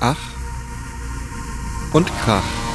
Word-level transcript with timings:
Ach 0.00 0.16
und 1.92 2.06
Krach. 2.22 2.67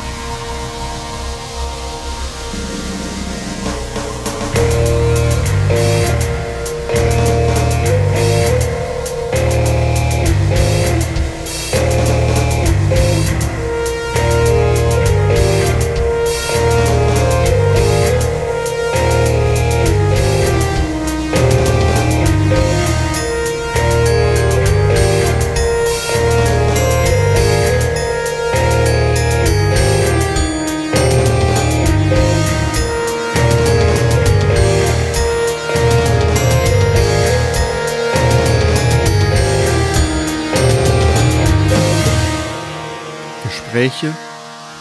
Gespräche 43.84 44.14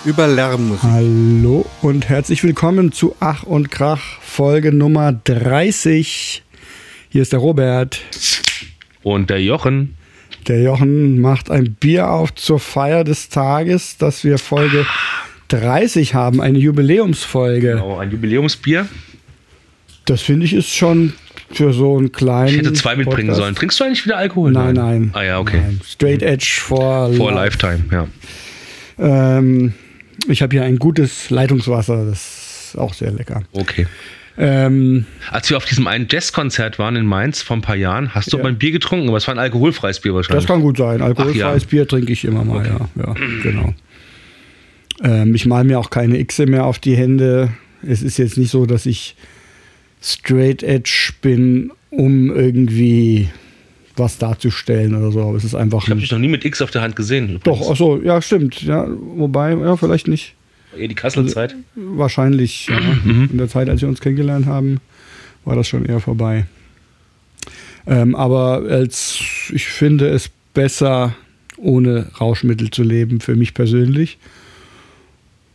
über 0.05 0.29
Lärmmusik. 0.29 0.85
Hallo 0.85 1.67
und 1.81 2.09
herzlich 2.09 2.45
willkommen 2.45 2.93
zu 2.93 3.17
Ach 3.19 3.43
und 3.43 3.69
Krach, 3.69 4.21
Folge 4.21 4.73
Nummer 4.73 5.13
30. 5.13 6.45
Hier 7.09 7.23
ist 7.23 7.33
der 7.33 7.41
Robert. 7.41 7.99
Und 9.03 9.29
der 9.29 9.43
Jochen. 9.43 9.97
Der 10.47 10.63
Jochen 10.63 11.21
macht 11.21 11.51
ein 11.51 11.75
Bier 11.75 12.11
auf 12.11 12.33
zur 12.37 12.61
Feier 12.61 13.03
des 13.03 13.29
Tages, 13.29 13.97
dass 13.97 14.23
wir 14.23 14.39
Folge 14.39 14.87
30 15.49 16.15
haben, 16.15 16.41
eine 16.41 16.59
Jubiläumsfolge. 16.59 17.73
Genau, 17.73 17.99
ein 17.99 18.13
Jubiläumsbier. 18.13 18.87
Das 20.05 20.23
finde 20.23 20.47
ich 20.47 20.53
ist 20.53 20.71
schon 20.71 21.15
für 21.51 21.73
so 21.73 21.99
einen 21.99 22.13
kleinen. 22.13 22.51
Ich 22.51 22.59
hätte 22.59 22.73
zwei 22.75 22.95
mitbringen 22.95 23.31
Podcast. 23.31 23.39
sollen. 23.41 23.55
Trinkst 23.57 23.81
du 23.81 23.85
eigentlich 23.85 24.05
wieder 24.05 24.19
Alkohol? 24.19 24.53
Nein, 24.53 24.75
nein. 24.75 25.11
Ah 25.13 25.23
ja, 25.23 25.41
okay. 25.41 25.61
Nein. 25.61 25.81
Straight 25.85 26.23
Edge 26.23 26.61
for, 26.61 27.13
For 27.15 27.33
life. 27.33 27.59
Lifetime, 27.59 27.85
ja. 27.91 28.07
Ähm, 29.03 29.75
ich 30.29 30.43
habe 30.43 30.55
hier 30.55 30.65
ein 30.65 30.79
gutes 30.79 31.31
Leitungswasser, 31.31 32.05
das 32.07 32.69
ist 32.73 32.79
auch 32.79 32.95
sehr 32.95 33.11
lecker. 33.11 33.43
Okay. 33.53 33.87
Ähm, 34.39 35.05
Als 35.31 35.51
wir 35.51 35.59
auf 35.59 35.67
diesem 35.67 35.87
einen 35.87 36.07
Jazzkonzert 36.11 36.79
waren 36.79 36.97
in 36.97 37.05
Mainz 37.05 37.43
vor 37.43 37.57
ein 37.57 37.61
paar 37.61 37.77
Jahren, 37.77 38.15
hast 38.15 38.33
du 38.33 38.39
Ja. 38.39 38.45
ein 38.45 38.57
Bier 38.57 38.71
getrunken, 38.71 39.09
aber 39.09 39.19
es 39.19 39.27
war 39.27 39.35
ein 39.35 39.39
alkoholfreies 39.39 40.01
Bier 40.01 40.15
wahrscheinlich. 40.15 40.45
Das 40.47 40.51
kann 40.53 40.63
gut 40.63 40.79
sein. 40.79 41.03
Alkoholfreies 41.03 41.43
Ach 41.43 41.67
ja. 41.67 41.69
Bier 41.69 41.87
trinke 41.89 42.13
ich 42.13 42.25
immer 42.25 42.45
mal, 42.45 42.65
ja. 42.67 42.89
ja 42.97 43.15
genau. 43.43 43.75
Ähm, 45.03 45.35
ich 45.35 45.45
male 45.45 45.65
mir 45.65 45.79
auch 45.79 45.91
keine 45.91 46.25
Xe 46.25 46.47
mehr 46.47 46.65
auf 46.65 46.79
die 46.79 46.97
Hände. 46.97 47.51
Es 47.87 48.03
ist 48.03 48.17
jetzt 48.17 48.39
nicht 48.39 48.51
so, 48.51 48.65
dass 48.65 48.87
ich 48.87 49.17
straight 50.01 50.63
edge 50.63 51.11
bin, 51.21 51.73
um 51.91 52.35
irgendwie 52.35 53.29
was 53.97 54.19
darzustellen 54.19 54.95
oder 54.95 55.11
so. 55.13 55.23
Aber 55.23 55.37
es 55.37 55.45
ist 55.45 55.55
einfach. 55.55 55.85
ich 55.85 55.91
habe 55.91 56.01
dich 56.01 56.11
noch 56.11 56.19
nie 56.19 56.29
mit 56.29 56.45
X 56.45 56.63
auf 56.63 56.71
der 56.71 56.83
Hand 56.83 56.97
gesehen. 56.97 57.41
doch, 57.45 57.71
ach 57.71 57.77
so, 57.77 58.01
ja, 58.03 58.21
stimmt. 58.23 58.63
Ja, 58.63 58.87
wobei, 58.89 59.55
ja, 59.55 59.77
vielleicht 59.77 60.09
nicht. 60.09 60.35
Eher 60.77 60.89
die 60.89 60.95
Kasselzeit. 60.95 61.55
Wahrscheinlich, 61.75 62.69
ja. 62.69 62.79
In 63.05 63.37
der 63.37 63.49
Zeit, 63.49 63.69
als 63.69 63.83
wir 63.83 63.89
uns 63.89 64.01
kennengelernt 64.01 64.47
haben, 64.47 64.81
war 65.45 65.57
das 65.57 65.69
schon 65.69 65.85
eher 65.85 66.01
vorbei. 66.01 66.47
Ähm, 67.87 68.15
aber 68.15 68.63
als 68.69 69.21
ich 69.53 69.67
finde 69.67 70.09
es 70.09 70.31
besser, 70.55 71.15
ohne 71.57 72.11
Rauschmittel 72.21 72.71
zu 72.71 72.83
leben, 72.83 73.21
für 73.21 73.37
mich 73.37 73.55
persönlich. 73.55 74.19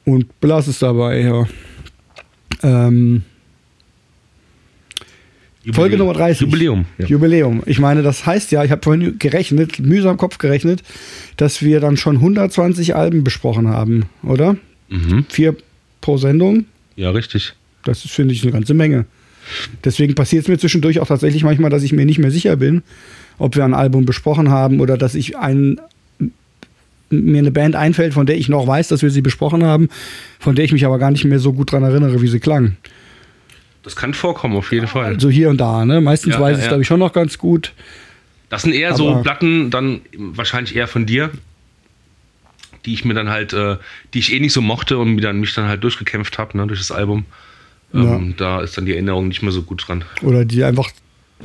Und 0.05 0.39
belass 0.39 0.67
es 0.67 0.79
dabei, 0.79 1.21
ja. 1.21 1.47
Ähm, 2.63 3.23
Folge 5.73 5.97
Nummer 5.97 6.13
30. 6.13 6.41
Jubiläum. 6.41 6.85
Ja. 6.97 7.07
Jubiläum. 7.07 7.63
Ich 7.65 7.79
meine, 7.79 8.01
das 8.01 8.25
heißt 8.25 8.51
ja, 8.51 8.63
ich 8.63 8.71
habe 8.71 8.81
vorhin 8.83 9.19
gerechnet, 9.19 9.79
mühsam 9.79 10.11
im 10.11 10.17
Kopf 10.17 10.37
gerechnet, 10.37 10.83
dass 11.35 11.61
wir 11.61 11.79
dann 11.79 11.97
schon 11.97 12.17
120 12.17 12.95
Alben 12.95 13.23
besprochen 13.23 13.67
haben, 13.67 14.05
oder? 14.23 14.55
Mhm. 14.89 15.25
Vier 15.29 15.55
pro 16.01 16.17
Sendung. 16.17 16.65
ja, 16.95 17.11
richtig. 17.11 17.53
Das 17.83 18.03
ist, 18.03 18.11
finde 18.11 18.33
ich, 18.33 18.43
eine 18.43 18.51
ganze 18.51 18.73
Menge. 18.73 19.05
Deswegen 19.83 20.13
passiert 20.15 20.43
es 20.43 20.49
mir 20.49 20.57
zwischendurch 20.57 20.99
auch 20.99 21.07
tatsächlich 21.07 21.43
manchmal, 21.43 21.69
dass 21.69 21.83
ich 21.83 21.93
mir 21.93 22.05
nicht 22.05 22.19
mehr 22.19 22.31
sicher 22.31 22.57
bin, 22.57 22.83
ob 23.37 23.55
wir 23.55 23.63
ein 23.63 23.73
Album 23.73 24.05
besprochen 24.05 24.49
haben 24.49 24.81
oder 24.81 24.97
dass 24.97 25.15
ich 25.15 25.37
ein, 25.37 25.79
mir 27.09 27.39
eine 27.39 27.51
Band 27.51 27.75
einfällt, 27.75 28.13
von 28.13 28.25
der 28.25 28.37
ich 28.37 28.49
noch 28.49 28.67
weiß, 28.67 28.89
dass 28.89 29.03
wir 29.03 29.09
sie 29.09 29.21
besprochen 29.21 29.63
haben, 29.63 29.87
von 30.39 30.55
der 30.55 30.65
ich 30.65 30.73
mich 30.73 30.85
aber 30.85 30.99
gar 30.99 31.11
nicht 31.11 31.23
mehr 31.23 31.39
so 31.39 31.53
gut 31.53 31.71
dran 31.71 31.83
erinnere, 31.83 32.21
wie 32.21 32.27
sie 32.27 32.39
klang. 32.41 32.75
Das 33.87 33.95
kann 33.95 34.13
vorkommen, 34.13 34.57
auf 34.57 34.73
jeden 34.73 34.85
Fall. 34.85 35.05
Also 35.05 35.29
hier 35.29 35.49
und 35.49 35.61
da, 35.61 35.85
ne? 35.85 36.01
Meistens 36.01 36.33
Ja, 36.33 36.41
weiß 36.41 36.57
ja, 36.57 36.63
ich, 36.63 36.67
glaube 36.67 36.81
ich, 36.81 36.87
schon 36.89 36.99
noch 36.99 37.13
ganz 37.13 37.37
gut. 37.37 37.71
Das 38.49 38.63
sind 38.63 38.73
eher 38.73 38.93
so 38.95 39.21
Platten, 39.21 39.69
dann 39.69 40.01
wahrscheinlich 40.17 40.75
eher 40.75 40.89
von 40.89 41.05
dir, 41.05 41.31
die 42.85 42.93
ich 42.93 43.05
mir 43.05 43.13
dann 43.13 43.29
halt, 43.29 43.53
äh, 43.53 43.77
die 44.13 44.19
ich 44.19 44.33
eh 44.33 44.41
nicht 44.41 44.51
so 44.51 44.59
mochte 44.59 44.97
und 44.97 45.15
mir 45.15 45.21
dann, 45.21 45.39
mich 45.39 45.53
dann 45.53 45.69
halt 45.69 45.85
durchgekämpft 45.85 46.37
habe, 46.37 46.57
ne, 46.57 46.67
durch 46.67 46.81
das 46.81 46.91
Album. 46.91 47.23
Ähm, 47.93 48.33
Da 48.35 48.59
ist 48.59 48.77
dann 48.77 48.85
die 48.85 48.91
Erinnerung 48.91 49.29
nicht 49.29 49.41
mehr 49.41 49.53
so 49.53 49.61
gut 49.61 49.87
dran. 49.87 50.03
Oder 50.21 50.43
die 50.43 50.65
einfach, 50.65 50.91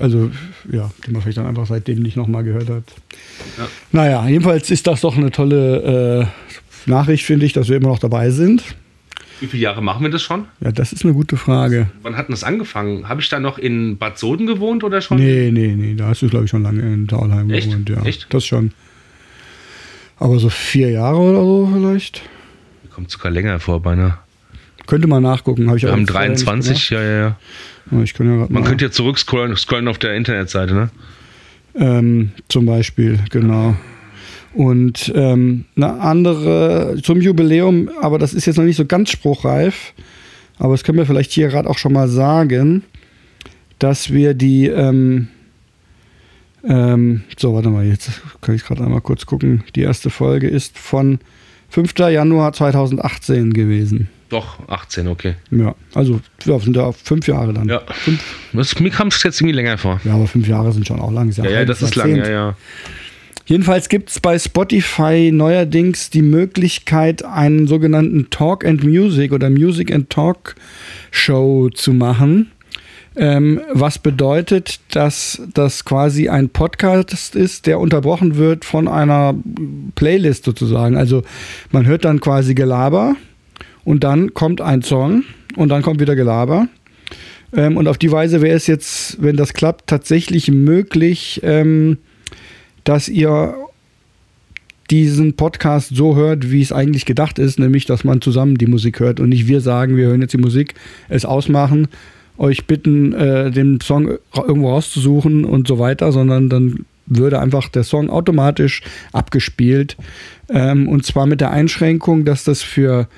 also 0.01 0.33
ja, 0.69 0.91
die 1.07 1.13
man 1.13 1.23
vielleicht 1.23 1.39
dann 1.39 1.47
einfach 1.47 1.67
seitdem 1.67 2.01
nicht 2.01 2.17
nochmal 2.17 2.43
gehört 2.43 2.71
hat. 2.71 2.85
Ja. 3.57 3.69
Naja, 3.93 4.29
jedenfalls 4.29 4.69
ist 4.69 4.89
das 4.89 5.03
doch 5.03 5.17
eine 5.17 5.31
tolle 5.31 6.27
äh, 6.87 6.91
Nachricht, 6.91 7.25
finde 7.25 7.47
ich, 7.47 7.53
dass 7.53 7.69
wir 7.69 7.77
immer 7.77 7.91
noch 7.91 8.01
dabei 8.01 8.31
sind. 8.31 8.65
Wie 9.43 9.49
viele 9.49 9.65
Jahre 9.65 9.83
machen 9.83 10.03
wir 10.05 10.11
das 10.11 10.23
schon? 10.23 10.45
Ja, 10.61 10.71
das 10.71 10.93
ist 10.93 11.05
eine 11.05 11.15
gute 11.15 11.37
Frage. 11.37 11.89
Wann 12.03 12.17
hat 12.17 12.29
denn 12.29 12.33
das 12.33 12.45
angefangen? 12.45 13.09
Habe 13.09 13.21
ich 13.21 13.29
da 13.29 13.41
noch 13.41 13.59
in 13.59 13.99
Bad 13.99 14.17
Soden 14.17 14.47
gewohnt 14.47 14.85
oder 14.85 15.01
schon? 15.01 15.19
Nee, 15.19 15.51
nee, 15.53 15.75
nee, 15.77 15.95
da 15.97 16.07
hast 16.07 16.23
du, 16.23 16.29
glaube 16.29 16.45
ich, 16.45 16.51
schon 16.53 16.63
lange 16.63 16.81
in 16.81 17.09
Taulheim 17.09 17.51
Echt? 17.51 17.69
gewohnt. 17.69 17.89
Ja, 17.91 18.03
Echt? 18.05 18.33
Das 18.33 18.47
schon. 18.47 18.71
Aber 20.19 20.39
so 20.39 20.49
vier 20.49 20.91
Jahre 20.91 21.19
oder 21.19 21.41
so 21.41 21.71
vielleicht. 21.75 22.23
Kommt 22.91 23.11
sogar 23.11 23.33
länger 23.33 23.59
vor, 23.59 23.83
beinahe. 23.83 24.19
Könnte 24.87 25.09
man 25.09 25.23
nachgucken. 25.25 25.69
Hab 25.69 25.77
ich 25.77 25.83
Wir 25.83 25.91
haben 25.93 26.01
jetzt 26.01 26.13
leider 26.13 26.31
nicht 26.31 26.47
23, 26.47 26.91
ja, 26.91 27.03
ja, 27.03 27.19
ja. 27.19 27.37
Aber 27.91 28.03
Ich 28.05 28.15
kann 28.15 28.27
ja 28.29 28.33
Man 28.49 28.53
mal- 28.53 28.63
könnte 28.63 28.85
ja 28.85 28.91
zurückscrollen 28.93 29.57
scrollen 29.57 29.89
auf 29.89 29.99
der 29.99 30.15
Internetseite, 30.15 30.73
ne? 30.75 30.91
Ähm, 31.75 32.31
zum 32.49 32.67
Beispiel, 32.67 33.19
genau. 33.31 33.75
Und 34.55 35.11
ähm, 35.15 35.65
eine 35.77 36.01
andere 36.01 36.99
zum 37.03 37.21
Jubiläum, 37.21 37.89
aber 38.01 38.19
das 38.19 38.35
ist 38.35 38.47
jetzt 38.47 38.57
noch 38.57 38.65
nicht 38.65 38.77
so 38.77 38.85
ganz 38.85 39.11
spruchreif, 39.11 39.95
aber 40.59 40.75
das 40.75 40.85
können 40.85 40.99
wir 40.99 41.07
vielleicht 41.07 41.33
hier 41.33 41.49
gerade 41.49 41.69
auch 41.69 41.79
schon 41.79 41.93
mal 41.93 42.09
sagen, 42.09 42.85
dass 43.79 44.13
wir 44.13 44.35
die, 44.35 44.67
ähm, 44.67 45.29
ähm, 46.65 47.23
so, 47.37 47.55
warte 47.55 47.71
mal, 47.71 47.85
jetzt 47.85 48.11
kann 48.41 48.55
ich 48.55 48.65
gerade 48.65 48.85
einmal 48.85 49.01
kurz 49.01 49.27
gucken. 49.27 49.65
Die 49.75 49.81
erste 49.81 50.11
Folge 50.11 50.49
ist 50.49 50.79
von 50.79 51.19
5. 51.71 51.99
Januar 51.99 52.53
2018 52.53 53.55
gewesen. 53.55 54.09
Doch, 54.29 54.67
18, 54.69 55.09
okay. 55.09 55.35
Ja, 55.51 55.75
also 55.95 56.21
ja, 56.45 56.59
sind 56.59 56.77
ja 56.77 56.91
fünf 56.93 57.27
Jahre 57.27 57.53
dann. 57.53 57.69
Ja. 57.69 57.83
Fünf, 57.91 58.23
Das, 58.53 58.79
mir 58.79 58.91
kam 58.91 59.09
es 59.09 59.23
jetzt 59.23 59.41
irgendwie 59.41 59.57
länger 59.57 59.77
vor. 59.77 60.01
ja, 60.05 60.15
aber 60.15 60.27
fünf 60.27 60.49
Jahre 60.49 60.73
sind 60.73 60.87
schon 60.87 61.01
auch 61.01 61.11
lang. 61.11 61.31
Ja, 61.33 61.45
ja, 61.45 61.65
das 61.65 61.83
ist 61.83 61.97
lang, 61.97 62.17
ja, 62.17 62.31
ja. 62.31 62.57
Jedenfalls 63.45 63.89
gibt 63.89 64.11
es 64.11 64.21
bei 64.21 64.39
Spotify 64.39 65.31
neuerdings 65.33 66.11
die 66.11 66.23
Möglichkeit, 66.23 67.25
einen 67.25 67.67
sogenannten 67.67 68.31
Talk 68.31 68.65
and 68.65 68.85
Music 68.85 69.33
oder 69.33 69.51
Music 69.51 69.93
and 69.93 70.11
Talk 70.11 70.55
Show 71.11 71.69
zu 71.71 71.93
machen. 71.93 72.53
Ähm, 73.15 73.61
was 73.71 73.99
bedeutet, 73.99 74.81
dass 74.93 75.43
das 75.53 75.85
quasi 75.85 76.29
ein 76.31 76.49
Podcast 76.49 77.35
ist, 77.35 77.67
der 77.67 77.79
unterbrochen 77.79 78.37
wird 78.37 78.65
von 78.65 78.89
einer 78.89 79.35
Playlist 79.97 80.45
sozusagen. 80.45 80.97
Also 80.97 81.23
man 81.73 81.85
hört 81.85 82.07
dann 82.07 82.21
quasi 82.21 82.55
Gelaber 82.55 83.17
und 83.85 84.03
dann 84.03 84.33
kommt 84.33 84.63
ein 84.63 84.83
Song 84.83 85.25
und 85.57 85.69
dann 85.69 85.83
kommt 85.83 86.01
wieder 86.01 86.17
Gelaber. 86.17 86.69
Ähm, 87.55 87.77
und 87.77 87.87
auf 87.87 87.99
die 87.99 88.11
Weise 88.11 88.41
wäre 88.41 88.57
es 88.57 88.67
jetzt, 88.67 89.23
wenn 89.23 89.37
das 89.37 89.53
klappt, 89.53 89.89
tatsächlich 89.89 90.51
möglich, 90.51 91.41
ähm, 91.43 91.99
dass 92.85 93.09
ihr 93.09 93.55
diesen 94.91 95.35
Podcast 95.35 95.95
so 95.95 96.17
hört, 96.17 96.51
wie 96.51 96.61
es 96.61 96.73
eigentlich 96.73 97.07
gedacht 97.07 97.39
ist, 97.39 97.59
nämlich, 97.59 97.87
dass 97.87 98.05
man 98.05 98.21
zusammen 98.21 98.59
die 98.59 98.67
Musik 98.67 99.01
hört 99.01 99.21
und 99.21 99.31
nicht 99.31 99.47
wir 99.47 99.61
sagen, 99.61 99.97
wir 99.97 100.09
hören 100.09 100.21
jetzt 100.21 100.35
die 100.35 100.39
Musik, 100.39 100.75
es 101.09 101.25
ausmachen, 101.25 101.89
euch 102.37 102.67
bitten, 102.67 103.13
äh, 103.13 103.51
den 103.51 103.81
Song 103.81 104.19
irgendwo 104.35 104.71
rauszusuchen 104.71 105.45
und 105.45 105.67
so 105.69 105.79
weiter, 105.79 106.13
sondern 106.13 106.49
dann 106.49 106.85
würde 107.07 107.41
einfach 107.41 107.69
der 107.69 107.85
Song 107.85 108.11
automatisch 108.11 108.83
abgespielt. 109.13 109.97
Ähm, 110.51 110.89
und 110.89 111.05
zwar 111.05 111.27
mit 111.27 111.41
der 111.41 111.51
Einschränkung, 111.51 112.25
dass 112.25 112.45
das 112.45 112.63
für 112.63 113.09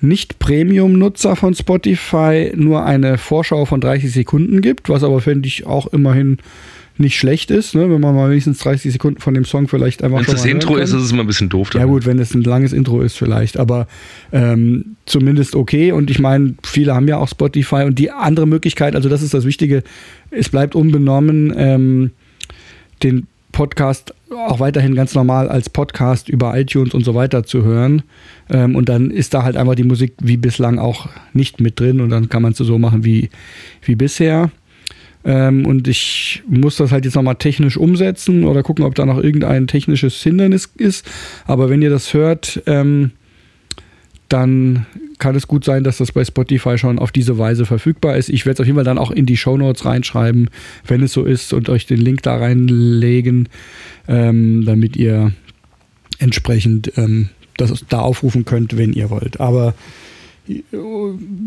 Nicht-Premium-Nutzer 0.00 1.36
von 1.36 1.54
Spotify 1.54 2.52
nur 2.54 2.84
eine 2.84 3.18
Vorschau 3.18 3.64
von 3.66 3.80
30 3.80 4.12
Sekunden 4.12 4.60
gibt, 4.62 4.88
was 4.88 5.04
aber, 5.04 5.20
finde 5.20 5.48
ich, 5.48 5.66
auch 5.66 5.86
immerhin 5.88 6.38
nicht 7.00 7.16
schlecht 7.16 7.50
ist, 7.50 7.74
ne? 7.74 7.90
wenn 7.90 8.00
man 8.00 8.14
mal 8.14 8.30
wenigstens 8.30 8.58
30 8.58 8.92
Sekunden 8.92 9.20
von 9.20 9.34
dem 9.34 9.44
Song 9.44 9.68
vielleicht 9.68 10.04
einfach 10.04 10.18
Wenn 10.18 10.24
schon 10.26 10.34
das 10.34 10.44
Intro 10.44 10.76
ist, 10.76 10.90
ist 10.92 11.02
es 11.02 11.12
immer 11.12 11.22
ein 11.22 11.26
bisschen 11.26 11.48
doof. 11.48 11.70
Ja 11.74 11.84
gut, 11.86 12.06
wenn 12.06 12.18
es 12.18 12.34
ein 12.34 12.42
langes 12.42 12.72
Intro 12.72 13.00
ist 13.00 13.16
vielleicht, 13.16 13.56
aber 13.56 13.88
ähm, 14.32 14.96
zumindest 15.06 15.56
okay. 15.56 15.92
Und 15.92 16.10
ich 16.10 16.18
meine, 16.18 16.54
viele 16.62 16.94
haben 16.94 17.08
ja 17.08 17.18
auch 17.18 17.28
Spotify 17.28 17.82
und 17.84 17.98
die 17.98 18.10
andere 18.10 18.46
Möglichkeit, 18.46 18.94
also 18.94 19.08
das 19.08 19.22
ist 19.22 19.34
das 19.34 19.44
Wichtige, 19.44 19.82
es 20.30 20.48
bleibt 20.48 20.74
unbenommen, 20.74 21.52
ähm, 21.56 22.10
den 23.02 23.26
Podcast 23.52 24.14
auch 24.30 24.60
weiterhin 24.60 24.94
ganz 24.94 25.14
normal 25.14 25.48
als 25.48 25.68
Podcast 25.68 26.28
über 26.28 26.56
iTunes 26.56 26.94
und 26.94 27.04
so 27.04 27.14
weiter 27.14 27.44
zu 27.44 27.64
hören. 27.64 28.02
Ähm, 28.48 28.76
und 28.76 28.88
dann 28.88 29.10
ist 29.10 29.34
da 29.34 29.42
halt 29.42 29.56
einfach 29.56 29.74
die 29.74 29.84
Musik 29.84 30.14
wie 30.22 30.36
bislang 30.36 30.78
auch 30.78 31.08
nicht 31.32 31.60
mit 31.60 31.80
drin 31.80 32.00
und 32.00 32.10
dann 32.10 32.28
kann 32.28 32.42
man 32.42 32.52
es 32.52 32.58
so 32.58 32.78
machen 32.78 33.04
wie, 33.04 33.30
wie 33.82 33.96
bisher. 33.96 34.50
Ähm, 35.24 35.66
und 35.66 35.86
ich 35.86 36.42
muss 36.48 36.76
das 36.76 36.92
halt 36.92 37.04
jetzt 37.04 37.14
nochmal 37.14 37.36
technisch 37.36 37.76
umsetzen 37.76 38.44
oder 38.44 38.62
gucken, 38.62 38.84
ob 38.84 38.94
da 38.94 39.04
noch 39.04 39.22
irgendein 39.22 39.66
technisches 39.66 40.22
Hindernis 40.22 40.70
ist. 40.76 41.06
Aber 41.46 41.68
wenn 41.68 41.82
ihr 41.82 41.90
das 41.90 42.14
hört, 42.14 42.62
ähm, 42.66 43.12
dann 44.28 44.86
kann 45.18 45.36
es 45.36 45.46
gut 45.46 45.64
sein, 45.64 45.84
dass 45.84 45.98
das 45.98 46.12
bei 46.12 46.24
Spotify 46.24 46.78
schon 46.78 46.98
auf 46.98 47.12
diese 47.12 47.36
Weise 47.36 47.66
verfügbar 47.66 48.16
ist. 48.16 48.28
Ich 48.28 48.46
werde 48.46 48.54
es 48.54 48.60
auf 48.60 48.66
jeden 48.66 48.76
Fall 48.76 48.84
dann 48.84 48.98
auch 48.98 49.10
in 49.10 49.26
die 49.26 49.36
Shownotes 49.36 49.84
reinschreiben, 49.84 50.48
wenn 50.86 51.02
es 51.02 51.12
so 51.12 51.24
ist 51.24 51.52
und 51.52 51.68
euch 51.68 51.86
den 51.86 52.00
Link 52.00 52.22
da 52.22 52.36
reinlegen, 52.36 53.48
ähm, 54.08 54.64
damit 54.64 54.96
ihr 54.96 55.32
entsprechend 56.18 56.96
ähm, 56.96 57.28
das 57.56 57.84
da 57.88 58.00
aufrufen 58.00 58.44
könnt, 58.44 58.78
wenn 58.78 58.92
ihr 58.92 59.10
wollt. 59.10 59.40
Aber 59.40 59.74
äh, 60.48 60.62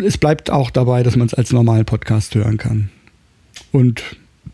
es 0.04 0.18
bleibt 0.18 0.52
auch 0.52 0.70
dabei, 0.70 1.02
dass 1.02 1.16
man 1.16 1.28
es 1.28 1.34
als 1.34 1.52
normalen 1.52 1.86
Podcast 1.86 2.36
hören 2.36 2.58
kann. 2.58 2.90
Und 3.74 4.04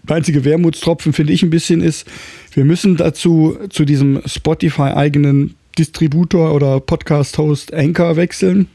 der 0.07 0.15
einzige 0.15 0.43
Wermutstropfen, 0.43 1.13
finde 1.13 1.33
ich 1.33 1.43
ein 1.43 1.51
bisschen, 1.51 1.81
ist, 1.81 2.07
wir 2.53 2.65
müssen 2.65 2.97
dazu 2.97 3.57
zu 3.69 3.85
diesem 3.85 4.21
Spotify-eigenen 4.25 5.55
Distributor 5.77 6.53
oder 6.53 6.79
Podcast-Host 6.79 7.73
Anchor 7.73 8.15
wechseln, 8.15 8.67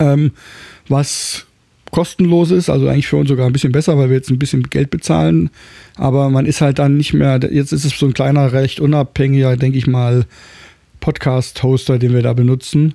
ähm, 0.00 0.32
was 0.88 1.46
kostenlos 1.92 2.50
ist, 2.50 2.70
also 2.70 2.88
eigentlich 2.88 3.06
für 3.06 3.18
uns 3.18 3.28
sogar 3.28 3.46
ein 3.46 3.52
bisschen 3.52 3.72
besser, 3.72 3.98
weil 3.98 4.08
wir 4.08 4.16
jetzt 4.16 4.30
ein 4.30 4.38
bisschen 4.38 4.64
Geld 4.64 4.90
bezahlen, 4.90 5.50
aber 5.96 6.30
man 6.30 6.46
ist 6.46 6.60
halt 6.60 6.78
dann 6.78 6.96
nicht 6.96 7.12
mehr, 7.12 7.38
jetzt 7.52 7.72
ist 7.72 7.84
es 7.84 7.98
so 7.98 8.06
ein 8.06 8.14
kleiner, 8.14 8.52
recht 8.52 8.80
unabhängiger, 8.80 9.56
denke 9.56 9.78
ich 9.78 9.86
mal, 9.86 10.24
Podcast-Hoster, 11.00 11.98
den 11.98 12.14
wir 12.14 12.22
da 12.22 12.32
benutzen. 12.32 12.94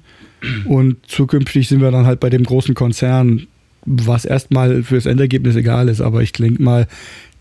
Und 0.65 0.97
zukünftig 1.07 1.67
sind 1.67 1.81
wir 1.81 1.91
dann 1.91 2.05
halt 2.05 2.19
bei 2.19 2.29
dem 2.29 2.43
großen 2.43 2.73
Konzern, 2.73 3.47
was 3.87 4.25
erstmal 4.25 4.83
fürs 4.83 5.05
Endergebnis 5.05 5.55
egal 5.55 5.87
ist, 5.87 6.01
aber 6.01 6.21
ich 6.21 6.33
denke 6.33 6.61
mal, 6.61 6.87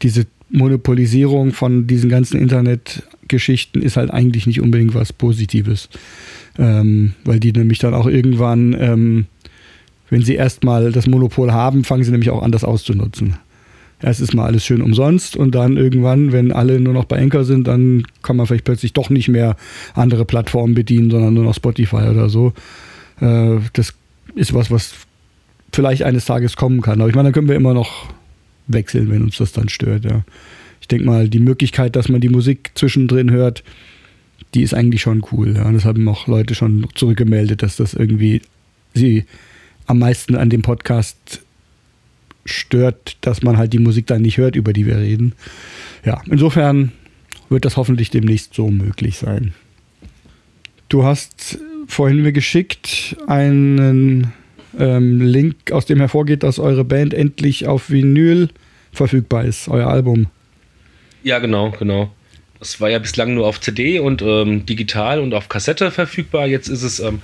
diese 0.03 0.27
Monopolisierung 0.51 1.53
von 1.53 1.87
diesen 1.89 2.09
ganzen 2.09 2.39
Internetgeschichten 2.39 3.83
ist 3.83 3.97
halt 3.97 4.13
eigentlich 4.13 4.47
nicht 4.47 4.61
unbedingt 4.61 4.95
was 4.95 5.13
Positives. 5.13 5.89
Ähm, 6.59 7.13
weil 7.25 7.41
die 7.41 7.53
nämlich 7.53 7.81
dann 7.81 7.95
auch 7.95 8.07
irgendwann, 8.07 8.77
ähm, 8.79 9.27
wenn 10.09 10.23
sie 10.23 10.37
erstmal 10.37 10.93
das 10.93 11.09
Monopol 11.09 11.53
haben, 11.53 11.83
fangen 11.83 12.05
sie 12.05 12.13
nämlich 12.13 12.31
auch 12.31 12.43
an, 12.43 12.53
das 12.53 12.65
auszunutzen. 12.65 13.35
Erst 14.01 14.21
ist 14.21 14.35
mal 14.35 14.47
alles 14.47 14.65
schön 14.65 14.83
umsonst 14.83 15.37
und 15.37 15.55
dann 15.55 15.77
irgendwann, 15.77 16.31
wenn 16.31 16.53
alle 16.53 16.81
nur 16.81 16.93
noch 16.93 17.07
bei 17.07 17.19
Anchor 17.19 17.45
sind, 17.45 17.67
dann 17.67 18.05
kann 18.23 18.37
man 18.37 18.47
vielleicht 18.47 18.65
plötzlich 18.65 18.93
doch 18.93 19.11
nicht 19.11 19.29
mehr 19.29 19.57
andere 19.95 20.25
Plattformen 20.25 20.75
bedienen, 20.75 21.11
sondern 21.11 21.35
nur 21.35 21.45
noch 21.45 21.55
Spotify 21.55 22.09
oder 22.11 22.29
so. 22.29 22.53
Äh, 23.21 23.57
das 23.73 23.95
ist 24.35 24.55
was, 24.55 24.71
was 24.71 25.06
vielleicht 25.77 26.05
eines 26.05 26.25
Tages 26.25 26.57
kommen 26.57 26.81
kann. 26.81 27.01
Aber 27.03 27.11
ich 27.11 27.15
meine, 27.15 27.27
dann 27.27 27.35
können 27.35 27.49
wir 27.49 27.55
immer 27.55 27.75
noch 27.75 28.09
wechseln, 28.67 29.11
wenn 29.11 29.23
uns 29.23 29.37
das 29.37 29.53
dann 29.53 29.69
stört. 29.69 30.07
Ja. 30.07 30.25
Ich 30.81 30.89
denke 30.89 31.05
mal, 31.05 31.29
die 31.29 31.39
Möglichkeit, 31.39 31.97
dass 31.97 32.09
man 32.09 32.23
die 32.23 32.31
Musik 32.31 32.71
zwischendrin 32.75 33.31
hört, 33.31 33.63
die 34.55 34.63
ist 34.63 34.73
eigentlich 34.73 35.03
schon 35.03 35.23
cool. 35.33 35.55
Ja. 35.55 35.71
Das 35.71 35.85
haben 35.85 36.09
auch 36.09 36.29
Leute 36.29 36.55
schon 36.55 36.87
zurückgemeldet, 36.95 37.63
dass 37.63 37.77
das 37.77 37.93
irgendwie 37.93 38.41
sie 38.95 39.27
am 39.87 39.99
meisten 39.99 40.35
an 40.35 40.49
dem 40.49 40.63
Podcast 40.63 41.43
stört, 42.47 43.19
dass 43.21 43.43
man 43.43 43.59
halt 43.59 43.75
die 43.75 43.79
Musik 43.79 44.07
dann 44.07 44.23
nicht 44.23 44.39
hört, 44.39 44.57
über 44.57 44.73
die 44.73 44.87
wir 44.87 44.97
reden. 44.97 45.35
Ja, 46.07 46.23
insofern 46.31 46.93
wird 47.51 47.67
das 47.67 47.77
hoffentlich 47.77 48.09
demnächst 48.09 48.55
so 48.55 48.71
möglich 48.71 49.19
sein. 49.19 49.53
Du 50.89 51.05
hast 51.05 51.59
vorhin 51.87 52.23
mir 52.23 52.33
geschickt 52.33 53.15
einen 53.27 54.33
ähm, 54.79 55.21
Link, 55.21 55.73
aus 55.73 55.87
dem 55.87 55.99
hervorgeht, 55.99 56.43
dass 56.43 56.59
eure 56.59 56.85
Band 56.85 57.15
endlich 57.15 57.67
auf 57.67 57.91
Vinyl 57.91 58.49
verfügbar 58.93 59.45
ist, 59.45 59.69
euer 59.69 59.89
Album. 59.89 60.27
Ja, 61.23 61.39
genau, 61.39 61.71
genau. 61.71 62.13
Das 62.59 62.81
war 62.81 62.89
ja 62.89 62.99
bislang 62.99 63.35
nur 63.35 63.47
auf 63.47 63.61
CD 63.61 63.99
und 63.99 64.23
ähm, 64.23 64.65
digital 64.65 65.21
und 65.21 65.35
auf 65.35 65.49
Kassette 65.49 65.91
verfügbar. 65.91 66.47
Jetzt 66.47 66.69
ist 66.69 66.83
es, 66.83 67.01
ähm, 67.01 67.21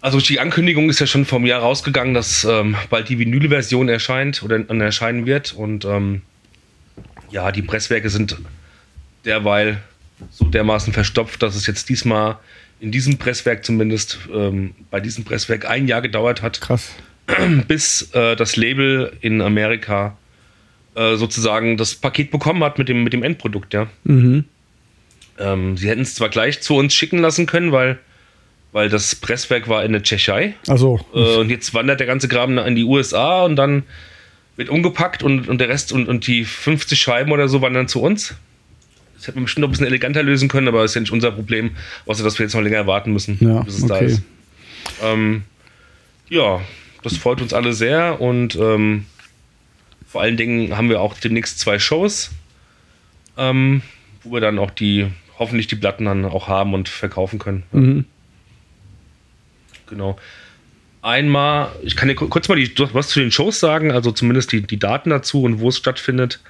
also 0.00 0.18
die 0.18 0.40
Ankündigung 0.40 0.90
ist 0.90 0.98
ja 0.98 1.06
schon 1.06 1.24
vom 1.24 1.46
Jahr 1.46 1.60
rausgegangen, 1.60 2.14
dass 2.14 2.44
ähm, 2.44 2.74
bald 2.90 3.08
die 3.08 3.18
Vinyl-Version 3.18 3.88
erscheint 3.88 4.42
oder 4.42 4.58
äh, 4.58 4.78
erscheinen 4.78 5.26
wird. 5.26 5.52
Und 5.52 5.84
ähm, 5.84 6.22
ja, 7.30 7.52
die 7.52 7.62
Presswerke 7.62 8.10
sind 8.10 8.36
derweil 9.24 9.78
so 10.30 10.46
dermaßen 10.46 10.92
verstopft, 10.92 11.42
dass 11.42 11.54
es 11.54 11.66
jetzt 11.66 11.88
diesmal 11.88 12.38
in 12.82 12.90
diesem 12.90 13.16
Presswerk 13.16 13.64
zumindest, 13.64 14.18
ähm, 14.34 14.74
bei 14.90 14.98
diesem 14.98 15.24
Presswerk 15.24 15.70
ein 15.70 15.86
Jahr 15.86 16.02
gedauert 16.02 16.42
hat, 16.42 16.60
Krass. 16.60 16.90
bis 17.68 18.10
äh, 18.12 18.34
das 18.34 18.56
Label 18.56 19.16
in 19.20 19.40
Amerika 19.40 20.16
äh, 20.96 21.14
sozusagen 21.14 21.76
das 21.76 21.94
Paket 21.94 22.32
bekommen 22.32 22.64
hat 22.64 22.78
mit 22.78 22.88
dem, 22.88 23.04
mit 23.04 23.12
dem 23.12 23.22
Endprodukt, 23.22 23.72
ja. 23.72 23.86
Mhm. 24.02 24.44
Ähm, 25.38 25.76
sie 25.76 25.88
hätten 25.88 26.02
es 26.02 26.16
zwar 26.16 26.28
gleich 26.28 26.60
zu 26.60 26.74
uns 26.74 26.92
schicken 26.92 27.18
lassen 27.18 27.46
können, 27.46 27.70
weil, 27.70 28.00
weil 28.72 28.88
das 28.88 29.14
Presswerk 29.14 29.68
war 29.68 29.84
in 29.84 29.92
der 29.92 30.02
Tschechei. 30.02 30.54
Also, 30.66 31.00
Äh, 31.14 31.36
und 31.36 31.50
jetzt 31.50 31.72
wandert 31.74 32.00
der 32.00 32.08
ganze 32.08 32.26
Graben 32.26 32.58
in 32.58 32.74
die 32.74 32.84
USA 32.84 33.44
und 33.44 33.54
dann 33.54 33.84
wird 34.56 34.70
umgepackt 34.70 35.22
und, 35.22 35.48
und 35.48 35.58
der 35.58 35.68
Rest 35.68 35.92
und, 35.92 36.08
und 36.08 36.26
die 36.26 36.44
50 36.44 37.00
Scheiben 37.00 37.30
oder 37.30 37.46
so 37.46 37.62
wandern 37.62 37.86
zu 37.86 38.02
uns. 38.02 38.34
Das 39.22 39.28
hätten 39.28 39.38
wir 39.38 39.44
bestimmt 39.44 39.62
noch 39.62 39.68
ein 39.68 39.70
bisschen 39.70 39.86
eleganter 39.86 40.24
lösen 40.24 40.48
können, 40.48 40.66
aber 40.66 40.82
das 40.82 40.90
ist 40.90 40.94
ja 40.96 41.00
nicht 41.02 41.12
unser 41.12 41.30
Problem, 41.30 41.76
außer 42.06 42.24
dass 42.24 42.40
wir 42.40 42.44
jetzt 42.44 42.54
noch 42.54 42.60
länger 42.60 42.88
warten 42.88 43.12
müssen, 43.12 43.38
Ja, 43.40 43.60
bis 43.62 43.76
es 43.78 43.86
da 43.86 43.94
okay. 43.94 44.06
ist. 44.06 44.22
Ähm, 45.00 45.44
ja, 46.28 46.60
das 47.04 47.16
freut 47.18 47.40
uns 47.40 47.52
alle 47.54 47.72
sehr 47.72 48.20
und 48.20 48.56
ähm, 48.56 49.06
vor 50.08 50.22
allen 50.22 50.36
Dingen 50.36 50.76
haben 50.76 50.88
wir 50.88 51.00
auch 51.00 51.16
demnächst 51.16 51.60
zwei 51.60 51.78
Shows, 51.78 52.32
ähm, 53.36 53.82
wo 54.24 54.32
wir 54.32 54.40
dann 54.40 54.58
auch 54.58 54.72
die, 54.72 55.06
hoffentlich 55.38 55.68
die 55.68 55.76
Platten 55.76 56.06
dann 56.06 56.24
auch 56.24 56.48
haben 56.48 56.74
und 56.74 56.88
verkaufen 56.88 57.38
können. 57.38 57.62
mhm. 57.70 58.04
Genau. 59.88 60.18
Einmal, 61.02 61.70
ich 61.82 61.96
kann 61.96 62.08
dir 62.08 62.14
ku- 62.14 62.28
kurz 62.28 62.48
mal 62.48 62.56
die, 62.56 62.72
was 62.92 63.08
zu 63.08 63.20
den 63.20 63.30
Shows 63.30 63.60
sagen, 63.60 63.92
also 63.92 64.10
zumindest 64.10 64.50
die, 64.52 64.62
die 64.62 64.78
Daten 64.78 65.10
dazu 65.10 65.42
und 65.42 65.60
wo 65.60 65.68
es 65.68 65.76
stattfindet. 65.76 66.40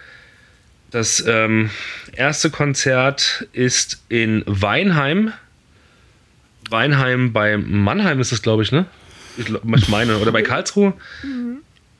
Das 0.92 1.25
ähm, 1.26 1.70
erste 2.14 2.50
Konzert 2.50 3.49
ist 3.52 4.02
in 4.11 4.44
Weinheim. 4.46 5.32
Weinheim 6.68 7.32
bei 7.32 7.56
Mannheim 7.56 8.20
ist 8.20 8.30
das, 8.30 8.42
glaube 8.42 8.62
ich, 8.62 8.72
ne? 8.72 8.87
Ich, 9.38 9.49
meine, 9.88 10.18
oder 10.18 10.32
bei 10.32 10.42
Karlsruhe. 10.42 10.92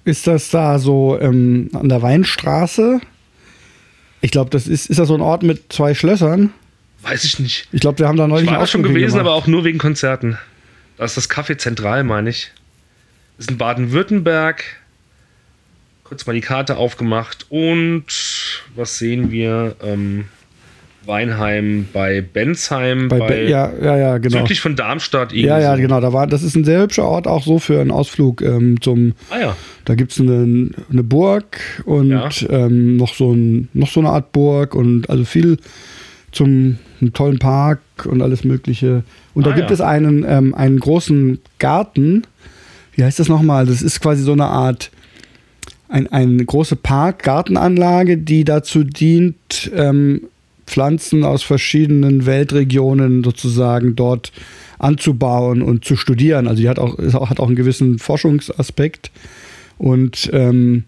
ist 0.05 0.27
das 0.27 0.51
da 0.51 0.79
so 0.79 1.19
ähm, 1.19 1.71
an 1.73 1.89
der 1.89 2.03
Weinstraße? 2.03 3.01
Ich 4.21 4.31
glaube, 4.31 4.51
das 4.51 4.69
ist, 4.69 4.91
ist 4.91 4.99
das 4.99 5.09
so 5.09 5.15
ein 5.15 5.23
Ort 5.23 5.43
mit 5.43 5.73
zwei 5.73 5.95
Schlössern? 5.95 6.53
Weiß 7.01 7.25
ich 7.25 7.39
nicht. 7.39 7.69
Ich 7.73 7.81
glaube, 7.81 7.99
wir 7.99 8.09
haben 8.09 8.19
da 8.19 8.29
neulich 8.29 8.45
Ich 8.45 8.53
war 8.53 8.61
da 8.61 8.67
schon 8.67 8.83
gewesen, 8.83 8.99
hingemacht. 8.99 9.21
aber 9.21 9.35
auch 9.35 9.47
nur 9.47 9.65
wegen 9.65 9.79
Konzerten. 9.79 10.39
Das 10.99 11.17
ist 11.17 11.17
das 11.17 11.31
Café 11.31 11.57
Zentral, 11.57 12.05
meine 12.05 12.29
ich. 12.29 12.53
Das 13.37 13.47
ist 13.47 13.51
in 13.53 13.59
Baden-Württemberg. 13.59 14.63
Kurz 16.05 16.27
mal 16.27 16.35
die 16.35 16.43
Karte 16.43 16.77
aufgemacht. 16.77 17.47
Und 17.49 18.05
was 18.75 18.99
sehen 18.99 19.31
wir? 19.31 19.77
Ähm, 19.83 20.25
Weinheim 21.05 21.89
bei 21.93 22.21
Bensheim. 22.21 23.09
Bei, 23.09 23.19
Be- 23.19 23.49
ja, 23.49 23.73
ja, 23.83 23.97
ja, 23.97 24.19
genau. 24.19 24.39
Südlich 24.39 24.61
von 24.61 24.77
Darmstadt. 24.77 25.33
Ja, 25.33 25.57
irgendwie 25.59 25.63
ja, 25.65 25.75
so. 25.77 25.83
genau. 25.83 26.01
Da 26.01 26.13
war, 26.13 26.27
das 26.29 26.45
ist 26.45 26.55
ein 26.55 26.65
sehr 26.65 26.81
hübscher 26.83 27.05
Ort, 27.05 27.27
auch 27.27 27.43
so 27.45 27.59
für 27.59 27.81
einen 27.81 27.91
Ausflug 27.91 28.41
ähm, 28.41 28.81
zum. 28.81 29.15
Ah 29.31 29.41
ja. 29.41 29.57
Da 29.85 29.97
gibt 29.97 30.13
es 30.13 30.21
eine, 30.21 30.71
eine 30.91 31.03
Burg 31.03 31.59
und 31.87 32.11
Ja. 32.11 32.29
ähm, 32.51 32.99
noch, 32.99 33.15
so 33.15 33.33
ein, 33.33 33.69
noch 33.73 33.89
so 33.91 33.99
eine 33.99 34.11
Art 34.11 34.31
Burg 34.31 34.77
und 34.77 35.11
also 35.11 35.25
viel 35.25 35.59
zum 36.31 36.79
einen 37.01 37.13
tollen 37.13 37.41
Park 37.41 37.81
und 38.05 38.23
alles 38.23 38.45
Mögliche. 38.45 39.03
Und 39.35 39.45
da 39.47 39.51
Ah, 39.51 39.55
gibt 39.55 39.71
ja. 39.71 39.75
es 39.75 39.81
einen, 39.81 40.25
ähm, 40.27 40.55
einen 40.55 40.79
großen 40.79 41.41
Garten. 41.59 42.23
Wie 42.95 43.03
heißt 43.03 43.19
das 43.19 43.29
nochmal? 43.29 43.67
Das 43.67 43.83
ist 43.83 44.01
quasi 44.01 44.23
so 44.23 44.33
eine 44.33 44.45
Art, 44.47 44.93
ein, 45.93 46.11
eine 46.11 46.45
große 46.45 46.77
Park-Gartenanlage, 46.77 48.17
die 48.19 48.45
dazu 48.45 48.83
dient, 48.83 49.71
ähm, 49.75 50.23
Pflanzen 50.67 51.25
aus 51.25 51.43
verschiedenen 51.43 52.25
Weltregionen 52.25 53.23
sozusagen 53.23 53.95
dort 53.95 54.33
anzubauen 54.79 55.61
und 55.61 55.85
zu 55.85 55.97
studieren. 55.97 56.49
Also 56.49 56.63
die 56.63 56.69
hat 56.69 56.79
auch, 56.79 56.99
hat 56.99 57.41
auch 57.41 57.47
einen 57.47 57.57
gewissen 57.57 57.99
Forschungsaspekt. 57.99 59.11
Und 59.77 60.31
ähm, 60.33 60.85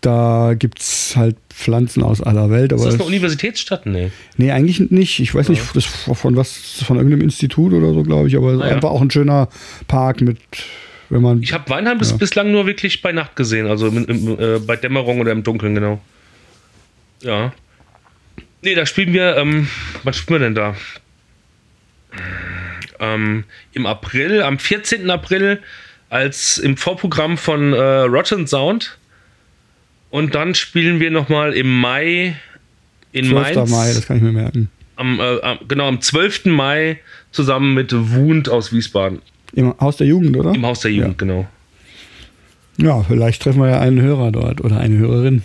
da 0.00 0.54
gibt 0.58 0.80
es 0.80 1.16
halt 1.16 1.36
Pflanzen 1.48 2.02
aus 2.02 2.20
aller 2.20 2.50
Welt. 2.50 2.72
Ist 2.72 2.84
das 2.84 2.94
eine 2.94 3.04
Universitätsstadt? 3.04 3.86
Nee. 3.86 4.10
nee, 4.36 4.50
eigentlich 4.50 4.90
nicht. 4.90 5.20
Ich 5.20 5.34
weiß 5.34 5.48
nicht, 5.48 5.62
das 5.74 5.84
von 5.84 6.36
was, 6.36 6.82
von 6.84 6.96
irgendeinem 6.96 7.22
Institut 7.22 7.72
oder 7.72 7.92
so, 7.94 8.02
glaube 8.02 8.28
ich, 8.28 8.36
aber 8.36 8.52
Ah, 8.52 8.68
ja. 8.68 8.74
einfach 8.74 8.90
auch 8.90 9.00
ein 9.00 9.10
schöner 9.10 9.48
Park 9.88 10.20
mit, 10.20 10.38
wenn 11.12 11.22
man. 11.22 11.42
Ich 11.42 11.52
habe 11.52 11.68
Weinheim 11.70 11.98
bis, 11.98 12.10
Ja. 12.10 12.16
bislang 12.16 12.50
nur 12.50 12.66
wirklich 12.66 13.02
bei 13.02 13.12
Nacht 13.12 13.36
gesehen, 13.36 13.66
also 13.66 13.86
im, 13.88 14.04
im, 14.06 14.38
äh, 14.40 14.58
bei 14.58 14.76
Dämmerung 14.76 15.20
oder 15.20 15.32
im 15.32 15.42
Dunkeln, 15.42 15.74
genau. 15.74 16.00
Ja. 17.20 17.52
Nee, 18.62 18.74
da 18.74 18.86
spielen 18.86 19.12
wir, 19.12 19.36
ähm, 19.36 19.68
was 20.04 20.16
spielen 20.16 20.40
wir 20.40 20.46
denn 20.46 20.54
da? 20.54 20.74
Ähm, 23.00 23.44
Im 23.72 23.86
April, 23.86 24.42
am 24.42 24.58
14. 24.58 25.10
April, 25.10 25.60
als 26.10 26.58
im 26.58 26.76
Vorprogramm 26.76 27.36
von 27.38 27.72
äh, 27.72 27.76
Rotten 27.78 28.46
Sound. 28.46 28.98
Und 30.10 30.34
dann 30.34 30.54
spielen 30.54 31.00
wir 31.00 31.10
nochmal 31.10 31.54
im 31.54 31.80
Mai 31.80 32.36
in 33.12 33.26
12. 33.26 33.56
Mainz. 33.56 33.70
Mai, 33.70 33.92
das 33.94 34.06
kann 34.06 34.18
ich 34.18 34.22
mir 34.22 34.32
merken. 34.32 34.68
am, 34.96 35.18
äh, 35.20 35.56
genau, 35.68 35.88
am 35.88 36.00
12. 36.00 36.44
Mai 36.46 37.00
zusammen 37.32 37.74
mit 37.74 37.92
Wund 37.92 38.48
aus 38.48 38.72
Wiesbaden. 38.72 39.20
Im 39.54 39.74
Haus 39.80 39.96
der 39.98 40.06
Jugend, 40.06 40.36
oder? 40.36 40.54
Im 40.54 40.64
Haus 40.64 40.80
der 40.80 40.90
Jugend, 40.90 41.18
genau. 41.18 41.46
Ja, 42.78 43.02
vielleicht 43.02 43.42
treffen 43.42 43.60
wir 43.60 43.68
ja 43.70 43.80
einen 43.80 44.00
Hörer 44.00 44.32
dort 44.32 44.60
oder 44.62 44.78
eine 44.78 44.96
Hörerin. 44.96 45.42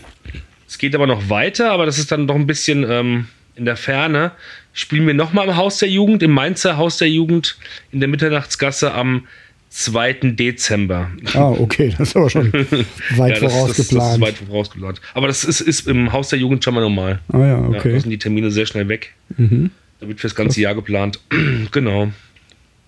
Es 0.68 0.78
geht 0.78 0.96
aber 0.96 1.08
noch 1.08 1.30
weiter, 1.30 1.72
aber 1.72 1.86
das 1.86 1.98
ist 2.00 2.12
dann 2.12 2.28
doch 2.28 2.36
ein 2.36 2.48
bisschen 2.48 2.86
ähm, 2.90 3.28
in 3.56 3.66
der 3.66 3.76
Ferne. 3.76 4.32
Spielen 4.74 5.08
wir 5.08 5.14
nochmal 5.14 5.48
im 5.48 5.56
Haus 5.58 5.80
der 5.80 5.90
Jugend, 5.90 6.24
im 6.24 6.32
Mainzer 6.32 6.78
Haus 6.78 6.98
der 6.98 7.10
Jugend 7.10 7.58
in 7.92 8.00
der 8.00 8.08
Mitternachtsgasse 8.10 8.94
am 8.94 9.26
2. 9.70 10.14
Dezember. 10.36 11.12
Ah, 11.34 11.50
okay, 11.50 11.94
das 11.98 12.10
ist 12.10 12.16
aber 12.16 12.30
schon 12.30 12.54
weit 13.18 13.36
Ja, 13.36 13.40
das, 13.40 13.42
das, 13.42 13.42
das 13.42 13.52
vorausgeplant. 13.52 14.14
ist 14.16 14.22
weit 14.22 14.36
vorausgeplant. 14.48 15.02
Aber 15.14 15.28
das 15.28 15.44
ist, 15.44 15.62
ist 15.62 15.88
im 15.88 16.14
Haus 16.14 16.30
der 16.30 16.40
Jugend 16.40 16.64
schon 16.64 16.74
mal 16.74 16.82
normal. 16.82 17.20
ah 17.34 17.40
ja, 17.40 17.48
Ja, 17.48 17.68
okay. 17.68 17.90
Mhm. 17.90 17.94
da 17.96 18.00
sind 18.00 18.10
die 18.12 18.18
Termine 18.20 18.52
sehr 18.52 18.66
schnell 18.66 18.88
weg. 18.88 19.14
Da 19.38 20.08
wird 20.08 20.20
fürs 20.20 20.36
ganze 20.36 20.62
Jahr 20.62 20.76
geplant. 20.76 21.20
genau. 21.72 22.10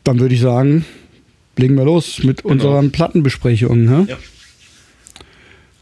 Dann 0.05 0.19
würde 0.19 0.33
ich 0.35 0.41
sagen, 0.41 0.85
legen 1.59 1.75
wir 1.75 1.85
los 1.85 2.23
mit 2.23 2.43
unseren 2.45 2.91
Plattenbesprechungen. 2.91 3.85
Ne? 3.85 4.05
Ja. 4.09 4.17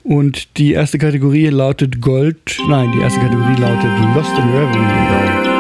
Und 0.03 0.57
die 0.57 0.73
erste 0.73 0.97
Kategorie 0.97 1.47
lautet 1.47 2.01
Gold. 2.01 2.57
Nein, 2.67 2.91
die 2.93 2.99
erste 2.99 3.19
Kategorie 3.19 3.59
lautet 3.59 3.91
Lost 4.15 4.31
in 4.37 4.49
Revenue. 4.49 5.57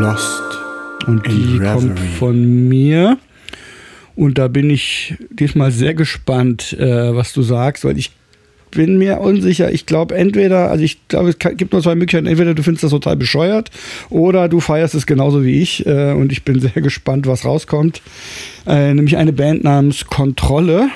Lost. 0.00 0.42
Und 1.06 1.26
die 1.26 1.58
kommt 1.58 1.98
von 2.18 2.68
mir. 2.68 3.18
Und 4.14 4.38
da 4.38 4.48
bin 4.48 4.70
ich 4.70 5.14
diesmal 5.30 5.70
sehr 5.70 5.94
gespannt, 5.94 6.72
äh, 6.74 7.14
was 7.14 7.32
du 7.32 7.42
sagst, 7.42 7.84
weil 7.84 7.98
ich 7.98 8.10
bin 8.70 8.98
mir 8.98 9.20
unsicher. 9.20 9.72
Ich 9.72 9.86
glaube, 9.86 10.14
entweder, 10.14 10.70
also 10.70 10.84
ich 10.84 11.06
glaube, 11.08 11.30
es 11.30 11.38
gibt 11.38 11.72
nur 11.72 11.82
zwei 11.82 11.94
Möglichkeiten. 11.94 12.26
Entweder 12.26 12.54
du 12.54 12.62
findest 12.62 12.84
das 12.84 12.90
total 12.90 13.16
bescheuert 13.16 13.70
oder 14.10 14.48
du 14.48 14.60
feierst 14.60 14.94
es 14.94 15.06
genauso 15.06 15.44
wie 15.44 15.60
ich. 15.62 15.86
Äh, 15.86 16.12
und 16.12 16.32
ich 16.32 16.44
bin 16.44 16.60
sehr 16.60 16.70
gespannt, 16.82 17.26
was 17.26 17.44
rauskommt. 17.44 18.02
Äh, 18.66 18.94
nämlich 18.94 19.16
eine 19.16 19.32
Band 19.32 19.64
namens 19.64 20.06
Kontrolle 20.06 20.88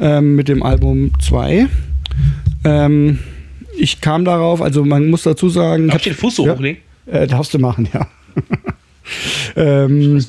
ähm, 0.00 0.36
mit 0.36 0.48
dem 0.48 0.62
Album 0.62 1.12
2. 1.20 1.66
Ähm, 2.64 3.18
ich 3.78 4.00
kam 4.00 4.24
darauf, 4.24 4.60
also 4.62 4.84
man 4.84 5.08
muss 5.08 5.22
dazu 5.22 5.48
sagen. 5.48 5.88
Darf 5.88 5.96
ich 5.98 6.02
den 6.04 6.14
Fuß 6.14 6.36
so 6.36 6.46
Ja. 6.46 6.54
hochlegen? 6.54 6.80
Äh, 7.06 7.26
darfst 7.26 7.52
du 7.54 7.58
machen, 7.58 7.88
ja. 7.92 8.06
ähm, 9.56 10.24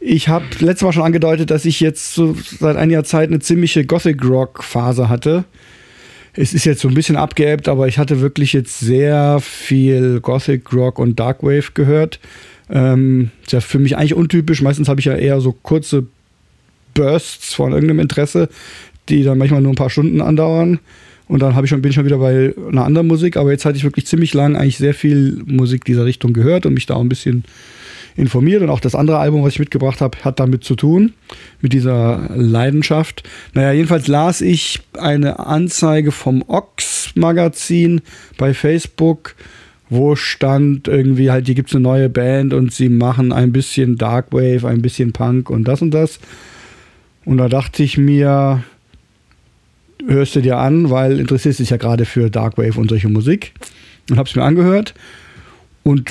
ich 0.00 0.28
habe 0.28 0.44
letztes 0.60 0.82
Mal 0.82 0.92
schon 0.92 1.02
angedeutet, 1.02 1.50
dass 1.50 1.64
ich 1.64 1.80
jetzt 1.80 2.14
so 2.14 2.36
seit 2.60 2.76
einiger 2.76 3.02
Zeit 3.04 3.28
eine 3.28 3.40
ziemliche 3.40 3.84
Gothic 3.84 4.24
Rock 4.24 4.62
Phase 4.62 5.08
hatte. 5.08 5.44
Es 6.36 6.52
ist 6.52 6.66
jetzt 6.66 6.82
so 6.82 6.88
ein 6.88 6.94
bisschen 6.94 7.16
abgeebbt, 7.16 7.66
aber 7.66 7.88
ich 7.88 7.98
hatte 7.98 8.20
wirklich 8.20 8.52
jetzt 8.52 8.78
sehr 8.80 9.38
viel 9.40 10.20
Gothic 10.20 10.70
Rock 10.72 10.98
und 10.98 11.18
Dark 11.18 11.42
Wave 11.42 11.72
gehört. 11.72 12.20
Ähm, 12.68 13.30
ist 13.42 13.52
ja 13.52 13.60
für 13.60 13.78
mich 13.78 13.96
eigentlich 13.96 14.14
untypisch. 14.14 14.60
Meistens 14.60 14.88
habe 14.88 15.00
ich 15.00 15.06
ja 15.06 15.14
eher 15.14 15.40
so 15.40 15.52
kurze 15.52 16.06
Bursts 16.92 17.54
von 17.54 17.72
irgendeinem 17.72 18.00
Interesse, 18.00 18.50
die 19.08 19.22
dann 19.22 19.38
manchmal 19.38 19.62
nur 19.62 19.72
ein 19.72 19.76
paar 19.76 19.90
Stunden 19.90 20.20
andauern. 20.20 20.78
Und 21.28 21.40
dann 21.40 21.58
ich 21.64 21.70
schon, 21.70 21.82
bin 21.82 21.90
ich 21.90 21.94
schon 21.94 22.04
wieder 22.04 22.18
bei 22.18 22.54
einer 22.70 22.84
anderen 22.84 23.06
Musik. 23.06 23.36
Aber 23.36 23.50
jetzt 23.50 23.64
hatte 23.64 23.78
ich 23.78 23.84
wirklich 23.84 24.06
ziemlich 24.06 24.34
lang 24.34 24.56
eigentlich 24.56 24.78
sehr 24.78 24.94
viel 24.94 25.42
Musik 25.46 25.84
dieser 25.84 26.04
Richtung 26.04 26.34
gehört 26.34 26.66
und 26.66 26.74
mich 26.74 26.86
da 26.86 26.94
auch 26.94 27.00
ein 27.00 27.08
bisschen 27.08 27.44
informiert. 28.16 28.62
Und 28.62 28.70
auch 28.70 28.80
das 28.80 28.94
andere 28.94 29.18
Album, 29.18 29.42
was 29.42 29.54
ich 29.54 29.58
mitgebracht 29.58 30.00
habe, 30.00 30.18
hat 30.22 30.40
damit 30.40 30.64
zu 30.64 30.74
tun, 30.74 31.12
mit 31.60 31.72
dieser 31.72 32.30
Leidenschaft. 32.34 33.22
Naja, 33.54 33.72
jedenfalls 33.72 34.06
las 34.08 34.40
ich 34.40 34.80
eine 34.98 35.38
Anzeige 35.38 36.12
vom 36.12 36.42
Ox 36.46 37.10
Magazin 37.14 38.00
bei 38.36 38.54
Facebook, 38.54 39.34
wo 39.88 40.16
stand 40.16 40.88
irgendwie 40.88 41.30
halt, 41.30 41.46
hier 41.46 41.54
gibt 41.54 41.68
es 41.68 41.74
eine 41.74 41.82
neue 41.82 42.08
Band 42.08 42.52
und 42.54 42.72
sie 42.72 42.88
machen 42.88 43.32
ein 43.32 43.52
bisschen 43.52 43.96
Darkwave, 43.96 44.66
ein 44.66 44.82
bisschen 44.82 45.12
Punk 45.12 45.50
und 45.50 45.64
das 45.64 45.82
und 45.82 45.92
das. 45.92 46.18
Und 47.24 47.38
da 47.38 47.48
dachte 47.48 47.82
ich 47.82 47.98
mir, 47.98 48.62
hörst 50.06 50.36
du 50.36 50.40
dir 50.40 50.58
an, 50.58 50.90
weil 50.90 51.18
interessierst 51.18 51.60
dich 51.60 51.70
ja 51.70 51.76
gerade 51.76 52.04
für 52.04 52.30
Darkwave 52.30 52.78
und 52.78 52.88
solche 52.88 53.08
Musik. 53.08 53.52
Und 54.10 54.18
habe 54.18 54.28
es 54.28 54.36
mir 54.36 54.42
angehört. 54.42 54.94
Und 55.86 56.10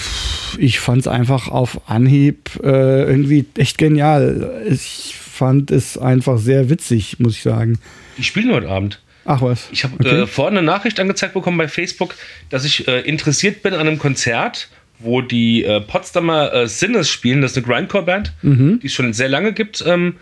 ich 0.57 0.79
fand 0.79 1.01
es 1.01 1.07
einfach 1.09 1.49
auf 1.49 1.89
Anhieb 1.89 2.49
äh, 2.63 3.01
irgendwie 3.03 3.43
echt 3.57 3.77
genial. 3.77 4.63
Ich 4.69 5.13
fand 5.19 5.69
es 5.69 5.97
einfach 5.97 6.37
sehr 6.37 6.69
witzig, 6.69 7.19
muss 7.19 7.33
ich 7.35 7.41
sagen. 7.43 7.77
Die 8.17 8.23
spielen 8.23 8.53
heute 8.53 8.69
Abend. 8.69 9.01
Ach 9.25 9.41
was. 9.41 9.67
Ich 9.73 9.83
habe 9.83 9.95
Okay. 9.99 10.21
äh, 10.21 10.27
vorhin 10.27 10.57
eine 10.57 10.65
Nachricht 10.65 10.97
angezeigt 11.01 11.33
bekommen 11.33 11.57
bei 11.57 11.67
Facebook, 11.67 12.15
dass 12.49 12.63
ich 12.63 12.87
äh, 12.87 13.01
interessiert 13.01 13.63
bin 13.63 13.73
an 13.73 13.81
einem 13.81 13.99
Konzert, 13.99 14.69
wo 14.99 15.19
die 15.19 15.65
äh, 15.65 15.81
Potsdamer 15.81 16.53
äh, 16.53 16.67
Sinners 16.69 17.09
spielen. 17.09 17.41
Das 17.41 17.51
ist 17.51 17.57
eine 17.57 17.65
Grindcore-Band, 17.67 18.31
Mhm. 18.43 18.79
die 18.81 18.87
es 18.87 18.93
schon 18.93 19.11
sehr 19.11 19.27
lange 19.27 19.51
gibt. 19.51 19.83
Ähm, 19.85 20.15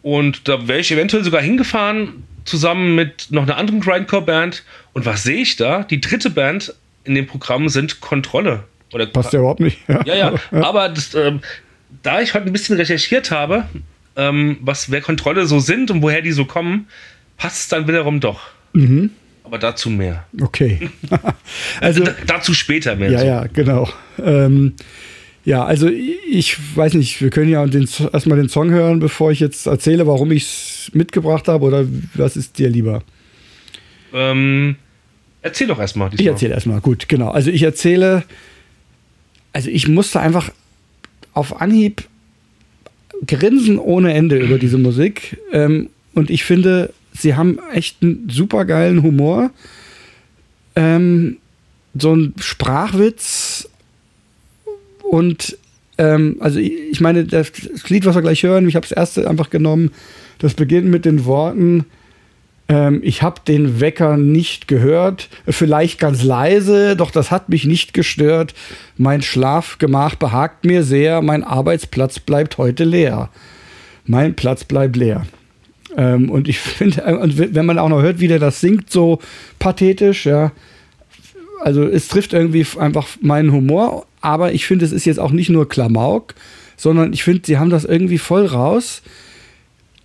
und 0.00 0.48
da 0.48 0.68
wäre 0.68 0.78
ich 0.80 0.90
eventuell 0.90 1.22
sogar 1.22 1.42
hingefahren, 1.42 2.22
zusammen 2.46 2.94
mit 2.94 3.26
noch 3.30 3.42
einer 3.42 3.58
anderen 3.58 3.80
Grindcore-Band. 3.80 4.62
Und 4.94 5.04
was 5.04 5.22
sehe 5.22 5.42
ich 5.42 5.56
da? 5.56 5.82
Die 5.82 6.00
dritte 6.00 6.30
Band 6.30 6.72
in 7.04 7.14
dem 7.14 7.26
Programm 7.26 7.68
sind 7.68 8.00
Kontrolle. 8.00 8.64
Oder 8.96 9.04
Passt 9.04 9.34
ja 9.34 9.40
überhaupt 9.40 9.60
nicht. 9.60 9.78
ja, 9.88 10.02
ja. 10.16 10.34
Aber 10.52 10.88
das, 10.88 11.14
ähm, 11.14 11.40
da 12.02 12.22
ich 12.22 12.32
heute 12.32 12.46
ein 12.46 12.52
bisschen 12.52 12.76
recherchiert 12.78 13.30
habe, 13.30 13.64
ähm, 14.16 14.56
was 14.62 14.90
wer 14.90 15.02
Kontrolle 15.02 15.46
so 15.46 15.60
sind 15.60 15.90
und 15.90 16.00
woher 16.00 16.22
die 16.22 16.32
so 16.32 16.46
kommen, 16.46 16.88
passt 17.36 17.60
es 17.60 17.68
dann 17.68 17.86
wiederum 17.86 18.20
doch. 18.20 18.40
Mhm. 18.72 19.10
Aber 19.44 19.58
dazu 19.58 19.90
mehr. 19.90 20.24
Okay. 20.40 20.88
also, 21.82 22.04
D 22.04 22.10
dazu 22.26 22.54
später 22.54 22.96
mehr. 22.96 23.10
ja, 23.10 23.20
so. 23.20 23.26
ja, 23.26 23.46
genau. 23.52 23.86
Ähm, 24.18 24.72
ja, 25.44 25.62
also 25.62 25.88
ich 25.88 26.56
weiß 26.74 26.94
nicht, 26.94 27.20
wir 27.20 27.28
können 27.28 27.50
ja 27.50 27.66
den, 27.66 27.86
erstmal 28.14 28.38
den 28.38 28.48
Song 28.48 28.70
hören, 28.70 28.98
bevor 28.98 29.30
ich 29.30 29.40
jetzt 29.40 29.66
erzähle, 29.66 30.06
warum 30.06 30.32
ich 30.32 30.44
es 30.44 30.90
mitgebracht 30.94 31.48
habe 31.48 31.66
oder 31.66 31.84
was 32.14 32.38
ist 32.38 32.58
dir 32.58 32.70
lieber? 32.70 33.02
Ähm, 34.14 34.76
erzähl 35.42 35.66
doch 35.66 35.78
erstmal. 35.78 36.08
Ich 36.14 36.24
erzähle 36.24 36.54
erstmal, 36.54 36.80
gut, 36.80 37.10
genau. 37.10 37.28
Also 37.28 37.50
ich 37.50 37.62
erzähle, 37.62 38.24
also 39.56 39.70
ich 39.70 39.88
musste 39.88 40.20
einfach 40.20 40.50
auf 41.32 41.62
Anhieb 41.62 42.04
grinsen 43.26 43.78
ohne 43.78 44.12
Ende 44.12 44.36
über 44.36 44.58
diese 44.58 44.76
Musik. 44.76 45.38
Ähm, 45.50 45.88
und 46.12 46.28
ich 46.28 46.44
finde, 46.44 46.92
sie 47.14 47.36
haben 47.36 47.58
echt 47.72 48.02
einen 48.02 48.28
super 48.28 48.66
geilen 48.66 49.02
Humor. 49.02 49.50
Ähm, 50.74 51.38
so 51.98 52.14
ein 52.14 52.34
Sprachwitz 52.38 53.66
und 55.02 55.56
ähm, 55.96 56.36
also 56.40 56.58
ich, 56.58 56.74
ich 56.90 57.00
meine, 57.00 57.24
das 57.24 57.50
Lied, 57.88 58.04
was 58.04 58.14
wir 58.14 58.20
gleich 58.20 58.42
hören, 58.42 58.68
ich 58.68 58.76
habe 58.76 58.86
das 58.86 58.94
erste 58.94 59.26
einfach 59.26 59.48
genommen, 59.48 59.90
das 60.38 60.52
beginnt 60.52 60.88
mit 60.88 61.06
den 61.06 61.24
Worten, 61.24 61.86
ähm, 62.68 63.00
ich 63.02 63.22
habe 63.22 63.40
den 63.46 63.80
Wecker 63.80 64.16
nicht 64.16 64.68
gehört, 64.68 65.28
vielleicht 65.46 65.98
ganz 65.98 66.22
leise, 66.22 66.96
doch 66.96 67.10
das 67.10 67.30
hat 67.30 67.48
mich 67.48 67.64
nicht 67.64 67.94
gestört. 67.94 68.54
Mein 68.96 69.22
Schlafgemach 69.22 70.16
behagt 70.16 70.64
mir 70.64 70.82
sehr, 70.82 71.22
mein 71.22 71.44
Arbeitsplatz 71.44 72.18
bleibt 72.18 72.58
heute 72.58 72.84
leer. 72.84 73.30
Mein 74.04 74.34
Platz 74.34 74.64
bleibt 74.64 74.96
leer. 74.96 75.26
Ähm, 75.96 76.30
und 76.30 76.48
ich 76.48 76.58
finde, 76.60 77.02
äh, 77.02 77.54
wenn 77.54 77.66
man 77.66 77.78
auch 77.78 77.88
noch 77.88 78.02
hört, 78.02 78.20
wie 78.20 78.28
der 78.28 78.40
das 78.40 78.60
singt, 78.60 78.90
so 78.90 79.20
pathetisch, 79.58 80.26
ja, 80.26 80.52
also 81.62 81.84
es 81.84 82.08
trifft 82.08 82.32
irgendwie 82.32 82.66
einfach 82.78 83.08
meinen 83.20 83.52
Humor, 83.52 84.06
aber 84.20 84.52
ich 84.52 84.66
finde, 84.66 84.84
es 84.84 84.92
ist 84.92 85.04
jetzt 85.04 85.18
auch 85.18 85.30
nicht 85.30 85.48
nur 85.48 85.68
Klamauk, 85.68 86.34
sondern 86.76 87.12
ich 87.12 87.24
finde, 87.24 87.42
sie 87.46 87.58
haben 87.58 87.70
das 87.70 87.84
irgendwie 87.84 88.18
voll 88.18 88.46
raus, 88.46 89.02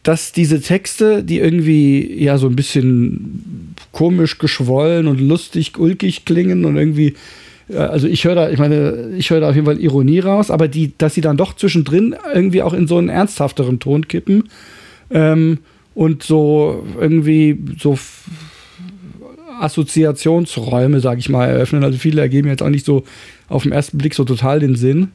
dass 0.03 0.31
diese 0.31 0.61
Texte, 0.61 1.23
die 1.23 1.39
irgendwie 1.39 2.23
ja 2.23 2.37
so 2.37 2.47
ein 2.47 2.55
bisschen 2.55 3.75
komisch 3.91 4.37
geschwollen 4.37 5.07
und 5.07 5.19
lustig, 5.19 5.77
ulkig 5.77 6.25
klingen 6.25 6.65
und 6.65 6.77
irgendwie 6.77 7.15
also 7.77 8.07
ich 8.07 8.25
höre 8.25 8.35
da, 8.35 8.49
ich 8.49 8.59
meine, 8.59 9.11
ich 9.17 9.29
höre 9.29 9.39
da 9.39 9.49
auf 9.49 9.55
jeden 9.55 9.65
Fall 9.65 9.79
Ironie 9.79 10.19
raus, 10.19 10.51
aber 10.51 10.67
die, 10.67 10.93
dass 10.97 11.13
sie 11.13 11.21
dann 11.21 11.37
doch 11.37 11.55
zwischendrin 11.55 12.15
irgendwie 12.33 12.61
auch 12.61 12.73
in 12.73 12.87
so 12.87 12.97
einen 12.97 13.09
ernsthafteren 13.09 13.79
Ton 13.79 14.07
kippen 14.07 14.49
ähm, 15.09 15.59
und 15.93 16.23
so 16.23 16.85
irgendwie 16.99 17.57
so 17.79 17.97
Assoziationsräume, 19.59 20.99
sag 21.01 21.19
ich 21.19 21.29
mal, 21.29 21.47
eröffnen. 21.47 21.83
Also 21.83 21.97
viele 21.97 22.21
ergeben 22.21 22.47
jetzt 22.47 22.63
auch 22.63 22.69
nicht 22.69 22.85
so 22.85 23.03
auf 23.47 23.63
den 23.63 23.71
ersten 23.71 23.97
Blick 23.97 24.15
so 24.15 24.23
total 24.23 24.59
den 24.59 24.75
Sinn, 24.75 25.09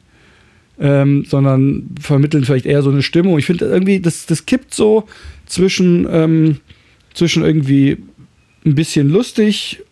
ähm, 0.79 1.25
sondern 1.27 1.95
vermitteln 1.99 2.45
vielleicht 2.45 2.65
eher 2.65 2.81
so 2.81 2.89
eine 2.89 3.01
Stimmung. 3.01 3.37
Ich 3.39 3.45
finde 3.45 3.65
irgendwie, 3.65 3.99
das, 3.99 4.25
das 4.25 4.45
kippt 4.45 4.73
so 4.73 5.05
zwischen, 5.45 6.07
ähm, 6.09 6.57
zwischen 7.13 7.43
irgendwie 7.43 7.97
ein 8.65 8.75
bisschen 8.75 9.09
lustig 9.09 9.83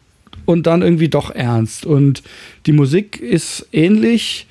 und 0.45 0.67
dann 0.67 0.81
irgendwie 0.81 1.09
doch 1.09 1.31
ernst. 1.31 1.85
Und 1.85 2.23
die 2.65 2.73
Musik 2.73 3.19
ist 3.19 3.67
ähnlich. 3.71 4.47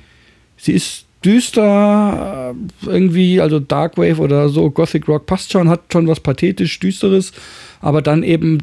Sie 0.57 0.73
ist 0.73 1.07
düster, 1.25 2.55
äh, 2.55 2.87
irgendwie, 2.87 3.41
also 3.41 3.61
Darkwave 3.61 4.21
oder 4.21 4.49
so, 4.49 4.71
Gothic 4.71 5.09
Rock 5.09 5.27
passt 5.27 5.53
schon, 5.53 5.69
hat 5.69 5.81
schon 5.93 6.07
was 6.07 6.21
pathetisch 6.21 6.79
Düsteres, 6.81 7.33
aber 7.81 8.03
dann 8.03 8.23
eben 8.23 8.59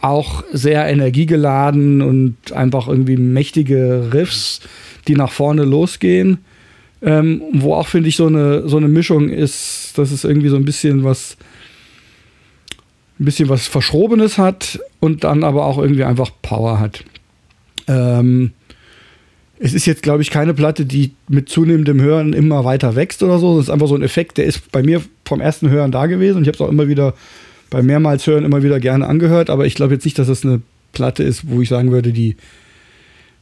auch 0.00 0.44
sehr 0.52 0.86
energiegeladen 0.86 2.02
und 2.02 2.52
einfach 2.52 2.88
irgendwie 2.88 3.16
mächtige 3.16 4.10
Riffs, 4.12 4.60
die 5.08 5.14
nach 5.14 5.32
vorne 5.32 5.64
losgehen. 5.64 6.38
Ähm, 7.00 7.42
wo 7.52 7.74
auch, 7.74 7.86
finde 7.86 8.08
ich, 8.08 8.16
so 8.16 8.26
eine, 8.26 8.68
so 8.68 8.76
eine 8.76 8.88
Mischung 8.88 9.28
ist, 9.28 9.96
dass 9.96 10.10
es 10.10 10.24
irgendwie 10.24 10.48
so 10.48 10.56
ein 10.56 10.64
bisschen 10.64 11.04
was, 11.04 11.36
ein 13.20 13.24
bisschen 13.24 13.48
was 13.48 13.66
Verschrobenes 13.68 14.36
hat 14.36 14.80
und 14.98 15.24
dann 15.24 15.44
aber 15.44 15.64
auch 15.64 15.78
irgendwie 15.78 16.04
einfach 16.04 16.30
Power 16.42 16.80
hat. 16.80 17.04
Ähm, 17.86 18.52
es 19.60 19.74
ist 19.74 19.86
jetzt, 19.86 20.02
glaube 20.02 20.22
ich, 20.22 20.30
keine 20.30 20.54
Platte, 20.54 20.86
die 20.86 21.12
mit 21.28 21.48
zunehmendem 21.48 22.00
Hören 22.00 22.32
immer 22.32 22.64
weiter 22.64 22.94
wächst 22.94 23.22
oder 23.22 23.38
so. 23.38 23.56
Das 23.56 23.66
ist 23.66 23.70
einfach 23.70 23.88
so 23.88 23.94
ein 23.94 24.02
Effekt, 24.02 24.38
der 24.38 24.44
ist 24.44 24.70
bei 24.70 24.82
mir 24.82 25.02
vom 25.24 25.40
ersten 25.40 25.68
Hören 25.70 25.90
da 25.90 26.06
gewesen 26.06 26.36
und 26.36 26.42
ich 26.42 26.48
habe 26.48 26.56
es 26.56 26.60
auch 26.60 26.70
immer 26.70 26.88
wieder 26.88 27.14
bei 27.70 27.82
mehrmals 27.82 28.26
Hören 28.26 28.44
immer 28.44 28.62
wieder 28.62 28.80
gerne 28.80 29.06
angehört, 29.06 29.50
aber 29.50 29.66
ich 29.66 29.74
glaube 29.74 29.94
jetzt 29.94 30.04
nicht, 30.04 30.18
dass 30.18 30.28
das 30.28 30.44
eine 30.44 30.62
Platte 30.92 31.22
ist, 31.22 31.48
wo 31.50 31.60
ich 31.60 31.68
sagen 31.68 31.92
würde, 31.92 32.12
die 32.12 32.36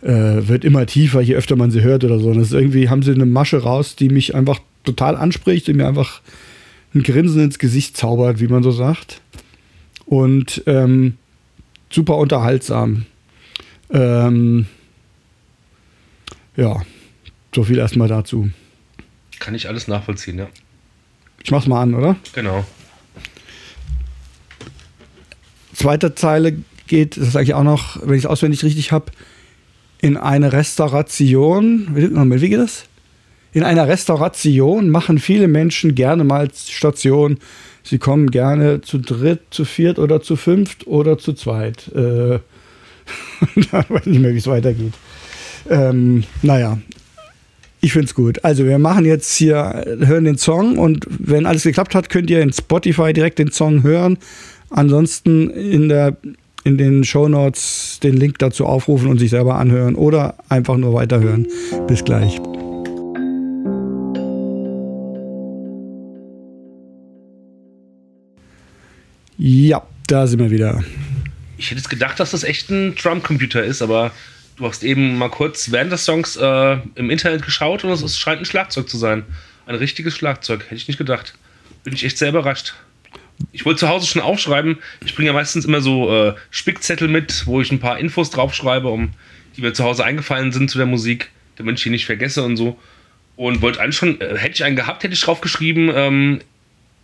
äh, 0.03 0.49
wird 0.49 0.65
immer 0.65 0.87
tiefer, 0.87 1.21
je 1.21 1.35
öfter 1.35 1.57
man 1.57 1.71
sie 1.71 1.83
hört 1.83 2.05
oder 2.05 2.19
so. 2.19 2.29
Und 2.29 2.39
das 2.39 2.49
ist 2.49 2.55
irgendwie 2.55 2.89
haben 2.89 3.03
sie 3.03 3.13
eine 3.13 3.27
Masche 3.27 3.63
raus, 3.63 3.97
die 3.97 4.09
mich 4.09 4.35
einfach 4.35 4.61
total 4.85 5.17
anspricht, 5.17 5.67
die 5.67 5.75
mir 5.75 5.87
einfach 5.87 6.21
ein 6.95 7.03
Grinsen 7.03 7.43
ins 7.43 7.59
Gesicht 7.59 7.97
zaubert, 7.97 8.41
wie 8.41 8.49
man 8.49 8.63
so 8.63 8.71
sagt. 8.71 9.21
Und 10.07 10.63
ähm, 10.67 11.17
super 11.91 12.17
unterhaltsam. 12.17 13.07
Ähm, 13.91 14.67
ja, 16.57 16.83
so 17.55 17.65
viel 17.65 17.79
erstmal 17.79 18.09
dazu. 18.09 18.51
Kann 19.39 19.55
ich 19.55 19.69
alles 19.69 19.89
nachvollziehen, 19.89 20.39
ja. 20.39 20.49
Ich 21.43 21.51
mach's 21.51 21.67
mal 21.67 21.83
an, 21.83 21.95
oder? 21.95 22.17
Genau. 22.33 22.65
Zweite 25.75 26.15
Zeile 26.15 26.57
geht, 26.87 27.17
das 27.17 27.33
sage 27.33 27.45
ich 27.45 27.55
auch 27.55 27.63
noch, 27.63 28.01
wenn 28.03 28.15
ich 28.15 28.25
es 28.25 28.27
auswendig 28.27 28.65
richtig 28.65 28.93
habe, 28.93 29.13
in 30.07 30.17
eine 30.17 30.53
Restauration. 30.53 31.89
Wie 31.97 32.49
geht 32.49 32.61
das? 32.61 32.85
In 33.53 33.65
einer 33.65 33.89
Restauration 33.89 34.89
machen 34.89 35.19
viele 35.19 35.49
Menschen 35.49 35.97
gerne 35.97 36.23
mal 36.23 36.49
Station. 36.55 37.39
Sie 37.83 37.99
kommen 37.99 38.31
gerne 38.31 38.83
zu 38.83 38.99
dritt, 38.99 39.41
zu 39.51 39.65
viert 39.65 39.99
oder 39.99 40.23
zu 40.23 40.37
fünft 40.37 40.87
oder 40.87 41.19
zu 41.19 41.33
zweit. 41.33 41.89
Äh, 41.89 42.39
da 43.73 43.85
weiß 43.89 44.03
ich 44.03 44.07
nicht 44.07 44.21
mehr, 44.21 44.33
wie 44.33 44.39
es 44.39 44.47
weitergeht. 44.47 44.95
Ähm, 45.69 46.23
naja, 46.43 46.79
ich 47.81 47.93
finde 47.93 48.07
es 48.07 48.15
gut. 48.15 48.45
Also 48.45 48.65
wir 48.65 48.79
machen 48.79 49.05
jetzt 49.07 49.35
hier, 49.35 49.85
hören 49.99 50.25
den 50.25 50.39
Song 50.39 50.79
und 50.79 51.05
wenn 51.09 51.47
alles 51.47 51.65
geklappt 51.65 51.97
hat, 51.97 52.11
könnt 52.11 52.31
ihr 52.31 52.43
in 52.43 52.53
Spotify 52.53 53.13
direkt 53.13 53.41
den 53.41 53.51
Song 53.51 53.83
hören. 53.83 54.19
Ansonsten 54.71 55.51
in, 55.51 55.89
der, 55.89 56.17
in 56.67 56.77
den 56.77 57.05
Show 57.05 57.29
Notes 57.29 58.01
den 58.03 58.17
Link 58.17 58.41
dazu 58.41 58.67
aufrufen 58.67 59.09
und 59.09 59.19
sich 59.19 59.31
selber 59.31 59.55
anhören 59.55 59.95
oder 59.95 60.35
einfach 60.49 60.77
nur 60.77 60.95
weiterhören. 60.95 61.47
Bis 61.87 62.03
gleich. 62.03 62.41
Ja, 69.39 69.87
da 70.09 70.27
sind 70.27 70.41
wir 70.41 70.51
wieder. 70.51 70.83
Ich 71.57 71.67
hätte 71.67 71.77
jetzt 71.77 71.89
gedacht, 71.89 72.19
dass 72.19 72.33
das 72.33 72.43
echt 72.43 72.69
ein 72.71 72.97
Drumcomputer 72.97 73.63
ist, 73.63 73.81
aber 73.81 74.11
du 74.57 74.67
hast 74.67 74.83
eben 74.83 75.19
mal 75.19 75.31
kurz 75.31 75.71
während 75.71 75.93
des 75.93 76.05
Songs 76.05 76.35
äh, 76.35 76.79
im 76.97 77.11
Internet 77.11 77.45
geschaut 77.45 77.85
und 77.85 77.93
es 77.93 78.19
scheint 78.19 78.41
ein 78.41 78.45
Schlagzeug 78.45 78.89
zu 78.89 78.99
sein. 78.99 79.23
Ein 79.67 79.77
richtiges 79.77 80.17
Schlagzeug, 80.17 80.65
hätte 80.65 80.75
ich 80.75 80.89
nicht 80.89 80.99
gedacht. 80.99 81.35
Bin 81.85 81.95
ich 81.95 82.05
echt 82.05 82.19
sehr 82.19 82.31
überrascht. 82.31 82.75
Ich 83.53 83.65
wollte 83.65 83.81
zu 83.81 83.89
Hause 83.89 84.07
schon 84.07 84.23
aufschreiben. 84.23 84.79
Ich 85.05 85.15
bringe 85.15 85.29
ja 85.29 85.33
meistens 85.33 85.65
immer 85.65 85.81
so 85.81 86.13
äh, 86.15 86.35
Spickzettel 86.51 87.09
mit, 87.09 87.47
wo 87.47 87.61
ich 87.61 87.71
ein 87.71 87.81
paar 87.81 87.99
Infos 87.99 88.31
draufschreibe, 88.31 88.89
um 88.89 89.11
die 89.57 89.63
mir 89.63 89.73
zu 89.73 89.85
Hause 89.85 90.05
eingefallen 90.05 90.53
sind 90.53 90.71
zu 90.71 90.79
der 90.79 90.87
Musik, 90.87 91.31
damit 91.57 91.79
ich 91.79 91.85
die 91.85 91.91
nicht 91.91 92.07
vergesse 92.07 92.43
und 92.43 92.57
so. 92.57 92.79
Und 93.37 93.61
wollte 93.63 93.81
eigentlich 93.81 93.97
schon, 93.97 94.21
äh, 94.21 94.37
hätte 94.37 94.55
ich 94.55 94.65
einen 94.65 94.77
gehabt, 94.77 95.03
hätte 95.03 95.15
ich 95.15 95.21
draufgeschrieben, 95.21 95.91
ähm, 95.95 96.41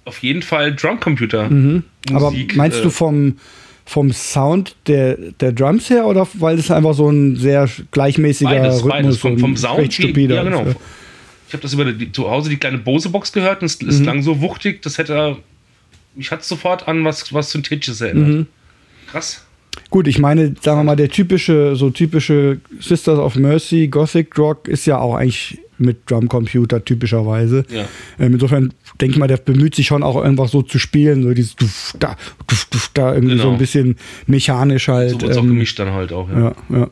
auf 0.05 0.19
jeden 0.19 0.43
Fall 0.43 0.75
Drumcomputer. 0.75 1.49
Mhm. 1.49 1.85
Aber 2.13 2.33
meinst 2.55 2.81
äh, 2.81 2.83
du 2.83 2.91
vom, 2.91 3.37
vom 3.85 4.13
Sound 4.13 4.75
der, 4.87 5.17
der 5.17 5.53
Drums 5.53 5.91
her 5.91 6.07
oder 6.07 6.27
weil 6.35 6.59
es 6.59 6.71
einfach 6.71 6.95
so 6.95 7.11
ein 7.11 7.37
sehr 7.37 7.69
gleichmäßiger 7.91 8.51
beides, 8.51 8.77
Rhythmus 8.77 8.91
beides. 8.91 9.19
Vom, 9.19 9.39
vom 9.39 9.57
Sound, 9.57 9.93
stupider 9.93 10.37
ja 10.37 10.43
genau. 10.45 10.63
ist, 10.65 10.77
Ich 11.49 11.53
habe 11.53 11.63
das 11.63 11.75
über 11.75 11.85
die, 11.85 12.11
zu 12.11 12.31
Hause 12.31 12.51
die 12.51 12.57
kleine 12.57 12.79
Bose-Box 12.79 13.33
gehört 13.33 13.61
und 13.61 13.67
es, 13.67 13.81
es 13.83 13.99
Mhm. 13.99 14.03
klang 14.03 14.23
so 14.23 14.41
wuchtig, 14.41 14.83
das 14.83 14.99
hätte 14.99 15.37
mich 16.15 16.31
hat 16.31 16.45
sofort 16.45 16.89
an 16.89 17.05
was, 17.05 17.33
was 17.33 17.51
Synthetisches 17.51 18.01
erinnert. 18.01 18.29
Mhm. 18.29 18.47
Krass. 19.11 19.45
Gut, 19.91 20.07
ich 20.07 20.19
meine, 20.19 20.55
sagen 20.61 20.81
wir 20.81 20.85
mal, 20.85 20.97
der 20.97 21.09
typische, 21.09 21.77
so 21.77 21.91
typische 21.91 22.61
Sisters 22.81 23.19
of 23.19 23.37
Mercy, 23.37 23.89
Gothic 23.89 24.37
Rock 24.39 24.69
ist 24.69 24.87
ja 24.87 24.99
auch 24.99 25.15
eigentlich 25.15 25.59
mit 25.79 26.11
Drumcomputer 26.11 26.85
typischerweise. 26.85 27.65
Ja. 27.71 27.87
Ähm, 28.19 28.35
insofern 28.35 28.73
denke 29.01 29.15
ich 29.15 29.19
mal, 29.19 29.27
der 29.29 29.39
bemüht 29.39 29.75
sich 29.75 29.87
schon 29.87 30.03
auch 30.03 30.21
einfach 30.23 30.49
so 30.49 30.63
zu 30.63 30.79
spielen, 30.79 31.23
so 31.23 31.33
dieses 31.35 31.57
Duf, 31.57 31.95
da, 31.99 32.17
Duf, 32.47 32.67
Duf, 32.67 32.91
da 32.95 33.15
irgendwie 33.15 33.35
Genau. 33.35 33.45
so 33.45 33.51
ein 33.53 33.59
bisschen 33.59 33.97
mechanisch 34.27 34.89
halt. 34.89 35.11
So 35.13 35.21
wird 35.23 35.33
es 35.33 35.37
auch 35.39 35.43
ähm, 35.43 35.49
gemischt 35.49 35.79
dann 35.79 35.93
halt 35.93 36.13
auch, 36.13 36.29
ja. 36.29 36.39
Ja, 36.39 36.55
ja. 36.79 36.91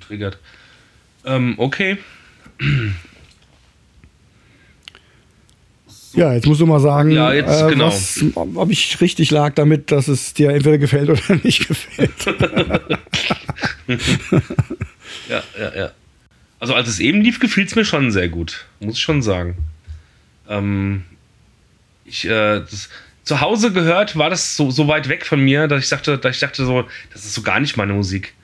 Getriggert. 0.00 0.38
Ähm, 1.24 1.54
okay. 1.58 1.98
Ja, 6.14 6.32
jetzt 6.34 6.46
musst 6.46 6.60
du 6.60 6.66
mal 6.66 6.80
sagen, 6.80 7.10
Ja, 7.10 7.32
jetzt 7.32 7.62
äh, 7.62 7.68
genau. 7.70 7.86
was, 7.86 8.24
ob 8.34 8.70
ich 8.70 9.00
richtig 9.00 9.30
lag 9.30 9.54
damit, 9.54 9.90
dass 9.90 10.08
es 10.08 10.34
dir 10.34 10.50
entweder 10.50 10.78
gefällt 10.78 11.10
oder 11.10 11.20
nicht 11.42 11.68
gefällt. 11.68 12.12
Ja, 15.28 15.42
ja, 15.58 15.76
ja. 15.76 15.90
Also 16.58 16.74
als 16.74 16.88
es 16.88 17.00
eben 17.00 17.20
lief, 17.22 17.40
gefiel 17.40 17.64
es 17.64 17.74
mir 17.74 17.84
schon 17.84 18.10
sehr 18.10 18.28
gut. 18.28 18.66
Muss 18.80 18.94
ich 18.94 19.02
schon 19.02 19.22
sagen. 19.22 19.56
Ähm, 20.48 21.02
ich, 22.04 22.24
äh, 22.24 22.60
das, 22.60 22.88
zu 23.24 23.40
Hause 23.40 23.72
gehört, 23.72 24.16
war 24.16 24.30
das 24.30 24.56
so, 24.56 24.70
so 24.70 24.88
weit 24.88 25.08
weg 25.08 25.26
von 25.26 25.40
mir, 25.40 25.68
dass 25.68 25.84
ich 25.84 25.90
dachte, 25.90 26.18
dass 26.18 26.36
ich 26.36 26.40
dachte 26.40 26.64
so, 26.64 26.84
das 27.12 27.24
ist 27.24 27.34
so 27.34 27.42
gar 27.42 27.60
nicht 27.60 27.76
meine 27.76 27.92
Musik. 27.92 28.34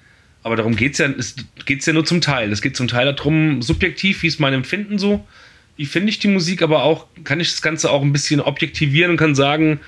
Aber 0.42 0.56
darum 0.56 0.76
geht 0.76 0.92
es 0.92 0.98
ja, 0.98 1.08
es 1.08 1.34
geht's 1.64 1.86
ja 1.86 1.92
nur 1.92 2.04
zum 2.04 2.20
Teil. 2.20 2.52
Es 2.52 2.62
geht 2.62 2.76
zum 2.76 2.88
Teil 2.88 3.12
darum, 3.12 3.60
subjektiv, 3.60 4.22
wie 4.22 4.28
ist 4.28 4.40
mein 4.40 4.54
Empfinden 4.54 4.98
so, 4.98 5.26
wie 5.78 5.86
finde 5.86 6.10
ich 6.10 6.18
die 6.18 6.28
Musik, 6.28 6.60
aber 6.60 6.82
auch, 6.82 7.06
kann 7.24 7.40
ich 7.40 7.52
das 7.52 7.62
Ganze 7.62 7.90
auch 7.90 8.02
ein 8.02 8.12
bisschen 8.12 8.40
objektivieren 8.40 9.12
und 9.12 9.16
kann 9.16 9.36
sagen, 9.36 9.78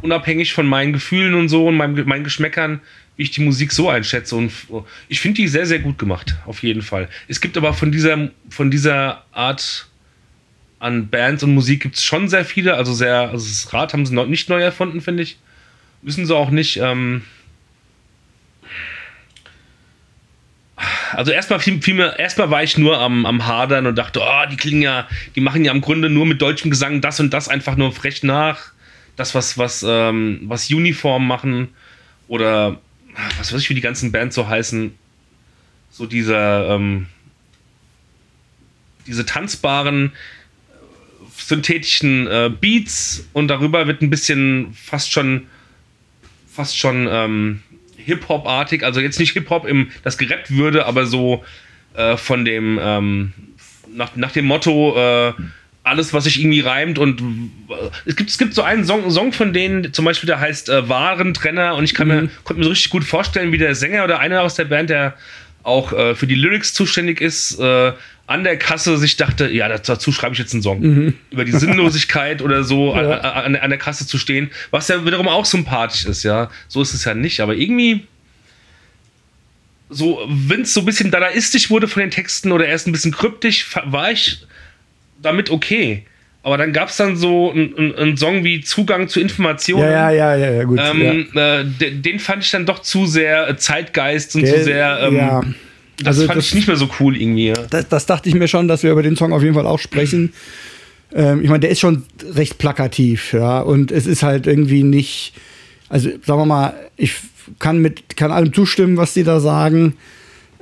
unabhängig 0.00 0.54
von 0.54 0.66
meinen 0.66 0.94
Gefühlen 0.94 1.34
und 1.34 1.50
so 1.50 1.68
und 1.68 1.76
meinem, 1.76 2.08
meinen 2.08 2.24
Geschmäckern, 2.24 2.80
wie 3.16 3.24
ich 3.24 3.30
die 3.30 3.42
Musik 3.42 3.72
so 3.72 3.90
einschätze. 3.90 4.34
Und 4.36 4.50
ich 5.08 5.20
finde 5.20 5.42
die 5.42 5.48
sehr, 5.48 5.66
sehr 5.66 5.80
gut 5.80 5.98
gemacht, 5.98 6.36
auf 6.46 6.62
jeden 6.62 6.80
Fall. 6.80 7.10
Es 7.28 7.42
gibt 7.42 7.58
aber 7.58 7.74
von 7.74 7.92
dieser, 7.92 8.30
von 8.48 8.70
dieser 8.70 9.24
Art 9.32 9.88
an 10.78 11.08
Bands 11.08 11.42
und 11.42 11.52
Musik 11.52 11.82
gibt 11.82 11.96
es 11.96 12.04
schon 12.04 12.28
sehr 12.28 12.46
viele. 12.46 12.74
Also 12.74 12.94
sehr, 12.94 13.28
also 13.28 13.46
das 13.46 13.70
Rad 13.74 13.92
haben 13.92 14.06
sie 14.06 14.14
noch 14.14 14.26
nicht 14.26 14.48
neu 14.48 14.62
erfunden, 14.62 15.02
finde 15.02 15.24
ich. 15.24 15.36
Müssen 16.00 16.24
sie 16.24 16.34
auch 16.34 16.50
nicht. 16.50 16.78
Ähm 16.78 17.22
also 21.12 21.32
erstmal 21.32 21.60
fiel, 21.60 21.80
fiel 21.82 21.94
mir, 21.94 22.18
erstmal 22.18 22.50
war 22.50 22.62
ich 22.62 22.78
nur 22.78 22.98
am, 22.98 23.26
am 23.26 23.46
Hadern 23.46 23.86
und 23.86 23.96
dachte, 23.96 24.20
oh, 24.22 24.46
die 24.50 24.56
klingen 24.56 24.82
ja, 24.82 25.08
die 25.34 25.40
machen 25.40 25.64
ja 25.64 25.72
im 25.72 25.80
Grunde 25.80 26.10
nur 26.10 26.26
mit 26.26 26.42
deutschem 26.42 26.70
Gesang 26.70 27.00
das 27.00 27.20
und 27.20 27.32
das 27.32 27.48
einfach 27.48 27.76
nur 27.76 27.92
frech 27.92 28.22
nach. 28.22 28.72
Das, 29.16 29.34
was, 29.34 29.58
was, 29.58 29.84
ähm, 29.86 30.40
was 30.44 30.70
Uniform 30.70 31.26
machen 31.26 31.68
oder 32.28 32.80
was 33.38 33.52
weiß 33.52 33.60
ich, 33.60 33.70
wie 33.70 33.74
die 33.74 33.80
ganzen 33.80 34.12
Bands 34.12 34.36
so 34.36 34.46
heißen. 34.46 34.94
So 35.90 36.06
dieser, 36.06 36.68
ähm, 36.74 37.06
diese 39.06 39.26
tanzbaren 39.26 40.12
synthetischen 41.36 42.26
äh, 42.26 42.50
Beats 42.50 43.26
und 43.32 43.48
darüber 43.48 43.86
wird 43.86 44.02
ein 44.02 44.10
bisschen 44.10 44.74
fast 44.74 45.10
schon 45.12 45.46
fast 46.58 46.76
schon 46.76 47.08
ähm, 47.08 47.62
Hip-Hop-artig, 48.08 48.82
also 48.82 49.00
jetzt 49.00 49.18
nicht 49.18 49.32
Hip-Hop 49.32 49.66
im 49.66 49.90
das 50.02 50.18
gerappt 50.18 50.50
würde, 50.50 50.86
aber 50.86 51.06
so 51.06 51.44
äh, 51.94 52.16
von 52.16 52.44
dem, 52.44 52.78
ähm, 52.82 53.32
nach, 53.94 54.16
nach 54.16 54.32
dem 54.32 54.46
Motto, 54.46 54.96
äh, 54.96 55.32
alles, 55.84 56.12
was 56.12 56.24
sich 56.24 56.40
irgendwie 56.40 56.60
reimt 56.60 56.98
und 56.98 57.20
äh, 57.20 57.74
es 58.04 58.16
gibt, 58.16 58.30
es 58.30 58.38
gibt 58.38 58.54
so 58.54 58.62
einen 58.62 58.84
Song, 58.84 59.10
Song 59.10 59.32
von 59.32 59.52
denen, 59.52 59.92
zum 59.92 60.04
Beispiel, 60.04 60.26
der 60.26 60.40
heißt 60.40 60.68
äh, 60.68 60.88
Warentrenner 60.88 61.74
und 61.76 61.84
ich 61.84 61.94
kann 61.94 62.08
mir, 62.08 62.28
konnte 62.44 62.60
mir 62.60 62.64
so 62.64 62.70
richtig 62.70 62.90
gut 62.90 63.04
vorstellen, 63.04 63.52
wie 63.52 63.58
der 63.58 63.74
Sänger 63.74 64.04
oder 64.04 64.18
einer 64.18 64.42
aus 64.42 64.54
der 64.54 64.64
Band, 64.64 64.90
der 64.90 65.14
auch 65.62 65.92
äh, 65.92 66.14
für 66.14 66.26
die 66.26 66.34
Lyrics 66.34 66.74
zuständig 66.74 67.20
ist, 67.20 67.58
äh, 67.58 67.92
an 68.28 68.44
der 68.44 68.56
Kasse 68.58 68.96
sich 68.98 69.16
dachte, 69.16 69.48
ja, 69.50 69.68
dazu 69.68 70.12
schreibe 70.12 70.34
ich 70.34 70.38
jetzt 70.38 70.52
einen 70.52 70.62
Song. 70.62 70.80
Mhm. 70.80 71.14
Über 71.30 71.44
die 71.44 71.52
Sinnlosigkeit 71.52 72.42
oder 72.42 72.62
so 72.62 72.94
Ja. 72.96 73.18
an, 73.20 73.54
an, 73.54 73.56
an 73.56 73.70
der 73.70 73.78
Kasse 73.78 74.06
zu 74.06 74.18
stehen, 74.18 74.50
was 74.70 74.86
ja 74.88 75.04
wiederum 75.04 75.26
auch 75.28 75.44
sympathisch 75.46 76.04
ist, 76.04 76.22
ja. 76.22 76.50
So 76.68 76.80
ist 76.82 76.94
es 76.94 77.04
ja 77.04 77.14
nicht, 77.14 77.40
aber 77.40 77.54
irgendwie 77.56 78.06
so, 79.90 80.20
wenn 80.28 80.62
es 80.62 80.74
so 80.74 80.80
ein 80.80 80.86
bisschen 80.86 81.10
dadaistisch 81.10 81.70
wurde 81.70 81.88
von 81.88 82.00
den 82.00 82.10
Texten 82.10 82.52
oder 82.52 82.66
erst 82.66 82.86
ein 82.86 82.92
bisschen 82.92 83.12
kryptisch, 83.12 83.66
war 83.86 84.12
ich 84.12 84.44
damit 85.22 85.50
okay. 85.50 86.04
Aber 86.42 86.56
dann 86.56 86.72
gab 86.72 86.88
es 86.90 86.96
dann 86.96 87.16
so 87.16 87.50
einen 87.52 88.16
Song 88.16 88.44
wie 88.44 88.60
Zugang 88.60 89.08
zu 89.08 89.20
Informationen. 89.20 89.82
Ja, 89.90 90.10
ja, 90.10 90.34
ja, 90.34 90.36
ja, 90.36 90.50
ja, 90.52 90.64
gut. 90.64 90.78
ja. 90.78 90.90
Ähm, 90.92 91.28
äh, 91.34 91.64
de- 91.64 91.94
den 92.00 92.18
fand 92.20 92.44
ich 92.44 92.50
dann 92.50 92.64
doch 92.66 92.80
zu 92.80 93.06
sehr 93.06 93.48
äh, 93.48 93.56
Zeitgeist 93.56 94.34
und 94.36 94.46
zu 94.46 94.52
Gell? 94.52 94.64
sehr. 94.64 94.98
Ähm, 95.02 95.16
ja. 95.16 95.42
Das 95.98 96.08
Also 96.16 96.26
fand 96.26 96.38
das- 96.38 96.46
ich 96.46 96.54
nicht 96.54 96.66
mehr 96.68 96.76
so 96.76 96.88
cool 97.00 97.16
irgendwie. 97.16 97.48
ja. 97.48 97.54
Das, 97.70 97.88
das 97.88 98.06
dachte 98.06 98.28
ich 98.28 98.34
mir 98.34 98.48
schon, 98.48 98.68
dass 98.68 98.82
wir 98.82 98.92
über 98.92 99.02
den 99.02 99.16
Song 99.16 99.32
auf 99.32 99.42
jeden 99.42 99.54
Fall 99.54 99.66
auch 99.66 99.78
sprechen. 99.78 100.32
Ähm, 101.14 101.42
ich 101.42 101.48
meine, 101.48 101.60
der 101.60 101.70
ist 101.70 101.80
schon 101.80 102.04
recht 102.34 102.58
plakativ, 102.58 103.32
ja, 103.32 103.60
und 103.60 103.90
es 103.90 104.06
ist 104.06 104.22
halt 104.22 104.46
irgendwie 104.46 104.82
nicht, 104.82 105.32
also 105.88 106.10
sagen 106.26 106.40
wir 106.40 106.44
mal, 106.46 106.74
ich 106.96 107.14
kann 107.58 107.78
mit 107.78 108.16
kann 108.16 108.30
allem 108.30 108.52
zustimmen, 108.52 108.96
was 108.98 109.14
die 109.14 109.24
da 109.24 109.40
sagen. 109.40 109.94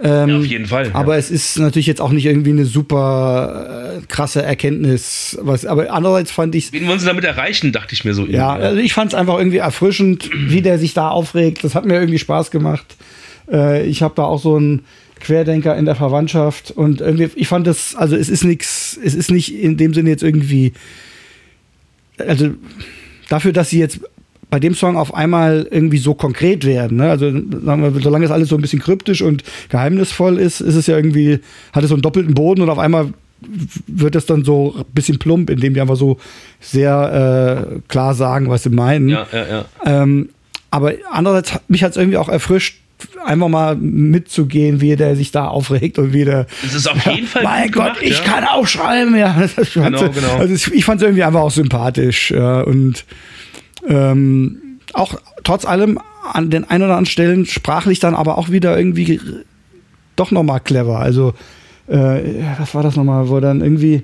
Ähm, 0.02 0.28
Ja, 0.28 0.36
auf 0.38 0.44
jeden 0.46 0.66
Fall, 0.66 0.88
ja. 0.88 0.94
Aber 0.94 1.16
es 1.16 1.30
ist 1.30 1.58
natürlich 1.58 1.86
jetzt 1.86 2.00
auch 2.00 2.12
nicht 2.12 2.26
irgendwie 2.26 2.50
eine 2.50 2.64
super 2.66 3.96
äh, 3.98 4.06
krasse 4.06 4.42
Erkenntnis. 4.42 5.36
Was, 5.40 5.64
aber 5.66 5.90
andererseits 5.90 6.30
fand 6.30 6.54
ich 6.54 6.70
Wen 6.72 6.86
wollen 6.86 6.98
sie 7.00 7.06
damit 7.06 7.24
erreichen, 7.24 7.72
dachte 7.72 7.94
ich 7.94 8.04
mir 8.04 8.12
so. 8.14 8.26
ja, 8.26 8.50
irgendwie, 8.52 8.66
also 8.66 8.80
ich 8.82 8.92
fand 8.94 9.12
es 9.12 9.18
einfach 9.18 9.38
irgendwie 9.38 9.56
erfrischend, 9.56 10.30
wie 10.32 10.62
der 10.62 10.78
sich 10.78 10.94
da 10.94 11.08
aufregt. 11.08 11.64
Das 11.64 11.74
hat 11.74 11.86
mir 11.86 11.94
irgendwie 11.94 12.18
Spaß 12.18 12.50
gemacht. 12.50 12.86
Äh, 13.50 13.86
ich 13.86 14.02
habe 14.02 14.14
da 14.16 14.24
auch 14.24 14.40
so 14.40 14.56
einen 14.56 14.84
Querdenker 15.20 15.76
in 15.76 15.84
der 15.86 15.94
Verwandtschaft 15.94 16.70
und 16.70 17.00
irgendwie, 17.00 17.30
ich 17.34 17.48
fand 17.48 17.66
das, 17.66 17.94
also 17.94 18.16
es 18.16 18.28
ist 18.28 18.44
nichts, 18.44 18.98
es 19.02 19.14
ist 19.14 19.30
nicht 19.30 19.54
in 19.54 19.76
dem 19.76 19.94
Sinne 19.94 20.10
jetzt 20.10 20.22
irgendwie, 20.22 20.72
also 22.18 22.50
dafür, 23.28 23.52
dass 23.52 23.70
sie 23.70 23.78
jetzt 23.78 24.00
bei 24.48 24.60
dem 24.60 24.74
Song 24.74 24.96
auf 24.96 25.12
einmal 25.14 25.66
irgendwie 25.70 25.98
so 25.98 26.14
konkret 26.14 26.64
werden, 26.64 26.98
ne? 26.98 27.10
also 27.10 27.30
sagen 27.30 27.82
wir, 27.82 28.00
solange 28.00 28.24
es 28.26 28.30
alles 28.30 28.48
so 28.48 28.56
ein 28.56 28.60
bisschen 28.62 28.78
kryptisch 28.80 29.20
und 29.22 29.42
geheimnisvoll 29.70 30.38
ist, 30.38 30.60
ist 30.60 30.76
es 30.76 30.86
ja 30.86 30.96
irgendwie, 30.96 31.40
hat 31.72 31.82
es 31.82 31.88
so 31.88 31.94
einen 31.96 32.02
doppelten 32.02 32.34
Boden 32.34 32.62
und 32.62 32.70
auf 32.70 32.78
einmal 32.78 33.12
wird 33.86 34.14
es 34.16 34.24
dann 34.26 34.44
so 34.44 34.74
ein 34.78 34.84
bisschen 34.94 35.18
plump, 35.18 35.50
indem 35.50 35.74
die 35.74 35.80
einfach 35.80 35.96
so 35.96 36.18
sehr 36.60 37.68
äh, 37.74 37.80
klar 37.88 38.14
sagen, 38.14 38.48
was 38.48 38.62
sie 38.62 38.70
meinen. 38.70 39.08
Ja, 39.10 39.26
ja, 39.32 39.46
ja. 39.46 39.64
Ähm, 39.84 40.30
aber 40.70 40.92
andererseits, 41.10 41.52
hat- 41.54 41.68
mich 41.68 41.82
hat 41.82 41.90
es 41.90 41.96
irgendwie 41.96 42.16
auch 42.18 42.28
erfrischt, 42.28 42.80
einfach 43.24 43.48
mal 43.48 43.76
mitzugehen, 43.76 44.80
wie 44.80 44.96
der 44.96 45.16
sich 45.16 45.30
da 45.32 45.48
aufregt 45.48 45.98
und 45.98 46.12
wie 46.12 46.24
der. 46.24 46.46
Es 46.64 46.74
ist 46.74 46.88
auf 46.90 47.04
jeden 47.06 47.26
Fall 47.26 47.42
Mein 47.44 47.70
Gott, 47.70 47.84
gemacht, 47.94 47.98
ich 48.02 48.18
ja. 48.18 48.24
kann 48.24 48.44
auch 48.44 48.66
schreiben, 48.66 49.16
ja. 49.16 49.34
Das 49.56 49.68
fand 49.70 49.86
Genau, 49.96 49.98
so- 49.98 50.10
genau. 50.10 50.36
Also 50.38 50.72
ich 50.72 50.84
fand 50.84 51.00
es 51.00 51.06
irgendwie 51.06 51.22
einfach 51.24 51.40
auch 51.40 51.50
sympathisch. 51.50 52.30
Ja, 52.30 52.60
und 52.62 53.04
ähm, 53.88 54.58
auch 54.92 55.14
trotz 55.44 55.64
allem 55.64 55.98
an 56.32 56.50
den 56.50 56.64
ein 56.64 56.82
oder 56.82 56.92
anderen 56.92 57.06
Stellen 57.06 57.46
sprachlich 57.46 58.00
dann 58.00 58.14
aber 58.14 58.38
auch 58.38 58.50
wieder 58.50 58.76
irgendwie 58.76 59.20
doch 60.16 60.30
nochmal 60.30 60.60
clever. 60.60 60.98
Also, 60.98 61.34
äh, 61.88 62.20
was 62.58 62.74
war 62.74 62.82
das 62.82 62.96
nochmal, 62.96 63.28
wo 63.28 63.38
dann 63.40 63.60
irgendwie, 63.60 64.02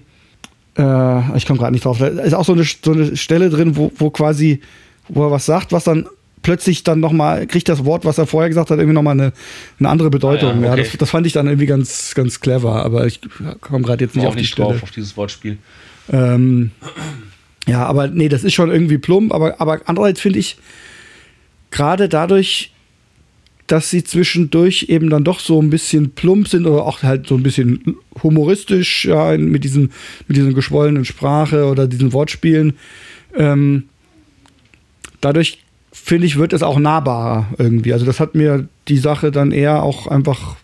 äh, 0.78 1.36
ich 1.36 1.46
komme 1.46 1.58
gerade 1.58 1.72
nicht 1.72 1.84
drauf, 1.84 1.98
da 1.98 2.06
ist 2.06 2.34
auch 2.34 2.44
so 2.44 2.52
eine, 2.52 2.64
so 2.64 2.92
eine 2.92 3.16
Stelle 3.16 3.50
drin, 3.50 3.76
wo, 3.76 3.90
wo 3.96 4.10
quasi, 4.10 4.60
wo 5.08 5.24
er 5.24 5.30
was 5.30 5.46
sagt, 5.46 5.72
was 5.72 5.84
dann 5.84 6.06
plötzlich 6.42 6.84
dann 6.84 7.00
nochmal, 7.00 7.46
kriegt 7.46 7.68
das 7.68 7.84
Wort, 7.84 8.04
was 8.04 8.18
er 8.18 8.26
vorher 8.26 8.48
gesagt 8.48 8.70
hat, 8.70 8.78
irgendwie 8.78 8.94
nochmal 8.94 9.12
eine, 9.12 9.32
eine 9.78 9.88
andere 9.88 10.10
Bedeutung. 10.10 10.50
Ah 10.50 10.60
ja, 10.60 10.66
ja, 10.66 10.72
okay. 10.72 10.82
das, 10.82 10.98
das 10.98 11.10
fand 11.10 11.26
ich 11.26 11.32
dann 11.32 11.46
irgendwie 11.46 11.66
ganz, 11.66 12.14
ganz 12.14 12.40
clever, 12.40 12.84
aber 12.84 13.06
ich 13.06 13.20
komme 13.60 13.84
gerade 13.84 14.04
jetzt 14.04 14.16
nicht 14.16 14.26
auf 14.26 14.34
die 14.34 14.42
nicht 14.42 14.52
Stelle. 14.52 14.68
drauf, 14.68 14.82
auf 14.82 14.90
dieses 14.90 15.16
Wortspiel. 15.16 15.58
Ähm, 16.12 16.72
ja, 17.66 17.86
aber 17.86 18.08
nee, 18.08 18.28
das 18.28 18.44
ist 18.44 18.54
schon 18.54 18.70
irgendwie 18.70 18.98
plump, 18.98 19.32
aber, 19.32 19.60
aber 19.60 19.80
andererseits 19.86 20.20
finde 20.20 20.40
ich, 20.40 20.56
gerade 21.70 22.08
dadurch, 22.08 22.72
dass 23.68 23.88
sie 23.88 24.02
zwischendurch 24.04 24.86
eben 24.88 25.08
dann 25.08 25.24
doch 25.24 25.38
so 25.38 25.62
ein 25.62 25.70
bisschen 25.70 26.10
plump 26.10 26.48
sind 26.48 26.66
oder 26.66 26.84
auch 26.84 27.02
halt 27.02 27.28
so 27.28 27.36
ein 27.36 27.42
bisschen 27.42 27.96
humoristisch, 28.22 29.04
ja, 29.04 29.36
mit 29.38 29.64
diesen, 29.64 29.92
mit 30.26 30.36
diesen 30.36 30.54
geschwollenen 30.54 31.04
Sprache 31.04 31.66
oder 31.66 31.86
diesen 31.86 32.12
Wortspielen, 32.12 32.74
ähm, 33.36 33.84
dadurch 35.20 35.61
finde 35.92 36.26
ich, 36.26 36.36
wird 36.38 36.52
es 36.52 36.62
auch 36.62 36.78
nahbarer 36.78 37.48
irgendwie. 37.58 37.92
Also 37.92 38.06
das 38.06 38.18
hat 38.18 38.34
mir 38.34 38.66
die 38.88 38.96
Sache 38.96 39.30
dann 39.30 39.52
eher 39.52 39.82
auch 39.82 40.06
einfach 40.06 40.56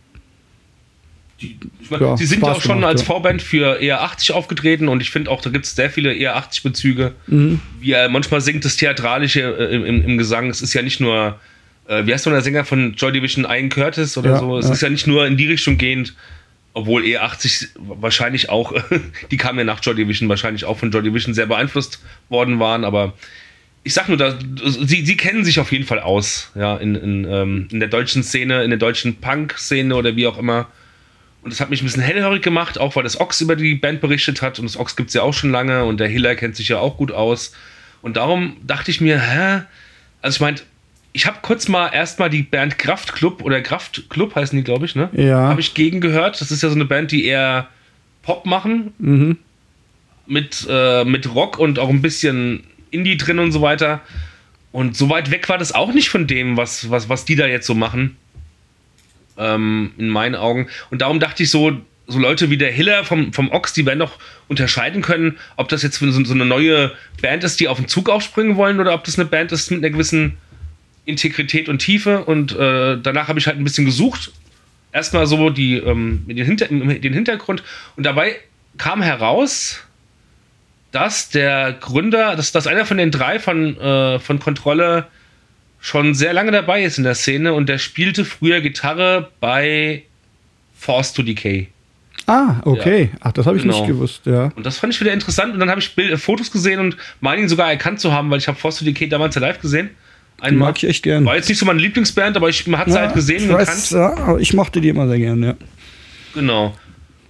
Ich 1.38 1.56
meine, 1.90 2.04
Ja, 2.04 2.16
sie 2.16 2.26
sind 2.26 2.40
Spaß 2.40 2.56
auch 2.56 2.60
schon 2.62 2.76
gemacht, 2.76 2.92
als 2.92 3.02
ja. 3.02 3.06
Vorband 3.06 3.42
für 3.42 3.80
eher 3.80 4.02
80 4.02 4.32
aufgetreten 4.32 4.88
und 4.88 5.02
ich 5.02 5.10
finde 5.10 5.30
auch, 5.30 5.40
da 5.42 5.50
gibt 5.50 5.66
es 5.66 5.76
sehr 5.76 5.90
viele 5.90 6.14
eher 6.14 6.36
80 6.36 6.62
Bezüge. 6.62 7.12
Mhm. 7.26 7.60
Wie 7.78 7.92
er 7.92 8.08
manchmal 8.08 8.40
singt 8.40 8.64
das 8.64 8.76
Theatralische 8.76 9.40
äh, 9.42 9.74
im, 9.74 9.84
im, 9.84 10.04
im 10.04 10.18
Gesang. 10.18 10.48
Es 10.48 10.62
ist 10.62 10.72
ja 10.72 10.82
nicht 10.82 10.98
nur, 10.98 11.38
äh, 11.86 12.06
wie 12.06 12.12
heißt 12.12 12.24
denn 12.24 12.32
der 12.32 12.42
Sänger 12.42 12.64
von 12.64 12.94
Joy 12.94 13.12
Division, 13.12 13.44
Ian 13.44 13.68
Curtis 13.68 14.16
oder 14.16 14.30
Ja, 14.30 14.38
so. 14.38 14.58
Es 14.58 14.70
ist 14.70 14.80
ja 14.80 14.88
nicht 14.88 15.06
nur 15.06 15.26
in 15.26 15.36
die 15.36 15.46
Richtung 15.46 15.76
gehend, 15.76 16.14
obwohl 16.72 17.04
eher 17.04 17.24
80 17.24 17.68
wahrscheinlich 17.76 18.48
auch, 18.48 18.72
die 19.30 19.36
kamen 19.36 19.58
ja 19.58 19.64
nach 19.64 19.80
Joy 19.82 19.94
Division, 19.94 20.28
wahrscheinlich 20.30 20.64
auch 20.64 20.78
von 20.78 20.90
Joy 20.90 21.02
Division 21.02 21.34
sehr 21.34 21.46
beeinflusst 21.46 22.02
worden 22.30 22.58
waren, 22.60 22.84
aber 22.84 23.12
ich 23.84 23.94
sag 23.94 24.08
nur, 24.08 24.18
da, 24.18 24.38
sie, 24.64 25.04
sie 25.04 25.16
kennen 25.16 25.44
sich 25.44 25.60
auf 25.60 25.72
jeden 25.72 25.84
Fall 25.84 26.00
aus, 26.00 26.50
ja, 26.54 26.76
in, 26.76 26.94
in, 26.94 27.24
ähm, 27.24 27.68
in 27.70 27.80
der 27.80 27.88
deutschen 27.88 28.22
Szene, 28.22 28.62
in 28.62 28.70
der 28.70 28.78
deutschen 28.78 29.16
Punk-Szene 29.16 29.94
oder 29.94 30.16
wie 30.16 30.26
auch 30.26 30.38
immer. 30.38 30.68
Und 31.42 31.52
das 31.52 31.60
hat 31.60 31.70
mich 31.70 31.80
ein 31.80 31.86
bisschen 31.86 32.02
hellhörig 32.02 32.42
gemacht, 32.42 32.78
auch 32.78 32.96
weil 32.96 33.04
das 33.04 33.20
Ox 33.20 33.40
über 33.40 33.56
die 33.56 33.74
Band 33.74 34.00
berichtet 34.00 34.42
hat. 34.42 34.58
Und 34.58 34.66
das 34.66 34.76
Ox 34.76 34.96
gibt 34.96 35.08
es 35.08 35.14
ja 35.14 35.22
auch 35.22 35.32
schon 35.32 35.50
lange 35.50 35.84
und 35.84 36.00
der 36.00 36.08
Hiller 36.08 36.34
kennt 36.34 36.56
sich 36.56 36.68
ja 36.68 36.78
auch 36.78 36.96
gut 36.96 37.12
aus. 37.12 37.52
Und 38.02 38.16
darum 38.16 38.56
dachte 38.66 38.90
ich 38.90 39.00
mir, 39.00 39.20
hä? 39.20 39.62
Also 40.20 40.36
ich 40.36 40.40
meine, 40.40 40.58
ich 41.12 41.26
habe 41.26 41.38
kurz 41.42 41.68
mal 41.68 41.88
erstmal 41.88 42.28
die 42.28 42.42
Band 42.42 42.78
Kraftklub 42.78 43.42
oder 43.42 43.60
Kraftklub 43.60 44.34
heißen 44.34 44.56
die, 44.58 44.64
glaube 44.64 44.84
ich, 44.84 44.94
ne? 44.94 45.08
Ja. 45.12 45.48
Habe 45.48 45.60
ich 45.60 45.74
gegen 45.74 46.00
gehört. 46.00 46.40
Das 46.40 46.50
ist 46.50 46.62
ja 46.62 46.68
so 46.68 46.74
eine 46.74 46.84
Band, 46.84 47.12
die 47.12 47.24
eher 47.24 47.68
Pop 48.22 48.44
machen. 48.44 48.92
Mhm. 48.98 49.38
Mit, 50.26 50.66
äh, 50.68 51.04
mit 51.04 51.34
Rock 51.34 51.58
und 51.58 51.78
auch 51.78 51.88
ein 51.88 52.02
bisschen 52.02 52.64
Indie 52.90 53.16
drin 53.16 53.38
und 53.38 53.52
so 53.52 53.62
weiter. 53.62 54.00
Und 54.72 54.96
so 54.96 55.08
weit 55.08 55.30
weg 55.30 55.48
war 55.48 55.58
das 55.58 55.72
auch 55.72 55.92
nicht 55.92 56.08
von 56.10 56.26
dem, 56.26 56.56
was, 56.56 56.90
was, 56.90 57.08
was 57.08 57.24
die 57.24 57.36
da 57.36 57.46
jetzt 57.46 57.66
so 57.66 57.74
machen 57.74 58.16
ähm, 59.38 59.92
in 59.96 60.08
meinen 60.08 60.34
Augen. 60.34 60.68
Und 60.90 61.00
darum 61.00 61.20
dachte 61.20 61.42
ich 61.42 61.50
so, 61.50 61.80
so 62.06 62.18
Leute 62.18 62.50
wie 62.50 62.56
der 62.56 62.72
Hiller 62.72 63.04
vom, 63.04 63.32
vom 63.32 63.50
Ox, 63.50 63.72
die 63.72 63.86
werden 63.86 63.98
doch 64.00 64.18
unterscheiden 64.48 65.02
können, 65.02 65.38
ob 65.56 65.68
das 65.68 65.82
jetzt 65.82 65.98
so, 65.98 66.10
so 66.10 66.34
eine 66.34 66.46
neue 66.46 66.92
Band 67.20 67.44
ist, 67.44 67.60
die 67.60 67.68
auf 67.68 67.78
den 67.78 67.88
Zug 67.88 68.08
aufspringen 68.08 68.56
wollen, 68.56 68.80
oder 68.80 68.94
ob 68.94 69.04
das 69.04 69.18
eine 69.18 69.28
Band 69.28 69.52
ist 69.52 69.70
mit 69.70 69.84
einer 69.84 69.90
gewissen 69.90 70.38
Integrität 71.04 71.68
und 71.68 71.78
Tiefe. 71.78 72.24
Und 72.24 72.52
äh, 72.52 72.98
danach 73.00 73.28
habe 73.28 73.38
ich 73.38 73.46
halt 73.46 73.58
ein 73.58 73.64
bisschen 73.64 73.84
gesucht. 73.84 74.32
Erstmal 74.92 75.26
so 75.26 75.50
die, 75.50 75.76
ähm, 75.76 76.24
den, 76.26 76.44
Hinter 76.44 76.66
den 76.66 77.12
Hintergrund. 77.12 77.62
Und 77.96 78.04
dabei 78.04 78.36
kam 78.78 79.02
heraus, 79.02 79.84
dass 80.92 81.28
der 81.30 81.72
Gründer, 81.74 82.34
dass, 82.36 82.52
dass 82.52 82.66
einer 82.66 82.84
von 82.86 82.96
den 82.98 83.10
drei 83.10 83.38
von, 83.38 83.78
äh, 83.78 84.18
von 84.18 84.38
Kontrolle 84.38 85.06
schon 85.80 86.14
sehr 86.14 86.32
lange 86.32 86.50
dabei 86.50 86.82
ist 86.82 86.98
in 86.98 87.04
der 87.04 87.14
Szene 87.14 87.52
und 87.54 87.68
der 87.68 87.78
spielte 87.78 88.24
früher 88.24 88.60
Gitarre 88.60 89.30
bei 89.40 90.02
Force 90.76 91.12
to 91.12 91.22
Decay. 91.22 91.68
Ah, 92.26 92.56
okay. 92.64 93.10
Ja. 93.12 93.18
Ach, 93.20 93.32
das 93.32 93.46
habe 93.46 93.56
ich 93.56 93.62
Genau. 93.62 93.78
nicht 93.78 93.86
gewusst, 93.86 94.26
ja. 94.26 94.50
Und 94.54 94.66
das 94.66 94.78
fand 94.78 94.92
ich 94.92 95.00
wieder 95.00 95.12
interessant 95.12 95.54
und 95.54 95.60
dann 95.60 95.70
habe 95.70 95.80
ich 95.80 95.94
Bild, 95.94 96.10
äh, 96.12 96.16
Fotos 96.18 96.50
gesehen 96.50 96.80
und 96.80 96.96
meine 97.20 97.40
ihn 97.42 97.48
sogar 97.48 97.70
erkannt 97.70 98.00
zu 98.00 98.12
haben, 98.12 98.30
weil 98.30 98.38
ich 98.38 98.48
habe 98.48 98.58
Force 98.58 98.78
to 98.78 98.84
Decay 98.84 99.08
damals 99.08 99.34
ja 99.34 99.40
live 99.40 99.60
gesehen. 99.60 99.90
Die 100.38 100.42
Einmal. 100.44 100.68
mag 100.68 100.76
ich 100.82 100.88
echt 100.88 101.02
gern. 101.02 101.24
War 101.24 101.36
jetzt 101.36 101.48
nicht 101.48 101.58
so 101.58 101.64
meine 101.66 101.80
Lieblingsband, 101.80 102.36
aber 102.36 102.48
ich 102.48 102.66
man 102.66 102.80
hat 102.80 102.90
sie 102.90 102.98
halt 102.98 103.14
gesehen 103.14 103.48
und 103.50 103.56
weiß, 103.56 103.90
gekannt. 103.90 104.16
ja, 104.18 104.24
aber 104.24 104.40
ich 104.40 104.52
mochte 104.52 104.80
die 104.80 104.88
immer 104.88 105.08
sehr 105.08 105.18
gern, 105.18 105.42
ja. 105.42 105.54
Genau. 106.34 106.76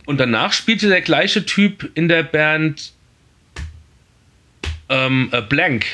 Und 0.04 0.18
danach 0.18 0.52
spielte 0.52 0.88
der 0.88 1.00
gleiche 1.00 1.46
Typ 1.46 1.90
in 1.94 2.08
der 2.08 2.22
Band 2.22 2.92
ähm, 4.88 5.28
äh, 5.32 5.42
Blank. 5.42 5.86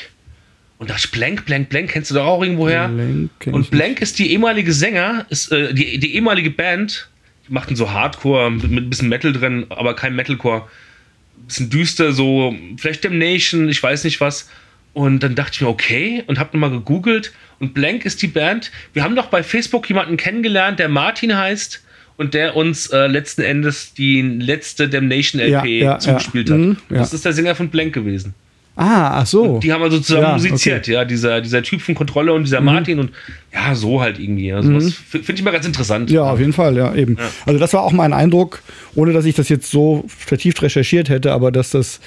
Und 0.77 0.89
da 0.89 0.95
Blank, 1.11 1.45
Blank, 1.45 1.69
Blank, 1.69 1.91
kennst 1.91 2.11
du 2.11 2.15
doch 2.15 2.25
auch 2.25 2.41
irgendwoher? 2.41 2.89
Blank 2.89 3.29
Und 3.45 3.71
Blank 3.71 4.01
ist 4.01 4.19
die 4.19 4.31
ehemalige 4.31 4.73
Sänger, 4.73 5.25
ist 5.29 5.51
äh, 5.51 5.73
die, 5.73 5.99
die 5.99 6.15
ehemalige 6.15 6.51
Band, 6.51 7.09
die 7.47 7.53
machten 7.53 7.75
so 7.75 7.91
Hardcore 7.91 8.51
mit, 8.51 8.69
mit 8.69 8.83
ein 8.85 8.89
bisschen 8.89 9.09
Metal 9.09 9.31
drin, 9.31 9.65
aber 9.69 9.95
kein 9.95 10.15
Metalcore. 10.15 10.63
Ein 11.37 11.47
bisschen 11.47 11.69
düster, 11.69 12.11
so 12.11 12.55
vielleicht 12.77 13.05
Damnation, 13.05 13.69
ich 13.69 13.81
weiß 13.81 14.03
nicht 14.03 14.19
was. 14.19 14.49
Und 14.93 15.23
dann 15.23 15.35
dachte 15.35 15.51
ich 15.55 15.61
mir, 15.61 15.67
okay, 15.67 16.23
und 16.27 16.39
hab 16.39 16.53
nochmal 16.53 16.71
gegoogelt. 16.71 17.33
Und 17.59 17.73
Blank 17.73 18.05
ist 18.05 18.21
die 18.21 18.27
Band. 18.27 18.71
Wir 18.93 19.03
haben 19.03 19.15
doch 19.15 19.27
bei 19.27 19.43
Facebook 19.43 19.87
jemanden 19.89 20.17
kennengelernt, 20.17 20.79
der 20.79 20.89
Martin 20.89 21.35
heißt. 21.35 21.81
und 22.17 22.33
der 22.33 22.55
uns 22.55 22.87
äh, 22.87 23.07
letzten 23.07 23.41
Endes 23.41 23.93
die 23.93 24.21
letzte 24.21 24.87
Damnation 24.87 25.41
LP 25.41 25.65
Ja, 25.65 25.65
ja, 25.65 25.99
zugespielt 25.99 26.47
ja. 26.47 26.55
hat. 26.55 26.61
Mhm. 26.61 26.77
Das 26.89 27.13
ist 27.13 27.25
der 27.25 27.33
Sänger 27.33 27.55
von 27.55 27.69
Blank 27.69 27.93
gewesen. 27.93 28.33
Ah, 28.77 29.21
ach 29.21 29.25
so. 29.25 29.59
Die 29.59 29.71
haben 29.71 29.81
also 29.83 29.99
zusammen 29.99 30.23
Ja, 30.23 30.33
musiziert, 30.33 30.87
ja, 30.87 31.05
dieser, 31.05 31.39
dieser 31.39 31.63
Typ 31.63 31.81
von 31.81 31.95
Kontrolle 31.95 32.33
und 32.33 32.41
Mhm. 32.41 32.45
dieser 32.45 32.59
Martin 32.61 32.99
und 32.99 33.11
ja, 33.53 33.73
so 33.73 34.01
halt 34.01 34.19
irgendwie. 34.19 34.51
Also 34.51 34.71
das 34.73 34.87
f- 34.87 35.05
finde 35.11 35.33
ich 35.35 35.43
mal 35.43 35.51
ganz 35.51 35.65
interessant. 35.65 36.09
Ja, 36.11 36.23
auf 36.23 36.39
jeden 36.39 36.51
Fall, 36.53 36.75
ja, 36.75 36.93
eben. 36.93 37.17
Also 37.45 37.57
das 37.59 37.71
war 37.73 37.83
auch 37.83 37.93
mein 37.93 38.11
Eindruck, 38.11 38.61
ohne 38.95 39.13
dass 39.13 39.23
ich 39.25 39.33
das 39.35 39.47
jetzt 39.47 39.71
so 39.71 40.03
vertieft 40.07 40.61
recherchiert 40.61 41.07
hätte, 41.07 41.31
aber 41.31 41.51
dass 41.53 41.69
das, 41.69 42.01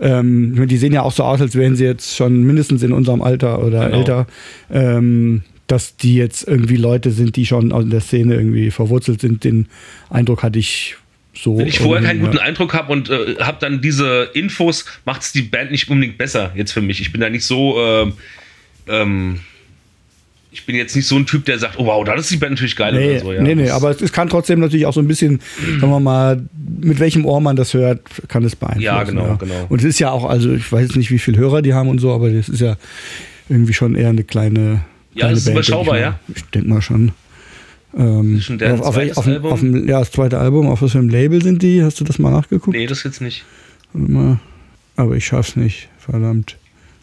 ähm, 0.00 0.66
die 0.68 0.76
sehen 0.76 0.92
ja 0.92 1.00
auch 1.02 1.12
so 1.12 1.24
aus, 1.24 1.40
als 1.40 1.54
wären 1.54 1.76
sie 1.76 1.84
jetzt 1.84 2.14
schon 2.16 2.42
mindestens 2.42 2.82
in 2.82 2.92
unserem 2.92 3.22
Alter 3.22 3.64
oder 3.64 3.86
Genau. 3.86 3.96
älter, 3.98 4.26
ähm, 4.70 5.42
dass 5.66 5.96
die 5.96 6.16
jetzt 6.16 6.46
irgendwie 6.46 6.76
Leute 6.76 7.10
sind, 7.10 7.36
die 7.36 7.46
schon 7.46 7.70
in 7.70 7.88
der 7.88 8.00
Szene 8.00 8.34
irgendwie 8.34 8.70
verwurzelt 8.70 9.22
sind. 9.22 9.44
Den 9.44 9.66
Eindruck 10.10 10.42
hatte 10.42 10.58
ich 10.58 10.96
so. 11.34 11.58
Wenn 11.58 11.66
ich 11.66 11.78
vorher 11.78 12.06
keinen 12.06 12.20
guten 12.20 12.38
Eindruck 12.38 12.74
habe 12.74 12.92
und 12.92 13.08
äh, 13.08 13.36
habe 13.40 13.56
dann 13.60 13.80
diese 13.80 14.30
Infos, 14.34 14.84
macht 15.04 15.22
es 15.22 15.32
die 15.32 15.42
Band 15.42 15.70
nicht 15.70 15.88
unbedingt 15.88 16.18
besser 16.18 16.52
jetzt 16.54 16.72
für 16.72 16.82
mich. 16.82 17.00
Ich 17.00 17.10
bin 17.12 17.20
da 17.20 17.30
nicht 17.30 17.44
so, 17.44 17.80
ähm, 17.80 18.12
ähm, 18.86 19.40
ich 20.50 20.66
bin 20.66 20.76
jetzt 20.76 20.94
nicht 20.94 21.06
so 21.06 21.16
ein 21.16 21.24
Typ, 21.24 21.46
der 21.46 21.58
sagt, 21.58 21.78
oh 21.78 21.86
wow, 21.86 22.04
das 22.04 22.22
ist 22.22 22.30
die 22.30 22.36
Band 22.36 22.52
natürlich 22.52 22.76
geil 22.76 22.92
Nee, 22.92 23.10
oder 23.12 23.20
so. 23.20 23.32
Ja. 23.32 23.40
nee, 23.42 23.54
nee, 23.54 23.70
aber 23.70 23.90
es, 23.90 24.02
es 24.02 24.12
kann 24.12 24.28
trotzdem 24.28 24.60
natürlich 24.60 24.84
auch 24.84 24.92
so 24.92 25.00
ein 25.00 25.08
bisschen, 25.08 25.40
sagen 25.80 25.90
wir 25.90 26.00
mal, 26.00 26.42
mit 26.80 27.00
welchem 27.00 27.24
Ohr 27.24 27.40
man 27.40 27.56
das 27.56 27.72
hört, 27.72 28.00
kann 28.28 28.44
es 28.44 28.54
beeinflussen. 28.54 28.84
Ja, 28.84 29.02
genau, 29.02 29.36
genau. 29.36 29.66
Und 29.70 29.78
es 29.80 29.86
ist 29.86 29.98
ja 29.98 30.10
auch, 30.10 30.24
also 30.24 30.52
ich 30.52 30.70
weiß 30.70 30.82
jetzt 30.82 30.96
nicht, 30.96 31.10
wie 31.10 31.18
viele 31.18 31.38
Hörer 31.38 31.62
die 31.62 31.72
haben 31.72 31.88
und 31.88 31.98
so, 31.98 32.12
aber 32.12 32.30
das 32.30 32.50
ist 32.50 32.60
ja 32.60 32.76
irgendwie 33.48 33.72
schon 33.72 33.94
eher 33.94 34.10
eine 34.10 34.24
kleine. 34.24 34.84
Ja, 35.14 35.20
kleine 35.20 35.34
das 35.34 35.38
ist 35.40 35.44
Band, 35.46 35.56
überschaubar, 35.56 35.98
ja? 35.98 36.18
ich 36.28 36.28
mal. 36.28 36.36
Ich 36.36 36.50
denke 36.50 36.68
mal 36.68 36.82
schon. 36.82 37.12
Ähm, 37.96 38.36
Ist 38.38 38.44
schon 38.44 38.58
deren 38.58 38.80
auf, 38.80 38.96
auf, 38.96 39.16
auf, 39.16 39.26
Album? 39.26 39.52
auf 39.52 39.62
ja, 39.62 39.98
das 40.00 40.10
zweite 40.12 40.38
Album. 40.38 40.66
Auf 40.66 40.80
was 40.82 40.92
für 40.92 40.98
einem 40.98 41.08
Label 41.10 41.42
sind 41.42 41.62
die? 41.62 41.82
Hast 41.82 42.00
du 42.00 42.04
das 42.04 42.18
mal 42.18 42.30
nachgeguckt? 42.30 42.76
nee, 42.76 42.86
das 42.86 43.02
jetzt 43.02 43.20
nicht. 43.20 43.44
Warte 43.92 44.10
mal. 44.10 44.40
Aber 44.96 45.16
ich 45.16 45.26
schaff's 45.26 45.56
nicht. 45.56 45.88
Verdammt. 45.98 46.56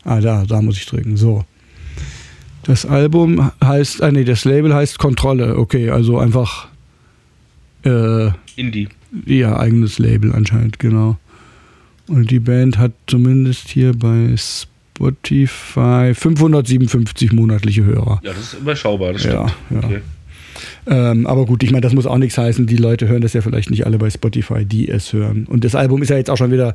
Ah, 0.03 0.19
da, 0.21 0.45
da 0.45 0.61
muss 0.61 0.77
ich 0.77 0.85
drücken. 0.85 1.15
So. 1.17 1.45
Das 2.63 2.85
Album 2.85 3.51
heißt, 3.63 4.01
ah 4.01 4.11
nee, 4.11 4.23
das 4.23 4.45
Label 4.45 4.73
heißt 4.73 4.97
Kontrolle. 4.99 5.57
Okay, 5.57 5.89
also 5.89 6.17
einfach 6.19 6.67
äh, 7.83 8.29
Indie. 8.55 8.89
ihr 9.25 9.57
eigenes 9.59 9.99
Label 9.99 10.33
anscheinend, 10.33 10.79
genau. 10.79 11.17
Und 12.07 12.31
die 12.31 12.39
Band 12.39 12.77
hat 12.77 12.91
zumindest 13.07 13.69
hier 13.69 13.93
bei 13.93 14.35
Spotify 14.35 16.13
557 16.13 17.31
monatliche 17.31 17.85
Hörer. 17.85 18.19
Ja, 18.23 18.33
das 18.33 18.53
ist 18.53 18.59
überschaubar, 18.59 19.13
das 19.13 19.23
Ja, 19.23 19.47
stimmt. 19.67 19.83
ja. 19.83 19.87
Okay. 19.89 20.01
Ähm, 20.91 21.27
aber 21.27 21.45
gut, 21.45 21.61
ich 21.61 21.71
meine, 21.71 21.81
das 21.81 21.93
muss 21.93 22.07
auch 22.07 22.17
nichts 22.17 22.37
heißen. 22.37 22.65
Die 22.65 22.75
Leute 22.77 23.07
hören 23.07 23.21
das 23.21 23.33
ja 23.33 23.41
vielleicht 23.41 23.69
nicht 23.69 23.85
alle 23.85 23.97
bei 23.99 24.09
Spotify, 24.09 24.65
die 24.65 24.87
es 24.89 25.13
hören. 25.13 25.45
Und 25.45 25.63
das 25.63 25.75
Album 25.75 26.01
ist 26.01 26.09
ja 26.09 26.17
jetzt 26.17 26.29
auch 26.31 26.37
schon 26.37 26.51
wieder 26.51 26.73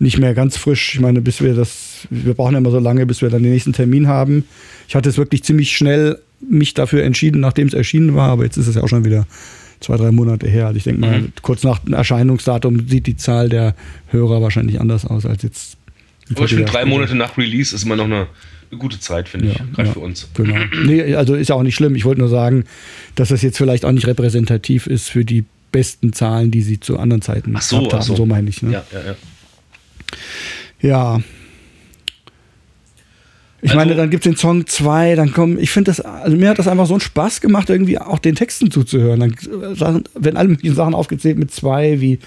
nicht 0.00 0.18
mehr 0.18 0.34
ganz 0.34 0.56
frisch. 0.56 0.94
Ich 0.94 1.00
meine, 1.00 1.20
bis 1.20 1.40
wir 1.40 1.54
das, 1.54 2.08
wir 2.10 2.34
brauchen 2.34 2.52
ja 2.52 2.58
immer 2.58 2.72
so 2.72 2.80
lange, 2.80 3.06
bis 3.06 3.22
wir 3.22 3.30
dann 3.30 3.42
den 3.44 3.52
nächsten 3.52 3.72
Termin 3.72 4.08
haben. 4.08 4.44
Ich 4.88 4.96
hatte 4.96 5.08
es 5.08 5.16
wirklich 5.18 5.44
ziemlich 5.44 5.76
schnell 5.76 6.18
mich 6.40 6.74
dafür 6.74 7.04
entschieden, 7.04 7.40
nachdem 7.40 7.68
es 7.68 7.74
erschienen 7.74 8.14
war, 8.16 8.30
aber 8.30 8.44
jetzt 8.44 8.56
ist 8.56 8.66
es 8.66 8.74
ja 8.74 8.82
auch 8.82 8.88
schon 8.88 9.04
wieder 9.04 9.26
zwei, 9.80 9.96
drei 9.96 10.10
Monate 10.10 10.48
her. 10.48 10.66
Also 10.66 10.78
ich 10.78 10.84
denke 10.84 11.00
mal, 11.00 11.20
Mhm. 11.20 11.32
kurz 11.42 11.62
nach 11.62 11.78
dem 11.78 11.94
Erscheinungsdatum 11.94 12.88
sieht 12.88 13.06
die 13.06 13.16
Zahl 13.16 13.48
der 13.48 13.76
Hörer 14.08 14.42
wahrscheinlich 14.42 14.80
anders 14.80 15.06
aus 15.06 15.24
als 15.26 15.42
jetzt. 15.42 15.76
Aber 16.34 16.44
ich 16.44 16.50
finde, 16.54 16.64
drei. 16.64 16.84
Monate 16.86 17.14
nach 17.14 17.38
Release 17.38 17.74
ist 17.74 17.84
immer 17.84 17.96
noch 17.96 18.06
eine, 18.06 18.26
eine 18.74 18.80
gute 18.80 19.00
Zeit, 19.00 19.28
finde 19.28 19.48
ich. 19.48 19.58
Ja, 19.58 19.64
Gerade 19.74 19.88
ja. 19.88 19.92
für 19.94 20.00
uns. 20.00 20.28
Genau. 20.34 20.54
Nee, 20.84 21.14
also 21.14 21.34
ist 21.34 21.48
ja 21.48 21.54
auch 21.54 21.62
nicht 21.62 21.74
schlimm. 21.74 21.94
Ich 21.94 22.04
wollte 22.04 22.20
nur 22.20 22.28
sagen, 22.28 22.64
dass 23.14 23.28
das 23.28 23.42
jetzt 23.42 23.56
vielleicht 23.58 23.84
auch 23.84 23.92
nicht 23.92 24.06
repräsentativ 24.06 24.86
ist 24.86 25.08
für 25.08 25.24
die 25.24 25.44
besten 25.72 26.12
Zahlen, 26.12 26.50
die 26.50 26.62
sie 26.62 26.78
zu 26.80 26.98
anderen 26.98 27.22
Zeiten 27.22 27.54
Ach 27.56 27.62
so, 27.62 27.78
gehabt 27.78 27.94
ach 27.94 27.98
haben. 28.00 28.06
so. 28.06 28.16
So 28.16 28.26
meine 28.26 28.48
ich. 28.48 28.62
Ne? 28.62 28.72
Ja, 28.72 28.84
ja, 28.92 29.00
ja. 29.06 29.14
Ja. 31.16 31.20
Ich 33.62 33.70
Also- 33.70 33.76
meine, 33.76 33.94
dann 33.94 34.10
gibt 34.10 34.26
es 34.26 34.30
den 34.30 34.36
Song 34.36 34.66
2, 34.66 35.14
dann 35.14 35.32
kommen, 35.32 35.58
ich 35.58 35.70
finde 35.70 35.90
das, 35.90 36.00
also 36.00 36.36
mir 36.36 36.50
hat 36.50 36.58
das 36.58 36.68
einfach 36.68 36.86
so 36.86 36.94
einen 36.94 37.00
Spaß 37.00 37.40
gemacht, 37.40 37.70
irgendwie 37.70 37.98
auch 37.98 38.18
den 38.18 38.34
Texten 38.34 38.70
zuzuhören. 38.70 39.20
Dann 39.20 39.30
äh, 39.32 39.78
werden 40.22 40.36
alle 40.36 40.48
möglichen 40.48 40.74
Sachen 40.76 40.94
aufgezählt 40.94 41.38
mit 41.38 41.50
zwei, 41.50 41.98
wie 42.02 42.18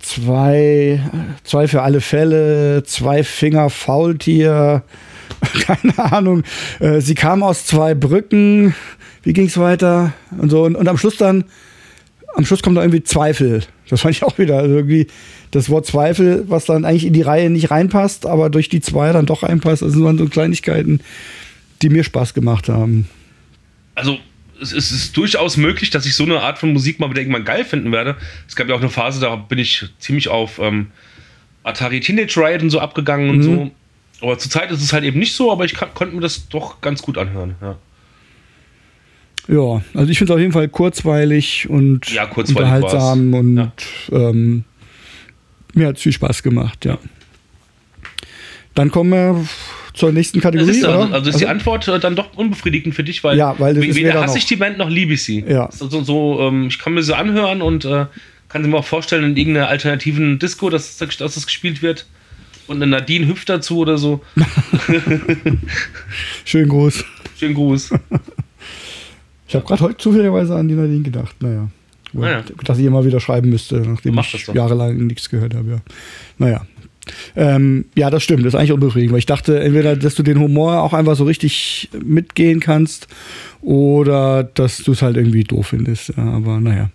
zwei, 0.00 1.00
zwei 1.44 1.68
für 1.68 1.82
alle 1.82 2.00
Fälle, 2.00 2.82
zwei 2.84 3.22
Finger 3.22 3.70
Faultier, 3.70 4.82
keine 5.66 5.98
Ahnung. 6.12 6.42
Äh, 6.80 7.00
sie 7.00 7.14
kam 7.14 7.42
aus 7.42 7.66
zwei 7.66 7.94
Brücken, 7.94 8.74
wie 9.22 9.32
ging 9.32 9.46
es 9.46 9.58
weiter? 9.58 10.12
Und 10.38 10.50
so, 10.50 10.64
und, 10.64 10.76
und 10.76 10.88
am 10.88 10.98
Schluss 10.98 11.16
dann, 11.16 11.44
am 12.34 12.44
Schluss 12.44 12.62
kommt 12.62 12.76
da 12.76 12.82
irgendwie 12.82 13.02
Zweifel. 13.02 13.62
Das 13.88 14.00
fand 14.00 14.14
ich 14.14 14.22
auch 14.22 14.38
wieder 14.38 14.58
also 14.58 14.74
irgendwie 14.74 15.06
das 15.50 15.70
Wort 15.70 15.86
Zweifel, 15.86 16.44
was 16.48 16.64
dann 16.64 16.84
eigentlich 16.84 17.06
in 17.06 17.12
die 17.12 17.22
Reihe 17.22 17.50
nicht 17.50 17.70
reinpasst, 17.70 18.26
aber 18.26 18.50
durch 18.50 18.68
die 18.68 18.80
zwei 18.80 19.12
dann 19.12 19.26
doch 19.26 19.42
reinpasst. 19.42 19.82
Das 19.82 19.98
waren 20.00 20.18
so 20.18 20.26
Kleinigkeiten, 20.26 21.00
die 21.82 21.88
mir 21.88 22.04
Spaß 22.04 22.34
gemacht 22.34 22.68
haben. 22.68 23.08
Also, 23.94 24.18
es, 24.60 24.72
ist 24.72 25.16
durchaus 25.16 25.56
möglich, 25.56 25.90
dass 25.90 26.06
ich 26.06 26.14
so 26.14 26.24
eine 26.24 26.40
Art 26.40 26.58
von 26.58 26.72
Musik 26.72 26.98
mal 26.98 27.10
wieder 27.10 27.20
irgendwann 27.20 27.44
geil 27.44 27.64
finden 27.64 27.92
werde. 27.92 28.16
Es 28.48 28.56
gab 28.56 28.68
ja 28.68 28.74
auch 28.74 28.80
eine 28.80 28.90
Phase, 28.90 29.20
da 29.20 29.36
bin 29.36 29.58
ich 29.58 29.86
ziemlich 29.98 30.28
auf 30.28 30.58
ähm, 30.58 30.88
Atari 31.62 32.00
Teenage 32.00 32.38
Riot 32.38 32.62
und 32.62 32.70
so 32.70 32.80
abgegangen 32.80 33.30
und 33.30 33.38
Mhm. 33.38 33.42
so. 33.42 33.70
Aber 34.20 34.38
zurzeit 34.38 34.70
ist 34.70 34.82
es 34.82 34.92
halt 34.92 35.04
eben 35.04 35.18
nicht 35.18 35.34
so, 35.34 35.52
aber 35.52 35.64
ich 35.64 35.74
kann, 35.74 35.92
konnte 35.94 36.14
mir 36.14 36.22
das 36.22 36.48
doch 36.48 36.80
ganz 36.80 37.02
gut 37.02 37.18
anhören. 37.18 37.54
Ja. 37.60 37.76
Ja, 39.48 39.82
also 39.94 40.10
ich 40.10 40.18
finde 40.18 40.32
es 40.32 40.34
auf 40.36 40.40
jeden 40.40 40.52
Fall 40.52 40.68
kurzweilig 40.68 41.68
und 41.68 42.10
Ja, 42.10 42.26
kurzweilig 42.26 42.58
unterhaltsam 42.72 43.32
war's. 43.32 43.40
und 43.40 43.56
Ja. 43.56 44.28
ähm, 44.30 44.64
mir 45.74 45.86
hat 45.88 45.96
es 45.98 46.02
viel 46.02 46.12
Spaß 46.12 46.42
gemacht, 46.42 46.84
ja. 46.84 46.98
Dann 48.74 48.90
kommen 48.90 49.10
wir 49.10 49.46
zur 49.94 50.12
nächsten 50.12 50.40
Kategorie, 50.40 50.70
ist, 50.70 50.84
also, 50.84 51.12
also 51.12 51.30
ist 51.30 51.40
die 51.40 51.46
Antwort 51.46 51.86
äh, 51.88 51.98
dann 52.00 52.16
doch 52.16 52.36
unbefriedigend 52.36 52.94
für 52.94 53.04
dich, 53.04 53.22
weil, 53.24 53.38
Ja, 53.38 53.54
weil 53.58 53.76
weder 53.80 54.20
hasse 54.20 54.38
ich 54.38 54.46
die 54.46 54.56
Band 54.56 54.78
noch 54.78 54.90
liebe 54.90 55.14
ich 55.14 55.22
sie. 55.22 55.44
Ja. 55.48 55.70
So, 55.70 55.88
so, 55.88 56.02
so, 56.02 56.40
ähm, 56.40 56.66
ich 56.68 56.78
kann 56.78 56.92
mir 56.94 57.02
sie 57.02 57.16
anhören 57.16 57.62
und 57.62 57.84
äh, 57.84 58.06
kann 58.48 58.62
sie 58.62 58.68
mir 58.68 58.76
auch 58.78 58.84
vorstellen 58.84 59.24
in 59.24 59.36
irgendeiner 59.36 59.68
alternativen 59.68 60.38
Disco, 60.38 60.70
dass, 60.70 60.96
dass 60.98 61.16
das 61.16 61.46
gespielt 61.46 61.82
wird. 61.82 62.06
Und 62.66 62.82
eine 62.82 62.86
Nadine 62.86 63.28
hüpft 63.28 63.48
dazu 63.48 63.78
oder 63.78 63.98
so. 63.98 64.20
Schön 66.44 66.68
groß. 66.68 67.04
Schönen 67.38 67.54
Gruß. 67.54 67.90
Ich 69.48 69.54
habe 69.54 69.64
gerade 69.64 69.82
heute 69.82 69.98
zufälligerweise 69.98 70.56
an 70.56 70.68
die 70.68 70.74
Nadine 70.74 71.02
gedacht. 71.02 71.36
Naja. 71.40 71.68
Ah 72.16 72.28
ja. 72.30 72.44
Dass 72.64 72.78
ich 72.78 72.86
immer 72.86 73.04
wieder 73.04 73.20
schreiben 73.20 73.50
müsste, 73.50 73.76
nachdem 73.76 74.18
ich 74.18 74.46
jahrelang 74.52 74.96
nichts 75.06 75.28
gehört 75.28 75.54
habe. 75.54 75.70
Ja. 75.70 75.78
Naja. 76.38 76.66
Ähm, 77.36 77.84
ja, 77.94 78.10
das 78.10 78.24
stimmt. 78.24 78.44
Das 78.44 78.54
ist 78.54 78.58
eigentlich 78.58 78.72
unbefriedigend, 78.72 79.12
weil 79.12 79.20
ich 79.20 79.26
dachte, 79.26 79.60
entweder, 79.60 79.96
dass 79.96 80.14
du 80.14 80.22
den 80.22 80.40
Humor 80.40 80.82
auch 80.82 80.92
einfach 80.92 81.14
so 81.14 81.24
richtig 81.24 81.88
mitgehen 82.02 82.58
kannst 82.58 83.06
oder 83.60 84.42
dass 84.42 84.78
du 84.78 84.92
es 84.92 85.02
halt 85.02 85.16
irgendwie 85.16 85.44
doof 85.44 85.68
findest. 85.68 86.18
Aber 86.18 86.60
naja. 86.60 86.90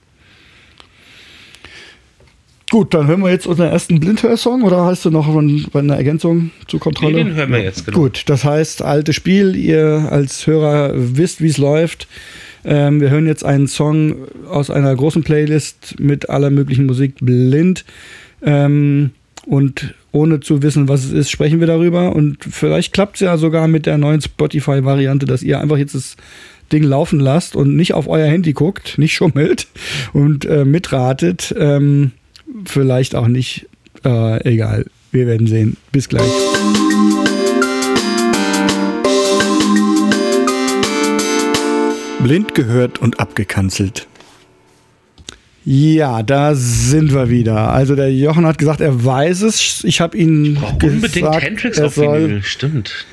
Gut, 2.71 2.93
dann 2.93 3.05
hören 3.07 3.19
wir 3.19 3.29
jetzt 3.29 3.47
unseren 3.47 3.69
ersten 3.69 3.99
Blindhörsong 3.99 4.63
oder 4.63 4.85
hast 4.85 5.03
du 5.03 5.09
noch 5.09 5.27
eine 5.27 5.95
Ergänzung 5.95 6.51
zur 6.67 6.79
Kontrolle? 6.79 7.17
Nee, 7.17 7.23
den 7.25 7.35
hören 7.35 7.51
wir 7.51 7.61
jetzt, 7.61 7.85
genau. 7.85 7.97
Gut, 7.97 8.23
das 8.27 8.45
heißt, 8.45 8.81
altes 8.81 9.13
Spiel, 9.13 9.57
ihr 9.57 10.07
als 10.09 10.47
Hörer 10.47 10.93
wisst, 10.95 11.41
wie 11.41 11.49
es 11.49 11.57
läuft. 11.57 12.07
Ähm, 12.63 13.01
wir 13.01 13.09
hören 13.09 13.27
jetzt 13.27 13.43
einen 13.43 13.67
Song 13.67 14.15
aus 14.49 14.69
einer 14.69 14.95
großen 14.95 15.21
Playlist 15.21 15.99
mit 15.99 16.29
aller 16.29 16.49
möglichen 16.49 16.85
Musik 16.85 17.15
blind. 17.19 17.83
Ähm, 18.41 19.11
und 19.45 19.93
ohne 20.13 20.39
zu 20.39 20.63
wissen, 20.63 20.87
was 20.87 21.03
es 21.03 21.11
ist, 21.11 21.29
sprechen 21.29 21.59
wir 21.59 21.67
darüber. 21.67 22.15
Und 22.15 22.37
vielleicht 22.49 22.93
klappt 22.93 23.15
es 23.15 23.19
ja 23.19 23.35
sogar 23.35 23.67
mit 23.67 23.85
der 23.85 23.97
neuen 23.97 24.21
Spotify-Variante, 24.21 25.25
dass 25.25 25.43
ihr 25.43 25.59
einfach 25.59 25.77
jetzt 25.77 25.95
das 25.95 26.15
Ding 26.71 26.83
laufen 26.83 27.19
lasst 27.19 27.57
und 27.57 27.75
nicht 27.75 27.93
auf 27.93 28.07
euer 28.07 28.27
Handy 28.27 28.53
guckt, 28.53 28.97
nicht 28.97 29.13
schummelt 29.13 29.67
und 30.13 30.45
äh, 30.45 30.63
mitratet. 30.63 31.53
Ähm, 31.59 32.11
vielleicht 32.65 33.15
auch 33.15 33.27
nicht. 33.27 33.67
Äh, 34.03 34.49
egal. 34.49 34.85
Wir 35.11 35.27
werden 35.27 35.47
sehen. 35.47 35.77
Bis 35.91 36.07
gleich. 36.09 36.31
Blind 42.23 42.53
gehört 42.55 42.99
und 42.99 43.19
abgekanzelt. 43.19 44.07
Ja, 45.63 46.23
da 46.23 46.55
sind 46.55 47.13
wir 47.13 47.29
wieder. 47.29 47.71
Also 47.71 47.95
der 47.95 48.11
Jochen 48.11 48.45
hat 48.45 48.57
gesagt, 48.57 48.81
er 48.81 49.03
weiß 49.03 49.41
es. 49.41 49.83
Ich 49.83 50.01
habe 50.01 50.17
ihn 50.17 50.55
Brauch 50.55 50.79
gesagt, 50.79 50.83
unbedingt 50.83 51.41
Hendrix 51.43 51.77
er 51.77 51.87
auf 51.87 51.95
soll, 51.95 52.23
Vinyl. 52.23 52.43
Stimmt. 52.43 53.05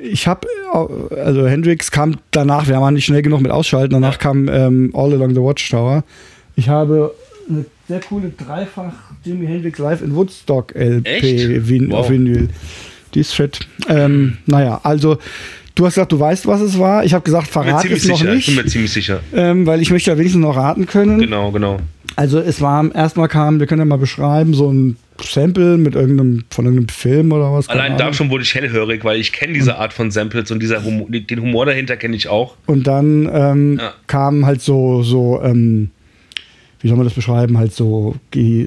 ich 0.00 0.26
habe, 0.26 0.46
also 0.72 1.46
Hendrix 1.46 1.90
kam 1.90 2.16
danach, 2.32 2.66
wir 2.66 2.80
waren 2.80 2.94
nicht 2.94 3.04
schnell 3.04 3.22
genug 3.22 3.42
mit 3.42 3.52
ausschalten, 3.52 3.92
danach 3.92 4.18
kam 4.18 4.48
ähm, 4.48 4.90
All 4.94 5.12
Along 5.12 5.34
the 5.34 5.40
Watchtower. 5.40 6.02
Ich 6.56 6.68
habe 6.68 7.14
eine 7.48 7.64
sehr 7.88 8.00
coole 8.00 8.30
Dreifach 8.36 8.92
Jimi 9.24 9.46
Hendrix 9.46 9.78
Live 9.78 10.02
in 10.02 10.14
Woodstock 10.14 10.74
LP? 10.74 11.66
Vin 11.68 11.90
Wow. 11.90 11.98
auf 12.00 12.10
Vinyl. 12.10 12.48
Die 13.14 13.20
ist 13.20 13.32
fett. 13.32 13.60
Ähm, 13.88 14.36
naja, 14.46 14.80
also 14.82 15.18
Du 15.74 15.86
hast 15.86 15.94
gesagt, 15.94 16.10
du 16.10 16.18
weißt, 16.18 16.44
was 16.48 16.60
es 16.60 16.76
war. 16.76 17.04
Ich 17.04 17.14
habe 17.14 17.22
gesagt, 17.22 17.46
verrat 17.46 17.84
es 17.84 18.04
noch 18.08 18.18
sicher. 18.18 18.34
nicht. 18.34 18.48
Ich 18.48 18.56
bin 18.56 18.64
mir 18.64 18.68
ziemlich 18.68 18.90
sicher. 18.92 19.20
Ähm, 19.32 19.64
weil 19.64 19.80
ich 19.80 19.92
möchte 19.92 20.10
ja 20.10 20.18
wenigstens 20.18 20.42
noch 20.42 20.56
raten 20.56 20.86
können. 20.86 21.20
Genau, 21.20 21.52
genau. 21.52 21.78
Also 22.16 22.40
es 22.40 22.60
war, 22.60 22.92
erstmal 22.92 23.28
kam, 23.28 23.60
wir 23.60 23.68
können 23.68 23.82
ja 23.82 23.84
mal 23.84 23.96
beschreiben, 23.96 24.54
so 24.54 24.72
ein 24.72 24.96
Sample 25.22 25.78
mit 25.78 25.94
irgendeinem, 25.94 26.42
von 26.50 26.64
irgendeinem 26.64 26.88
Film 26.88 27.30
oder 27.30 27.52
was. 27.52 27.68
Allein 27.68 27.96
da 27.96 28.12
schon 28.12 28.28
wurde 28.28 28.42
ich 28.42 28.52
hellhörig, 28.56 29.04
weil 29.04 29.20
ich 29.20 29.32
kenne 29.32 29.52
diese 29.52 29.78
Art 29.78 29.92
von 29.92 30.10
Samples 30.10 30.50
und 30.50 30.60
dieser 30.60 30.82
Humor, 30.82 31.06
den 31.10 31.40
Humor 31.40 31.64
dahinter 31.66 31.96
kenne 31.96 32.16
ich 32.16 32.26
auch. 32.26 32.56
Und 32.66 32.88
dann 32.88 33.30
ähm, 33.32 33.78
Ja. 33.80 33.94
kamen 34.08 34.46
halt 34.46 34.60
so, 34.60 35.04
so 35.04 35.40
ähm, 35.44 35.90
wie 36.80 36.88
soll 36.88 36.96
man 36.96 37.06
das 37.06 37.14
beschreiben, 37.14 37.58
halt 37.58 37.72
so, 37.72 38.14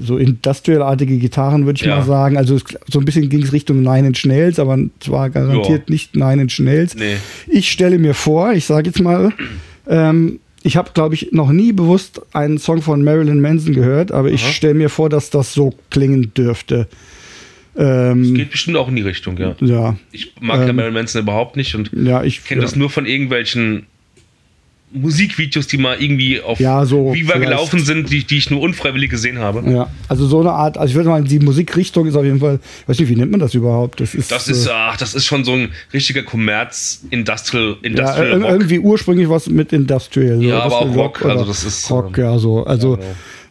so 0.02 0.17
industrial-artige 0.17 1.17
Gitarren, 1.17 1.65
würde 1.65 1.78
ich 1.80 1.86
Ja. 1.86 1.97
mal 1.97 2.04
sagen. 2.04 2.38
Also 2.38 2.56
es, 2.56 2.63
so 2.89 3.00
ein 3.00 3.06
bisschen 3.06 3.30
ging 3.30 3.41
es 3.43 3.54
Richtung 3.54 3.82
Nine 3.82 4.08
Inch 4.08 4.26
Nails, 4.26 4.60
aber 4.60 4.78
es 5.00 5.10
war 5.10 5.30
garantiert 5.30 5.84
Ja. 5.88 5.93
nicht 5.93 6.15
Nine 6.15 6.41
Inch 6.43 6.60
Nails. 6.60 6.95
Nee. 6.95 7.15
Ich 7.47 7.71
stelle 7.71 7.97
mir 8.00 8.13
vor, 8.13 8.52
ich 8.54 8.65
sage 8.65 8.88
jetzt 8.89 9.00
mal, 9.00 9.32
ähm, 9.88 10.39
ich 10.63 10.78
habe, 10.78 10.91
glaube 10.93 11.15
ich, 11.15 11.32
noch 11.32 11.52
nie 11.52 11.71
bewusst 11.71 12.21
einen 12.34 12.58
Song 12.58 12.82
von 12.82 13.04
Marilyn 13.04 13.39
Manson 13.41 13.74
gehört, 13.74 14.12
aber 14.12 14.30
ich 14.30 14.43
Aha. 14.43 14.52
stelle 14.52 14.74
mir 14.76 14.89
vor, 14.89 15.10
dass 15.10 15.30
das 15.30 15.54
so 15.54 15.74
klingen 15.89 16.34
dürfte. 16.36 16.88
Ähm, 17.78 18.34
Geht 18.34 18.52
bestimmt 18.52 18.76
auch 18.76 18.89
in 18.89 18.97
die 18.97 19.02
Richtung, 19.02 19.38
ja. 19.38 19.56
ja, 19.62 19.95
Ich 20.12 20.34
mag 20.41 20.60
ja 20.60 20.67
Ähm, 20.67 20.76
Marilyn 20.76 20.93
Manson 20.95 21.21
überhaupt 21.21 21.56
nicht 21.56 21.74
und 21.76 21.89
ja, 21.93 22.21
ich 22.21 22.43
kenne 22.43 22.62
das 22.62 22.76
nur 22.76 22.89
von 22.89 23.06
irgendwelchen 23.06 23.86
Musikvideos, 24.93 25.67
die 25.67 25.77
mal 25.77 26.01
irgendwie 26.01 26.41
auf 26.41 26.60
Ja, 26.60 26.86
so 26.86 27.13
Viva 27.13 27.34
vielleicht. 27.34 27.49
gelaufen 27.49 27.80
sind, 27.80 28.10
die, 28.12 28.23
die 28.25 28.38
ich 28.38 28.49
nur 28.51 28.62
unfreiwillig 28.62 29.10
gesehen 29.10 29.39
habe. 29.39 29.63
Ja, 29.71 29.89
also 30.10 30.27
so 30.27 30.39
eine 30.41 30.51
Art, 30.51 30.77
also 30.77 30.91
ich 30.91 30.95
würde 30.95 31.10
mal, 31.10 31.23
die 31.23 31.39
Musikrichtung 31.39 32.08
ist 32.08 32.15
auf 32.15 32.23
jeden 32.25 32.39
Fall, 32.39 32.60
ich 32.84 32.89
weiß 32.89 32.99
nicht, 32.99 33.10
wie 33.10 33.15
nennt 33.15 33.32
man 33.32 33.39
das 33.39 33.54
überhaupt? 33.54 34.01
Das 34.01 34.13
ist, 34.13 34.32
Das 34.32 34.47
ist, 34.47 34.67
äh, 34.67 34.71
ach, 34.73 34.97
das 34.97 35.13
ist 35.15 35.25
schon 35.25 35.43
so 35.45 35.54
ein 35.54 35.69
richtiger 35.93 36.23
Kommerz, 36.23 37.04
Industrial, 37.10 37.77
ja, 37.82 37.88
Industrial 37.88 38.41
Rock. 38.41 38.51
irgendwie 38.51 38.80
ursprünglich 38.80 39.30
was 39.30 39.47
mit 39.47 39.71
Industrial. 39.73 40.38
so, 40.38 40.41
Ja, 40.43 40.60
aber 40.63 40.82
Industrial 40.82 40.91
auch 40.91 40.95
Rock, 41.06 41.21
oder 41.25 41.32
also 41.34 41.45
das 41.45 41.63
ist, 41.63 41.89
Rock, 41.91 42.17
ähm, 42.17 42.23
ja, 42.23 42.38
so. 42.38 42.63
Also, 42.65 42.97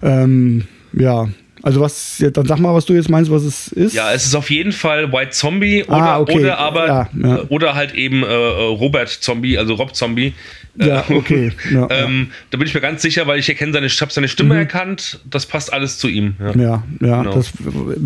ja, 0.03 0.23
ähm, 0.25 0.65
ja. 0.93 1.29
Also 1.63 1.81
was, 1.81 2.19
ja, 2.19 2.31
dann 2.31 2.47
sag 2.47 2.59
mal, 2.59 2.75
was 2.75 2.87
du 2.87 2.95
jetzt 2.95 3.11
meinst, 3.11 3.31
was 3.31 3.43
es 3.43 3.69
ist. 3.69 3.95
Ja, 3.95 4.13
es 4.13 4.25
ist 4.25 4.35
auf 4.35 4.51
jeden 4.51 4.73
Fall 4.73 5.13
White 5.13 5.31
Zombie 5.31 5.85
oder, 5.85 5.97
Ah, 5.97 6.21
okay. 6.21 6.39
oder 6.41 6.59
aber 6.59 6.87
Ja, 6.87 7.09
ja. 7.23 7.41
oder 7.49 7.75
halt 7.75 7.95
eben 7.95 8.23
äh, 8.23 8.27
Robert 8.27 9.09
Zombie, 9.09 9.59
also 9.59 9.75
Rob 9.75 9.95
Zombie. 9.95 10.33
Ja, 10.77 11.05
Äh, 11.09 11.15
okay. 11.15 11.53
Ja, 11.73 11.89
ähm, 11.91 12.31
Da 12.51 12.57
bin 12.59 12.67
ich 12.67 12.75
mir 12.75 12.81
ganz 12.81 13.03
sicher, 13.03 13.27
weil 13.27 13.39
ich 13.39 13.49
erkenne 13.49 13.73
seine, 13.73 13.87
ich 13.87 14.01
habe 14.01 14.13
seine 14.13 14.29
Stimme 14.29 14.57
erkannt. 14.57 15.21
Das 15.29 15.45
passt 15.45 15.73
alles 15.73 15.99
zu 15.99 16.09
ihm. 16.09 16.35
Ja. 16.39 16.55
ja, 17.01 17.23
Genau. 17.23 17.35
das, 17.35 17.53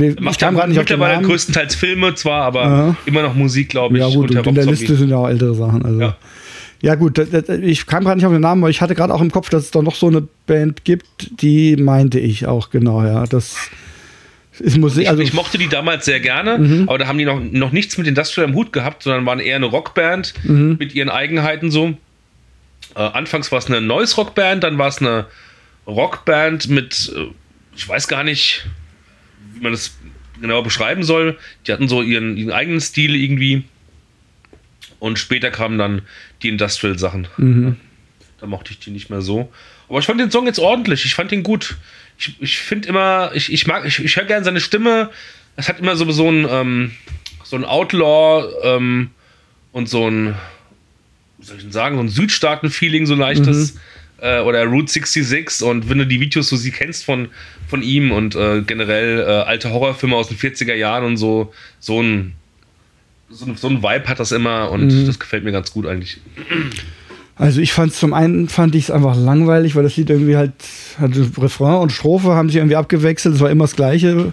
ich 0.01 0.21
Macht 0.21 0.41
ja 0.41 0.51
mittlerweile 0.51 1.23
größtenteils 1.23 1.75
Filme 1.75 2.15
zwar, 2.15 2.43
aber 2.45 2.97
immer 3.07 3.23
noch 3.23 3.35
Musik, 3.35 3.69
glaube 3.69 3.97
ich. 3.97 4.01
Ja 4.03 4.09
gut, 4.09 4.31
unter 4.31 4.41
und 4.41 4.47
in 4.49 4.55
der 4.55 4.67
Liste 4.67 4.97
sind 4.97 5.11
ja 5.11 5.17
auch 5.17 5.29
ältere 5.29 5.55
Sachen. 5.55 5.85
Also. 5.85 6.01
Ja. 6.01 6.17
Ja. 6.85 6.95
gut, 6.95 7.19
ich 7.19 7.87
kam 7.87 8.05
gerade 8.05 8.17
nicht 8.19 8.27
auf 8.27 8.33
den 8.33 8.41
Namen, 8.43 8.63
aber 8.63 8.71
ich 8.71 8.81
hatte 8.81 8.95
gerade 8.95 9.13
auch 9.15 9.21
im 9.21 9.31
Kopf, 9.31 9.49
dass 9.51 9.65
es 9.65 9.71
da 9.71 9.83
noch 9.83 9.95
so 9.95 10.07
eine 10.09 10.27
Band 10.47 10.85
gibt, 10.85 11.41
die 11.43 11.77
meinte 11.77 12.19
ich 12.21 12.47
auch 12.47 12.71
genau, 12.71 13.03
ja. 13.05 13.25
Das 13.25 13.57
ist 14.61 14.79
Musik, 14.79 15.03
Ich, 15.05 15.09
also 15.09 15.23
Mhm. 15.23 15.29
ich 15.29 15.35
mochte 15.35 15.59
die 15.59 15.69
damals 15.69 16.05
sehr 16.05 16.21
gerne, 16.21 16.85
aber 16.87 16.99
da 16.99 17.07
haben 17.07 17.19
die 17.19 17.25
noch, 17.25 17.41
noch 17.41 17.73
nichts 17.73 17.99
mit 17.99 18.07
Industrial 18.07 18.49
am 18.49 18.55
Hut 18.55 18.73
gehabt, 18.73 19.03
sondern 19.03 19.27
waren 19.27 19.41
eher 19.41 19.57
eine 19.57 19.67
Rockband 19.67 20.35
Mhm. 20.45 20.77
mit 20.79 20.95
ihren 20.95 21.09
Eigenheiten 21.11 21.71
so. 21.71 21.97
Äh, 22.95 23.01
anfangs 23.01 23.51
war 23.51 23.59
es 23.59 23.67
eine 23.67 23.81
Noise 23.81 24.15
Rockband, 24.17 24.63
dann 24.63 24.79
war 24.79 24.89
es 24.89 24.99
eine 24.99 25.27
Rockband 25.87 26.69
mit, 26.69 27.13
äh, 27.17 27.27
ich 27.75 27.89
weiß 27.89 28.07
gar 28.09 28.23
nicht, 28.25 28.67
wie 29.55 29.61
man 29.63 29.73
das 29.73 29.97
genau 30.41 30.63
beschreiben 30.63 31.03
soll. 31.03 31.37
Die 31.67 31.73
hatten 31.73 31.89
so 31.89 32.03
ihren, 32.03 32.37
ihren 32.37 32.53
eigenen 32.53 32.81
Stil 32.81 33.17
irgendwie. 33.17 33.65
Und 35.01 35.19
später 35.19 35.51
kamen 35.51 35.79
dann 35.79 36.03
die 36.45 36.49
Industrial-Sachen. 36.51 37.27
Mhm. 37.37 37.77
Da 38.41 38.47
mochte 38.47 38.71
ich 38.73 38.79
die 38.79 38.91
nicht 38.91 39.11
mehr 39.11 39.23
so. 39.23 39.51
Aber 39.89 39.99
ich 39.99 40.07
fand 40.07 40.21
den 40.21 40.31
Song 40.31 40.47
jetzt 40.47 40.59
ordentlich. 40.59 41.05
Ich 41.05 41.15
fand 41.15 41.33
ihn 41.33 41.43
gut. 41.43 41.77
Ich, 42.19 42.37
ich 42.41 42.59
finde 42.59 42.89
immer, 42.89 43.33
ich, 43.35 43.53
ich 43.53 43.67
mag, 43.67 43.85
ich, 43.85 43.99
ich 43.99 44.17
höre 44.17 44.25
gerne 44.25 44.45
seine 44.45 44.61
Stimme. 44.61 45.11
Es 45.57 45.69
hat 45.69 45.81
immer 45.81 45.97
so, 45.97 46.11
so 46.13 46.31
ein, 46.31 46.47
ähm, 46.49 46.93
so 47.43 47.57
ein 47.57 47.65
Outlaw 47.65 48.49
ähm, 48.63 49.11
und 49.73 49.89
so 49.89 50.09
ein, 50.09 50.35
wie 51.39 51.45
soll 51.45 51.57
ich 51.57 51.63
denn 51.63 51.73
sagen, 51.73 51.97
so 51.97 52.03
ein 52.03 52.09
Südstaaten-Feeling, 52.09 53.07
so 53.07 53.15
leichtes. 53.15 53.79
Äh, 54.21 54.41
oder 54.41 54.65
Route 54.65 54.91
66. 54.91 55.67
Und 55.67 55.89
wenn 55.89 55.99
du 55.99 56.07
die 56.07 56.21
Videos 56.21 56.49
so 56.49 56.57
sie 56.57 56.71
kennst 56.71 57.05
von, 57.05 57.29
von 57.69 57.83
ihm 57.83 58.13
und 58.13 58.35
äh, 58.35 58.63
generell 58.63 59.21
äh, 59.21 59.25
alte 59.25 59.71
Horrorfilme 59.71 60.17
aus 60.17 60.29
den 60.29 60.39
40er 60.39 60.75
Jahren 60.75 61.05
und 61.05 61.17
so, 61.17 61.53
so 61.81 62.03
ein, 62.03 62.35
so 63.31 63.47
ein, 63.47 63.57
so 63.57 63.69
ein 63.69 63.83
Vibe 63.83 64.09
hat 64.09 64.21
das 64.21 64.33
immer 64.33 64.71
und 64.71 65.07
das 65.07 65.19
gefällt 65.19 65.45
mir 65.45 65.53
ganz 65.53 65.73
gut 65.73 65.87
eigentlich. 65.87 66.21
Also 67.37 67.61
ich 67.61 67.73
fand 67.73 67.93
zum 67.93 68.13
einen 68.15 68.49
fand 68.49 68.75
ich 68.75 68.85
es 68.85 68.91
einfach 68.91 69.17
langweilig, 69.17 69.75
weil 69.75 69.83
das 69.83 69.97
Lied 69.97 70.09
irgendwie 70.11 70.37
halt, 70.37 70.53
also 71.01 71.27
Refrain 71.39 71.81
und 71.81 71.91
Strophe 71.91 72.31
haben 72.31 72.49
sich 72.49 72.57
irgendwie 72.57 72.77
abgewechselt, 72.77 73.35
es 73.35 73.41
war 73.41 73.51
immer 73.51 73.65
das 73.65 73.75
gleiche. 73.75 74.33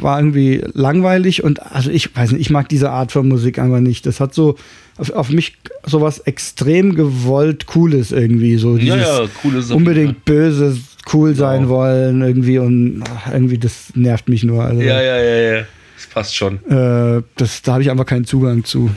War 0.00 0.18
irgendwie 0.18 0.62
langweilig 0.72 1.42
und 1.42 1.60
also 1.72 1.90
ich 1.90 2.14
weiß 2.16 2.32
nicht, 2.32 2.40
ich 2.40 2.50
mag 2.50 2.68
diese 2.68 2.90
Art 2.90 3.12
von 3.12 3.28
Musik 3.28 3.58
einfach 3.58 3.80
nicht. 3.80 4.06
Das 4.06 4.20
hat 4.20 4.32
so 4.32 4.56
auf, 4.96 5.10
auf 5.10 5.28
mich 5.30 5.56
sowas 5.84 6.20
extrem 6.20 6.94
gewollt 6.94 7.66
Cooles 7.66 8.12
irgendwie 8.12 8.56
so 8.56 8.76
Ja, 8.76 8.96
dieses 8.96 9.08
ja, 9.08 9.20
cool 9.42 9.54
ist 9.56 9.64
es 9.66 9.70
auf 9.70 9.78
jeden 9.78 9.88
unbedingt 9.88 10.24
böse 10.24 10.76
cool 11.12 11.34
sein 11.34 11.62
Genau. 11.62 11.74
wollen 11.74 12.22
irgendwie 12.22 12.58
und 12.58 13.02
ach, 13.08 13.32
irgendwie 13.32 13.58
das 13.58 13.92
nervt 13.94 14.28
mich 14.28 14.42
nur. 14.44 14.64
Also, 14.64 14.80
Ja, 14.80 15.02
ja, 15.02 15.18
ja, 15.18 15.56
ja. 15.56 15.64
Passt 16.14 16.34
schon. 16.36 16.64
äh, 16.70 17.22
das, 17.36 17.60
da 17.62 17.72
habe 17.74 17.82
ich 17.82 17.90
einfach 17.90 18.06
keinen 18.06 18.24
Zugang 18.24 18.64
zu. 18.64 18.90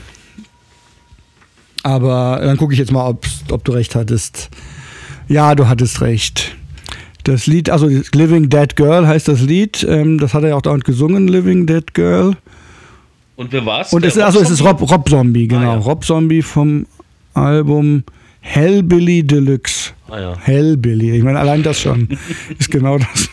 Aber 1.82 2.40
dann 2.42 2.56
gucke 2.56 2.72
ich 2.72 2.78
jetzt 2.78 2.92
mal, 2.92 3.06
ob 3.50 3.64
du 3.64 3.72
recht 3.72 3.94
hattest. 3.94 4.50
Ja, 5.28 5.54
du 5.54 5.68
hattest 5.68 6.00
recht. 6.00 6.56
Das 7.24 7.46
Lied, 7.46 7.68
also 7.70 7.88
Living 8.14 8.48
Dead 8.48 8.74
Girl 8.76 9.06
heißt 9.06 9.28
das 9.28 9.40
Lied. 9.40 9.84
Ähm, 9.88 10.18
das 10.18 10.32
hat 10.32 10.42
er 10.44 10.50
ja 10.50 10.54
auch 10.56 10.62
dauernd 10.62 10.84
gesungen, 10.84 11.28
Living 11.28 11.66
Dead 11.66 11.92
Girl. 11.92 12.36
Und 13.36 13.52
wer 13.52 13.64
war's? 13.66 13.92
Und 13.92 14.04
es, 14.04 14.14
Der 14.14 14.26
also 14.26 14.40
es 14.40 14.50
ist? 14.50 14.64
Rob, 14.64 14.80
Rob 14.90 15.08
Zombie, 15.08 15.46
genau. 15.46 15.60
Ah, 15.72 15.74
ja. 15.74 15.78
Rob 15.78 16.04
Zombie 16.04 16.42
vom 16.42 16.86
Album 17.34 18.02
Hellbilly 18.40 19.24
Deluxe. 19.26 19.90
Ah, 20.08 20.18
ja. 20.20 20.36
Hellbilly. 20.40 21.16
Ich 21.18 21.22
meine, 21.22 21.38
allein 21.38 21.62
das 21.62 21.80
schon 21.80 22.08
ist 22.58 22.70
genau 22.70 22.98
das. 22.98 23.28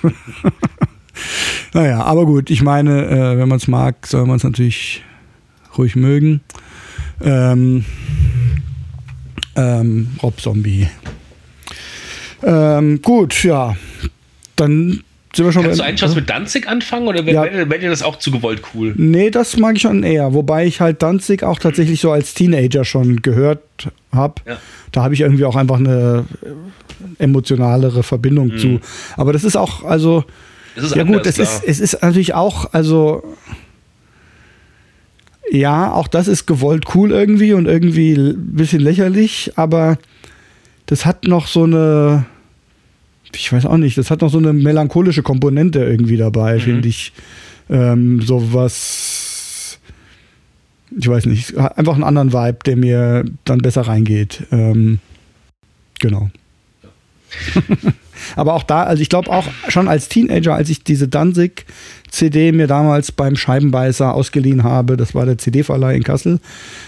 Naja, 1.75 2.01
aber 2.03 2.25
gut, 2.25 2.49
ich 2.49 2.63
meine, 2.63 3.05
äh, 3.05 3.37
wenn 3.37 3.47
man 3.47 3.57
es 3.57 3.67
mag, 3.67 4.07
soll 4.07 4.25
man 4.25 4.37
es 4.37 4.43
natürlich 4.43 5.03
ruhig 5.77 5.95
mögen. 5.95 6.41
Ähm, 7.21 7.85
ähm, 9.55 10.07
Rob 10.23 10.39
Zombie. 10.41 10.87
Ähm, 12.43 13.01
gut, 13.01 13.43
ja. 13.43 13.75
Dann 14.55 15.01
sind 15.35 15.45
wir 15.45 15.51
schon 15.51 15.63
Kannst 15.63 15.79
du 15.79 15.83
bei- 15.83 15.89
eigentlich 15.89 16.01
was 16.01 16.15
mit 16.15 16.29
Danzig 16.29 16.67
anfangen 16.67 17.07
oder 17.07 17.21
Ja. 17.23 17.43
wäre 17.43 17.69
wär 17.69 17.77
dir 17.77 17.89
das 17.89 18.03
auch 18.03 18.17
zu 18.19 18.31
gewollt 18.31 18.61
cool? 18.73 18.93
Nee, 18.97 19.29
das 19.29 19.57
mag 19.57 19.75
ich 19.75 19.81
schon 19.81 20.03
eher. 20.03 20.33
Wobei 20.33 20.65
ich 20.65 20.79
halt 20.81 21.01
Danzig 21.01 21.43
auch 21.43 21.59
tatsächlich 21.59 21.99
so 21.99 22.11
als 22.11 22.33
Teenager 22.33 22.85
schon 22.85 23.21
gehört 23.21 23.61
habe. 24.13 24.35
Ja. 24.47 24.57
Da 24.91 25.03
habe 25.03 25.13
ich 25.13 25.21
irgendwie 25.21 25.43
auch 25.45 25.55
einfach 25.57 25.77
eine 25.77 26.25
emotionalere 27.19 28.03
Verbindung 28.03 28.47
Mhm. 28.49 28.57
zu. 28.57 28.79
Aber 29.17 29.33
das 29.33 29.43
ist 29.43 29.55
auch, 29.57 29.83
also, 29.83 30.23
ja 30.75 31.01
anders, 31.01 31.17
gut, 31.17 31.25
es 31.25 31.35
klar. 31.35 31.47
ist, 31.47 31.63
es 31.65 31.79
ist 31.79 32.01
natürlich 32.01 32.33
auch, 32.33 32.73
also, 32.73 33.23
ja, 35.51 35.91
auch 35.91 36.07
das 36.07 36.27
ist 36.27 36.45
gewollt 36.45 36.85
cool 36.95 37.11
irgendwie 37.11 37.53
und 37.53 37.65
irgendwie 37.67 38.13
ein 38.13 38.55
bisschen 38.55 38.81
lächerlich, 38.81 39.53
aber 39.55 39.97
das 40.85 41.05
hat 41.05 41.25
noch 41.25 41.47
so 41.47 41.63
eine, 41.63 42.25
ich 43.33 43.51
weiß 43.51 43.65
auch 43.65 43.77
nicht, 43.77 43.97
das 43.97 44.11
hat 44.11 44.21
noch 44.21 44.29
so 44.29 44.37
eine 44.37 44.53
melancholische 44.53 45.23
Komponente 45.23 45.79
irgendwie 45.79 46.17
dabei, 46.17 46.59
finde 46.59 46.87
ich. 46.87 47.13
Ähm, 47.69 48.21
so 48.21 48.53
was, 48.53 49.79
ich 50.97 51.07
weiß 51.07 51.25
nicht, 51.25 51.57
einfach 51.57 51.95
einen 51.95 52.03
anderen 52.03 52.33
Vibe, 52.33 52.59
der 52.65 52.77
mir 52.77 53.25
dann 53.43 53.59
besser 53.59 53.81
reingeht. 53.81 54.43
Ähm, 54.51 54.99
genau. 55.99 56.29
Aber 58.35 58.53
auch 58.53 58.63
da, 58.63 58.83
also 58.83 59.01
ich 59.01 59.09
glaube 59.09 59.29
auch 59.29 59.45
schon 59.67 59.87
als 59.87 60.07
Teenager, 60.09 60.55
als 60.55 60.69
ich 60.69 60.83
diese 60.83 61.07
Danzig-CD 61.07 62.51
mir 62.53 62.65
damals 62.67 63.11
beim 63.11 63.35
Scheibenbeißer 63.35 64.13
ausgeliehen 64.13 64.63
habe, 64.63 64.97
das 64.97 65.13
war 65.13 65.25
der 65.25 65.37
CD-Verleih 65.37 65.95
in 65.95 66.03
Kassel, 66.03 66.39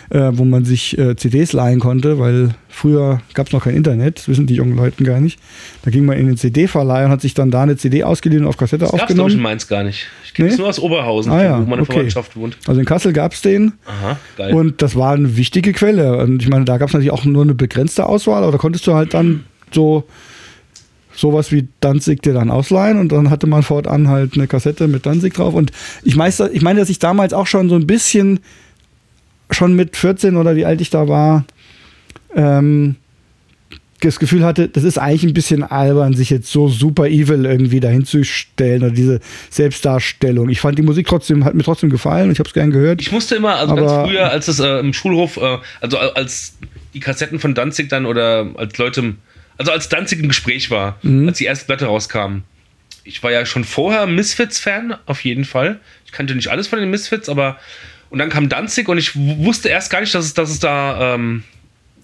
äh, 0.09 0.31
wo 0.33 0.45
man 0.45 0.65
sich 0.65 0.97
äh, 0.97 1.15
CDs 1.15 1.53
leihen 1.53 1.79
konnte, 1.79 2.17
weil 2.19 2.51
früher 2.69 3.21
gab 3.33 3.47
es 3.47 3.53
noch 3.53 3.63
kein 3.65 3.75
Internet, 3.75 4.19
das 4.19 4.27
wissen 4.29 4.47
die 4.47 4.55
jungen 4.55 4.75
Leute 4.75 5.03
gar 5.03 5.19
nicht. 5.19 5.39
Da 5.83 5.91
ging 5.91 6.05
man 6.05 6.17
in 6.17 6.27
den 6.27 6.37
CD-Verleih 6.37 7.05
und 7.05 7.11
hat 7.11 7.21
sich 7.21 7.33
dann 7.33 7.51
da 7.51 7.63
eine 7.63 7.75
CD 7.77 8.03
ausgeliehen 8.03 8.43
und 8.43 8.49
auf 8.49 8.57
Kassette 8.57 8.85
Das 8.85 8.91
gab's, 8.91 8.99
glaube 8.99 9.11
ich, 9.11 9.17
in 9.17 9.21
aufgenommen. 9.25 9.43
Mainz 9.43 9.67
gar 9.67 9.83
nicht. 9.83 10.07
Ich 10.25 10.33
kenne 10.33 10.49
es 10.49 10.55
Nee? 10.55 10.61
nur 10.61 10.69
aus 10.69 10.79
Oberhausen, 10.79 11.31
Ah, 11.31 11.43
ja, 11.43 11.59
wo 11.59 11.69
meine 11.69 11.81
okay. 11.81 11.91
Verwandtschaft 11.93 12.35
wohnt. 12.35 12.57
Also 12.67 12.79
in 12.79 12.85
Kassel 12.85 13.13
gab 13.13 13.33
es 13.33 13.41
den. 13.41 13.73
Aha, 13.85 14.17
geil. 14.37 14.53
Und 14.53 14.81
das 14.81 14.95
war 14.95 15.13
eine 15.13 15.35
wichtige 15.37 15.73
Quelle. 15.73 16.17
Und 16.17 16.41
ich 16.41 16.49
meine, 16.49 16.65
da 16.65 16.77
gab 16.77 16.87
es 16.87 16.93
natürlich 16.93 17.11
auch 17.11 17.25
nur 17.25 17.43
eine 17.43 17.53
begrenzte 17.53 18.05
Auswahl, 18.05 18.43
aber 18.43 18.53
da 18.53 18.57
konntest 18.57 18.87
du 18.87 18.93
halt 18.93 19.13
dann 19.13 19.43
so 19.71 20.05
sowas 21.17 21.51
wie 21.51 21.67
Danzig 21.79 22.21
dir 22.21 22.33
dann 22.33 22.51
ausleihen 22.51 22.99
und 22.99 23.11
dann 23.11 23.29
hatte 23.29 23.47
man 23.47 23.63
fortan 23.63 24.07
halt 24.07 24.35
eine 24.35 24.47
Kassette 24.47 24.87
mit 24.87 25.05
Danzig 25.05 25.33
drauf. 25.33 25.53
Und 25.53 25.71
ich, 26.03 26.15
meister, 26.15 26.51
ich 26.53 26.61
meine, 26.61 26.79
dass 26.79 26.89
ich 26.89 26.99
damals 26.99 27.33
auch 27.33 27.47
schon 27.47 27.69
so 27.69 27.75
ein 27.75 27.87
bisschen 27.87 28.39
schon 29.49 29.75
mit 29.75 29.97
14 29.97 30.37
oder 30.37 30.55
wie 30.55 30.65
alt 30.65 30.79
ich 30.79 30.89
da 30.89 31.07
war, 31.07 31.45
ähm, 32.35 32.95
das 34.01 34.19
Gefühl 34.19 34.45
hatte, 34.45 34.69
das 34.69 34.83
ist 34.83 34.99
eigentlich 34.99 35.23
ein 35.23 35.33
bisschen 35.33 35.63
albern, 35.63 36.13
sich 36.13 36.29
jetzt 36.29 36.51
so 36.51 36.67
super 36.67 37.07
evil 37.07 37.45
irgendwie 37.45 37.79
dahin 37.79 38.05
zu 38.05 38.23
stellen 38.23 38.83
oder 38.83 38.91
diese 38.91 39.19
Selbstdarstellung. 39.49 40.49
Ich 40.49 40.61
fand 40.61 40.77
die 40.77 40.83
Musik 40.83 41.07
trotzdem, 41.07 41.45
hat 41.45 41.55
mir 41.55 41.63
trotzdem 41.63 41.89
gefallen 41.89 42.25
und 42.25 42.31
ich 42.33 42.39
habe 42.39 42.47
es 42.47 42.53
gern 42.53 42.69
gehört. 42.69 43.01
Ich 43.01 43.11
musste 43.11 43.35
immer, 43.35 43.55
also 43.55 43.73
ganz 43.73 43.91
früher, 43.91 44.29
als 44.29 44.47
es 44.47 44.59
äh, 44.59 44.79
im 44.79 44.93
Schulhof, 44.93 45.37
äh, 45.37 45.57
also 45.81 45.97
als 45.97 46.57
die 46.93 46.99
Kassetten 46.99 47.39
von 47.39 47.55
Danzig 47.55 47.89
dann 47.89 48.05
oder 48.05 48.47
als 48.55 48.77
Leute, 48.77 49.15
also 49.57 49.71
als 49.71 49.89
Danzig 49.89 50.19
im 50.19 50.27
Gespräch 50.27 50.69
war, 50.69 50.97
mhm. 51.01 51.27
als 51.27 51.37
die 51.37 51.45
erste 51.45 51.65
Platte 51.65 51.85
rauskam. 51.85 52.39
Ich 53.03 53.23
war 53.23 53.31
ja 53.31 53.45
schon 53.45 53.63
vorher 53.63 54.05
Misfits-Fan, 54.05 54.97
auf 55.05 55.23
jeden 55.23 55.45
Fall. 55.45 55.79
Ich 56.05 56.11
kannte 56.11 56.35
nicht 56.35 56.49
alles 56.49 56.67
von 56.67 56.79
den 56.79 56.89
Misfits, 56.89 57.29
aber 57.29 57.57
und 58.09 58.19
dann 58.19 58.29
kam 58.29 58.49
Danzig 58.49 58.87
und 58.87 58.97
ich 58.97 59.15
wusste 59.15 59.69
erst 59.69 59.91
gar 59.91 60.01
nicht, 60.01 60.13
dass 60.15 60.25
es, 60.25 60.33
dass 60.33 60.49
es 60.49 60.59
da 60.59 61.15
ähm, 61.15 61.43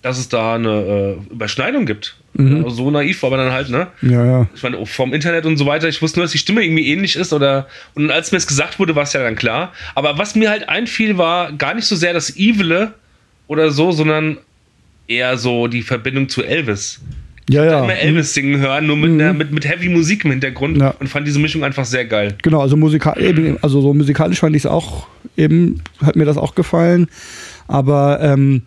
dass 0.04 0.18
es 0.18 0.28
da 0.28 0.56
eine 0.56 1.18
äh, 1.30 1.34
Überschneidung 1.34 1.86
gibt. 1.86 2.18
Mhm. 2.34 2.66
Also 2.66 2.76
so 2.76 2.92
naiv 2.92 3.24
war 3.24 3.30
man 3.30 3.40
dann 3.40 3.54
halt, 3.54 3.70
ne? 3.70 3.88
Ja, 4.02 4.26
ja. 4.26 4.48
Ich 4.54 4.62
meine, 4.62 4.86
vom 4.86 5.14
Internet 5.14 5.46
und 5.46 5.56
so 5.56 5.66
weiter, 5.66 5.88
ich 5.88 6.02
wusste 6.02 6.20
nur, 6.20 6.26
dass 6.26 6.34
die 6.34 6.38
Stimme 6.40 6.62
irgendwie 6.62 6.88
ähnlich 6.88 7.16
ist 7.16 7.32
oder 7.32 7.68
und 7.96 8.12
als 8.12 8.32
mir 8.32 8.38
es 8.38 8.46
gesagt 8.46 8.80
wurde, 8.80 8.96
war 8.96 9.04
es 9.04 9.14
ja 9.14 9.24
dann 9.24 9.36
klar. 9.36 9.72
Aber 9.96 10.18
was 10.18 10.36
mir 10.36 10.50
halt 10.50 10.68
einfiel, 10.68 11.18
war 11.18 11.54
gar 11.54 11.74
nicht 11.74 11.86
so 11.86 11.96
sehr 11.96 12.12
das 12.14 12.36
Evile 12.36 12.94
oder 13.48 13.72
so, 13.72 13.92
sondern 13.94 14.38
eher 15.08 15.38
so 15.38 15.68
die 15.68 15.84
Verbindung 15.84 16.28
zu 16.28 16.44
Elvis. 16.44 17.00
Ja, 17.50 17.66
ja. 17.66 17.84
immer 17.84 17.96
Elvis 17.96 18.34
singen 18.34 18.60
hören, 18.60 18.88
nur 18.88 18.96
mit, 18.96 19.12
mhm. 19.12 19.20
einer, 19.20 19.34
mit, 19.34 19.52
mit 19.52 19.68
Heavy 19.68 19.90
Musik 19.90 20.24
im 20.24 20.32
Hintergrund 20.32 20.78
ja. 20.78 20.94
und 21.00 21.08
fand 21.08 21.28
diese 21.28 21.40
Mischung 21.40 21.64
einfach 21.64 21.86
sehr 21.86 22.06
geil. 22.06 22.36
Genau, 22.42 22.62
also, 22.62 22.78
musikal 22.78 23.22
eben, 23.22 23.58
also 23.62 23.82
so 23.82 23.94
musikalisch 23.94 24.40
fand 24.40 24.56
ich 24.56 24.64
es 24.64 24.66
auch, 24.66 25.08
eben 25.36 25.82
hat 26.02 26.16
mir 26.16 26.26
das 26.26 26.38
auch 26.38 26.56
gefallen. 26.56 27.08
Aber 27.68 28.20
ähm, 28.22 28.64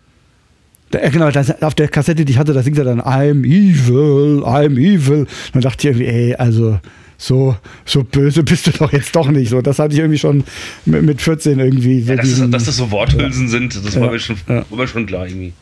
da, 0.91 1.09
genau, 1.09 1.31
das, 1.31 1.61
auf 1.61 1.73
der 1.73 1.87
Kassette, 1.87 2.23
die 2.23 2.33
ich 2.33 2.37
hatte, 2.37 2.53
da 2.53 2.61
singt 2.61 2.77
er 2.77 2.85
dann 2.85 3.01
I'm 3.01 3.43
evil, 3.45 4.43
I'm 4.43 4.77
evil. 4.77 5.25
dann 5.53 5.61
dachte 5.61 5.79
ich 5.79 5.85
irgendwie, 5.85 6.07
ey, 6.07 6.35
also 6.35 6.79
so, 7.17 7.57
so 7.83 8.03
böse 8.03 8.43
bist 8.43 8.67
du 8.67 8.71
doch 8.71 8.93
jetzt 8.93 9.15
doch 9.15 9.29
nicht. 9.29 9.49
So, 9.49 9.61
das 9.61 9.79
hatte 9.79 9.93
ich 9.93 9.99
irgendwie 9.99 10.19
schon 10.19 10.43
mit, 10.85 11.01
mit 11.03 11.21
14 11.21 11.59
irgendwie. 11.59 12.01
So 12.01 12.11
ja, 12.11 12.17
dass, 12.17 12.25
diesen, 12.25 12.51
dass 12.51 12.65
das 12.65 12.77
so 12.77 12.91
Worthülsen 12.91 13.45
ja. 13.45 13.49
sind, 13.49 13.85
das 13.85 13.99
war, 13.99 14.11
mir 14.11 14.19
schon, 14.19 14.37
war 14.45 14.65
mir 14.71 14.87
schon 14.87 15.07
klar 15.07 15.25
irgendwie. 15.25 15.53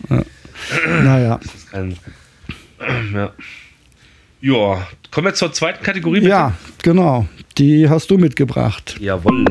Naja. 1.03 1.39
Das 1.41 1.55
ist 1.55 1.71
kein, 1.71 1.95
ja. 3.13 3.33
Ja, 4.41 4.87
kommen 5.11 5.27
wir 5.27 5.33
zur 5.33 5.53
zweiten 5.53 5.83
Kategorie. 5.83 6.19
Bitte? 6.19 6.29
Ja, 6.29 6.53
genau. 6.83 7.27
Die 7.57 7.89
hast 7.89 8.11
du 8.11 8.17
mitgebracht. 8.17 8.95
Jawohl. 8.99 9.45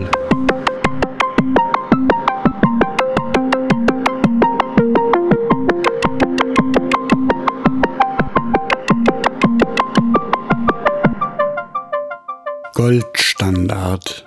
Goldstandard. 12.75 14.27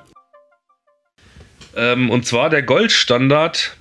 Ähm, 1.76 2.10
und 2.10 2.26
zwar 2.26 2.50
der 2.50 2.64
Goldstandard. 2.64 3.78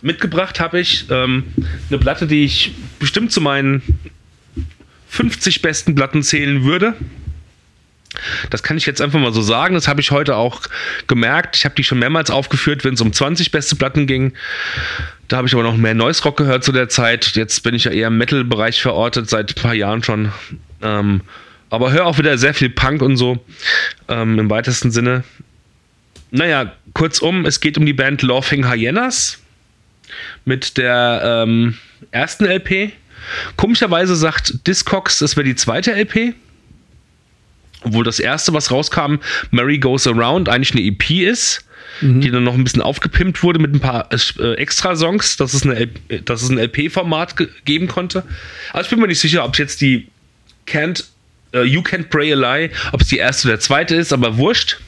Mitgebracht 0.00 0.58
habe 0.60 0.80
ich 0.80 1.06
ähm, 1.10 1.44
eine 1.88 1.98
Platte, 1.98 2.26
die 2.26 2.44
ich 2.44 2.74
bestimmt 2.98 3.32
zu 3.32 3.40
meinen 3.40 3.82
50 5.08 5.62
besten 5.62 5.94
Platten 5.94 6.22
zählen 6.22 6.64
würde. 6.64 6.94
Das 8.50 8.62
kann 8.62 8.76
ich 8.76 8.86
jetzt 8.86 9.00
einfach 9.00 9.18
mal 9.18 9.32
so 9.32 9.42
sagen. 9.42 9.74
Das 9.74 9.88
habe 9.88 10.00
ich 10.00 10.10
heute 10.10 10.36
auch 10.36 10.62
gemerkt. 11.06 11.56
Ich 11.56 11.64
habe 11.64 11.74
die 11.74 11.84
schon 11.84 11.98
mehrmals 11.98 12.30
aufgeführt, 12.30 12.84
wenn 12.84 12.94
es 12.94 13.00
um 13.00 13.12
20 13.12 13.50
beste 13.50 13.76
Platten 13.76 14.06
ging. 14.06 14.32
Da 15.28 15.38
habe 15.38 15.48
ich 15.48 15.54
aber 15.54 15.62
noch 15.62 15.76
mehr 15.76 15.94
Noise 15.94 16.22
Rock 16.22 16.38
gehört 16.38 16.64
zu 16.64 16.72
der 16.72 16.88
Zeit. 16.88 17.32
Jetzt 17.34 17.62
bin 17.62 17.74
ich 17.74 17.84
ja 17.84 17.90
eher 17.90 18.08
im 18.08 18.18
Metal-Bereich 18.18 18.80
verortet, 18.80 19.28
seit 19.28 19.50
ein 19.50 19.62
paar 19.62 19.74
Jahren 19.74 20.02
schon. 20.02 20.32
Ähm, 20.82 21.22
aber 21.68 21.92
hör 21.92 22.06
auch 22.06 22.18
wieder 22.18 22.38
sehr 22.38 22.54
viel 22.54 22.70
Punk 22.70 23.02
und 23.02 23.16
so 23.16 23.44
ähm, 24.08 24.38
im 24.38 24.48
weitesten 24.48 24.90
Sinne. 24.90 25.24
Naja, 26.30 26.72
kurzum, 26.92 27.44
es 27.44 27.60
geht 27.60 27.76
um 27.76 27.86
die 27.86 27.92
Band 27.92 28.22
Laughing 28.22 28.70
Hyenas 28.70 29.38
mit 30.44 30.76
der 30.76 31.44
ähm, 31.44 31.76
ersten 32.12 32.44
LP. 32.44 32.92
Komischerweise 33.56 34.16
sagt 34.16 34.66
Discogs, 34.66 35.18
das 35.18 35.36
wäre 35.36 35.44
die 35.44 35.54
zweite 35.54 35.92
LP. 35.92 36.34
Obwohl 37.82 38.04
das 38.04 38.18
erste, 38.18 38.52
was 38.52 38.70
rauskam, 38.70 39.16
Mary 39.50 39.78
Goes 39.78 40.06
Around, 40.06 40.48
eigentlich 40.48 40.72
eine 40.72 40.82
EP 40.82 41.10
ist, 41.10 41.64
mhm. 42.00 42.20
die 42.20 42.30
dann 42.30 42.44
noch 42.44 42.54
ein 42.54 42.64
bisschen 42.64 42.82
aufgepimpt 42.82 43.42
wurde 43.42 43.58
mit 43.58 43.74
ein 43.74 43.80
paar 43.80 44.08
äh, 44.12 44.54
Extra-Songs, 44.54 45.36
dass 45.36 45.54
es, 45.54 45.62
eine, 45.64 45.86
dass 46.24 46.42
es 46.42 46.50
ein 46.50 46.58
LP-Format 46.58 47.36
ge 47.36 47.48
geben 47.64 47.86
konnte. 47.86 48.24
Aber 48.72 48.82
ich 48.82 48.88
bin 48.88 48.98
mir 48.98 49.06
nicht 49.06 49.20
sicher, 49.20 49.44
ob 49.44 49.52
es 49.52 49.58
jetzt 49.58 49.80
die 49.80 50.08
Can't 50.66 51.04
Uh, 51.54 51.62
you 51.62 51.80
Can't 51.80 52.10
Pray 52.10 52.32
a 52.32 52.36
Lie, 52.36 52.70
ob 52.92 53.00
es 53.00 53.08
die 53.08 53.18
erste 53.18 53.48
oder 53.48 53.60
zweite 53.60 53.94
ist, 53.94 54.12
aber 54.12 54.36
wurscht. 54.36 54.78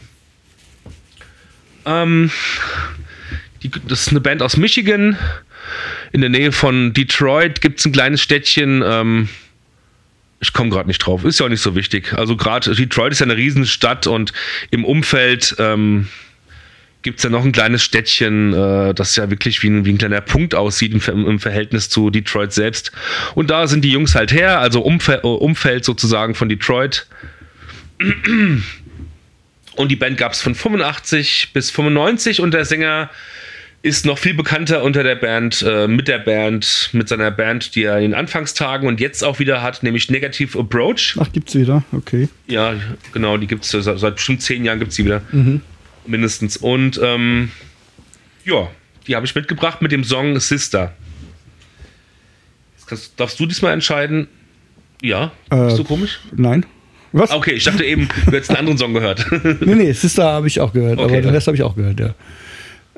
Ähm, 1.86 2.30
die, 3.62 3.70
das 3.86 4.02
ist 4.02 4.08
eine 4.10 4.20
Band 4.20 4.42
aus 4.42 4.56
Michigan. 4.56 5.16
In 6.12 6.20
der 6.20 6.30
Nähe 6.30 6.52
von 6.52 6.92
Detroit 6.92 7.60
gibt 7.60 7.80
es 7.80 7.86
ein 7.86 7.92
kleines 7.92 8.20
Städtchen. 8.20 8.82
Ähm, 8.84 9.28
ich 10.40 10.52
komme 10.52 10.70
gerade 10.70 10.88
nicht 10.88 10.98
drauf. 10.98 11.24
Ist 11.24 11.40
ja 11.40 11.46
auch 11.46 11.50
nicht 11.50 11.62
so 11.62 11.74
wichtig. 11.74 12.12
Also 12.14 12.36
gerade 12.36 12.74
Detroit 12.74 13.12
ist 13.12 13.20
ja 13.20 13.26
eine 13.26 13.36
Riesenstadt 13.36 14.06
und 14.06 14.32
im 14.70 14.84
Umfeld 14.84 15.56
ähm, 15.58 16.08
gibt 17.02 17.18
es 17.18 17.24
ja 17.24 17.30
noch 17.30 17.44
ein 17.44 17.52
kleines 17.52 17.82
Städtchen, 17.82 18.52
äh, 18.52 18.94
das 18.94 19.16
ja 19.16 19.30
wirklich 19.30 19.62
wie 19.62 19.70
ein, 19.70 19.84
wie 19.84 19.92
ein 19.92 19.98
kleiner 19.98 20.20
Punkt 20.20 20.54
aussieht 20.54 20.92
im, 20.92 21.26
im, 21.26 21.40
Verhältnis 21.40 21.88
zu 21.88 22.10
Detroit 22.10 22.52
selbst. 22.52 22.92
Und 23.34 23.50
da 23.50 23.66
sind 23.66 23.84
die 23.84 23.90
Jungs 23.90 24.14
halt 24.14 24.32
her, 24.32 24.60
also 24.60 24.80
Umfe 24.80 25.20
Umfeld 25.22 25.84
sozusagen 25.84 26.34
von 26.34 26.48
Detroit. 26.48 27.06
Und 27.98 29.88
die 29.88 29.96
Band 29.96 30.18
gab 30.18 30.32
es 30.32 30.42
von 30.42 30.54
85 30.54 31.50
bis 31.52 31.70
95 31.70 32.40
und 32.40 32.52
der 32.52 32.64
Sänger 32.64 33.10
ist 33.82 34.04
noch 34.06 34.18
viel 34.18 34.34
bekannter 34.34 34.82
unter 34.82 35.02
der 35.02 35.14
Band, 35.14 35.64
äh, 35.66 35.86
mit 35.86 36.08
der 36.08 36.18
Band, 36.18 36.90
mit 36.92 37.08
seiner 37.08 37.30
Band, 37.30 37.74
die 37.74 37.84
er 37.84 37.96
in 37.96 38.10
den 38.10 38.14
Anfangstagen 38.14 38.88
und 38.88 39.00
jetzt 39.00 39.22
auch 39.22 39.38
wieder 39.38 39.62
hat, 39.62 39.82
nämlich 39.82 40.10
Negative 40.10 40.58
Approach. 40.58 41.16
Ach, 41.20 41.30
gibt's 41.32 41.54
wieder, 41.54 41.84
okay. 41.92 42.28
Ja, 42.46 42.74
genau, 43.12 43.36
die 43.36 43.46
gibt 43.46 43.64
es 43.64 43.70
seit, 43.70 43.98
seit 43.98 44.16
bestimmt 44.16 44.42
zehn 44.42 44.64
Jahren 44.64 44.78
gibt 44.78 44.90
es 44.90 44.96
die 44.96 45.04
wieder. 45.04 45.22
Mhm 45.32 45.62
mindestens. 46.08 46.56
Und 46.56 47.00
ähm, 47.02 47.50
ja, 48.44 48.68
die 49.06 49.14
habe 49.14 49.26
ich 49.26 49.34
mitgebracht 49.34 49.82
mit 49.82 49.92
dem 49.92 50.04
Song 50.04 50.38
Sister. 50.40 50.92
Kannst, 52.86 53.20
darfst 53.20 53.38
du 53.38 53.46
diesmal 53.46 53.74
entscheiden? 53.74 54.28
Ja, 55.02 55.32
äh, 55.52 55.68
ist 55.68 55.76
so 55.76 55.84
komisch? 55.84 56.20
Nein. 56.34 56.64
Was? 57.12 57.30
Okay, 57.30 57.52
ich 57.52 57.64
dachte 57.64 57.84
eben, 57.84 58.08
du 58.26 58.32
hättest 58.32 58.50
einen 58.50 58.60
anderen 58.60 58.78
Song 58.78 58.94
gehört. 58.94 59.26
nee, 59.60 59.74
nee, 59.74 59.92
Sister 59.92 60.24
habe 60.24 60.46
ich 60.46 60.60
auch 60.60 60.72
gehört, 60.72 60.98
okay, 60.98 61.04
aber 61.04 61.22
den 61.22 61.30
Rest 61.30 61.46
habe 61.46 61.56
ich 61.56 61.62
auch 61.62 61.74
gehört, 61.74 62.00
ja. 62.00 62.14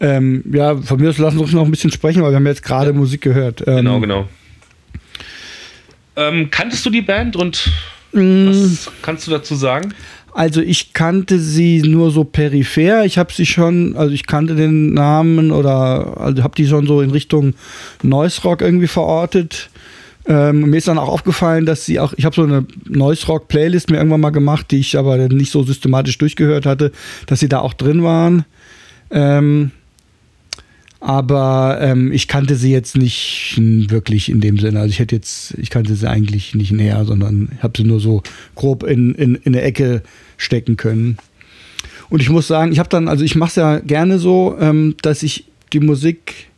Ähm, 0.00 0.42
ja, 0.50 0.76
von 0.76 0.98
mir 0.98 1.10
aus 1.10 1.18
lassen 1.18 1.36
wir 1.36 1.42
uns 1.42 1.52
noch 1.52 1.64
ein 1.64 1.70
bisschen 1.70 1.92
sprechen, 1.92 2.22
weil 2.22 2.30
wir 2.30 2.36
haben 2.36 2.46
jetzt 2.46 2.62
gerade 2.62 2.90
ja. 2.90 2.96
Musik 2.96 3.20
gehört. 3.20 3.62
Ähm, 3.66 3.76
genau, 3.76 4.00
genau. 4.00 4.28
Ähm, 6.16 6.50
kanntest 6.50 6.84
du 6.86 6.90
die 6.90 7.02
Band 7.02 7.36
und 7.36 7.70
mm. 8.12 8.48
was 8.48 8.90
kannst 9.02 9.26
du 9.26 9.30
dazu 9.30 9.54
sagen? 9.54 9.94
Also 10.32 10.60
ich 10.60 10.92
kannte 10.92 11.38
sie 11.38 11.82
nur 11.82 12.10
so 12.10 12.24
peripher. 12.24 13.04
Ich 13.04 13.18
habe 13.18 13.32
sie 13.32 13.46
schon, 13.46 13.96
also 13.96 14.14
ich 14.14 14.26
kannte 14.26 14.54
den 14.54 14.94
Namen 14.94 15.50
oder 15.50 16.18
also 16.20 16.42
habe 16.42 16.54
die 16.56 16.66
schon 16.66 16.86
so 16.86 17.00
in 17.00 17.10
Richtung 17.10 17.54
Noise 18.02 18.42
Rock 18.42 18.62
irgendwie 18.62 18.86
verortet. 18.86 19.70
Ähm, 20.26 20.70
mir 20.70 20.76
ist 20.76 20.86
dann 20.86 20.98
auch 20.98 21.08
aufgefallen, 21.08 21.66
dass 21.66 21.84
sie 21.84 21.98
auch, 21.98 22.12
ich 22.16 22.24
habe 22.24 22.36
so 22.36 22.42
eine 22.42 22.64
Noise 22.88 23.26
Rock 23.26 23.48
Playlist 23.48 23.90
mir 23.90 23.96
irgendwann 23.96 24.20
mal 24.20 24.30
gemacht, 24.30 24.70
die 24.70 24.78
ich 24.78 24.96
aber 24.96 25.16
nicht 25.28 25.50
so 25.50 25.62
systematisch 25.64 26.18
durchgehört 26.18 26.66
hatte, 26.66 26.92
dass 27.26 27.40
sie 27.40 27.48
da 27.48 27.60
auch 27.60 27.72
drin 27.72 28.02
waren. 28.04 28.44
Ähm, 29.10 29.72
aber 31.00 31.78
ähm, 31.80 32.12
ich 32.12 32.28
kannte 32.28 32.56
sie 32.56 32.70
jetzt 32.70 32.96
nicht 32.96 33.56
wirklich 33.58 34.28
in 34.28 34.42
dem 34.42 34.58
Sinne. 34.58 34.80
Also 34.80 34.90
ich 34.90 34.98
hätte 34.98 35.16
jetzt, 35.16 35.54
ich 35.58 35.70
kannte 35.70 35.94
sie 35.94 36.08
eigentlich 36.08 36.54
nicht 36.54 36.72
näher, 36.72 37.06
sondern 37.06 37.48
habe 37.60 37.72
sie 37.76 37.84
nur 37.84 38.00
so 38.00 38.22
grob 38.54 38.82
in, 38.82 39.14
in, 39.14 39.34
in 39.34 39.54
eine 39.54 39.62
Ecke 39.62 40.02
stecken 40.36 40.76
können. 40.76 41.16
Und 42.10 42.20
ich 42.20 42.28
muss 42.28 42.46
sagen, 42.46 42.70
ich 42.70 42.78
habe 42.78 42.90
dann, 42.90 43.08
also 43.08 43.24
ich 43.24 43.34
mache 43.34 43.48
es 43.48 43.56
ja 43.56 43.78
gerne 43.78 44.18
so, 44.18 44.56
ähm, 44.60 44.94
dass 45.00 45.22
ich 45.22 45.46
die 45.72 45.80
Musik 45.80 46.48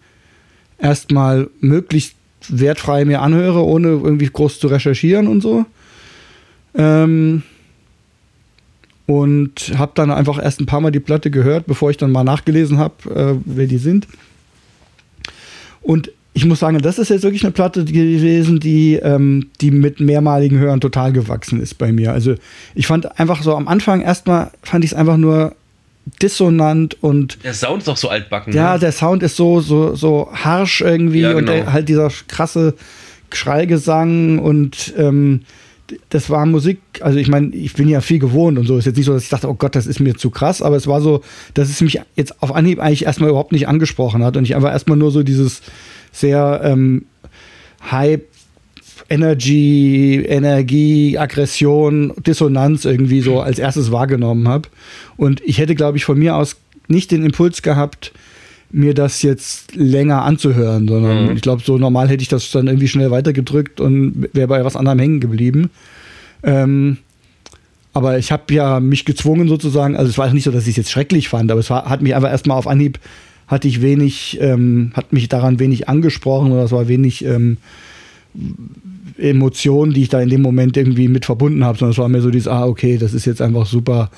erstmal 0.79 1.49
möglichst 1.61 2.17
wertfrei 2.49 3.05
mir 3.05 3.21
anhöre, 3.23 3.65
ohne 3.65 3.89
irgendwie 3.89 4.27
groß 4.27 4.59
zu 4.59 4.67
recherchieren 4.67 5.29
und 5.29 5.41
so. 5.41 5.65
Ähm, 6.75 7.43
und 9.07 9.75
habe 9.77 9.93
dann 9.95 10.11
einfach 10.11 10.43
erst 10.43 10.61
ein 10.61 10.67
paar 10.67 10.81
Mal 10.81 10.91
die 10.91 11.01
Platte 11.01 11.31
gehört, 11.31 11.67
bevor 11.67 11.91
ich 11.91 11.97
dann 11.97 12.11
mal 12.11 12.25
nachgelesen 12.25 12.79
habe, 12.79 13.15
äh, 13.15 13.41
wer 13.45 13.67
die 13.67 13.79
sind. 13.79 14.09
Und 15.83 16.11
ich 16.35 16.47
muss 16.47 16.61
sagen, 16.61 16.79
das 16.79 16.99
ist 16.99 17.11
jetzt 17.11 17.25
wirklich 17.25 17.43
eine 17.45 17.53
Platte 17.53 17.85
gewesen, 17.85 18.59
die, 18.59 18.95
ähm, 18.95 19.51
die 19.61 19.71
mit 19.71 20.01
mehrmaligen 20.01 20.59
Hören 20.59 20.81
total 20.81 21.13
gewachsen 21.13 21.61
ist 21.61 21.75
bei 21.77 21.93
mir. 21.93 22.13
Also 22.13 22.35
ich 22.75 22.87
fand 22.87 23.19
einfach 23.21 23.43
so 23.43 23.55
am 23.55 23.69
Anfang 23.69 24.01
erstmal 24.01 24.51
fand 24.63 24.85
ich 24.85 24.93
es 24.93 24.97
einfach 24.97 25.19
nur 25.19 25.55
dissonant 26.23 26.97
und 27.03 27.39
Der 27.45 27.55
Sound 27.55 27.83
ist 27.83 27.89
auch 27.89 27.97
so 27.97 28.09
altbacken. 28.09 28.53
ja, 28.55 28.75
ne? 28.75 28.79
der 28.81 28.93
Sound 28.93 29.23
ist 29.23 29.37
so, 29.37 29.61
so, 29.61 29.95
so 29.95 30.29
harsch 30.33 30.81
irgendwie 30.81 31.21
Ja, 31.21 31.31
und 31.33 31.41
genau. 31.47 31.53
der, 31.53 31.73
halt 31.73 31.89
dieser 31.89 32.11
krasse 32.29 32.75
Schreigesang 33.31 34.39
und 34.39 34.95
ähm, 34.97 35.43
das 36.09 36.31
war 36.31 36.47
Musik, 36.47 36.81
also 37.01 37.19
ich 37.19 37.29
meine, 37.29 37.55
ich 37.55 37.75
bin 37.75 37.89
ja 37.89 38.01
viel 38.01 38.19
gewohnt 38.19 38.59
und 38.59 38.67
so. 38.67 38.79
Ist 38.79 38.87
jetzt 38.87 38.97
nicht 38.97 39.07
so, 39.07 39.13
dass 39.13 39.25
ich 39.25 39.29
dachte, 39.29 39.49
oh 39.49 39.55
Gott, 39.55 39.75
das 39.75 39.87
ist 39.87 40.01
mir 40.01 40.15
zu 40.15 40.31
krass, 40.31 40.63
aber 40.63 40.77
es 40.77 40.87
war 40.87 41.01
so, 41.01 41.23
dass 41.55 41.69
es 41.69 41.81
mich 41.81 42.01
jetzt 42.17 42.43
auf 42.43 42.55
Anhieb 42.55 42.81
eigentlich 42.81 43.05
erstmal 43.05 43.31
überhaupt 43.31 43.53
nicht 43.53 43.69
angesprochen 43.69 44.25
hat 44.25 44.37
und 44.37 44.45
ich 44.45 44.55
einfach 44.55 44.73
erstmal 44.73 44.97
nur 44.97 45.11
so 45.11 45.23
dieses 45.23 45.63
sehr 46.13 46.61
ähm, 46.65 47.07
Hype, 47.91 48.27
Energy, 49.09 50.25
Energie, 50.27 51.19
Aggression, 51.19 52.15
Dissonanz 52.25 52.85
irgendwie 52.85 53.21
so 53.21 53.41
als 53.41 53.59
erstes 53.59 53.93
wahrgenommen 53.93 54.49
habe. 54.49 54.69
Und 55.17 55.41
ich 55.45 55.59
hätte, 55.59 55.75
glaube 55.75 55.99
ich, 55.99 56.05
von 56.05 56.19
mir 56.19 56.37
aus 56.37 56.57
nicht 56.89 57.11
den 57.11 57.25
Impuls 57.25 57.63
gehabt, 57.63 58.13
mir 58.73 58.95
das 58.95 59.23
jetzt 59.23 59.75
länger 59.77 60.23
anzuhören, 60.23 60.89
sondern 60.89 61.27
Mhm. 61.27 61.37
ich 61.37 61.43
glaube, 61.43 61.63
so 61.65 61.77
normal 61.79 62.09
hätte 62.09 62.23
ich 62.23 62.29
das 62.29 62.51
dann 62.51 62.67
irgendwie 62.67 62.89
schnell 62.89 63.11
weitergedrückt 63.11 63.81
und 63.81 64.29
wäre 64.33 64.49
bei 64.49 64.65
was 64.65 64.77
anderem 64.77 64.99
hängen 64.99 65.21
geblieben. 65.21 65.71
Ähm, 66.43 66.97
aber 67.93 68.19
ich 68.19 68.33
habe 68.33 68.53
ja 68.55 68.81
mich 68.81 69.05
gezwungen 69.05 69.49
sozusagen, 69.49 69.95
also 69.97 70.09
es 70.09 70.17
war 70.17 70.33
nicht 70.33 70.45
so, 70.45 70.51
dass 70.51 70.65
ich 70.65 70.71
es 70.71 70.77
jetzt 70.77 70.91
schrecklich 70.91 71.29
fand, 71.29 71.51
aber 71.51 71.61
es 71.61 71.69
war, 71.69 71.85
hat 71.89 72.01
mich 72.01 72.15
einfach 72.15 72.31
erstmal 72.31 72.57
auf 72.57 72.67
Anhieb, 72.67 72.99
hatte 73.47 73.69
ich 73.69 73.83
wenig, 73.83 74.39
ähm, 74.41 74.93
hat 74.95 75.13
mich 75.13 75.29
daran 75.29 75.59
wenig 75.59 75.91
angesprochen 75.91 76.53
oder 76.53 76.65
es 76.65 76.73
war 76.73 76.89
wenig 76.89 77.23
ähm, 77.27 77.59
Emotionen, 79.19 79.93
die 79.93 80.03
ich 80.03 80.09
da 80.09 80.21
in 80.21 80.31
dem 80.31 80.41
Moment 80.41 80.77
irgendwie 80.79 81.09
mit 81.09 81.27
verbunden 81.27 81.65
habe, 81.65 81.77
sondern 81.77 81.93
es 81.93 81.99
war 81.99 82.09
mir 82.09 82.23
so 82.23 82.31
dieses, 82.31 82.49
ah, 82.49 82.65
okay, 82.65 82.97
das 82.97 83.13
ist 83.13 83.27
jetzt 83.27 83.43
einfach 83.43 83.67
super, 83.67 84.11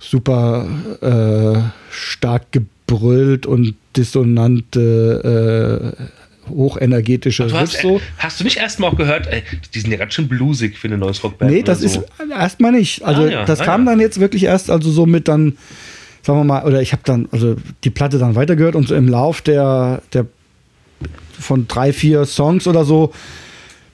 super 0.00 0.66
äh, 1.00 1.60
stark 1.92 2.46
gebrüllt 2.88 3.46
und 3.46 3.74
dissonante, 3.96 5.94
äh, 5.98 6.50
hochenergetische 6.50 7.46
Du 7.46 7.54
hast, 7.54 7.82
so. 7.82 8.00
hast 8.16 8.40
du 8.40 8.44
nicht 8.44 8.56
erstmal 8.56 8.90
auch 8.90 8.96
gehört, 8.96 9.26
ey, 9.26 9.42
die 9.74 9.80
sind 9.80 9.90
ja 9.90 9.98
ganz 9.98 10.14
schön 10.14 10.28
blusig 10.28 10.78
für 10.78 10.88
eine 10.88 10.96
neues 10.96 11.22
Rockband. 11.22 11.50
Nee, 11.50 11.58
oder 11.58 11.66
das 11.66 11.80
so. 11.80 11.86
ist 11.86 12.00
erstmal 12.30 12.72
nicht. 12.72 13.04
Also 13.04 13.24
Ah, 13.24 13.28
ja, 13.28 13.44
das 13.44 13.60
ah, 13.60 13.64
kam 13.64 13.84
ja. 13.84 13.92
dann 13.92 14.00
jetzt 14.00 14.18
wirklich 14.18 14.44
erst, 14.44 14.70
also 14.70 14.90
so 14.90 15.04
mit 15.04 15.28
dann, 15.28 15.58
sagen 16.22 16.38
wir 16.38 16.44
mal, 16.44 16.64
oder 16.64 16.80
ich 16.80 16.92
habe 16.92 17.02
dann, 17.04 17.28
also 17.32 17.56
die 17.84 17.90
Platte 17.90 18.18
dann 18.18 18.34
weitergehört 18.34 18.74
und 18.76 18.88
so 18.88 18.94
im 18.94 19.08
Lauf 19.08 19.42
der, 19.42 20.00
der 20.14 20.24
von 21.38 21.68
drei, 21.68 21.92
vier 21.92 22.24
Songs 22.24 22.66
oder 22.66 22.84
so, 22.84 23.12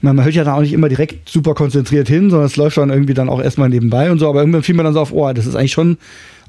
man, 0.01 0.15
man 0.15 0.25
hört 0.25 0.35
ja 0.37 0.45
dann 0.45 0.55
auch 0.55 0.61
nicht 0.61 0.73
immer 0.73 0.89
direkt 0.89 1.29
super 1.29 1.55
konzentriert 1.55 2.07
hin, 2.07 2.31
sondern 2.31 2.47
es 2.47 2.57
läuft 2.57 2.77
dann 2.77 2.91
irgendwie 2.91 3.15
dann 3.15 3.29
auch 3.29 3.41
erstmal 3.43 3.69
nebenbei 3.69 4.13
und 4.13 4.21
so, 4.21 4.29
aber 4.29 4.41
irgendwann 4.41 4.63
fiel 4.63 4.77
mir 4.77 4.85
dann 4.85 4.95
so 4.95 5.01
auf, 5.01 5.13
oh, 5.13 5.33
das 5.33 5.47
ist 5.47 5.57
eigentlich 5.57 5.73
schon 5.73 5.99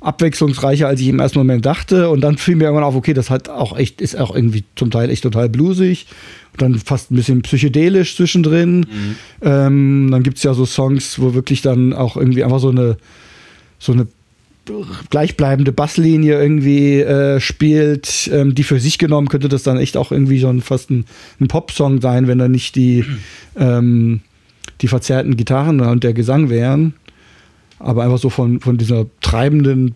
abwechslungsreicher, 0.06 0.88
als 0.88 1.02
ich 1.02 1.08
im 1.08 1.20
ersten 1.20 1.40
Moment 1.40 1.66
dachte. 1.66 2.10
Und 2.10 2.22
dann 2.22 2.38
fiel 2.38 2.56
mir 2.56 2.66
irgendwann 2.66 2.84
auf, 2.84 2.96
okay, 2.96 3.14
das 3.14 3.30
hat 3.30 3.50
auch 3.50 3.78
echt, 3.78 4.02
ist 4.02 4.18
auch 4.18 4.36
irgendwie 4.36 4.64
zum 4.76 4.92
Teil 4.92 5.10
echt 5.10 5.24
total 5.24 5.50
blusig. 5.50 6.08
Und 6.54 6.62
dann 6.62 6.76
fast 6.76 7.12
ein 7.12 7.16
bisschen 7.16 7.42
psychedelisch 7.42 8.16
zwischendrin. 8.16 8.86
Ähm, 9.42 10.10
dann 10.12 10.24
gibt 10.24 10.38
es 10.38 10.44
ja 10.44 10.54
so 10.54 10.66
Songs, 10.66 11.20
wo 11.20 11.34
wirklich 11.34 11.62
dann 11.62 11.94
auch 11.94 12.18
irgendwie 12.18 12.44
einfach 12.44 12.60
so 12.60 12.70
eine, 12.70 12.98
so 13.80 13.94
eine 13.94 14.08
gleichbleibende 15.10 15.72
Basslinie 15.72 16.42
irgendwie 16.42 17.00
äh, 17.00 17.40
spielt, 17.40 18.30
ähm, 18.34 18.56
die 18.56 18.64
für 18.64 18.80
sich 18.80 18.98
genommen 18.98 19.28
könnte 19.28 19.48
das 19.48 19.64
dann 19.64 19.78
echt 19.78 19.96
auch 19.98 20.12
irgendwie 20.12 20.40
schon 20.40 20.62
fast 20.62 20.90
ein, 20.90 21.06
ein 21.40 21.48
Popsong 21.48 22.02
sein, 22.02 22.28
wenn 22.28 22.40
da 22.40 22.48
nicht 22.48 22.76
die, 22.76 23.06
ähm, 23.58 24.22
die 24.82 24.88
verzerrten 24.88 25.38
Gitarren 25.38 25.82
und 25.82 26.04
der 26.04 26.14
Gesang 26.14 26.50
wären. 26.50 26.94
Aber 27.80 28.04
einfach 28.04 28.18
so 28.18 28.30
von, 28.30 28.60
von 28.60 28.78
dieser 28.78 29.06
treibenden, 29.22 29.96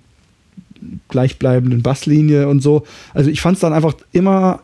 gleichbleibenden 1.07 1.81
Basslinie 1.81 2.47
und 2.47 2.61
so. 2.61 2.83
Also 3.13 3.29
ich 3.29 3.41
fand 3.41 3.55
es 3.55 3.61
dann 3.61 3.73
einfach 3.73 3.93
immer 4.11 4.61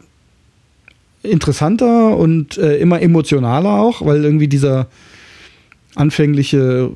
interessanter 1.24 2.18
und 2.18 2.58
äh, 2.58 2.78
immer 2.78 3.02
emotionaler 3.02 3.80
auch, 3.80 4.06
weil 4.06 4.24
irgendwie 4.24 4.48
dieser 4.48 4.88
anfängliche, 5.96 6.92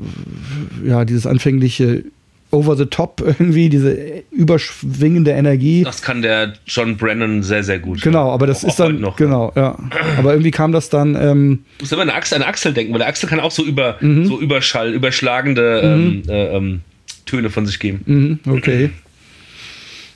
ja, 0.86 1.05
dieses 1.05 1.26
anfängliche 1.26 2.03
over 2.52 2.76
the 2.76 2.86
top 2.86 3.22
irgendwie, 3.26 3.70
diese 3.70 3.95
überschwingende 4.32 5.32
Energie. 5.32 5.84
Das 5.84 6.02
kann 6.02 6.22
der 6.22 6.54
John 6.66 6.97
Brennan 6.97 7.43
sehr, 7.43 7.64
sehr 7.64 7.80
gut. 7.80 8.02
Genau, 8.02 8.32
aber 8.32 8.47
das 8.47 8.64
Auch 8.64 8.70
ist 8.70 8.80
dann, 8.80 9.00
noch, 9.00 9.16
genau, 9.16 9.52
ja. 9.56 9.78
Aber 10.18 10.32
irgendwie 10.34 10.52
kam 10.52 10.72
das 10.72 10.89
dann, 10.89 11.16
ähm, 11.16 11.60
Du 11.78 11.84
musst 11.84 11.93
immer 11.93 12.02
an 12.04 12.10
Axel, 12.10 12.38
an 12.38 12.43
Axel 12.43 12.74
denken, 12.74 12.91
weil 12.93 13.00
der 13.00 13.08
Axel 13.08 13.30
kann 13.30 13.39
auch 13.39 13.52
so 13.52 13.64
über 13.64 13.97
Mhm. 14.02 14.26
so 14.26 14.39
Überschall, 14.39 14.93
überschlagende 14.93 15.82
ähm, 15.84 16.24
äh, 16.28 16.56
ähm, 16.58 16.82
Töne 17.26 17.50
von 17.50 17.66
sich 17.66 17.80
geben. 17.80 18.02
mhm, 18.06 18.39
okay. 18.52 18.89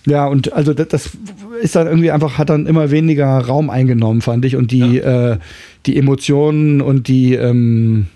Ja, 0.06 0.26
und 0.28 0.52
also 0.52 0.74
das, 0.74 0.88
das 0.90 1.10
ist 1.62 1.76
dann 1.78 1.88
irgendwie 1.88 2.12
einfach, 2.12 2.38
hat 2.38 2.50
dann 2.50 2.66
immer 2.66 2.92
weniger 2.92 3.38
Raum 3.40 3.70
eingenommen, 3.70 4.22
fand 4.22 4.44
ich. 4.44 4.56
Und 4.58 4.72
die, 4.72 4.98
äh, 4.98 5.38
die 5.86 5.98
Emotionen 5.98 6.82
und 6.82 7.08
die 7.08 7.36
ähm, 7.36 8.08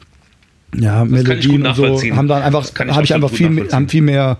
ja, 0.75 1.01
gut 1.03 1.11
Melodien 1.11 1.65
und 1.65 1.75
so 1.75 2.01
haben 2.15 2.27
dann 2.27 2.43
einfach, 2.43 2.69
Das 2.69 2.87
habe 2.95 3.03
ich 3.03 3.13
einfach 3.13 3.29
viel, 3.31 3.49
mehr- 3.49 3.71
haben 3.71 3.87
viel 3.89 4.01
mehr, 4.01 4.37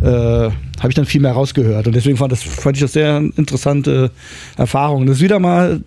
äh, 0.00 0.06
habe 0.06 0.88
ich 0.88 0.94
dann 0.94 1.04
viel 1.04 1.20
mehr 1.20 1.32
rausgehört. 1.32 1.86
Und 1.86 1.94
deswegen 1.94 2.16
fand, 2.16 2.32
das, 2.32 2.42
fand 2.42 2.76
ich 2.76 2.82
das 2.82 2.92
sehr 2.92 3.18
interessante 3.36 4.10
Erfahrung. 4.56 5.06
Das 5.06 5.16
ist 5.16 5.22
wieder 5.22 5.38
mal 5.38 5.82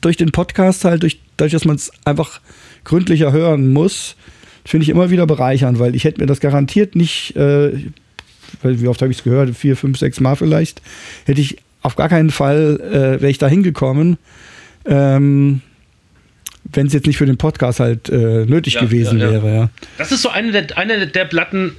durch 0.00 0.16
den 0.16 0.32
Podcast 0.32 0.84
halt, 0.84 1.02
durch, 1.02 1.20
dadurch, 1.36 1.52
dass 1.52 1.64
man 1.64 1.76
es 1.76 1.90
einfach 2.04 2.40
gründlicher 2.84 3.32
hören 3.32 3.72
muss, 3.72 4.16
finde 4.64 4.84
ich 4.84 4.88
immer 4.88 5.10
wieder 5.10 5.26
bereichernd, 5.26 5.78
weil 5.78 5.94
ich 5.94 6.04
hätte 6.04 6.20
mir 6.20 6.26
das 6.26 6.40
garantiert 6.40 6.96
nicht, 6.96 7.36
äh, 7.36 7.72
weil 8.62 8.80
wie 8.80 8.88
oft 8.88 9.02
habe 9.02 9.12
ich 9.12 9.18
es 9.18 9.24
gehört, 9.24 9.54
vier, 9.54 9.76
fünf, 9.76 9.98
sechs 9.98 10.18
Mal 10.20 10.36
vielleicht, 10.36 10.82
hätte 11.24 11.40
ich 11.40 11.58
auf 11.82 11.94
gar 11.96 12.08
keinen 12.08 12.30
Fall, 12.30 12.80
äh, 12.80 13.20
wäre 13.20 13.28
ich 13.30 13.38
da 13.38 13.48
hingekommen, 13.48 14.18
ähm, 14.86 15.60
wenn 16.72 16.86
es 16.86 16.92
jetzt 16.92 17.06
nicht 17.06 17.16
für 17.18 17.26
den 17.26 17.36
Podcast 17.38 17.80
halt 17.80 18.08
äh, 18.08 18.44
nötig 18.46 18.74
Ja, 18.74 18.80
gewesen 18.82 19.18
ja, 19.18 19.26
ja. 19.26 19.32
wäre, 19.32 19.54
ja. 19.54 19.70
Das 19.98 20.12
ist 20.12 20.22
so 20.22 20.28
eine 20.30 20.52
der, 20.52 20.76
eine 20.78 21.06
der 21.06 21.24
Platten, 21.24 21.76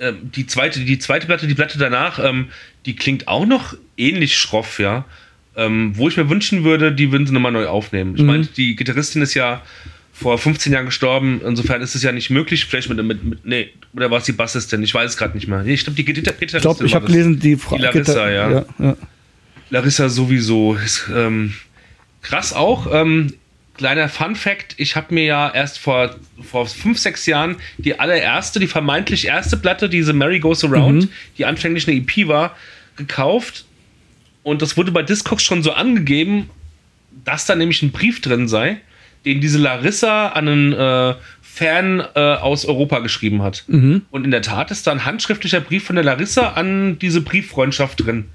ähm, 0.00 0.16
die, 0.22 0.46
zweite, 0.46 0.80
die 0.80 0.98
zweite 0.98 1.26
Platte, 1.26 1.46
die 1.46 1.54
Platte 1.54 1.78
danach, 1.78 2.18
ähm, 2.22 2.48
die 2.84 2.96
klingt 2.96 3.28
auch 3.28 3.46
noch 3.46 3.76
ähnlich 3.96 4.36
schroff, 4.36 4.78
ja. 4.78 5.04
Ähm, 5.56 5.92
wo 5.96 6.08
ich 6.08 6.16
mir 6.18 6.28
wünschen 6.28 6.64
würde, 6.64 6.92
die 6.92 7.12
würden 7.12 7.26
sie 7.26 7.32
nochmal 7.32 7.52
neu 7.52 7.66
aufnehmen. 7.66 8.14
Ich 8.14 8.20
Mhm. 8.22 8.26
meine, 8.26 8.46
die 8.46 8.76
Gitarristin 8.76 9.22
ist 9.22 9.32
ja 9.34 9.62
vor 10.12 10.36
15 10.38 10.72
Jahren 10.72 10.86
gestorben, 10.86 11.40
insofern 11.44 11.80
ist 11.82 11.94
es 11.94 12.02
ja 12.02 12.12
nicht 12.12 12.30
möglich, 12.30 12.64
vielleicht 12.66 12.88
mit, 12.90 13.02
mit, 13.04 13.24
mit 13.24 13.44
nee, 13.46 13.70
oder 13.94 14.10
war 14.10 14.18
es 14.18 14.24
die 14.24 14.32
Bassistin? 14.32 14.82
Ich 14.82 14.92
weiß 14.94 15.10
es 15.12 15.16
gerade 15.16 15.34
nicht 15.34 15.46
mehr. 15.48 15.62
Nee, 15.62 15.74
ich 15.74 15.84
glaube, 15.84 15.96
die 15.96 16.04
Gitar 16.04 16.34
Gitarristin 16.34 16.86
Ich 16.86 16.92
ich 16.92 16.94
habe 16.94 17.06
gelesen, 17.06 17.38
die 17.38 17.56
Frau. 17.56 17.76
Die 17.76 17.82
Larissa, 17.82 18.30
ja. 18.30 18.64
Larissa 19.70 20.08
sowieso. 20.08 20.74
Ist, 20.74 21.10
ähm, 21.14 21.54
krass 22.22 22.52
auch. 22.52 22.86
Ähm, 22.92 23.32
kleiner 23.76 24.08
Fun 24.08 24.34
Fact: 24.36 24.74
Ich 24.78 24.96
habe 24.96 25.14
mir 25.14 25.24
ja 25.24 25.50
erst 25.52 25.78
vor, 25.78 26.16
vor 26.42 26.66
fünf, 26.66 26.98
sechs 26.98 27.26
Jahren 27.26 27.56
die 27.78 27.98
allererste, 27.98 28.58
die 28.60 28.66
vermeintlich 28.66 29.26
erste 29.26 29.56
Platte, 29.56 29.88
diese 29.88 30.12
Mary 30.12 30.38
Goes 30.40 30.64
Around, 30.64 31.04
Mhm. 31.04 31.08
die 31.38 31.46
anfänglich 31.46 31.86
eine 31.88 31.96
EP 31.96 32.28
war, 32.28 32.56
gekauft. 32.96 33.64
Und 34.42 34.62
das 34.62 34.76
wurde 34.76 34.92
bei 34.92 35.02
Discogs 35.02 35.42
schon 35.42 35.62
so 35.62 35.72
angegeben, 35.72 36.50
dass 37.24 37.46
da 37.46 37.54
nämlich 37.56 37.82
ein 37.82 37.90
Brief 37.90 38.20
drin 38.20 38.46
sei, 38.48 38.80
den 39.24 39.40
diese 39.40 39.58
Larissa 39.58 40.28
an 40.28 40.48
einen 40.48 40.72
äh, 40.72 41.14
Fan 41.42 42.00
äh, 42.14 42.20
aus 42.20 42.64
Europa 42.66 42.98
geschrieben 43.00 43.42
hat. 43.42 43.64
Mhm. 43.66 44.02
Und 44.10 44.24
in 44.24 44.30
der 44.30 44.42
Tat 44.42 44.70
ist 44.70 44.86
da 44.86 44.92
ein 44.92 45.04
handschriftlicher 45.04 45.60
Brief 45.60 45.84
von 45.84 45.96
der 45.96 46.04
Larissa 46.04 46.50
an 46.50 46.98
diese 46.98 47.22
Brieffreundschaft 47.22 48.04
drin. 48.04 48.26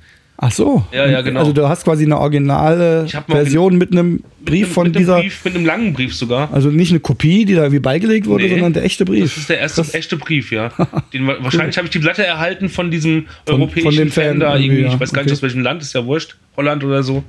Ach 0.43 0.51
so. 0.51 0.83
Ja, 0.91 1.05
ja, 1.07 1.21
genau. 1.21 1.39
Also 1.41 1.53
du 1.53 1.69
hast 1.69 1.83
quasi 1.83 2.03
eine 2.03 2.17
originale 2.17 3.05
Version 3.27 3.77
mit 3.77 3.91
einem 3.91 4.23
Brief 4.43 4.65
mit, 4.67 4.73
von 4.73 4.87
mit 4.87 4.95
dieser, 4.97 5.19
Brief, 5.19 5.45
mit 5.45 5.55
einem 5.55 5.65
langen 5.65 5.93
Brief 5.93 6.15
sogar. 6.15 6.51
also 6.51 6.69
nicht 6.69 6.89
eine 6.89 6.99
Kopie, 6.99 7.45
die 7.45 7.53
da 7.53 7.61
irgendwie 7.61 7.79
beigelegt 7.79 8.25
wurde, 8.25 8.45
Nee, 8.45 8.49
sondern 8.49 8.73
der 8.73 8.83
echte 8.83 9.05
Brief. 9.05 9.21
Das 9.25 9.37
ist 9.37 9.49
der 9.49 9.59
erste 9.59 9.81
Krass. 9.83 9.93
echte 9.93 10.17
Brief, 10.17 10.51
ja. 10.51 10.69
Den, 11.13 11.27
wa- 11.27 11.37
wahrscheinlich 11.41 11.77
habe 11.77 11.85
ich 11.85 11.91
die 11.91 11.99
Platte 11.99 12.25
erhalten 12.25 12.69
von 12.69 12.89
diesem 12.89 13.27
Von- 13.45 13.55
europäischen 13.61 13.83
von 13.91 13.95
dem 13.95 14.11
Fan, 14.11 14.39
da 14.39 14.57
irgendwie, 14.57 14.81
ja. 14.81 14.87
Ich 14.93 14.99
weiß 14.99 15.13
gar 15.13 15.21
nicht 15.21 15.27
Okay. 15.31 15.37
aus 15.37 15.41
welchem 15.43 15.61
Land, 15.61 15.83
ist 15.83 15.93
ja 15.93 16.03
wurscht. 16.07 16.35
Holland 16.57 16.83
oder 16.83 17.03
so. 17.03 17.23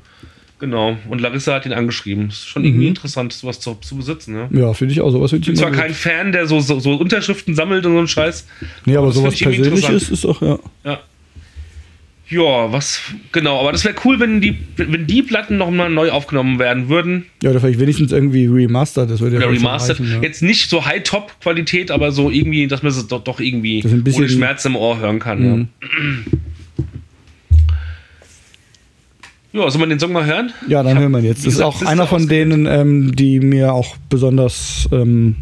Genau. 0.58 0.96
Und 1.10 1.20
Larissa 1.20 1.54
hat 1.54 1.66
ihn 1.66 1.72
angeschrieben. 1.74 2.28
Ist 2.28 2.46
schon 2.48 2.64
irgendwie 2.64 2.86
interessant, 2.86 3.32
sowas 3.34 3.58
zu, 3.60 3.74
zu 3.82 3.96
besitzen, 3.96 4.34
ja. 4.36 4.48
Ja, 4.58 4.72
finde 4.72 4.92
ich 4.94 5.00
auch. 5.02 5.10
Sowas 5.10 5.32
Ich 5.34 5.44
bin 5.44 5.54
zwar 5.56 5.70
gut. 5.70 5.80
kein 5.80 5.92
Fan, 5.92 6.32
der 6.32 6.46
so, 6.46 6.60
so, 6.60 6.78
so 6.80 6.94
Unterschriften 6.94 7.54
sammelt 7.54 7.84
und 7.84 7.92
so 7.92 7.98
einen 7.98 8.08
Scheiß. 8.08 8.46
Nee, 8.86 8.96
aber 8.96 9.08
das 9.08 9.16
sowas 9.16 9.34
find 9.34 9.50
ich 9.52 9.58
irgendwie 9.58 9.80
Persönliches 9.80 10.08
ist 10.10 10.24
doch, 10.24 10.40
ja. 10.40 10.58
Ja. 10.84 11.00
Ja, 12.32 12.72
was, 12.72 13.02
genau, 13.30 13.60
aber 13.60 13.72
das 13.72 13.84
wäre 13.84 13.94
cool, 14.06 14.18
wenn 14.18 14.40
die, 14.40 14.56
wenn 14.76 15.06
die 15.06 15.20
Platten 15.20 15.58
nochmal 15.58 15.90
neu 15.90 16.10
aufgenommen 16.10 16.58
werden 16.58 16.88
würden. 16.88 17.26
Ja, 17.42 17.50
oder 17.50 17.60
vielleicht 17.60 17.78
wenigstens 17.78 18.10
irgendwie 18.10 18.46
remastered. 18.46 19.10
Das 19.10 19.20
würde 19.20 19.38
ja 19.38 19.46
remastered. 19.46 20.00
reichen, 20.00 20.14
ja. 20.14 20.22
Jetzt 20.22 20.42
nicht 20.42 20.70
so 20.70 20.86
High-Top-Qualität, 20.86 21.90
aber 21.90 22.10
so 22.10 22.30
irgendwie, 22.30 22.66
dass 22.68 22.82
man 22.82 22.90
es 22.90 23.06
doch, 23.06 23.22
doch 23.22 23.38
irgendwie 23.38 23.84
ohne 23.84 24.30
Schmerz 24.30 24.64
im 24.64 24.76
Ohr 24.76 24.98
hören 24.98 25.18
kann. 25.18 25.42
Mhm. 25.42 25.68
Ja. 26.72 26.84
ja, 29.64 29.70
soll 29.70 29.80
man 29.80 29.90
den 29.90 30.00
Song 30.00 30.12
mal 30.12 30.24
hören? 30.24 30.54
Ja, 30.68 30.82
dann 30.82 30.94
hab, 30.94 31.02
hören 31.02 31.12
wir 31.12 31.18
ihn 31.18 31.26
jetzt. 31.26 31.46
Das 31.46 31.52
ist 31.52 31.60
auch 31.60 31.74
Sister 31.76 31.90
einer 31.90 32.06
von 32.06 32.28
denen, 32.28 32.64
ähm, 32.64 33.14
die 33.14 33.40
mir 33.40 33.74
auch 33.74 33.94
besonders, 34.08 34.88
ähm, 34.90 35.36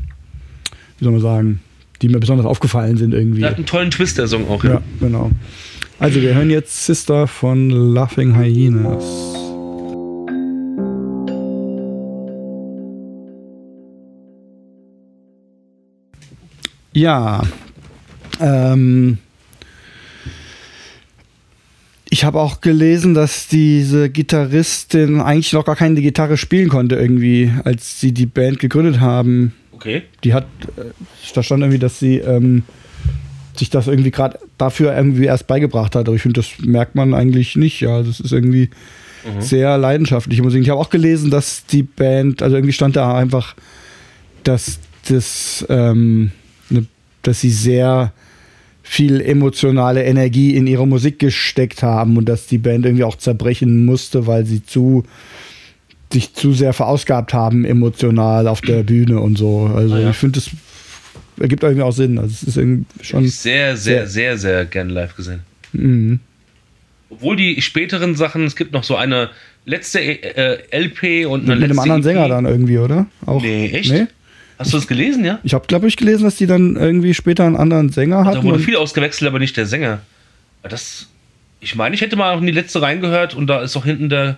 wie 0.98 1.04
soll 1.04 1.12
man 1.12 1.22
sagen, 1.22 1.60
die 2.02 2.08
mir 2.08 2.18
besonders 2.18 2.46
aufgefallen 2.46 2.96
sind 2.96 3.14
irgendwie. 3.14 3.42
Der 3.42 3.50
hat 3.50 3.58
einen 3.58 3.66
tollen 3.66 3.92
Twist, 3.92 4.18
der 4.18 4.26
Song 4.26 4.48
auch. 4.48 4.64
Ja, 4.64 4.80
genau. 4.98 5.30
Also 6.00 6.22
wir 6.22 6.34
hören 6.34 6.48
jetzt 6.48 6.86
Sister 6.86 7.26
von 7.26 7.68
Laughing 7.68 8.34
Hyenas. 8.34 9.04
Ja, 16.94 17.42
ähm, 18.40 19.18
ich 22.08 22.24
habe 22.24 22.40
auch 22.40 22.62
gelesen, 22.62 23.12
dass 23.12 23.48
diese 23.48 24.08
Gitarristin 24.08 25.20
eigentlich 25.20 25.52
noch 25.52 25.66
gar 25.66 25.76
keine 25.76 26.00
Gitarre 26.00 26.38
spielen 26.38 26.70
konnte 26.70 26.94
irgendwie, 26.96 27.52
als 27.64 28.00
sie 28.00 28.12
die 28.12 28.24
Band 28.24 28.58
gegründet 28.58 29.00
haben. 29.00 29.52
Okay. 29.72 30.04
Die 30.24 30.32
hat, 30.32 30.46
äh, 30.78 30.84
da 31.34 31.42
stand 31.42 31.60
irgendwie, 31.60 31.78
dass 31.78 31.98
sie 31.98 32.16
ähm, 32.16 32.62
sich 33.56 33.70
das 33.70 33.86
irgendwie 33.86 34.10
gerade 34.10 34.38
dafür 34.58 34.96
irgendwie 34.96 35.24
erst 35.24 35.46
beigebracht 35.46 35.94
hat. 35.96 36.06
Aber 36.08 36.14
ich 36.16 36.22
finde, 36.22 36.40
das 36.40 36.50
merkt 36.64 36.94
man 36.94 37.14
eigentlich 37.14 37.56
nicht. 37.56 37.80
Ja, 37.80 38.02
das 38.02 38.20
ist 38.20 38.32
irgendwie 38.32 38.70
sehr 39.38 39.76
leidenschaftliche 39.76 40.42
Musik. 40.42 40.62
Ich 40.62 40.70
habe 40.70 40.80
auch 40.80 40.88
gelesen, 40.88 41.30
dass 41.30 41.66
die 41.66 41.82
Band, 41.82 42.42
also 42.42 42.56
irgendwie 42.56 42.72
stand 42.72 42.96
da 42.96 43.14
einfach, 43.16 43.54
dass 44.44 44.78
das, 45.08 45.66
ähm, 45.68 46.30
ne, 46.70 46.86
dass 47.22 47.40
sie 47.42 47.50
sehr 47.50 48.12
viel 48.82 49.20
emotionale 49.20 50.04
Energie 50.04 50.56
in 50.56 50.66
ihre 50.66 50.86
Musik 50.88 51.18
gesteckt 51.18 51.82
haben 51.82 52.16
und 52.16 52.28
dass 52.30 52.46
die 52.46 52.56
Band 52.58 52.86
irgendwie 52.86 53.04
auch 53.04 53.16
zerbrechen 53.16 53.84
musste, 53.84 54.26
weil 54.26 54.46
sie 54.46 54.64
zu 54.64 55.04
sich 56.12 56.34
zu 56.34 56.52
sehr 56.54 56.72
verausgabt 56.72 57.32
haben 57.34 57.64
emotional 57.64 58.48
auf 58.48 58.62
der 58.62 58.82
Bühne 58.82 59.20
und 59.20 59.38
so. 59.38 59.70
Also 59.72 59.94
Ah, 59.94 60.00
ja. 60.00 60.10
ich 60.10 60.16
finde, 60.16 60.40
das 60.40 60.50
ergibt 61.40 61.62
irgendwie 61.62 61.82
auch 61.82 61.92
Sinn. 61.92 62.18
Also 62.18 62.32
es 62.32 62.42
ist 62.42 62.56
irgendwie 62.56 62.84
schon. 63.02 63.26
sehr, 63.26 63.76
sehr, 63.76 63.76
sehr- 63.76 64.06
sehr, 64.06 64.38
sehr 64.38 64.64
gerne 64.66 64.92
live 64.92 65.16
gesehen. 65.16 65.40
Mhm. 65.72 66.20
Obwohl 67.10 67.36
die 67.36 67.60
späteren 67.60 68.14
Sachen, 68.14 68.44
es 68.44 68.54
gibt 68.56 68.72
noch 68.72 68.84
so 68.84 68.96
eine 68.96 69.30
letzte 69.64 70.00
äh, 70.00 70.58
LP 70.70 71.26
und 71.26 71.42
eine 71.42 71.56
Mit 71.56 71.64
einem 71.64 71.68
letzte 71.76 71.82
anderen 71.82 72.00
EP. 72.00 72.04
Sänger 72.04 72.28
dann 72.28 72.46
irgendwie, 72.46 72.78
oder? 72.78 73.06
Auch, 73.26 73.42
Nee, 73.42 73.70
echt? 73.72 73.90
Nee? 73.92 74.06
Hast 74.58 74.72
du 74.72 74.76
das 74.76 74.86
gelesen, 74.86 75.24
ja? 75.24 75.38
Ich 75.42 75.54
habe, 75.54 75.66
glaube 75.66 75.88
ich, 75.88 75.96
gelesen, 75.96 76.24
dass 76.24 76.36
die 76.36 76.46
dann 76.46 76.76
irgendwie 76.76 77.14
später 77.14 77.44
einen 77.46 77.56
anderen 77.56 77.88
Sänger 77.90 78.24
Da 78.24 78.30
hatten. 78.30 78.42
wurde 78.44 78.56
und- 78.56 78.62
viel 78.62 78.76
ausgewechselt, 78.76 79.28
aber 79.28 79.38
nicht 79.38 79.56
der 79.56 79.66
Sänger. 79.66 80.00
Das, 80.62 81.08
ich 81.60 81.74
meine, 81.74 81.94
ich 81.94 82.00
hätte 82.02 82.14
mal 82.16 82.34
auch 82.34 82.40
in 82.40 82.46
die 82.46 82.52
letzte 82.52 82.82
reingehört 82.82 83.34
und 83.34 83.46
da 83.46 83.62
ist 83.62 83.76
auch 83.76 83.84
hinten 83.86 84.08
der. 84.10 84.36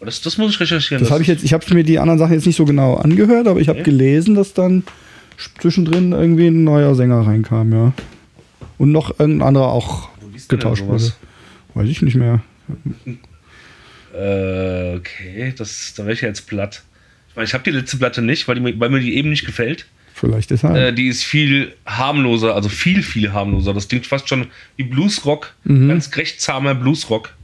Das, 0.00 0.20
das 0.20 0.36
muss 0.36 0.50
ich 0.52 0.60
recherchieren. 0.60 1.02
Das 1.02 1.10
habe 1.10 1.22
ich 1.22 1.28
jetzt, 1.28 1.42
ich 1.44 1.52
habe 1.54 1.64
mir 1.72 1.82
die 1.84 1.98
anderen 1.98 2.18
Sachen 2.18 2.34
jetzt 2.34 2.44
nicht 2.46 2.56
so 2.56 2.64
genau 2.66 2.96
angehört, 2.96 3.46
aber 3.48 3.60
ich 3.60 3.68
habe 3.68 3.80
Okay. 3.80 3.90
gelesen, 3.90 4.34
dass 4.34 4.52
dann 4.52 4.82
zwischendrin 5.60 6.12
irgendwie 6.12 6.46
ein 6.48 6.64
neuer 6.64 6.94
Sänger 6.94 7.26
reinkam, 7.26 7.72
ja. 7.72 7.92
Und 8.78 8.92
noch 8.92 9.18
irgendein 9.18 9.48
anderer 9.48 9.68
auch 9.68 10.08
getauscht 10.48 10.84
wurde. 10.84 11.12
Weiß 11.74 11.88
ich 11.88 12.02
nicht 12.02 12.14
mehr. 12.16 12.42
Äh, 14.14 14.96
okay, 14.96 15.52
das, 15.56 15.94
da 15.96 16.04
wäre 16.04 16.12
ich 16.14 16.20
jetzt 16.20 16.46
platt. 16.46 16.82
Ich 17.30 17.36
meine, 17.36 17.46
ich 17.46 17.54
habe 17.54 17.64
die 17.64 17.70
letzte 17.70 17.96
Platte 17.98 18.22
nicht, 18.22 18.48
weil, 18.48 18.54
die, 18.56 18.60
mir- 18.62 18.78
weil 18.80 18.90
mir 18.90 19.00
die 19.00 19.16
eben 19.16 19.30
nicht 19.30 19.44
gefällt. 19.44 19.86
Vielleicht 20.14 20.50
deshalb. 20.50 20.74
Äh, 20.76 20.92
die 20.92 21.08
ist 21.08 21.24
viel 21.24 21.74
harmloser, 21.84 22.54
also 22.54 22.70
viel, 22.70 23.02
viel 23.02 23.32
harmloser. 23.34 23.74
Das 23.74 23.88
klingt 23.88 24.06
fast 24.06 24.28
schon 24.28 24.46
wie 24.76 24.84
Bluesrock, 24.84 25.54
Mhm. 25.64 25.88
ganz 25.88 26.16
recht 26.16 26.40
zahmer 26.40 26.74
Bluesrock. 26.74 27.34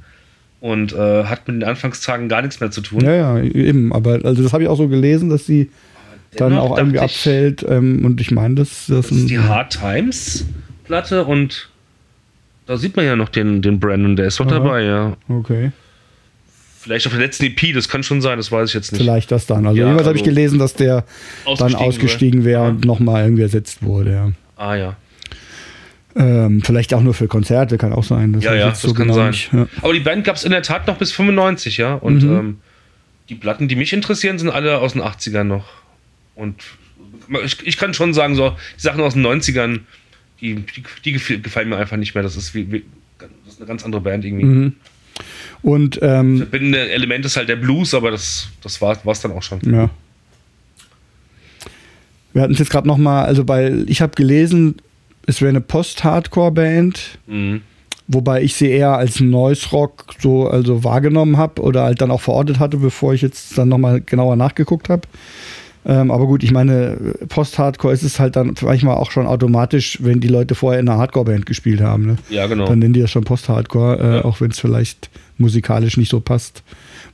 Und 0.61 0.93
äh, 0.93 1.25
hat 1.25 1.49
mit 1.49 1.57
den 1.57 1.65
Anfangstagen 1.65 2.29
gar 2.29 2.41
nichts 2.41 2.61
mehr 2.61 2.71
zu 2.71 2.81
tun. 2.83 3.01
ja, 3.05 3.13
ja, 3.39 3.43
eben. 3.43 3.93
Aber 3.93 4.21
also 4.25 4.43
das 4.45 4.53
habe 4.53 4.63
ich 4.63 4.69
auch 4.69 4.77
so 4.77 4.87
gelesen, 4.89 5.29
dass 5.29 5.45
sie 5.45 5.71
dann 6.37 6.57
auch 6.59 6.77
irgendwie 6.79 6.99
abfällt. 6.99 7.65
Ähm, 7.69 8.05
und 8.05 8.21
ich 8.21 8.31
meine, 8.31 8.55
das, 8.57 8.87
das, 8.89 9.09
Das 9.09 9.17
ist 9.19 9.31
die 9.31 9.39
Hard 9.39 9.79
Times 9.79 10.45
Platte 10.85 11.25
und 11.25 11.69
da 12.67 12.77
sieht 12.77 12.97
man 12.97 13.05
ja 13.05 13.17
noch 13.17 13.29
den, 13.29 13.61
den 13.63 13.81
Brandon, 13.81 14.17
der 14.17 14.27
ist 14.27 14.41
doch 14.41 14.47
dabei, 14.47 14.83
ja. 14.85 15.17
Okay. 15.29 15.73
Vielleicht 16.81 17.07
auf 17.07 17.13
der 17.13 17.21
letzten 17.23 17.45
EP, 17.45 17.73
das 17.75 17.89
kann 17.89 18.03
schon 18.03 18.21
sein, 18.21 18.39
das 18.39 18.51
weiß 18.51 18.69
ich 18.71 18.75
jetzt 18.75 18.93
nicht. 18.93 19.01
Vielleicht 19.03 19.31
das 19.31 19.47
dann. 19.47 19.67
Also 19.67 19.79
Ja, 19.79 19.85
jedenfalls 19.85 20.09
habe 20.09 20.17
ich 20.17 20.23
also 20.25 20.35
gelesen, 20.35 20.59
dass 20.59 20.75
der 20.75 21.05
dann 21.45 21.53
Ausgestiegen 21.53 21.87
ausgestiegen 21.87 22.45
wäre 22.45 22.63
wäre. 22.63 22.71
und 22.73 22.85
nochmal 22.85 23.23
irgendwie 23.25 23.43
ersetzt 23.43 23.83
wurde, 23.85 24.13
ja. 24.13 24.33
Ah 24.57 24.75
ja. 24.75 24.97
Ähm, 26.15 26.61
vielleicht 26.63 26.93
auch 26.93 27.01
nur 27.01 27.15
für 27.15 27.27
Konzerte, 27.29 27.79
kann 27.79 27.93
auch 27.93 28.05
sein. 28.05 28.33
Das 28.33 28.45
Ja, 28.45 28.55
ja, 28.55 28.69
das 28.71 28.83
so 28.83 28.93
kann 28.93 29.05
genau 29.05 29.15
sein. 29.15 29.31
nicht, 29.31 29.53
ja. 29.53 29.67
Aber 29.81 29.93
die 29.95 30.01
Band 30.01 30.25
gab 30.25 30.37
es 30.37 30.45
in 30.45 30.51
der 30.51 30.63
Tat 30.63 30.87
noch 30.87 30.97
bis 30.99 31.13
95, 31.13 31.77
ja. 31.79 31.95
Und 31.95 32.23
Mhm. 32.23 32.31
ähm, 32.37 32.57
die 33.29 33.35
Platten, 33.37 33.69
die 33.69 33.77
mich 33.77 33.93
interessieren, 33.93 34.39
sind 34.39 34.51
alle 34.51 34.79
aus 34.79 34.93
den 34.93 35.03
80ern 35.03 35.45
noch. 35.45 35.65
Und 36.35 36.57
ich, 37.45 37.67
ich 37.67 37.77
kann 37.77 37.95
schon 37.95 38.15
sagen, 38.15 38.35
so, 38.35 38.57
die 38.77 38.83
Sachen 38.83 39.01
aus 39.01 39.15
den 39.15 39.25
90ern, 39.27 39.81
die, 40.41 40.55
die, 40.55 40.83
die 41.05 41.13
gefallen 41.43 41.69
mir 41.69 41.77
einfach 41.77 41.97
nicht 41.97 42.15
mehr. 42.15 42.23
Das 42.23 42.37
ist, 42.37 42.55
wie, 42.55 42.71
wie, 42.73 42.85
das 43.19 43.55
ist 43.55 43.61
eine 43.61 43.67
ganz 43.69 43.85
andere 43.85 44.01
Band 44.01 44.25
irgendwie. 44.25 44.45
Mhm. 44.45 44.73
Und 45.63 45.99
ähm, 46.03 46.39
Verbindende 46.39 46.91
Element 46.91 47.25
ist 47.25 47.37
halt 47.37 47.49
der 47.49 47.57
Blues, 47.57 47.95
aber 47.95 48.11
das, 48.11 48.49
das 48.63 48.81
war 48.81 48.99
es 49.07 49.21
dann 49.21 49.33
auch 49.33 49.43
schon. 49.43 49.61
ja. 49.65 49.91
Wir 52.33 52.41
hatten 52.43 52.55
es 52.55 52.59
jetzt 52.61 52.71
gerade 52.71 52.89
nochmal, 52.89 53.27
also 53.27 53.45
bei, 53.45 53.85
ich 53.87 54.01
habe 54.01 54.15
gelesen, 54.15 54.77
es 55.27 55.43
wäre 55.43 55.51
eine 55.51 55.61
Post-Hardcore-Band, 55.61 57.19
Mhm. 57.27 57.61
wobei 58.09 58.43
ich 58.43 58.55
sie 58.55 58.71
eher 58.71 58.97
als 58.97 59.21
Noise 59.21 59.69
Rock 59.71 60.07
so 60.19 60.49
also 60.49 60.83
wahrgenommen 60.83 61.37
habe 61.37 61.61
oder 61.61 61.83
halt 61.83 62.01
dann 62.01 62.11
auch 62.11 62.23
verortet 62.23 62.59
hatte, 62.59 62.79
bevor 62.79 63.13
ich 63.13 63.21
jetzt 63.21 63.57
dann 63.59 63.69
nochmal 63.69 64.01
genauer 64.01 64.37
nachgeguckt 64.37 64.89
habe. 64.89 65.03
Ähm, 65.85 66.11
aber 66.13 66.27
gut, 66.27 66.45
ich 66.45 66.53
meine, 66.53 66.97
Post-Hardcore 67.29 67.93
ist 67.93 68.05
es 68.05 68.21
halt 68.21 68.37
dann 68.37 68.55
manchmal 68.63 68.97
auch 68.97 69.11
schon 69.11 69.27
automatisch, 69.27 69.99
wenn 70.01 70.21
die 70.21 70.29
Leute 70.29 70.55
vorher 70.55 70.79
in 70.79 70.89
einer 70.89 70.99
Hardcore-Band 70.99 71.45
gespielt 71.45 71.81
haben. 71.81 72.07
Ne? 72.07 72.17
Ja, 72.31 72.47
genau. 72.47 72.67
Dann 72.67 72.79
nennen 72.79 72.93
die 72.95 73.01
das 73.01 73.11
schon 73.11 73.25
Post-Hardcore, 73.25 73.99
äh, 73.99 74.15
Ja. 74.19 74.25
auch 74.25 74.41
wenn 74.41 74.53
es 74.53 74.61
vielleicht 74.61 75.11
musikalisch 75.39 75.97
nicht 75.97 76.09
so 76.11 76.21
passt. 76.21 76.63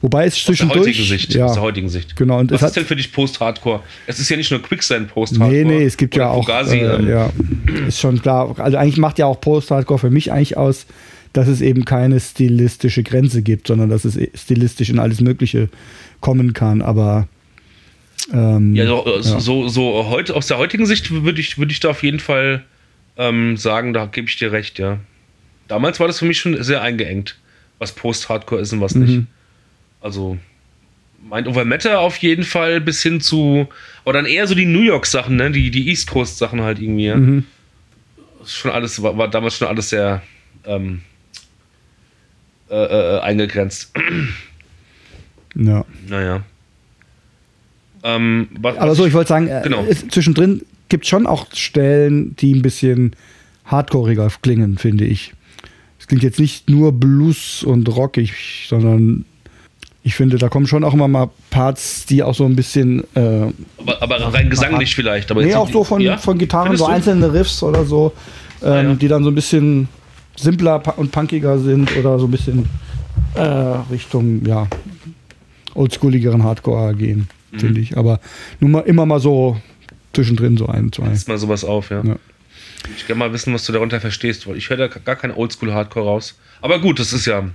Wobei 0.02 0.26
es 0.26 0.34
aus 0.34 0.44
der 0.44 0.46
zwischendurch. 0.54 0.80
heutigen 0.80 1.04
Sicht. 1.04 1.34
Ja, 1.34 1.46
Aus 1.46 1.54
der 1.54 1.62
heutigen 1.62 1.88
Sicht. 1.88 2.14
genau. 2.14 2.38
Und 2.40 2.50
Was 2.50 2.60
es 2.60 2.68
ist 2.68 2.76
denn 2.76 2.84
für 2.84 2.94
dich 2.96 3.10
Post-Hardcore? 3.12 3.80
Es 4.06 4.18
ist 4.18 4.28
ja 4.28 4.36
nicht 4.36 4.50
nur 4.50 4.60
Quicksand 4.60 5.08
Post-Hardcore. 5.08 5.50
Nee, 5.50 5.64
nee, 5.64 5.84
es 5.84 5.96
gibt 5.96 6.14
ja 6.14 6.28
auch. 6.28 6.44
Fugazi, 6.44 6.76
äh, 6.76 6.96
ähm, 6.96 7.08
ja, 7.08 7.30
ist 7.88 7.98
schon 8.00 8.20
klar. 8.20 8.54
Also 8.58 8.76
eigentlich 8.76 8.98
macht 8.98 9.18
ja 9.18 9.24
auch 9.26 9.40
Post-Hardcore 9.40 9.98
für 9.98 10.10
mich 10.10 10.30
eigentlich 10.30 10.58
aus, 10.58 10.84
dass 11.32 11.48
es 11.48 11.62
eben 11.62 11.86
keine 11.86 12.20
stilistische 12.20 13.02
Grenze 13.02 13.40
gibt, 13.42 13.66
sondern 13.66 13.88
dass 13.88 14.04
es 14.04 14.16
eh 14.18 14.30
stilistisch 14.34 14.90
in 14.90 14.98
alles 14.98 15.22
Mögliche 15.22 15.70
kommen 16.20 16.52
kann. 16.52 16.82
Aber. 16.82 17.28
Ähm, 18.32 18.74
Ja, 18.74 18.86
so, 18.86 19.06
äh, 19.06 19.20
ja. 19.20 19.40
so, 19.40 19.68
so 19.68 20.06
heute, 20.08 20.34
aus 20.34 20.46
der 20.46 20.58
heutigen 20.58 20.86
Sicht 20.86 21.10
würde 21.10 21.40
ich, 21.40 21.58
würde 21.58 21.72
ich 21.72 21.80
da 21.80 21.90
auf 21.90 22.02
jeden 22.02 22.20
Fall 22.20 22.64
ähm, 23.16 23.56
sagen, 23.56 23.92
da 23.92 24.06
gebe 24.06 24.28
ich 24.28 24.36
dir 24.36 24.52
recht, 24.52 24.78
ja. 24.78 24.98
Damals 25.66 26.00
war 26.00 26.06
das 26.06 26.18
für 26.18 26.24
mich 26.24 26.38
schon 26.38 26.62
sehr 26.62 26.82
eingeengt, 26.82 27.38
was 27.78 27.92
Post-Hardcore 27.92 28.60
ist 28.60 28.72
und 28.72 28.80
was 28.80 28.94
nicht. 28.94 29.16
Mhm. 29.16 29.26
Also, 30.00 30.38
Mind 31.28 31.48
Over 31.48 31.64
Matter 31.64 32.00
auf 32.00 32.16
jeden 32.18 32.44
Fall 32.44 32.80
bis 32.80 33.02
hin 33.02 33.20
zu, 33.20 33.68
aber 34.04 34.12
dann 34.12 34.26
eher 34.26 34.46
so 34.46 34.54
die 34.54 34.66
New 34.66 34.82
York-Sachen, 34.82 35.36
ne? 35.36 35.50
die, 35.50 35.70
die 35.70 35.88
East 35.88 36.10
Coast-Sachen 36.10 36.62
halt 36.62 36.80
irgendwie. 36.80 37.06
Ja? 37.06 37.16
Mhm. 37.16 37.44
Schon 38.46 38.70
alles, 38.70 39.02
war, 39.02 39.18
war 39.18 39.28
damals 39.28 39.56
schon 39.56 39.68
alles 39.68 39.90
sehr 39.90 40.22
ähm, 40.64 41.02
äh, 42.70 42.76
äh, 42.76 43.20
eingegrenzt. 43.20 43.92
ja. 45.54 45.84
naja. 46.06 46.44
Ähm, 48.03 48.49
was, 48.61 48.76
Aber 48.78 48.94
so, 48.94 49.07
ich 49.07 49.12
wollte 49.14 49.28
sagen, 49.28 49.49
äh, 49.49 49.61
Genau. 49.64 49.84
es, 49.88 50.07
zwischendrin 50.09 50.62
gibt 50.88 51.05
es 51.05 51.11
schon 51.11 51.26
auch 51.26 51.46
Stellen, 51.53 52.36
die 52.36 52.55
ein 52.55 52.62
bisschen 52.62 53.12
hardcoreiger 53.64 54.28
klingen, 54.42 54.78
finde 54.78 55.05
ich. 55.05 55.32
Es 55.99 56.07
klingt 56.07 56.22
jetzt 56.22 56.38
nicht 56.40 56.70
nur 56.70 56.92
Blues 56.92 57.62
und 57.62 57.88
rockig, 57.94 58.66
sondern 58.68 59.24
ich 60.05 60.14
finde, 60.14 60.38
da 60.38 60.49
kommen 60.49 60.66
schon 60.66 60.84
auch 60.84 60.94
immer 60.94 61.09
mal 61.09 61.28
Parts, 61.51 62.07
die 62.07 62.22
auch 62.22 62.34
so 62.34 62.44
ein 62.46 62.57
bisschen. 62.57 63.03
Äh, 63.14 63.53
aber, 63.78 64.01
aber 64.01 64.32
rein 64.32 64.49
gesanglich 64.49 64.94
vielleicht. 64.94 65.30
Aber 65.30 65.42
nee, 65.42 65.55
auch 65.55 65.70
so 65.70 65.84
von, 65.84 66.01
ja? 66.01 66.16
von 66.16 66.38
Gitarren, 66.38 66.68
Findest 66.68 66.84
so 66.84 66.90
einzelne 66.90 67.32
Riffs 67.32 67.62
oder 67.62 67.84
so, 67.84 68.12
ähm, 68.62 68.68
Ah, 68.68 68.82
ja. 68.82 68.94
die 68.94 69.09
dann 69.09 69.22
so 69.24 69.30
ein 69.30 69.34
bisschen 69.34 69.88
simpler 70.36 70.80
und 70.96 71.11
punkiger 71.12 71.59
sind 71.59 71.94
oder 71.96 72.18
so 72.18 72.26
ein 72.26 72.30
bisschen 72.30 72.66
äh, 73.34 73.42
Richtung, 73.90 74.46
ja, 74.46 74.66
oldschooligeren 75.74 76.42
Hardcore 76.42 76.94
gehen, 76.94 77.28
finde 77.57 77.80
ich. 77.80 77.96
Aber 77.96 78.20
nur 78.61 78.70
mal 78.70 78.80
immer 78.80 79.07
mal 79.07 79.20
so 79.20 79.61
zwischendrin 80.12 80.57
so 80.57 80.66
ein, 80.66 80.92
zwei. 80.92 81.09
Setz 81.09 81.26
mal 81.28 81.38
sowas 81.38 81.64
auf, 81.64 81.90
ja. 81.90 82.03
ja. 82.05 82.16
Ich 82.96 83.07
kann 83.07 83.18
mal 83.18 83.32
wissen, 83.32 83.53
was 83.53 83.64
du 83.64 83.72
darunter 83.72 84.01
verstehst. 84.01 84.46
Ich 84.55 84.70
höre 84.70 84.76
da 84.76 84.86
gar 84.88 85.16
kein 85.16 85.32
Oldschool-Hardcore 85.32 86.05
raus. 86.05 86.38
Aber 86.61 86.80
gut, 86.80 86.99
das 86.99 87.12
ist 87.12 87.26
ja. 87.26 87.49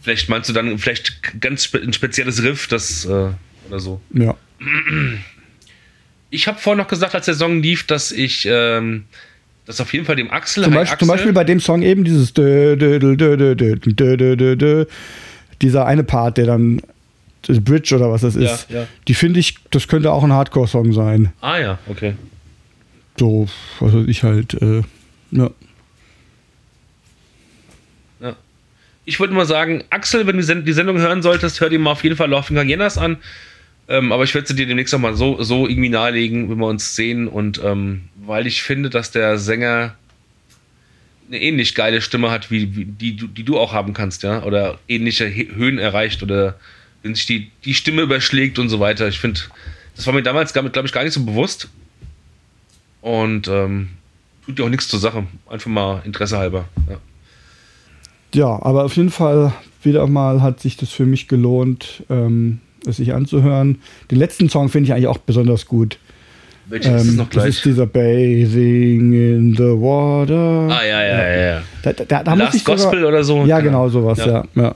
Vielleicht 0.00 0.28
meinst 0.28 0.48
du 0.48 0.52
dann 0.52 0.78
vielleicht 0.78 1.40
ganz 1.40 1.64
spe 1.64 1.78
ein 1.78 1.92
spezielles 1.92 2.42
Riff, 2.42 2.68
das 2.68 3.04
äh, 3.04 3.30
oder 3.68 3.80
so. 3.80 4.00
Ja. 4.12 4.36
Ich 6.30 6.46
habe 6.48 6.58
vorhin 6.58 6.78
noch 6.78 6.88
gesagt, 6.88 7.14
als 7.14 7.26
der 7.26 7.34
Song 7.34 7.62
lief, 7.62 7.86
dass 7.86 8.12
ich 8.12 8.46
ähm, 8.48 9.04
das 9.64 9.80
auf 9.80 9.92
jeden 9.92 10.06
Fall 10.06 10.16
dem 10.16 10.30
Axel 10.30 10.64
zum, 10.64 10.74
Beispiel, 10.74 10.92
Axel 10.92 10.98
zum 10.98 11.08
Beispiel 11.08 11.32
bei 11.32 11.44
dem 11.44 11.60
Song 11.60 11.82
eben 11.82 12.04
dieses 12.04 12.32
dieser 15.60 15.86
eine 15.86 16.04
Part, 16.04 16.38
der 16.38 16.46
dann 16.46 16.80
das 17.42 17.60
Bridge 17.60 17.94
oder 17.94 18.10
was 18.10 18.22
das 18.22 18.34
Ja, 18.34 18.52
ist, 18.54 18.70
ja. 18.70 18.86
die 19.06 19.14
finde 19.14 19.40
ich, 19.40 19.56
das 19.70 19.88
könnte 19.88 20.12
auch 20.12 20.24
ein 20.24 20.32
Hardcore-Song 20.32 20.92
sein. 20.92 21.32
Ah 21.40 21.58
ja, 21.58 21.78
okay. 21.88 22.14
So, 23.18 23.48
was 23.80 23.94
weiß 23.94 24.06
ich 24.08 24.22
halt, 24.22 24.54
äh, 24.60 24.82
ja. 25.30 25.50
Ich 29.08 29.20
würde 29.20 29.32
mal 29.34 29.46
sagen, 29.46 29.84
Axel, 29.90 30.26
wenn 30.26 30.36
du 30.36 30.62
die 30.62 30.72
Sendung 30.72 30.98
hören 30.98 31.22
solltest, 31.22 31.60
hör 31.60 31.70
dir 31.70 31.78
mal 31.78 31.92
auf 31.92 32.02
jeden 32.02 32.16
Fall 32.16 32.28
Laughing 32.28 32.58
Hyenas 32.58 32.98
an. 32.98 33.18
Ähm, 33.88 34.10
aber 34.10 34.24
ich 34.24 34.34
werde 34.34 34.48
sie 34.48 34.56
dir 34.56 34.66
demnächst 34.66 34.92
auch 34.96 34.98
mal 34.98 35.14
so, 35.14 35.40
so 35.44 35.68
irgendwie 35.68 35.88
nahelegen, 35.90 36.50
wenn 36.50 36.58
wir 36.58 36.66
uns 36.66 36.96
sehen. 36.96 37.28
Und 37.28 37.60
ähm, 37.64 38.08
weil 38.16 38.48
ich 38.48 38.64
finde, 38.64 38.90
dass 38.90 39.12
der 39.12 39.38
Sänger 39.38 39.94
eine 41.28 41.40
ähnlich 41.40 41.76
geile 41.76 42.00
Stimme 42.00 42.32
hat, 42.32 42.50
wie, 42.50 42.74
wie 42.74 42.84
die, 42.84 43.14
die 43.14 43.44
du 43.44 43.60
auch 43.60 43.72
haben 43.72 43.94
kannst, 43.94 44.24
ja, 44.24 44.42
oder 44.42 44.80
ähnliche 44.88 45.32
Höhen 45.32 45.78
erreicht 45.78 46.24
oder 46.24 46.58
wenn 47.06 47.14
sich 47.14 47.26
die, 47.26 47.50
die 47.64 47.74
Stimme 47.74 48.02
überschlägt 48.02 48.58
und 48.58 48.68
so 48.68 48.80
weiter. 48.80 49.06
Ich 49.08 49.20
finde, 49.20 49.40
das 49.94 50.06
war 50.06 50.14
mir 50.14 50.22
damals, 50.22 50.52
glaube 50.52 50.68
ich, 50.68 50.92
gar 50.92 51.04
nicht 51.04 51.12
so 51.12 51.24
bewusst. 51.24 51.68
Und 53.00 53.46
ähm, 53.46 53.90
tut 54.44 54.58
ja 54.58 54.64
auch 54.64 54.68
nichts 54.68 54.88
zur 54.88 54.98
Sache. 54.98 55.24
Einfach 55.48 55.70
mal 55.70 56.02
Interesse 56.04 56.36
halber. 56.36 56.64
Ja. 56.90 56.98
ja, 58.34 58.62
aber 58.62 58.84
auf 58.84 58.96
jeden 58.96 59.10
Fall 59.10 59.52
wieder 59.82 60.06
mal 60.08 60.42
hat 60.42 60.60
sich 60.60 60.76
das 60.76 60.90
für 60.90 61.06
mich 61.06 61.28
gelohnt, 61.28 62.02
ähm, 62.10 62.60
es 62.84 62.96
sich 62.96 63.14
anzuhören. 63.14 63.80
Den 64.10 64.18
letzten 64.18 64.48
Song 64.48 64.68
finde 64.68 64.88
ich 64.88 64.92
eigentlich 64.92 65.06
auch 65.06 65.18
besonders 65.18 65.66
gut. 65.66 65.98
Welcher 66.68 66.90
ähm, 66.90 66.96
ist 66.96 67.08
es 67.08 67.14
noch 67.14 67.30
gleich? 67.30 67.46
Das 67.46 67.56
ist 67.56 67.64
dieser 67.64 67.86
Bathing 67.86 69.12
in 69.12 69.54
the 69.56 69.62
Water. 69.62 70.74
Ah, 70.74 70.84
ja, 70.84 71.02
ja, 71.02 71.28
ja. 71.28 71.36
ja. 71.36 71.62
Da, 71.82 71.92
da, 71.92 72.24
da 72.24 72.34
Last 72.34 72.58
sogar, 72.58 72.76
Gospel 72.76 73.04
oder 73.04 73.22
so? 73.22 73.44
Ja, 73.44 73.60
genau, 73.60 73.88
sowas, 73.88 74.18
ja. 74.18 74.26
ja. 74.26 74.44
ja. 74.56 74.74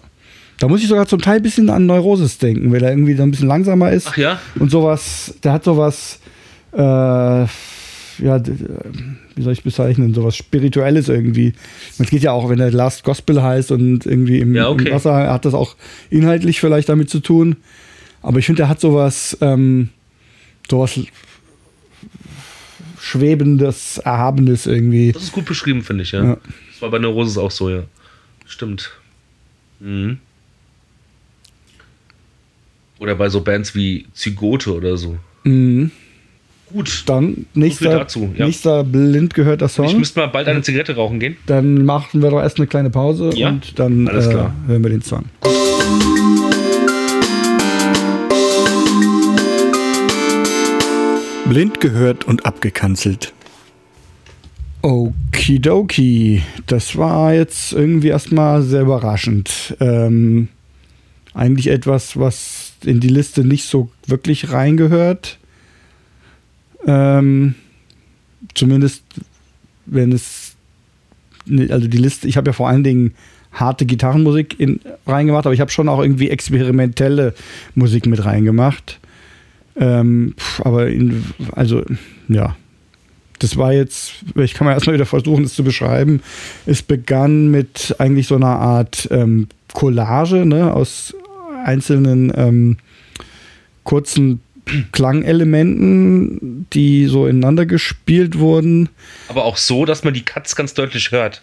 Da 0.60 0.68
muss 0.68 0.82
ich 0.82 0.88
sogar 0.88 1.06
zum 1.06 1.22
Teil 1.22 1.36
ein 1.36 1.42
bisschen 1.42 1.70
an 1.70 1.86
Neurosis 1.86 2.36
denken, 2.36 2.70
weil 2.70 2.82
er 2.82 2.90
irgendwie 2.90 3.14
so 3.14 3.22
ein 3.22 3.30
bisschen 3.30 3.48
langsamer 3.48 3.90
ist. 3.92 4.08
Ach 4.08 4.16
ja? 4.18 4.40
Und 4.56 4.70
sowas, 4.70 5.34
der 5.42 5.54
hat 5.54 5.64
sowas, 5.64 6.20
äh, 6.72 6.78
ja, 6.80 7.48
wie 8.18 9.42
soll 9.42 9.54
ich 9.54 9.62
bezeichnen, 9.62 10.12
sowas 10.12 10.36
Spirituelles 10.36 11.08
irgendwie. 11.08 11.54
Es 11.98 12.10
geht 12.10 12.22
ja 12.22 12.32
auch, 12.32 12.50
wenn 12.50 12.58
der 12.58 12.70
Last 12.72 13.04
Gospel 13.04 13.42
heißt 13.42 13.72
und 13.72 14.04
irgendwie 14.04 14.40
im, 14.40 14.54
ja, 14.54 14.68
okay. 14.68 14.88
im 14.88 14.94
Wasser, 14.94 15.32
hat 15.32 15.46
das 15.46 15.54
auch 15.54 15.76
inhaltlich 16.10 16.60
vielleicht 16.60 16.90
damit 16.90 17.08
zu 17.08 17.20
tun. 17.20 17.56
Aber 18.20 18.38
ich 18.38 18.44
finde, 18.44 18.58
der 18.58 18.68
hat 18.68 18.82
sowas, 18.82 19.38
ähm, 19.40 19.88
sowas 20.70 21.00
Schwebendes, 23.00 23.96
Erhabenes 23.96 24.66
irgendwie. 24.66 25.12
Das 25.12 25.22
ist 25.22 25.32
gut 25.32 25.46
beschrieben, 25.46 25.82
finde 25.82 26.02
ich, 26.02 26.12
ja. 26.12 26.22
ja. 26.22 26.36
Das 26.70 26.82
war 26.82 26.90
bei 26.90 26.98
Neurosis 26.98 27.38
auch 27.38 27.50
so, 27.50 27.70
ja. 27.70 27.84
Stimmt. 28.44 28.90
Mhm. 29.80 30.18
Oder 33.00 33.14
bei 33.14 33.30
so 33.30 33.40
Bands 33.40 33.74
wie 33.74 34.06
Zygote 34.12 34.74
oder 34.74 34.98
so. 34.98 35.16
Mhm. 35.44 35.90
Gut. 36.66 37.04
Dann 37.06 37.46
nächster, 37.54 37.90
dazu, 37.90 38.32
ja. 38.36 38.44
nächster 38.44 38.84
blind 38.84 39.32
gehörter 39.32 39.68
Song. 39.68 39.86
Ich 39.86 39.96
müsste 39.96 40.20
mal 40.20 40.26
bald 40.26 40.46
eine 40.46 40.60
Zigarette 40.60 40.94
rauchen 40.94 41.18
gehen. 41.18 41.36
Dann 41.46 41.86
machen 41.86 42.22
wir 42.22 42.30
doch 42.30 42.40
erst 42.40 42.58
eine 42.58 42.66
kleine 42.66 42.90
Pause 42.90 43.30
ja? 43.34 43.48
und 43.48 43.78
dann 43.78 44.06
äh, 44.06 44.12
hören 44.12 44.82
wir 44.82 44.90
den 44.90 45.00
Song. 45.00 45.24
Blind 51.48 51.80
gehört 51.80 52.26
und 52.26 52.44
abgekanzelt. 52.44 53.32
Okidoki. 54.82 56.42
Das 56.66 56.96
war 56.96 57.32
jetzt 57.32 57.72
irgendwie 57.72 58.08
erstmal 58.08 58.60
sehr 58.60 58.82
überraschend. 58.82 59.74
Ähm, 59.80 60.48
eigentlich 61.34 61.68
etwas, 61.68 62.18
was 62.18 62.59
in 62.84 63.00
die 63.00 63.08
Liste 63.08 63.44
nicht 63.44 63.64
so 63.64 63.90
wirklich 64.06 64.52
reingehört. 64.52 65.38
Ähm, 66.86 67.54
zumindest 68.54 69.04
wenn 69.86 70.12
es, 70.12 70.54
also 71.68 71.88
die 71.88 71.98
Liste, 71.98 72.28
ich 72.28 72.36
habe 72.36 72.50
ja 72.50 72.52
vor 72.52 72.68
allen 72.68 72.84
Dingen 72.84 73.14
harte 73.52 73.84
Gitarrenmusik 73.84 74.58
in, 74.58 74.80
reingemacht, 75.06 75.46
aber 75.46 75.54
ich 75.54 75.60
habe 75.60 75.70
schon 75.70 75.88
auch 75.88 76.00
irgendwie 76.00 76.30
experimentelle 76.30 77.34
Musik 77.74 78.06
mit 78.06 78.24
reingemacht. 78.24 79.00
Ähm, 79.76 80.34
aber 80.60 80.88
in, 80.88 81.24
also 81.52 81.82
ja, 82.28 82.56
das 83.40 83.56
war 83.56 83.72
jetzt, 83.72 84.12
ich 84.36 84.54
kann 84.54 84.66
mal 84.66 84.74
erstmal 84.74 84.94
wieder 84.94 85.06
versuchen, 85.06 85.44
das 85.44 85.54
zu 85.54 85.64
beschreiben. 85.64 86.20
Es 86.66 86.82
begann 86.82 87.50
mit 87.50 87.96
eigentlich 87.98 88.26
so 88.26 88.36
einer 88.36 88.58
Art 88.58 89.08
ähm, 89.10 89.48
Collage 89.72 90.44
ne, 90.46 90.72
aus 90.72 91.14
einzelnen 91.64 92.32
ähm, 92.36 92.76
kurzen 93.84 94.40
Klangelementen, 94.92 96.66
die 96.72 97.06
so 97.06 97.26
ineinander 97.26 97.66
gespielt 97.66 98.38
wurden. 98.38 98.88
Aber 99.28 99.44
auch 99.44 99.56
so, 99.56 99.84
dass 99.84 100.04
man 100.04 100.14
die 100.14 100.22
Cuts 100.22 100.54
ganz 100.54 100.74
deutlich 100.74 101.10
hört 101.10 101.42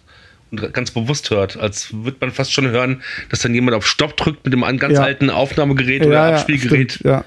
und 0.51 0.73
ganz 0.73 0.91
bewusst 0.91 1.29
hört. 1.29 1.57
Als 1.57 1.93
würde 1.93 2.17
man 2.21 2.31
fast 2.31 2.53
schon 2.53 2.67
hören, 2.69 3.01
dass 3.29 3.39
dann 3.41 3.53
jemand 3.53 3.75
auf 3.75 3.85
Stopp 3.85 4.15
drückt 4.17 4.45
mit 4.45 4.53
dem 4.53 4.61
ganz 4.77 4.93
ja. 4.93 5.03
alten 5.03 5.29
Aufnahmegerät 5.29 6.03
ja, 6.03 6.07
oder 6.07 6.23
Abspielgerät. 6.23 6.93
Stimmt, 6.93 7.09
ja. 7.09 7.25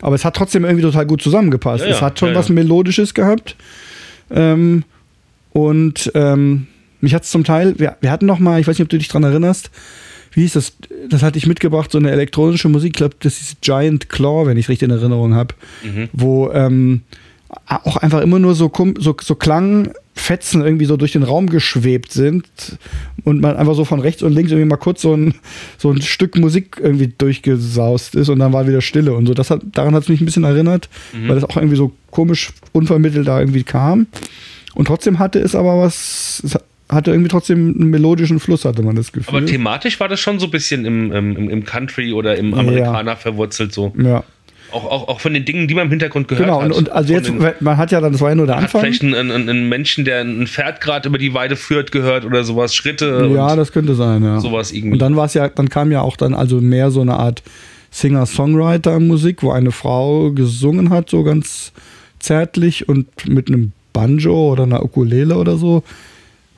Aber 0.00 0.14
es 0.14 0.24
hat 0.24 0.34
trotzdem 0.36 0.64
irgendwie 0.64 0.82
total 0.82 1.04
gut 1.06 1.20
zusammengepasst. 1.20 1.84
Es 1.84 2.00
hat 2.00 2.18
schon 2.18 2.34
was 2.34 2.48
Melodisches 2.48 3.12
gehabt. 3.12 3.56
Ähm, 4.30 4.84
und 5.52 6.10
ähm, 6.14 6.68
mich 7.00 7.14
hat 7.14 7.24
es 7.24 7.30
zum 7.30 7.44
Teil, 7.44 7.78
wir, 7.78 7.96
wir 8.00 8.10
hatten 8.10 8.26
noch 8.26 8.38
mal, 8.38 8.60
ich 8.60 8.66
weiß 8.66 8.78
nicht, 8.78 8.84
ob 8.84 8.88
du 8.88 8.96
dich 8.96 9.08
daran 9.08 9.24
erinnerst, 9.24 9.70
wie 10.32 10.42
hieß 10.42 10.54
das? 10.54 10.72
Das 11.08 11.22
hatte 11.22 11.38
ich 11.38 11.46
mitgebracht, 11.46 11.90
so 11.90 11.98
eine 11.98 12.10
elektronische 12.10 12.68
Musik, 12.68 12.90
ich 12.90 12.98
glaube, 12.98 13.16
das 13.20 13.40
ist 13.40 13.60
Giant 13.60 14.08
Claw, 14.08 14.46
wenn 14.46 14.56
ich 14.56 14.68
richtig 14.68 14.88
in 14.88 14.94
Erinnerung 14.94 15.34
habe, 15.34 15.54
mhm. 15.82 16.08
wo 16.12 16.50
ähm, 16.52 17.02
auch 17.66 17.96
einfach 17.96 18.20
immer 18.20 18.38
nur 18.38 18.54
so, 18.54 18.70
so, 18.98 19.16
so 19.20 19.34
Klangfetzen 19.34 20.62
irgendwie 20.62 20.84
so 20.84 20.96
durch 20.96 21.12
den 21.12 21.24
Raum 21.24 21.48
geschwebt 21.48 22.12
sind 22.12 22.46
und 23.24 23.40
man 23.40 23.56
einfach 23.56 23.74
so 23.74 23.84
von 23.84 24.00
rechts 24.00 24.22
und 24.22 24.32
links 24.32 24.52
irgendwie 24.52 24.68
mal 24.68 24.76
kurz 24.76 25.02
so 25.02 25.14
ein, 25.14 25.34
so 25.76 25.90
ein 25.90 26.00
Stück 26.00 26.36
Musik 26.36 26.78
irgendwie 26.80 27.08
durchgesaust 27.08 28.14
ist 28.14 28.28
und 28.28 28.38
dann 28.38 28.52
war 28.52 28.68
wieder 28.68 28.80
Stille 28.80 29.14
und 29.14 29.26
so. 29.26 29.34
Das 29.34 29.50
hat, 29.50 29.62
daran 29.72 29.94
hat 29.94 30.04
es 30.04 30.08
mich 30.08 30.20
ein 30.20 30.26
bisschen 30.26 30.44
erinnert, 30.44 30.88
mhm. 31.12 31.28
weil 31.28 31.34
das 31.34 31.44
auch 31.44 31.56
irgendwie 31.56 31.76
so 31.76 31.92
komisch 32.10 32.52
unvermittelt 32.72 33.26
da 33.26 33.40
irgendwie 33.40 33.64
kam. 33.64 34.06
Und 34.74 34.84
trotzdem 34.84 35.18
hatte 35.18 35.40
es 35.40 35.56
aber 35.56 35.78
was, 35.78 36.42
hatte 36.90 37.12
irgendwie 37.12 37.28
trotzdem 37.28 37.74
einen 37.78 37.90
melodischen 37.90 38.40
Fluss, 38.40 38.64
hatte 38.64 38.82
man 38.82 38.96
das 38.96 39.12
Gefühl. 39.12 39.36
Aber 39.36 39.46
thematisch 39.46 40.00
war 40.00 40.08
das 40.08 40.20
schon 40.20 40.38
so 40.38 40.46
ein 40.46 40.50
bisschen 40.50 40.84
im, 40.84 41.12
im, 41.12 41.50
im 41.50 41.64
Country 41.64 42.12
oder 42.12 42.36
im 42.36 42.52
Amerikaner 42.52 43.12
ja. 43.12 43.16
verwurzelt 43.16 43.72
so. 43.72 43.94
Ja. 43.96 44.24
Auch, 44.72 44.84
auch, 44.84 45.08
auch 45.08 45.20
von 45.20 45.34
den 45.34 45.44
Dingen, 45.44 45.66
die 45.66 45.74
man 45.74 45.86
im 45.86 45.90
Hintergrund 45.90 46.28
gehört 46.28 46.46
genau, 46.46 46.60
hat. 46.60 46.68
Genau, 46.68 46.78
und 46.78 46.90
also 46.90 47.12
jetzt, 47.12 47.28
den, 47.28 47.44
man 47.60 47.76
hat 47.76 47.90
ja 47.90 48.00
dann, 48.00 48.12
das 48.12 48.20
war 48.20 48.28
ja 48.28 48.34
nur 48.36 48.46
der 48.46 48.56
man 48.56 48.64
Anfang. 48.64 48.82
Hat 48.82 48.86
vielleicht 48.86 49.02
einen, 49.02 49.14
einen, 49.14 49.48
einen 49.48 49.68
Menschen, 49.68 50.04
der 50.04 50.20
ein 50.20 50.46
Pferd 50.46 50.80
gerade 50.80 51.08
über 51.08 51.18
die 51.18 51.34
Weide 51.34 51.56
führt, 51.56 51.90
gehört 51.90 52.24
oder 52.24 52.44
sowas, 52.44 52.74
Schritte. 52.74 53.28
Ja, 53.34 53.56
das 53.56 53.72
könnte 53.72 53.94
sein, 53.94 54.22
ja. 54.22 54.38
Sowas 54.38 54.70
irgendwie. 54.70 54.92
Und 54.92 54.98
dann 55.00 55.16
war 55.16 55.26
es 55.26 55.34
ja, 55.34 55.48
dann 55.48 55.68
kam 55.68 55.90
ja 55.90 56.02
auch 56.02 56.16
dann 56.16 56.34
also 56.34 56.60
mehr 56.60 56.90
so 56.90 57.00
eine 57.00 57.14
Art 57.14 57.42
Singer-Songwriter-Musik, 57.90 59.42
wo 59.42 59.50
eine 59.50 59.72
Frau 59.72 60.30
gesungen 60.30 60.90
hat, 60.90 61.10
so 61.10 61.24
ganz 61.24 61.72
zärtlich 62.20 62.88
und 62.88 63.08
mit 63.28 63.48
einem 63.48 63.72
Banjo 63.92 64.52
oder 64.52 64.64
einer 64.64 64.84
Ukulele 64.84 65.36
oder 65.36 65.56
so 65.56 65.82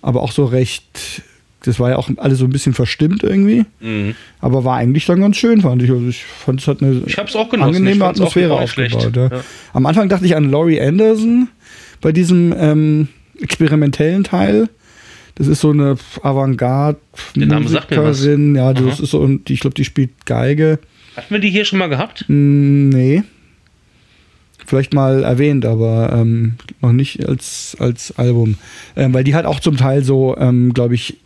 aber 0.02 0.22
auch 0.22 0.32
so 0.32 0.44
recht. 0.44 1.22
Das 1.64 1.78
war 1.78 1.90
ja 1.90 1.96
auch 1.96 2.10
alles 2.16 2.40
so 2.40 2.44
ein 2.44 2.50
bisschen 2.50 2.74
verstimmt 2.74 3.22
irgendwie. 3.22 3.64
Mhm. 3.80 4.16
Aber 4.40 4.64
war 4.64 4.76
eigentlich 4.76 5.06
dann 5.06 5.20
ganz 5.20 5.36
schön, 5.36 5.60
fand 5.60 5.80
ich. 5.82 5.90
Also 5.90 6.08
ich 6.08 6.24
fand 6.24 6.60
es 6.60 6.66
hat 6.66 6.82
eine 6.82 7.02
ich 7.06 7.16
auch 7.18 7.48
genossen. 7.48 7.76
angenehme 7.76 8.04
Atmosphäre 8.04 8.54
aufgebaut. 8.54 9.14
Ja. 9.14 9.28
Ja. 9.28 9.44
Am 9.72 9.86
Anfang 9.86 10.08
dachte 10.08 10.26
ich 10.26 10.34
an 10.34 10.50
Laurie 10.50 10.80
Anderson 10.80 11.46
bei 12.00 12.10
diesem 12.10 12.52
ähm, 12.58 13.06
experimentellen 13.40 14.24
Teil. 14.24 14.68
Das 15.36 15.46
ist 15.46 15.60
so 15.60 15.70
eine 15.70 15.96
Avantgarde-Musikerin. 16.22 18.56
Ja, 18.56 18.74
das 18.74 18.82
Aha. 18.82 19.02
ist 19.04 19.10
so, 19.10 19.20
und 19.20 19.48
ich 19.48 19.60
glaube, 19.60 19.74
die 19.74 19.84
spielt 19.84 20.26
Geige. 20.26 20.80
Hatten 21.16 21.32
wir 21.32 21.40
die 21.40 21.50
hier 21.50 21.64
schon 21.64 21.78
mal 21.78 21.88
gehabt? 21.88 22.24
Nee 22.28 23.22
vielleicht 24.66 24.94
mal 24.94 25.24
erwähnt, 25.24 25.64
aber 25.64 26.12
ähm, 26.12 26.54
noch 26.80 26.92
nicht 26.92 27.26
als, 27.28 27.76
als 27.78 28.16
Album. 28.18 28.56
Ähm, 28.96 29.14
weil 29.14 29.24
die 29.24 29.34
hat 29.34 29.44
auch 29.44 29.60
zum 29.60 29.76
Teil 29.76 30.04
so, 30.04 30.36
ähm, 30.36 30.72
glaube 30.72 30.94
ich, 30.94 31.16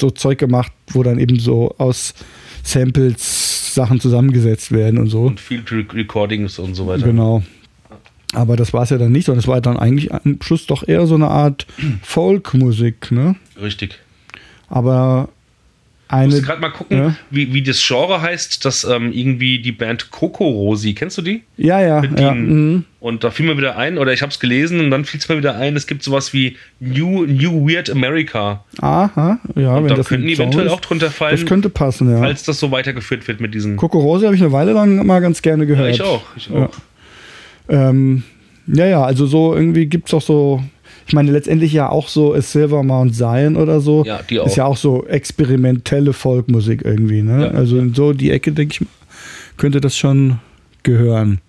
so 0.00 0.10
Zeug 0.10 0.38
gemacht, 0.38 0.72
wo 0.88 1.02
dann 1.02 1.18
eben 1.18 1.38
so 1.38 1.74
aus 1.78 2.14
Samples 2.62 3.74
Sachen 3.74 4.00
zusammengesetzt 4.00 4.72
werden 4.72 4.98
und 4.98 5.08
so. 5.08 5.22
Und 5.22 5.40
Field 5.40 5.70
Recordings 5.72 6.58
und 6.58 6.74
so 6.74 6.86
weiter. 6.86 7.06
Genau. 7.06 7.42
Aber 8.32 8.56
das 8.56 8.72
war 8.72 8.84
es 8.84 8.90
ja 8.90 8.98
dann 8.98 9.12
nicht, 9.12 9.26
sondern 9.26 9.40
es 9.40 9.48
war 9.48 9.60
dann 9.60 9.76
eigentlich 9.76 10.12
am 10.12 10.38
Schluss 10.40 10.66
doch 10.66 10.86
eher 10.86 11.06
so 11.06 11.16
eine 11.16 11.28
Art 11.28 11.66
Folkmusik, 12.02 13.10
ne? 13.10 13.36
Richtig. 13.60 13.98
Aber 14.68 15.28
eine. 16.12 16.28
Ich 16.28 16.34
muss 16.34 16.42
gerade 16.42 16.60
mal 16.60 16.70
gucken, 16.70 16.98
ja. 16.98 17.16
wie, 17.30 17.52
wie 17.52 17.62
das 17.62 17.84
Genre 17.86 18.20
heißt, 18.20 18.64
dass 18.64 18.84
ähm, 18.84 19.12
irgendwie 19.12 19.60
die 19.60 19.72
Band 19.72 20.10
Coco 20.10 20.48
Rosi, 20.48 20.94
kennst 20.94 21.18
du 21.18 21.22
die? 21.22 21.42
Ja, 21.56 21.80
ja. 21.80 22.02
ja 22.18 22.34
mhm. 22.34 22.84
Und 23.00 23.24
da 23.24 23.30
fiel 23.30 23.46
mir 23.46 23.56
wieder 23.56 23.76
ein, 23.76 23.96
oder 23.96 24.12
ich 24.12 24.22
habe 24.22 24.30
es 24.30 24.40
gelesen 24.40 24.80
und 24.80 24.90
dann 24.90 25.04
fiel 25.04 25.20
es 25.20 25.28
mir 25.28 25.38
wieder 25.38 25.56
ein, 25.56 25.76
es 25.76 25.86
gibt 25.86 26.02
sowas 26.02 26.32
wie 26.32 26.56
New, 26.80 27.24
New 27.24 27.68
Weird 27.68 27.90
America. 27.90 28.64
Aha, 28.80 29.38
ja. 29.54 29.76
Und 29.76 29.84
wenn 29.84 29.88
da 29.88 29.94
das 29.94 30.08
könnten 30.08 30.28
eventuell 30.28 30.66
ist, 30.66 30.72
auch 30.72 30.80
drunter 30.80 31.10
fallen. 31.10 31.36
Das 31.36 31.46
könnte 31.46 31.70
passen, 31.70 32.10
ja. 32.10 32.18
Falls 32.18 32.42
das 32.42 32.58
so 32.58 32.70
weitergeführt 32.70 33.26
wird 33.28 33.40
mit 33.40 33.54
diesen. 33.54 33.76
Coco 33.76 33.98
Rosi 33.98 34.24
habe 34.24 34.34
ich 34.34 34.42
eine 34.42 34.52
Weile 34.52 34.72
lang 34.72 35.06
mal 35.06 35.20
ganz 35.20 35.42
gerne 35.42 35.66
gehört. 35.66 35.88
Ja, 35.88 35.94
ich 35.94 36.02
auch. 36.02 36.22
Ich 36.36 36.50
auch. 36.50 36.70
Ja. 37.68 37.90
Ähm, 37.90 38.24
ja, 38.66 38.86
ja, 38.86 39.02
also 39.02 39.26
so 39.26 39.54
irgendwie 39.54 39.86
gibt 39.86 40.08
es 40.08 40.14
auch 40.14 40.22
so 40.22 40.62
ich 41.10 41.14
meine, 41.14 41.32
letztendlich 41.32 41.72
ja 41.72 41.88
auch 41.88 42.06
so 42.06 42.34
A 42.34 42.40
Silver 42.40 42.84
Mount 42.84 43.16
Zion 43.16 43.56
oder 43.56 43.80
so. 43.80 44.04
Ja, 44.04 44.20
die 44.30 44.36
Ist 44.36 44.42
auch. 44.42 44.56
ja 44.56 44.64
auch 44.66 44.76
so 44.76 45.04
experimentelle 45.06 46.12
Folkmusik 46.12 46.84
irgendwie, 46.84 47.22
ne? 47.22 47.46
Ja. 47.46 47.50
Also 47.50 47.78
in 47.78 47.94
so 47.94 48.12
die 48.12 48.30
Ecke, 48.30 48.52
denke 48.52 48.76
ich, 48.80 48.88
könnte 49.56 49.80
das 49.80 49.96
schon 49.96 50.38
gehören. 50.84 51.40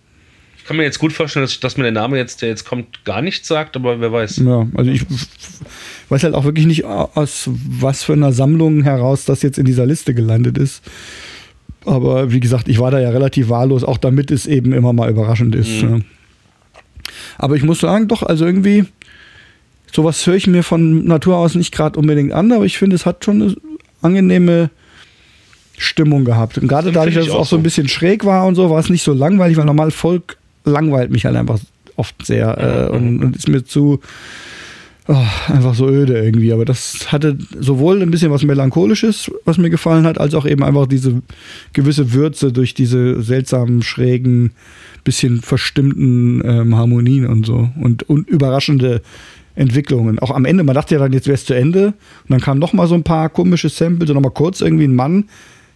Ich 0.57 0.65
kann 0.65 0.77
mir 0.77 0.83
jetzt 0.83 0.97
gut 0.97 1.13
vorstellen, 1.13 1.43
dass, 1.43 1.59
dass 1.59 1.77
mir 1.77 1.83
der 1.83 1.91
Name 1.91 2.17
jetzt, 2.17 2.41
der 2.41 2.49
jetzt 2.49 2.65
kommt, 2.65 3.05
gar 3.05 3.21
nichts 3.21 3.47
sagt, 3.47 3.75
aber 3.75 4.01
wer 4.01 4.11
weiß. 4.11 4.37
Ja, 4.37 4.65
also 4.73 4.89
ich 4.89 5.03
weiß 6.09 6.23
halt 6.23 6.33
auch 6.33 6.43
wirklich 6.43 6.65
nicht, 6.65 6.83
aus 6.83 7.47
was 7.47 8.03
für 8.03 8.13
einer 8.13 8.33
Sammlung 8.33 8.81
heraus 8.81 9.25
das 9.25 9.43
jetzt 9.43 9.59
in 9.59 9.65
dieser 9.65 9.85
Liste 9.85 10.15
gelandet 10.15 10.57
ist. 10.57 10.81
Aber 11.85 12.31
wie 12.31 12.39
gesagt, 12.39 12.67
ich 12.67 12.79
war 12.79 12.89
da 12.89 12.99
ja 12.99 13.11
relativ 13.11 13.49
wahllos, 13.49 13.83
auch 13.83 13.99
damit 13.99 14.31
es 14.31 14.47
eben 14.47 14.73
immer 14.73 14.91
mal 14.91 15.11
überraschend 15.11 15.53
ist. 15.53 15.83
Mhm. 15.83 15.89
Ja. 15.97 15.99
Aber 17.37 17.55
ich 17.55 17.63
muss 17.63 17.79
sagen, 17.79 18.07
doch, 18.07 18.23
also 18.23 18.43
irgendwie, 18.43 18.85
sowas 19.93 20.25
höre 20.25 20.35
ich 20.35 20.47
mir 20.47 20.63
von 20.63 21.05
Natur 21.05 21.37
aus 21.37 21.55
nicht 21.55 21.73
gerade 21.73 21.99
unbedingt 21.99 22.33
an, 22.33 22.51
aber 22.51 22.65
ich 22.65 22.77
finde, 22.77 22.95
es 22.95 23.05
hat 23.05 23.25
schon 23.25 23.41
eine 23.41 23.55
angenehme 24.01 24.69
Stimmung 25.77 26.25
gehabt. 26.25 26.57
Und 26.57 26.67
gerade 26.67 26.87
Das 26.87 26.95
dadurch, 26.95 27.15
dass 27.15 27.27
es 27.27 27.31
auch 27.31 27.45
so 27.45 27.55
ein 27.57 27.63
bisschen 27.63 27.87
schräg 27.87 28.25
war 28.25 28.45
und 28.45 28.55
so, 28.55 28.69
war 28.69 28.79
es 28.79 28.89
nicht 28.89 29.03
so 29.03 29.13
langweilig, 29.13 29.57
weil 29.57 29.65
normal 29.65 29.91
Volk 29.91 30.37
langweilt 30.63 31.11
mich 31.11 31.25
halt 31.25 31.35
einfach 31.35 31.59
oft 31.95 32.25
sehr 32.25 32.89
äh, 32.91 32.95
und, 32.95 33.23
und 33.23 33.35
ist 33.35 33.49
mir 33.49 33.65
zu 33.65 33.99
oh, 35.07 35.25
einfach 35.47 35.73
so 35.73 35.87
öde 35.87 36.23
irgendwie. 36.23 36.53
Aber 36.53 36.65
das 36.65 37.11
hatte 37.11 37.37
sowohl 37.59 38.01
ein 38.01 38.11
bisschen 38.11 38.31
was 38.31 38.43
Melancholisches, 38.43 39.31
was 39.45 39.57
mir 39.57 39.69
gefallen 39.69 40.05
hat, 40.05 40.19
als 40.19 40.33
auch 40.33 40.45
eben 40.45 40.63
einfach 40.63 40.87
diese 40.87 41.21
gewisse 41.73 42.13
Würze 42.13 42.51
durch 42.51 42.73
diese 42.73 43.21
seltsamen, 43.21 43.81
schrägen, 43.81 44.51
bisschen 45.03 45.41
verstimmten 45.41 46.43
ähm, 46.45 46.75
Harmonien 46.75 47.25
und 47.25 47.45
so 47.45 47.69
und, 47.79 48.07
und 48.07 48.29
überraschende 48.29 49.01
Entwicklungen. 49.55 50.19
Auch 50.19 50.31
am 50.31 50.45
Ende, 50.45 50.63
man 50.63 50.75
dachte 50.75 50.95
ja 50.95 51.01
dann, 51.01 51.13
jetzt 51.13 51.27
wäre 51.27 51.35
es 51.35 51.45
zu 51.45 51.53
Ende. 51.53 51.87
Und 51.87 52.29
dann 52.29 52.39
kamen 52.39 52.59
noch 52.59 52.73
mal 52.73 52.87
so 52.87 52.95
ein 52.95 53.03
paar 53.03 53.29
komische 53.29 53.69
Samples 53.69 54.09
und 54.09 54.15
noch 54.15 54.21
mal 54.23 54.29
kurz 54.29 54.61
irgendwie 54.61 54.85
ein 54.85 54.95
Mann 54.95 55.25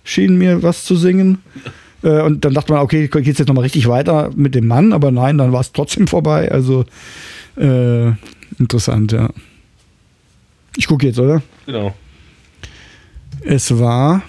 schien 0.04 0.38
mir 0.38 0.64
was 0.64 0.84
zu 0.86 0.96
singen. 0.96 1.40
Äh, 2.04 2.22
Und 2.22 2.46
dann 2.46 2.54
dachte 2.54 2.72
man, 2.74 2.82
okay, 2.82 3.08
geht 3.08 3.26
es 3.26 3.40
jetzt 3.40 3.48
noch 3.48 3.56
mal 3.56 3.62
richtig 3.62 3.88
weiter 3.88 4.30
mit 4.36 4.54
dem 4.54 4.68
Mann? 4.68 4.94
Aber 4.94 5.12
nein, 5.12 5.40
dann 5.40 5.52
war 5.54 5.62
es 5.62 5.72
trotzdem 5.72 6.06
vorbei. 6.16 6.52
Also 6.52 6.86
äh, 7.58 8.12
interessant, 8.60 9.12
ja. 9.14 9.30
Ich 10.78 10.86
gucke 10.88 11.08
jetzt, 11.08 11.18
oder? 11.18 11.42
Genau. 11.66 11.96
Es 13.42 13.80
war 13.80 14.22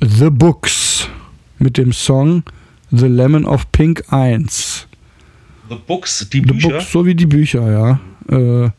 The 0.00 0.28
Books 0.28 1.08
mit 1.58 1.78
dem 1.78 1.92
Song 1.92 2.42
The 2.90 3.06
Lemon 3.06 3.46
of 3.46 3.70
Pink 3.72 4.12
1. 4.12 4.86
The 5.70 5.76
Books, 5.86 6.28
die 6.30 6.40
The 6.40 6.46
Bücher, 6.52 6.68
Books, 6.70 6.92
so 6.92 7.06
wie 7.06 7.14
die 7.14 7.26
Bücher, 7.26 7.70
ja. 7.70 8.00
Äh, 8.30 8.70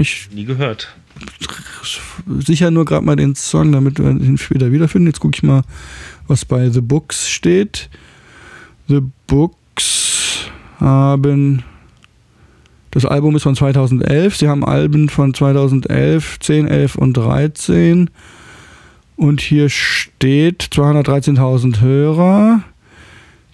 ich 0.00 0.28
nie 0.32 0.44
gehört. 0.44 0.94
sicher 2.40 2.70
nur 2.70 2.84
gerade 2.84 3.04
mal 3.04 3.16
den 3.16 3.34
Song, 3.34 3.72
damit 3.72 3.98
wir 3.98 4.10
ihn 4.10 4.38
später 4.38 4.72
wiederfinden. 4.72 5.08
Jetzt 5.08 5.20
gucke 5.20 5.36
ich 5.36 5.42
mal, 5.42 5.62
was 6.26 6.44
bei 6.44 6.68
The 6.70 6.80
Books 6.80 7.28
steht. 7.28 7.88
The 8.88 9.00
Books 9.26 10.50
haben. 10.78 11.62
Das 12.90 13.04
Album 13.04 13.34
ist 13.34 13.42
von 13.42 13.56
2011. 13.56 14.36
Sie 14.36 14.48
haben 14.48 14.64
Alben 14.64 15.08
von 15.08 15.34
2011, 15.34 16.38
10, 16.38 16.68
11 16.68 16.94
und 16.94 17.14
13. 17.14 18.10
Und 19.16 19.40
hier 19.40 19.68
steht 19.68 20.62
213.000 20.62 21.80
Hörer. 21.80 22.62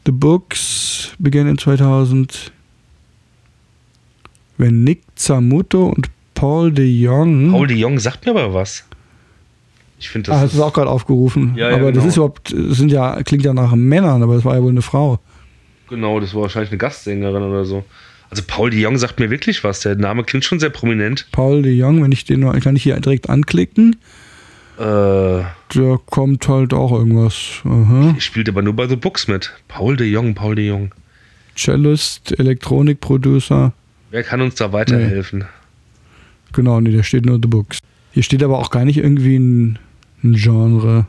The 0.04 0.12
Books 0.12 1.12
began 1.18 1.46
in 1.46 1.58
2000. 1.58 2.52
Wenn 4.60 4.84
Nick 4.84 5.02
Zamuto 5.14 5.86
und 5.86 6.08
Paul 6.34 6.70
de 6.72 6.84
Jong. 6.86 7.50
Paul 7.50 7.66
de 7.66 7.76
Jong 7.78 7.98
sagt 7.98 8.26
mir 8.26 8.32
aber 8.32 8.52
was. 8.52 8.84
Ich 9.98 10.08
finde, 10.10 10.30
Ah, 10.30 10.34
das 10.34 10.42
hast 10.44 10.52
du 10.54 10.58
es 10.58 10.62
auch 10.62 10.72
gerade 10.72 10.90
aufgerufen. 10.90 11.54
Ja, 11.56 11.70
ja, 11.70 11.76
aber 11.76 11.92
das 11.92 12.02
genau. 12.02 12.08
ist 12.08 12.16
überhaupt, 12.16 12.52
das 12.56 12.76
sind 12.78 12.92
ja, 12.92 13.22
klingt 13.22 13.44
ja 13.44 13.52
nach 13.54 13.74
Männern, 13.74 14.22
aber 14.22 14.34
das 14.34 14.44
war 14.44 14.54
ja 14.56 14.62
wohl 14.62 14.70
eine 14.70 14.82
Frau. 14.82 15.18
genau, 15.88 16.20
das 16.20 16.34
war 16.34 16.42
wahrscheinlich 16.42 16.70
eine 16.70 16.78
Gastsängerin 16.78 17.42
oder 17.42 17.64
so. 17.64 17.84
Also 18.30 18.42
Paul 18.46 18.70
de 18.70 18.80
Jong 18.80 18.96
sagt 18.98 19.18
mir 19.18 19.28
wirklich 19.30 19.64
was. 19.64 19.80
Der 19.80 19.96
Name 19.96 20.24
klingt 20.24 20.44
schon 20.44 20.60
sehr 20.60 20.70
prominent. 20.70 21.26
Paul 21.32 21.62
de 21.62 21.72
Jong, 21.72 22.02
wenn 22.02 22.12
ich 22.12 22.24
den 22.24 22.40
nur, 22.40 22.52
kann 22.60 22.76
ich 22.76 22.82
hier 22.84 22.98
direkt 23.00 23.28
anklicken. 23.28 23.96
Äh, 24.78 24.82
Da 24.82 25.98
kommt 26.06 26.48
halt 26.48 26.72
auch 26.72 26.92
irgendwas. 26.92 27.34
Aha. 27.64 28.14
spielt 28.18 28.48
aber 28.48 28.62
nur 28.62 28.74
bei 28.74 28.86
The 28.86 28.96
Books 28.96 29.26
mit. 29.28 29.52
Paul 29.68 29.96
de 29.96 30.06
Jong, 30.06 30.34
Paul 30.34 30.54
de 30.54 30.66
Jong. 30.68 30.94
Cellist, 31.56 32.38
Elektronikproducer. 32.38 33.72
Wer 34.10 34.22
kann 34.22 34.40
uns 34.40 34.56
da 34.56 34.72
weiterhelfen? 34.72 35.44
Genau, 36.52 36.80
nee, 36.80 36.96
da 36.96 37.02
steht 37.02 37.26
nur 37.26 37.36
The 37.40 37.46
Books. 37.48 37.78
Hier 38.12 38.22
steht 38.24 38.42
aber 38.42 38.58
auch 38.58 38.70
gar 38.70 38.84
nicht 38.84 38.96
irgendwie 38.98 39.36
ein, 39.36 39.78
ein 40.24 40.34
Genre. 40.34 41.06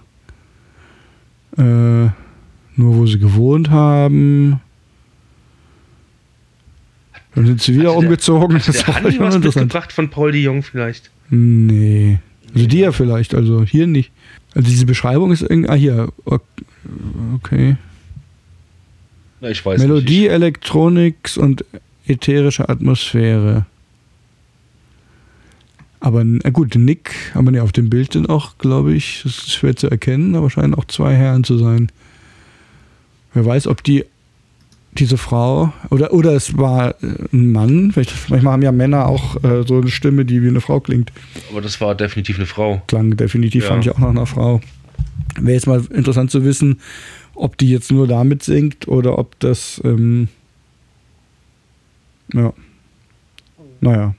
Äh, 1.58 1.62
nur 1.64 2.14
wo 2.78 3.06
sie 3.08 3.18
gewohnt 3.20 3.70
haben. 3.72 4.60
Dann 7.34 7.46
sind 7.48 7.62
sie 7.62 7.74
wieder 7.74 7.90
Hatte 7.90 8.00
der- 8.02 8.08
umgezogen. 8.10 8.58
Hat 8.60 8.68
Das 8.68 8.78
der 8.84 8.88
war 9.04 9.12
schon 9.12 9.20
was 9.20 9.40
mitgebracht 9.40 9.92
von 9.92 10.10
Paul 10.10 10.32
de 10.32 10.42
Jong 10.42 10.64
vielleicht? 10.64 11.10
Nee. 11.30 12.20
Also 12.54 12.68
die 12.68 12.80
ja 12.80 12.92
vielleicht, 12.92 13.34
also 13.34 13.64
hier 13.64 13.88
nicht. 13.88 14.12
Also 14.54 14.68
diese 14.70 14.86
Beschreibung 14.86 15.32
ist 15.32 15.42
irgendwie. 15.42 15.70
Ah, 15.70 15.76
hier. 15.76 16.10
Ok- 16.26 16.44
Okay. 17.36 17.78
Na, 19.40 19.50
ich 19.50 19.66
weiß 19.66 19.80
Melodie, 19.82 20.22
nicht. 20.24 20.32
Elektronik 20.32 21.16
und 21.38 21.64
ätherische 22.08 22.68
Atmosphäre. 22.70 23.66
Aber 26.00 26.24
na 26.24 26.50
gut, 26.50 26.76
Nick, 26.76 27.12
aber 27.36 27.52
ne, 27.52 27.62
auf 27.62 27.72
dem 27.72 27.90
Bild 27.90 28.14
sind 28.14 28.28
auch, 28.30 28.58
glaube 28.58 28.94
ich, 28.94 29.22
das 29.24 29.38
ist 29.38 29.52
schwer 29.54 29.76
zu 29.76 29.88
erkennen, 29.90 30.36
aber 30.36 30.50
scheinen 30.50 30.74
auch 30.74 30.86
zwei 30.86 31.14
Herren 31.14 31.44
zu 31.44 31.58
sein. 31.60 31.92
Wer 33.34 33.46
weiß, 33.46 33.68
ob 33.68 33.84
die 33.84 34.06
diese 34.94 35.18
Frau 35.18 35.72
oder 35.90 36.12
oder 36.12 36.34
es 36.34 36.58
war 36.58 36.96
äh, 37.02 37.08
ein 37.32 37.52
Mann. 37.54 37.92
Vielleicht, 37.94 38.30
manchmal 38.30 38.54
haben 38.54 38.62
ja 38.62 38.74
Männer 38.74 39.06
auch 39.08 39.42
äh, 39.42 39.64
so 39.66 39.78
eine 39.80 39.88
Stimme, 39.90 40.26
die 40.26 40.44
wie 40.44 40.50
eine 40.50 40.60
Frau 40.60 40.82
klingt. 40.82 41.14
Aber 41.50 41.62
das 41.62 41.80
war 41.80 41.96
definitiv 41.96 42.36
eine 42.38 42.46
Frau. 42.46 42.82
Klang 42.88 43.16
definitiv, 43.16 43.64
Ja. 43.64 43.70
fand 43.70 43.86
ich 43.86 43.92
auch 43.92 44.00
nach 44.00 44.10
einer 44.10 44.26
Frau. 44.26 44.60
Wäre 45.40 45.54
jetzt 45.54 45.68
mal 45.68 45.82
interessant 45.94 46.30
zu 46.30 46.44
wissen, 46.44 46.82
ob 47.36 47.58
die 47.58 47.70
jetzt 47.70 47.90
nur 47.90 48.06
damit 48.06 48.44
singt 48.44 48.90
oder 48.90 49.18
ob 49.18 49.40
das, 49.40 49.80
ähm, 49.86 50.28
ja, 52.34 52.54
naja. 53.82 54.16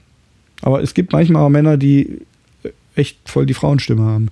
Aber 0.61 0.81
es 0.81 0.93
gibt 0.93 1.11
manchmal 1.11 1.43
auch 1.43 1.49
Männer, 1.49 1.77
die 1.77 2.21
echt 2.95 3.17
voll 3.25 3.45
die 3.45 3.53
Frauenstimme 3.53 4.03
haben. 4.03 4.29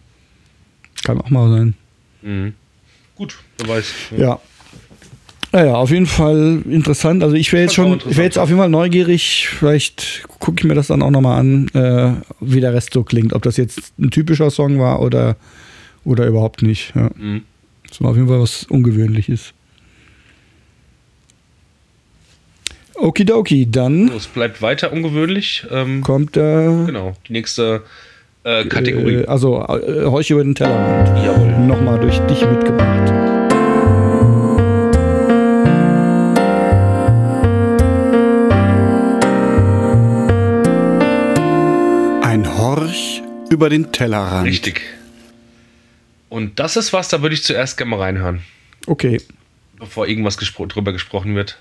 Kann 1.03 1.19
auch 1.19 1.29
mal 1.29 1.49
sein. 1.49 1.73
Mhm. 2.21 2.53
Gut, 3.15 3.37
wer 3.57 3.67
weiß. 3.67 3.93
Ja. 4.17 4.39
Naja, 5.51 5.75
auf 5.75 5.91
jeden 5.91 6.05
Fall 6.05 6.61
interessant. 6.69 7.23
Also 7.23 7.35
ich 7.35 7.51
wäre 7.51 7.63
jetzt 7.63 7.75
schon, 7.75 7.97
ich 7.97 8.15
wäre 8.15 8.23
jetzt 8.23 8.37
auf 8.37 8.47
jeden 8.47 8.59
Fall 8.59 8.69
neugierig. 8.69 9.49
Vielleicht 9.49 10.23
gucke 10.39 10.61
ich 10.61 10.63
mir 10.63 10.75
das 10.75 10.87
dann 10.87 11.01
auch 11.01 11.11
nochmal 11.11 11.39
an, 11.39 11.67
äh, 11.73 12.13
wie 12.39 12.61
der 12.61 12.73
Rest 12.73 12.93
so 12.93 13.03
klingt. 13.03 13.33
Ob 13.33 13.41
das 13.43 13.57
jetzt 13.57 13.93
ein 13.99 14.11
typischer 14.11 14.49
Song 14.49 14.79
war 14.79 15.01
oder, 15.01 15.35
oder 16.05 16.25
überhaupt 16.25 16.61
nicht. 16.61 16.93
Ja. 16.95 17.09
Mhm. 17.17 17.43
Das 17.87 17.99
war 17.99 18.11
auf 18.11 18.15
jeden 18.15 18.29
Fall 18.29 18.39
was 18.39 18.63
Ungewöhnliches. 18.69 19.53
Okidoki, 23.01 23.69
dann 23.69 24.09
So, 24.09 24.17
es 24.17 24.27
bleibt 24.27 24.61
weiter 24.61 24.93
ungewöhnlich. 24.93 25.65
Ähm, 25.71 26.01
kommt 26.01 26.35
der 26.35 26.83
genau, 26.85 27.15
die 27.27 27.33
nächste 27.33 27.81
äh, 28.43 28.65
Kategorie. 28.65 29.21
Äh, 29.21 29.25
also 29.25 29.59
äh, 29.63 30.05
Horch 30.05 30.29
über 30.29 30.43
den 30.43 30.53
Tellerrand. 30.53 31.07
Jawohl. 31.25 31.65
Nochmal 31.65 31.99
durch 31.99 32.19
dich 32.19 32.45
mitgebracht. 32.45 33.11
Ein 42.23 42.45
Horch 42.57 43.23
über 43.49 43.69
den 43.69 43.91
Tellerrand. 43.91 44.47
Richtig. 44.47 44.81
Und 46.29 46.59
das 46.59 46.77
ist 46.77 46.93
was, 46.93 47.09
da 47.09 47.23
würde 47.23 47.33
ich 47.33 47.43
zuerst 47.43 47.77
gerne 47.77 47.89
mal 47.89 47.99
reinhören, 47.99 48.41
Okay, 48.85 49.19
bevor 49.79 50.07
irgendwas 50.07 50.37
gespro 50.37 50.65
drüber 50.67 50.93
gesprochen 50.93 51.35
wird. 51.35 51.59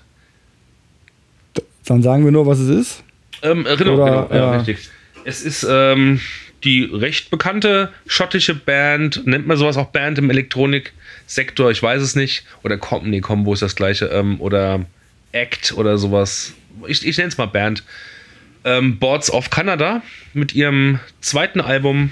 Dann 1.85 2.01
sagen 2.01 2.25
wir 2.25 2.31
nur, 2.31 2.45
was 2.45 2.59
es 2.59 2.69
ist. 2.69 3.03
Ähm, 3.41 3.65
äh, 3.65 3.75
genau, 3.75 3.95
Oder, 3.95 4.27
genau, 4.29 4.33
ja, 4.33 4.57
richtig. 4.57 4.89
Es 5.23 5.41
ist 5.41 5.65
ähm, 5.69 6.19
die 6.63 6.83
recht 6.83 7.29
bekannte 7.29 7.91
schottische 8.07 8.55
Band, 8.55 9.25
nennt 9.25 9.47
man 9.47 9.57
sowas 9.57 9.77
auch 9.77 9.87
Band 9.87 10.17
im 10.19 10.29
Elektroniksektor, 10.29 11.71
ich 11.71 11.81
weiß 11.81 12.01
es 12.01 12.15
nicht. 12.15 12.45
Oder 12.63 12.77
Com, 12.77 13.09
nee, 13.09 13.21
Combo 13.21 13.53
ist 13.53 13.61
das 13.61 13.75
gleiche. 13.75 14.05
Ähm, 14.07 14.39
oder 14.39 14.85
Act 15.31 15.73
oder 15.73 15.97
sowas. 15.97 16.53
Ich, 16.87 17.05
ich 17.05 17.17
nenne 17.17 17.29
es 17.29 17.37
mal 17.37 17.47
Band. 17.47 17.83
Ähm, 18.63 18.99
Boards 18.99 19.31
of 19.31 19.49
Canada 19.49 20.03
mit 20.33 20.53
ihrem 20.53 20.99
zweiten 21.19 21.61
Album 21.61 22.11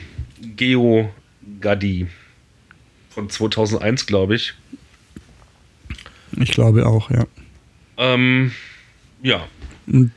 Geo 0.55 1.13
Gadi 1.61 2.07
von 3.09 3.29
2001, 3.29 4.07
glaube 4.07 4.35
ich. 4.35 4.53
Ich 6.39 6.51
glaube 6.51 6.87
auch, 6.87 7.11
ja. 7.11 7.25
Ähm, 7.97 8.51
ja, 9.21 9.45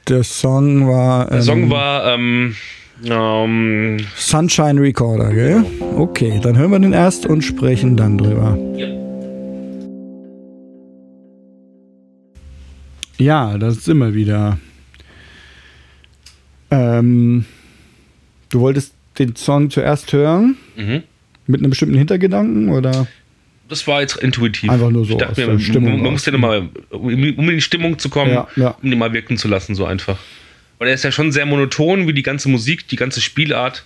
der 0.09 0.23
Song 0.23 0.87
war. 0.87 1.27
Der 1.27 1.43
Song 1.43 1.70
war 1.70 2.14
ähm, 2.14 2.55
ähm, 3.05 3.99
Sunshine 4.16 4.81
Recorder, 4.81 5.33
gell? 5.33 5.64
Okay, 5.97 6.39
dann 6.43 6.57
hören 6.57 6.70
wir 6.70 6.79
den 6.79 6.93
erst 6.93 7.27
und 7.27 7.43
sprechen 7.43 7.97
dann 7.97 8.18
drüber. 8.18 8.59
Ja. 8.77 9.03
Ja, 13.18 13.57
das 13.59 13.85
sind 13.85 13.99
wir 13.99 14.14
wieder. 14.14 14.59
Ähm, 16.70 17.45
du 18.49 18.61
wolltest 18.61 18.95
den 19.18 19.37
Song 19.37 19.70
zuerst 19.70 20.12
hören? 20.12 20.57
Mhm. 20.77 21.03
Mit 21.47 21.61
einem 21.61 21.70
bestimmten 21.70 21.97
Hintergedanken 21.97 22.70
oder? 22.70 23.07
Das 23.68 23.86
war 23.86 24.00
jetzt 24.00 24.16
intuitiv. 24.16 24.70
Einfach 24.70 24.90
nur 24.90 25.04
so 25.04 25.16
dachte 25.16 25.46
man, 25.46 25.60
Stimmung 25.60 26.02
man 26.02 26.12
muss 26.12 26.24
den 26.24 26.38
mal, 26.40 26.68
um 26.90 27.08
in 27.10 27.46
die 27.46 27.60
Stimmung 27.60 27.98
zu 27.98 28.10
kommen, 28.10 28.32
Ja, 28.32 28.48
ja. 28.56 28.76
um 28.82 28.90
den 28.90 28.98
mal 28.98 29.12
wirken 29.12 29.36
zu 29.36 29.48
lassen, 29.48 29.74
so 29.74 29.86
einfach. 29.86 30.18
Weil 30.78 30.88
er 30.88 30.94
ist 30.94 31.04
ja 31.04 31.12
schon 31.12 31.32
sehr 31.32 31.46
monoton, 31.46 32.06
wie 32.08 32.12
die 32.12 32.22
ganze 32.22 32.48
Musik, 32.48 32.88
die 32.88 32.96
ganze 32.96 33.20
Spielart. 33.20 33.84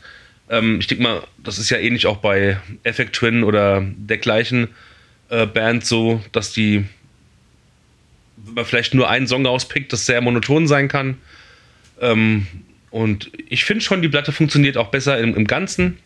Ähm, 0.48 0.78
ich 0.80 0.86
denke 0.86 1.02
mal, 1.02 1.22
das 1.42 1.58
ist 1.58 1.70
ja 1.70 1.78
ähnlich 1.78 2.06
auch 2.06 2.18
bei 2.18 2.58
Effect 2.82 3.14
Twin 3.14 3.44
oder 3.44 3.84
dergleichen 3.96 4.68
äh, 5.28 5.46
Band 5.46 5.84
so, 5.84 6.22
dass 6.32 6.52
die, 6.52 6.84
wenn 8.36 8.54
man 8.54 8.64
vielleicht 8.64 8.94
nur 8.94 9.08
einen 9.08 9.26
Song 9.26 9.44
rauspickt, 9.44 9.92
das 9.92 10.06
sehr 10.06 10.20
monoton 10.20 10.66
sein 10.66 10.88
kann. 10.88 11.18
Ähm, 12.00 12.46
und 12.90 13.30
ich 13.48 13.64
finde 13.64 13.84
schon, 13.84 14.02
die 14.02 14.08
Platte 14.08 14.32
funktioniert 14.32 14.76
auch 14.76 14.88
besser 14.88 15.18
im, 15.18 15.34
im 15.34 15.46
Ganzen. 15.46 15.98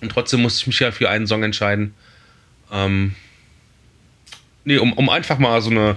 Und 0.00 0.12
trotzdem 0.12 0.42
musste 0.42 0.60
ich 0.62 0.66
mich 0.66 0.80
ja 0.80 0.92
für 0.92 1.08
einen 1.10 1.26
Song 1.26 1.42
entscheiden. 1.42 1.94
Ähm, 2.72 3.14
nee, 4.64 4.78
um, 4.78 4.92
um 4.92 5.08
einfach 5.10 5.38
mal 5.38 5.60
so 5.60 5.70
eine, 5.70 5.96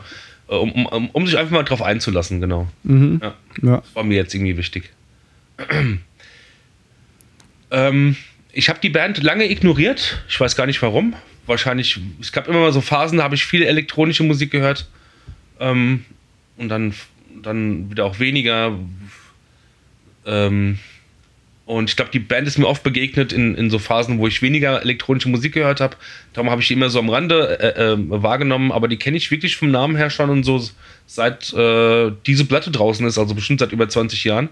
äh, 0.49 0.55
um, 0.55 0.85
um, 0.85 1.09
um 1.09 1.25
sich 1.27 1.37
einfach 1.37 1.51
mal 1.53 1.63
drauf 1.63 1.81
einzulassen, 1.81 2.39
genau. 2.41 2.67
Mhm. 2.83 3.19
Ja, 3.21 3.35
Ja. 3.61 3.77
das 3.81 3.95
war 3.95 4.03
mir 4.03 4.15
jetzt 4.15 4.33
irgendwie 4.33 4.57
wichtig. 4.57 4.91
ähm, 7.71 8.15
ich 8.53 8.69
habe 8.69 8.79
die 8.81 8.89
Band 8.89 9.21
lange 9.23 9.49
ignoriert. 9.49 10.23
Ich 10.27 10.39
weiß 10.39 10.55
gar 10.55 10.65
nicht 10.65 10.81
warum. 10.81 11.13
Wahrscheinlich, 11.45 11.99
es 12.19 12.31
gab 12.31 12.47
immer 12.47 12.59
mal 12.59 12.73
so 12.73 12.81
Phasen, 12.81 13.19
da 13.19 13.23
habe 13.23 13.35
ich 13.35 13.45
viel 13.45 13.63
elektronische 13.63 14.23
Musik 14.23 14.51
gehört. 14.51 14.87
Ähm, 15.59 16.05
und 16.57 16.69
dann, 16.69 16.93
dann 17.41 17.89
wieder 17.91 18.05
auch 18.05 18.19
weniger. 18.19 18.77
Ähm, 20.25 20.79
und 21.67 21.89
ich 21.89 21.97
glaube, 21.97 22.11
die 22.11 22.19
Band 22.19 22.47
ist 22.47 22.57
mir 22.57 22.65
oft 22.65 22.81
begegnet 22.81 23.33
in, 23.33 23.53
in 23.53 23.69
so 23.69 23.77
Phasen, 23.77 24.19
wo 24.19 24.27
ich 24.27 24.41
weniger 24.41 24.81
elektronische 24.81 25.27
Musik 25.27 25.53
gehört 25.53 25.81
habe. 25.81 25.97
Darum 26.31 26.49
habe 26.49 26.61
ich 26.61 26.69
die 26.69 26.73
immer 26.73 26.89
so 26.89 26.97
am 26.97 27.09
Rande 27.09 27.59
äh, 27.59 27.91
äh, 27.91 27.97
wahrgenommen, 27.99 28.71
aber 28.71 28.87
die 28.87 28.95
kenne 28.95 29.17
ich 29.17 29.31
wirklich 29.31 29.57
vom 29.57 29.69
Namen 29.69 29.97
her 29.97 30.09
schon 30.09 30.29
und 30.29 30.45
so 30.45 30.65
seit 31.07 31.51
äh, 31.51 32.09
diese 32.25 32.45
Platte 32.45 32.71
draußen 32.71 33.05
ist, 33.05 33.17
also 33.17 33.35
bestimmt 33.35 33.59
seit 33.59 33.73
über 33.73 33.89
20 33.89 34.23
Jahren. 34.23 34.47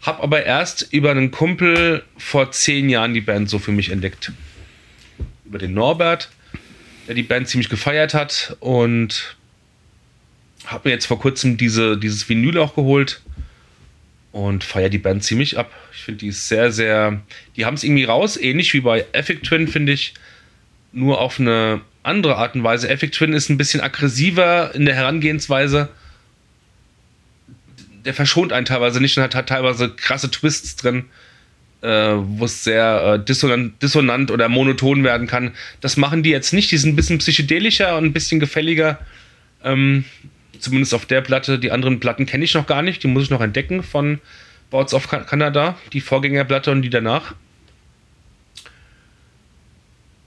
Hab 0.00 0.22
aber 0.22 0.44
erst 0.44 0.92
über 0.92 1.10
einen 1.10 1.32
Kumpel 1.32 2.04
vor 2.16 2.52
10 2.52 2.88
Jahren 2.88 3.14
die 3.14 3.20
Band 3.20 3.50
so 3.50 3.58
für 3.58 3.72
mich 3.72 3.90
entdeckt. 3.90 4.30
Über 5.44 5.58
den 5.58 5.74
Norbert, 5.74 6.30
der 7.08 7.16
die 7.16 7.24
Band 7.24 7.48
ziemlich 7.48 7.68
gefeiert 7.68 8.14
hat 8.14 8.56
und 8.60 9.36
habe 10.66 10.88
mir 10.88 10.94
jetzt 10.94 11.06
vor 11.06 11.18
kurzem 11.18 11.56
diese, 11.56 11.98
dieses 11.98 12.28
Vinyl 12.28 12.58
auch 12.58 12.76
geholt 12.76 13.22
und 14.34 14.64
feiere 14.64 14.88
die 14.88 14.98
Band 14.98 15.22
ziemlich 15.22 15.58
ab. 15.58 15.70
Ich 15.94 16.02
finde, 16.02 16.18
die 16.18 16.26
ist 16.26 16.48
sehr, 16.48 16.72
sehr. 16.72 17.22
Die 17.54 17.64
haben 17.64 17.74
es 17.74 17.84
irgendwie 17.84 18.02
raus, 18.02 18.36
ähnlich 18.36 18.74
wie 18.74 18.80
bei 18.80 19.06
Epic 19.12 19.42
Twin, 19.42 19.68
finde 19.68 19.92
ich. 19.92 20.12
Nur 20.90 21.20
auf 21.20 21.38
eine 21.38 21.82
andere 22.02 22.34
Art 22.34 22.56
und 22.56 22.64
Weise. 22.64 22.88
Epic 22.88 23.16
Twin 23.16 23.32
ist 23.32 23.48
ein 23.48 23.58
bisschen 23.58 23.80
aggressiver 23.80 24.74
in 24.74 24.86
der 24.86 24.96
Herangehensweise. 24.96 25.88
Der 28.04 28.12
verschont 28.12 28.52
einen 28.52 28.66
teilweise 28.66 29.00
nicht 29.00 29.16
und 29.16 29.22
hat, 29.22 29.36
hat 29.36 29.50
teilweise 29.50 29.90
krasse 29.90 30.32
Twists 30.32 30.74
drin, 30.74 31.04
äh, 31.82 32.14
wo 32.16 32.46
es 32.46 32.64
sehr 32.64 33.14
äh, 33.14 33.24
dissonant, 33.24 33.80
dissonant 33.80 34.32
oder 34.32 34.48
monoton 34.48 35.04
werden 35.04 35.28
kann. 35.28 35.52
Das 35.80 35.96
machen 35.96 36.24
die 36.24 36.30
jetzt 36.30 36.52
nicht. 36.52 36.72
Die 36.72 36.78
sind 36.78 36.94
ein 36.94 36.96
bisschen 36.96 37.18
psychedelischer 37.18 37.96
und 37.96 38.06
ein 38.06 38.12
bisschen 38.12 38.40
gefälliger. 38.40 38.98
Ähm, 39.62 40.04
zumindest 40.64 40.94
auf 40.94 41.06
der 41.06 41.20
Platte. 41.20 41.58
Die 41.58 41.70
anderen 41.70 42.00
Platten 42.00 42.26
kenne 42.26 42.44
ich 42.44 42.54
noch 42.54 42.66
gar 42.66 42.82
nicht. 42.82 43.02
Die 43.02 43.06
muss 43.06 43.24
ich 43.24 43.30
noch 43.30 43.40
entdecken 43.40 43.82
von 43.82 44.20
Boards 44.70 44.94
of 44.94 45.08
Canada, 45.08 45.78
die 45.92 46.00
Vorgängerplatte 46.00 46.72
und 46.72 46.82
die 46.82 46.90
danach. 46.90 47.34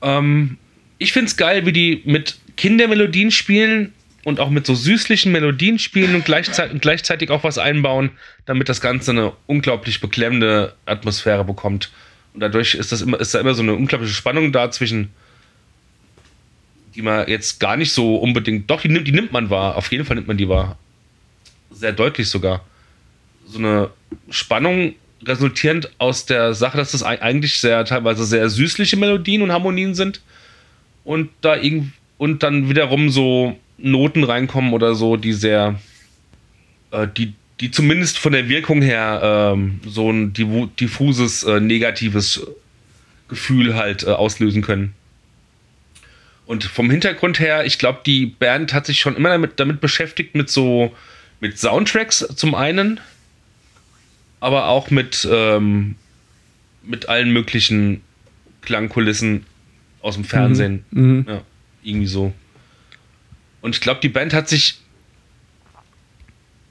Ähm, 0.02 0.58
ich 1.00 1.12
finde 1.12 1.28
es 1.28 1.38
geil, 1.38 1.66
wie 1.66 1.74
die 1.74 2.02
mit 2.06 2.38
Kindermelodien 2.56 3.32
spielen 3.32 3.94
und 4.24 4.40
auch 4.40 4.50
mit 4.50 4.66
so 4.66 4.76
süßlichen 4.76 5.32
Melodien 5.32 5.80
spielen 5.80 6.16
und 6.16 6.26
gleichzeitig, 6.26 6.82
gleichzeitig 6.82 7.30
auch 7.30 7.44
was 7.44 7.58
einbauen, 7.58 8.12
damit 8.46 8.70
das 8.70 8.82
Ganze 8.82 9.12
eine 9.12 9.34
unglaublich 9.46 10.02
beklemmende 10.02 10.74
Atmosphäre 10.86 11.46
bekommt. 11.46 11.92
Und 12.34 12.42
dadurch 12.42 12.76
ist, 12.76 12.92
das 12.92 13.02
immer, 13.02 13.20
ist 13.20 13.34
da 13.34 13.40
immer 13.40 13.54
so 13.54 13.64
eine 13.64 13.74
unglaubliche 13.74 14.14
Spannung 14.14 14.52
da 14.52 14.70
zwischen 14.72 15.10
die 16.98 17.04
man 17.04 17.28
jetzt 17.30 17.60
gar 17.60 17.78
nicht 17.78 17.94
so 17.94 18.16
unbedingt. 18.18 18.70
Doch, 18.70 18.82
die 18.82 18.90
nimmt, 18.90 19.08
die 19.08 19.12
nimmt 19.12 19.32
man 19.32 19.52
wahr. 19.52 19.78
Auf 19.78 19.92
jeden 19.92 20.04
Fall 20.04 20.16
nimmt 20.16 20.28
man 20.28 20.38
die 20.38 20.50
wahr. 20.50 20.78
Sehr 21.72 21.94
deutlich 21.94 22.28
sogar. 22.28 22.66
So 23.46 23.60
eine 23.60 23.92
Spannung 24.32 24.96
resultierend 25.24 25.92
aus 26.00 26.26
der 26.26 26.56
Sache, 26.56 26.78
dass 26.78 26.92
das 26.92 27.04
ei- 27.04 27.22
eigentlich 27.22 27.60
sehr 27.60 27.86
teilweise 27.86 28.26
sehr 28.26 28.50
süßliche 28.50 28.98
Melodien 28.98 29.44
und 29.44 29.52
Harmonien 29.52 29.94
sind. 29.94 30.22
Und 31.04 31.30
da 31.42 31.56
irgend 31.56 31.94
und 32.18 32.42
dann 32.42 32.68
wiederum 32.68 33.12
so 33.12 33.58
Noten 33.78 34.24
reinkommen 34.24 34.74
oder 34.74 34.96
so, 34.96 35.18
die 35.18 35.34
sehr, 35.34 35.80
äh, 36.90 37.08
die, 37.16 37.34
die 37.60 37.70
zumindest 37.70 38.18
von 38.18 38.34
der 38.34 38.50
Wirkung 38.50 38.82
her 38.82 39.54
ähm, 39.54 39.82
so 39.86 40.12
ein 40.12 40.34
diffuses, 40.34 41.44
äh, 41.44 41.60
negatives 41.60 42.42
Gefühl 43.28 43.76
halt 43.76 44.02
äh, 44.04 44.08
auslösen 44.08 44.64
können. 44.64 44.94
Und 46.48 46.64
vom 46.64 46.90
Hintergrund 46.90 47.40
her, 47.40 47.66
ich 47.66 47.78
glaube, 47.78 48.00
die 48.06 48.26
Band 48.26 48.74
hat 48.74 48.86
sich 48.86 49.00
schon 49.00 49.16
immer 49.18 49.30
damit, 49.30 49.60
damit 49.60 49.82
beschäftigt, 49.82 50.34
mit 50.34 50.50
so 50.50 50.94
mit 51.42 51.60
Soundtracks 51.60 52.26
zum 52.36 52.56
einen, 52.56 53.00
aber 54.40 54.70
auch 54.70 54.90
mit, 54.90 55.28
ähm, 55.32 55.96
mit 56.84 57.10
allen 57.10 57.32
möglichen 57.32 58.02
Klangkulissen 58.62 59.46
aus 60.02 60.16
dem 60.16 60.24
Fernsehen. 60.24 60.84
Mhm. 60.92 61.26
Ja, 61.28 61.42
irgendwie 61.84 62.08
so. 62.08 62.34
Und 63.62 63.76
ich 63.76 63.82
glaube, 63.82 64.00
die 64.02 64.10
Band 64.10 64.34
hat 64.34 64.48
sich. 64.48 64.80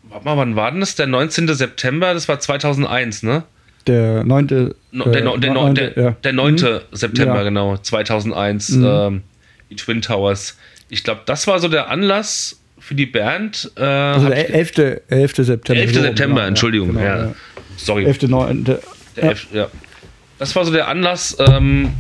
Warte 0.09 0.25
mal, 0.25 0.37
wann 0.37 0.57
war 0.57 0.71
denn 0.71 0.81
das? 0.81 0.95
Der 0.95 1.07
19. 1.07 1.49
September, 1.55 2.15
das 2.15 2.29
war 2.29 2.41
2001, 2.41 3.23
ne? 3.25 3.45
Der 3.87 4.25
neunte. 4.25 4.75
No, 4.91 5.05
der, 5.05 5.23
no, 5.23 5.37
der, 5.37 5.53
no, 5.53 5.73
der, 5.73 6.13
der 6.13 6.33
9. 6.33 6.57
September, 6.93 7.37
Ja. 7.37 7.43
genau, 7.43 7.77
2001, 7.77 8.71
Mhm. 8.71 8.85
ähm, 8.85 9.23
die 9.71 9.77
Twin 9.77 10.03
Towers. 10.03 10.57
Ich 10.89 11.03
glaube, 11.05 11.23
das 11.27 11.47
war 11.47 11.59
so 11.59 11.69
der 11.69 11.91
Anlass 11.91 12.61
für 12.79 12.95
die 12.95 13.07
Band. 13.07 13.71
Äh, 13.77 13.83
Also 13.83 14.29
der 14.29 14.49
ich- 14.49 14.55
11. 14.55 15.01
11. 15.09 15.35
September. 15.45 15.81
11. 15.81 15.95
so, 15.95 16.01
September, 16.03 16.35
genau, 16.37 16.47
Entschuldigung. 16.49 16.89
genau, 16.89 17.01
ja, 17.01 17.25
ja. 17.27 17.35
Sorry. 17.77 18.05
11. 18.05 18.23
9. 18.29 18.65
Der 18.65 18.81
Ja. 19.17 19.33
Ja. 19.53 19.69
Das 20.39 20.55
war 20.55 20.65
so 20.65 20.71
der 20.73 20.89
Anlass, 20.89 21.37
ähm, 21.41 21.93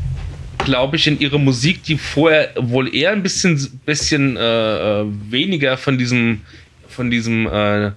glaube 0.59 0.97
ich, 0.97 1.07
in 1.07 1.19
ihre 1.19 1.41
Musik, 1.41 1.83
die 1.85 1.97
vorher 1.97 2.53
wohl 2.59 2.95
eher 2.95 3.13
ein 3.13 3.23
bisschen, 3.23 3.81
bisschen 3.87 4.37
äh, 4.37 5.01
äh, 5.01 5.07
weniger 5.31 5.77
von 5.79 5.97
diesem, 5.99 6.43
von 6.89 7.11
diesem 7.11 7.47
äh, 7.47 7.93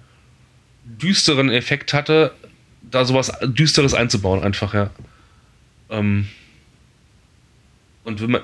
düsteren 0.86 1.50
Effekt 1.50 1.94
hatte, 1.94 2.32
da 2.90 3.04
sowas 3.06 3.32
Düsteres 3.44 3.94
einzubauen, 3.94 4.42
einfach, 4.44 4.74
ja. 4.74 4.90
Ähm, 5.90 6.28
und 8.06 8.22
wenn 8.22 8.32
man, 8.32 8.42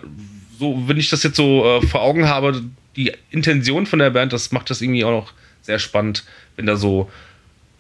so, 0.58 0.84
wenn 0.88 0.98
ich 0.98 1.10
das 1.10 1.24
jetzt 1.24 1.36
so 1.36 1.66
äh, 1.66 1.86
vor 1.86 2.02
Augen 2.02 2.28
habe, 2.28 2.64
die 2.96 3.12
Intention 3.32 3.86
von 3.86 4.00
der 4.00 4.10
Band, 4.10 4.34
das 4.34 4.52
macht 4.52 4.70
das 4.70 4.82
irgendwie 4.82 5.04
auch 5.04 5.12
noch 5.12 5.34
sehr 5.62 5.80
spannend, 5.80 6.24
wenn 6.56 6.66
da 6.66 6.76
so 6.76 7.10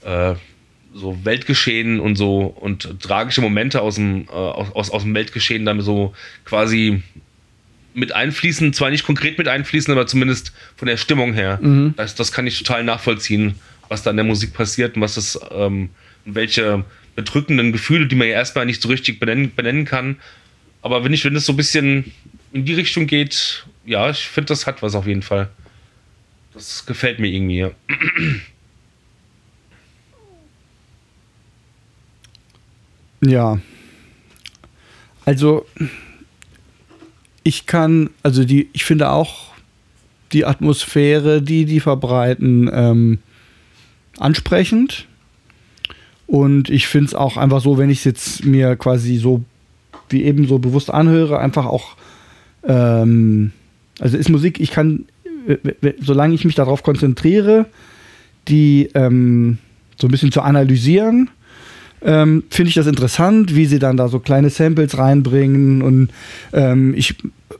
äh, 0.03 0.36
so 0.93 1.26
Weltgeschehen 1.26 1.99
und 1.99 2.15
so 2.15 2.45
und 2.45 3.01
tragische 3.01 3.41
Momente 3.41 3.82
aus 3.82 3.95
dem, 3.95 4.28
äh, 4.30 4.32
aus, 4.32 4.89
aus 4.89 5.03
dem 5.03 5.13
Weltgeschehen 5.13 5.65
dann 5.65 5.82
so 5.82 6.13
quasi 6.45 7.03
mit 7.93 8.13
einfließen, 8.13 8.73
zwar 8.73 8.89
nicht 8.89 9.05
konkret 9.05 9.38
mit 9.38 9.47
einfließen, 9.47 9.91
aber 9.91 10.07
zumindest 10.07 10.53
von 10.76 10.88
der 10.88 10.97
Stimmung 10.97 11.34
her. 11.34 11.59
Das, 11.97 12.15
das 12.15 12.32
kann 12.32 12.47
ich 12.47 12.57
total 12.57 12.84
nachvollziehen, 12.84 13.55
was 13.89 14.03
da 14.03 14.11
in 14.11 14.17
der 14.17 14.26
Musik 14.26 14.53
passiert 14.53 14.95
und 14.95 15.01
was 15.01 15.15
das, 15.15 15.39
ähm, 15.51 15.89
welche 16.26 16.86
bedrückenden 17.15 17.71
Gefühle, 17.71 18.07
die 18.07 18.15
man 18.15 18.28
ja 18.28 18.34
erstmal 18.34 18.65
nicht 18.65 18.82
so 18.82 18.89
richtig 18.89 19.19
benennen, 19.19 19.53
benennen 19.53 19.86
kann. 19.86 20.17
Aber 20.82 21.03
wenn 21.03 21.13
ich, 21.13 21.23
wenn 21.26 21.36
es 21.36 21.45
so 21.45 21.53
ein 21.53 21.57
bisschen 21.57 22.11
in 22.56 22.64
die 22.64 22.74
Richtung 22.74 23.06
geht, 23.06 23.66
ja, 23.86 24.10
ich 24.10 24.30
finde, 24.30 24.47
das 24.47 24.66
hat 24.66 24.82
was 24.82 24.95
auf 24.95 25.06
jeden 25.06 25.24
Fall. 25.24 25.49
Das 26.53 26.86
gefällt 26.86 27.20
mir 27.20 27.28
irgendwie, 27.28 27.68
ja. 33.22 33.60
Also, 35.26 35.66
ich 37.43 37.66
kann, 37.66 38.10
also 38.24 38.45
die, 38.45 38.70
ich 38.72 38.86
finde 38.86 39.10
auch 39.10 39.51
die 40.32 40.45
Atmosphäre, 40.45 41.41
die 41.41 41.66
die 41.66 41.82
verbreiten, 41.82 42.70
ähm, 42.74 43.20
ansprechend. 44.18 45.08
Und 46.26 46.70
ich 46.70 46.88
finde 46.88 47.08
es 47.08 47.16
auch 47.16 47.36
einfach 47.36 47.60
so, 47.60 47.78
wenn 47.78 47.89
ich 47.89 47.97
es 47.97 48.06
jetzt 48.06 48.45
mir 48.45 48.78
quasi 48.78 49.18
so 49.18 49.43
wie 50.08 50.24
eben 50.24 50.47
so 50.47 50.58
bewusst 50.58 50.89
anhöre, 50.89 51.39
einfach 51.39 51.66
auch, 51.66 51.97
ähm, 52.68 53.51
also 53.99 54.18
ist 54.18 54.30
Musik, 54.30 54.59
ich 54.59 54.72
kann, 54.72 55.05
solange 55.99 56.34
ich 56.34 56.45
mich 56.45 56.55
darauf 56.55 56.84
konzentriere, 56.84 57.66
die 58.47 58.89
ähm, 58.93 59.57
so 59.97 60.07
ein 60.07 60.11
bisschen 60.11 60.32
zu 60.32 60.41
analysieren, 60.41 61.30
ähm, 62.01 62.43
finde 62.49 62.70
ich 62.70 62.76
das 62.76 62.88
interessant, 62.88 63.55
wie 63.55 63.66
sie 63.66 63.80
dann 63.80 63.97
da 63.97 64.07
so 64.07 64.20
kleine 64.20 64.49
Samples 64.49 64.97
reinbringen 64.97 65.82
und 65.82 66.09
ähm, 66.53 66.93
ich 66.95 67.16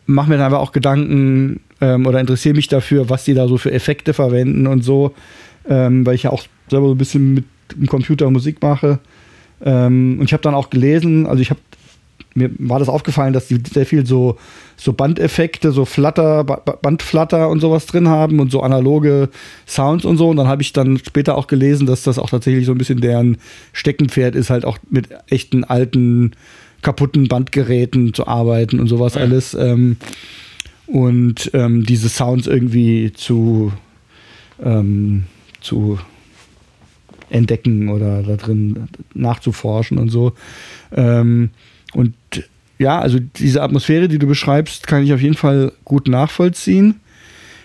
mache 0.06 0.30
mir 0.30 0.38
dann 0.38 0.46
aber 0.46 0.60
auch 0.60 0.72
Gedanken 0.72 1.62
ähm, 1.82 2.06
oder 2.06 2.20
interessiere 2.20 2.56
mich 2.56 2.68
dafür, 2.68 3.10
was 3.10 3.26
die 3.26 3.34
da 3.34 3.48
so 3.48 3.58
für 3.58 3.72
Effekte 3.72 4.14
verwenden 4.14 4.68
und 4.68 4.84
so, 4.84 5.14
ähm, 5.68 6.06
weil 6.06 6.16
ich 6.16 6.24
ja 6.24 6.30
auch 6.30 6.44
selber 6.70 6.88
so 6.88 6.94
ein 6.94 6.98
bisschen 6.98 7.34
mit 7.34 7.46
dem 7.76 7.88
Computer 7.88 8.30
Musik 8.30 8.62
mache. 8.62 9.00
Ähm, 9.64 10.18
und 10.20 10.26
ich 10.26 10.34
habe 10.34 10.44
dann 10.44 10.54
auch 10.54 10.70
gelesen, 10.70 11.26
also 11.26 11.42
ich 11.42 11.50
habe 11.50 11.60
mir 12.36 12.52
war 12.60 12.80
das 12.80 12.90
aufgefallen, 12.90 13.34
dass 13.34 13.48
die 13.48 13.62
sehr 13.72 13.86
viel 13.86 14.06
so, 14.06 14.38
so 14.76 14.92
Bandeffekte, 14.92 15.72
so 15.72 15.86
Flatter, 15.86 16.44
Bandflatter 16.44 17.50
und 17.50 17.62
sowas 17.62 17.86
drin 17.86 18.10
haben 18.10 18.40
und 18.42 18.52
so 18.52 18.62
analoge 18.62 19.30
Sounds 19.66 20.04
und 20.04 20.18
so. 20.18 20.30
Und 20.30 20.38
dann 20.38 20.48
habe 20.48 20.62
ich 20.62 20.74
dann 20.74 20.98
später 20.98 21.38
auch 21.38 21.48
gelesen, 21.48 21.88
dass 21.88 22.04
das 22.04 22.20
auch 22.20 22.30
tatsächlich 22.30 22.66
so 22.66 22.74
ein 22.74 22.78
bisschen 22.78 23.00
deren 23.00 23.38
Steckenpferd 23.72 24.36
ist, 24.36 24.50
halt 24.50 24.66
auch 24.66 24.78
mit 24.90 25.08
echten 25.30 25.64
alten, 25.64 26.34
kaputten 26.82 27.30
Bandgeräten 27.30 28.14
zu 28.14 28.28
arbeiten 28.28 28.82
und 28.82 28.88
sowas 28.88 29.16
ja. 29.16 29.22
alles. 29.22 29.54
Ähm, 29.54 29.96
und 30.88 31.50
ähm, 31.54 31.86
diese 31.86 32.10
Sounds 32.10 32.48
irgendwie 32.48 33.14
zu, 33.14 33.72
ähm, 34.62 35.24
zu 35.62 36.00
entdecken 37.30 37.90
oder 37.90 38.24
da 38.24 38.36
drin 38.36 38.88
nachzuforschen 39.14 39.98
und 39.98 40.10
so. 40.10 40.34
Ähm, 40.94 41.52
und 41.96 42.14
ja, 42.78 43.00
also 43.00 43.20
diese 43.20 43.62
Atmosphäre, 43.62 44.08
die 44.08 44.20
du 44.20 44.28
beschreibst, 44.28 44.86
kann 44.86 45.04
ich 45.04 45.14
auf 45.14 45.22
jeden 45.22 45.36
Fall 45.36 45.72
gut 45.86 46.08
nachvollziehen. 46.08 47.00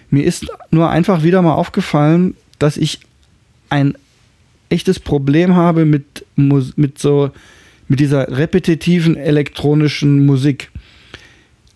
Mir 0.09 0.25
ist 0.25 0.47
nur 0.71 0.89
einfach 0.89 1.23
wieder 1.25 1.43
mal 1.43 1.55
aufgefallen, 1.55 2.37
dass 2.59 2.77
ich 2.77 3.01
ein 3.71 3.95
echtes 4.69 5.01
Problem 5.01 5.57
habe 5.57 5.85
mit, 5.85 6.25
mit 6.37 6.99
so 6.99 7.31
mit 7.89 7.99
dieser 7.99 8.37
repetitiven 8.37 9.17
elektronischen 9.17 10.25
Musik. 10.25 10.71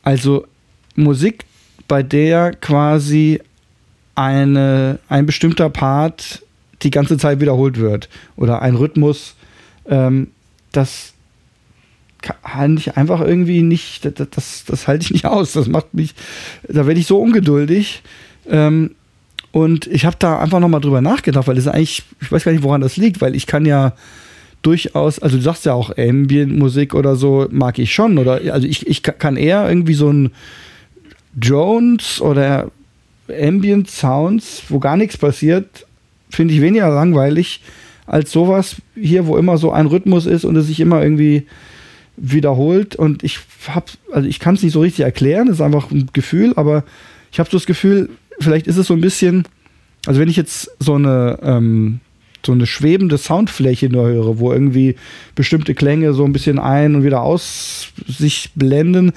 Also 0.05 0.47
Musik, 0.95 1.45
bei 1.89 2.05
der 2.05 2.53
quasi 2.53 3.41
eine, 4.15 5.01
ein 5.09 5.27
bestimmter 5.27 5.71
Part 5.71 6.45
die 6.83 6.93
ganze 6.93 7.19
Zeit 7.19 7.41
wiederholt 7.41 7.79
wird 7.79 8.09
oder 8.37 8.63
ein 8.63 8.77
Rhythmus, 8.77 9.35
ähm, 9.89 10.29
das 10.71 11.14
kann 12.25 12.77
ich 12.77 12.97
einfach 12.97 13.21
irgendwie 13.21 13.63
nicht, 13.63 14.05
das, 14.05 14.29
das, 14.31 14.65
das 14.65 14.89
halte 14.89 15.05
ich 15.05 15.11
nicht 15.11 15.27
aus. 15.27 15.53
Das 15.53 15.69
macht 15.69 15.93
mich, 15.93 16.15
da 16.67 16.87
werde 16.87 16.99
ich 16.99 17.07
so 17.07 17.21
ungeduldig. 17.21 18.03
Ähm, 18.49 18.93
und 19.53 19.87
ich 19.87 20.05
habe 20.05 20.17
da 20.19 20.39
einfach 20.39 20.59
nochmal 20.59 20.81
drüber 20.81 21.01
nachgedacht, 21.01 21.47
weil 21.47 21.55
das 21.55 21.69
eigentlich, 21.69 22.03
ich 22.21 22.33
weiß 22.33 22.45
gar 22.45 22.53
nicht, 22.53 22.65
woran 22.65 22.81
das 22.81 22.97
liegt, 22.97 23.21
weil 23.21 23.37
ich 23.37 23.47
kann 23.47 23.67
ja 23.67 23.93
durchaus, 24.63 25.19
also 25.19 25.37
du 25.37 25.43
sagst 25.43 25.67
ja 25.67 25.75
auch 25.75 25.97
Ambient-Musik 25.97 26.95
oder 26.95 27.15
so, 27.17 27.47
mag 27.51 27.79
ich 27.79 27.95
schon. 27.95 28.19
Oder 28.19 28.41
also 28.53 28.67
ich, 28.67 28.87
ich 28.87 29.03
kann 29.03 29.37
eher 29.37 29.69
irgendwie 29.69 29.95
so 29.95 30.11
ein 30.11 30.33
Jones 31.41 32.21
oder 32.21 32.71
Ambient 33.29 33.91
Sounds, 33.91 34.63
wo 34.69 34.79
gar 34.79 34.97
nichts 34.97 35.19
passiert, 35.19 35.87
finde 36.31 36.55
ich 36.55 36.61
weniger 36.61 36.89
langweilig 36.89 37.61
als 38.07 38.33
sowas 38.33 38.77
hier, 38.95 39.27
wo 39.27 39.37
immer 39.37 39.57
so 39.57 39.73
ein 39.73 39.87
Rhythmus 39.87 40.27
ist 40.27 40.45
und 40.45 40.57
es 40.57 40.67
sich 40.67 40.81
immer 40.81 41.03
irgendwie 41.03 41.47
wiederholt 42.17 42.97
und 42.97 43.23
ich 43.23 43.41
habe, 43.69 43.87
also 44.13 44.29
ich 44.29 44.39
kann 44.39 44.55
es 44.55 44.63
nicht 44.63 44.73
so 44.73 44.81
richtig 44.81 45.05
erklären, 45.05 45.49
es 45.49 45.55
ist 45.55 45.61
einfach 45.61 45.91
ein 45.91 46.11
Gefühl, 46.13 46.53
aber 46.57 46.85
ich 47.33 47.39
habe 47.39 47.51
so 47.51 47.57
das 47.57 47.67
Gefühl, 47.67 48.11
vielleicht 48.39 48.67
ist 48.67 48.77
es 48.77 48.87
so 48.87 48.95
ein 48.95 49.01
bisschen, 49.01 49.45
also 50.07 50.21
wenn 50.21 50.29
ich 50.29 50.37
jetzt 50.37 50.71
so 50.79 50.95
eine 50.95 51.39
ähm, 51.43 52.01
so 52.45 52.53
eine 52.53 52.67
schwebende 52.67 53.19
Soundfläche 53.19 53.89
nur 53.89 54.07
höre, 54.07 54.39
wo 54.39 54.53
irgendwie 54.53 54.97
bestimmte 55.35 55.75
Klänge 55.75 56.13
so 56.13 56.25
ein 56.25 56.33
bisschen 56.33 56.59
ein 56.59 56.95
und 56.95 57.05
wieder 57.05 57.23
aus 57.23 57.89
sich 58.07 58.51
blenden, 58.55 59.13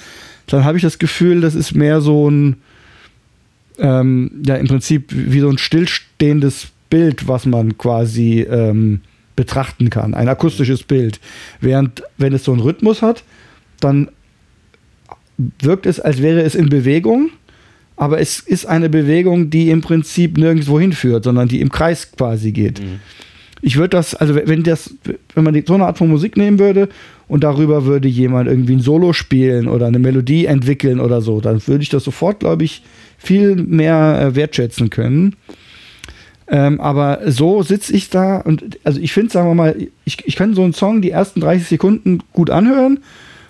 dann 0.47 0.63
habe 0.63 0.77
ich 0.77 0.83
das 0.83 0.97
Gefühl, 0.97 1.41
das 1.41 1.55
ist 1.55 1.75
mehr 1.75 2.01
so 2.01 2.29
ein, 2.29 2.57
ähm, 3.79 4.31
ja, 4.45 4.55
im 4.55 4.67
Prinzip 4.67 5.09
wie 5.09 5.41
so 5.41 5.49
ein 5.49 5.57
stillstehendes 5.57 6.67
Bild, 6.89 7.27
was 7.27 7.45
man 7.45 7.77
quasi 7.77 8.41
ähm, 8.49 9.01
betrachten 9.37 9.89
kann, 9.89 10.13
ein 10.13 10.27
akustisches 10.27 10.83
Bild. 10.83 11.21
Während, 11.61 12.03
wenn 12.17 12.33
es 12.33 12.43
so 12.43 12.51
einen 12.51 12.59
Rhythmus 12.59 13.01
hat, 13.01 13.23
dann 13.79 14.09
wirkt 15.37 15.85
es, 15.85 16.01
als 16.01 16.21
wäre 16.21 16.41
es 16.41 16.55
in 16.55 16.67
Bewegung, 16.67 17.29
aber 17.95 18.19
es 18.19 18.39
ist 18.39 18.65
eine 18.65 18.89
Bewegung, 18.89 19.49
die 19.49 19.69
im 19.69 19.81
Prinzip 19.81 20.37
nirgendwo 20.37 20.79
hinführt, 20.79 21.23
sondern 21.23 21.47
die 21.47 21.61
im 21.61 21.71
Kreis 21.71 22.11
quasi 22.11 22.51
geht. 22.51 22.81
Mhm. 22.81 22.99
Ich 23.61 23.77
würde 23.77 23.89
das, 23.89 24.13
also 24.13 24.35
wenn 24.35 24.63
das, 24.63 24.93
wenn 25.33 25.43
man 25.43 25.63
so 25.65 25.73
eine 25.73 25.85
Art 25.85 25.97
von 25.97 26.09
Musik 26.09 26.37
nehmen 26.37 26.59
würde 26.59 26.89
und 27.27 27.43
darüber 27.43 27.85
würde 27.85 28.07
jemand 28.07 28.47
irgendwie 28.47 28.73
ein 28.73 28.81
Solo 28.81 29.13
spielen 29.13 29.67
oder 29.67 29.87
eine 29.87 29.99
Melodie 29.99 30.45
entwickeln 30.45 30.99
oder 30.99 31.21
so, 31.21 31.41
dann 31.41 31.65
würde 31.65 31.81
ich 31.81 31.89
das 31.89 32.03
sofort, 32.03 32.39
glaube 32.39 32.65
ich, 32.65 32.83
viel 33.17 33.55
mehr 33.55 34.19
äh, 34.21 34.35
wertschätzen 34.35 34.91
können. 34.91 35.35
Ähm, 36.49 36.79
aber 36.79 37.19
so 37.25 37.61
sitze 37.61 37.93
ich 37.93 38.09
da 38.09 38.37
und 38.37 38.79
also 38.85 38.99
ich 39.01 39.11
finde, 39.11 39.33
sagen 39.33 39.49
wir 39.49 39.55
mal, 39.55 39.75
ich, 40.05 40.25
ich 40.25 40.35
kann 40.35 40.53
so 40.53 40.63
einen 40.63 40.73
Song 40.73 41.01
die 41.01 41.11
ersten 41.11 41.41
30 41.41 41.67
Sekunden 41.67 42.19
gut 42.31 42.49
anhören 42.49 42.99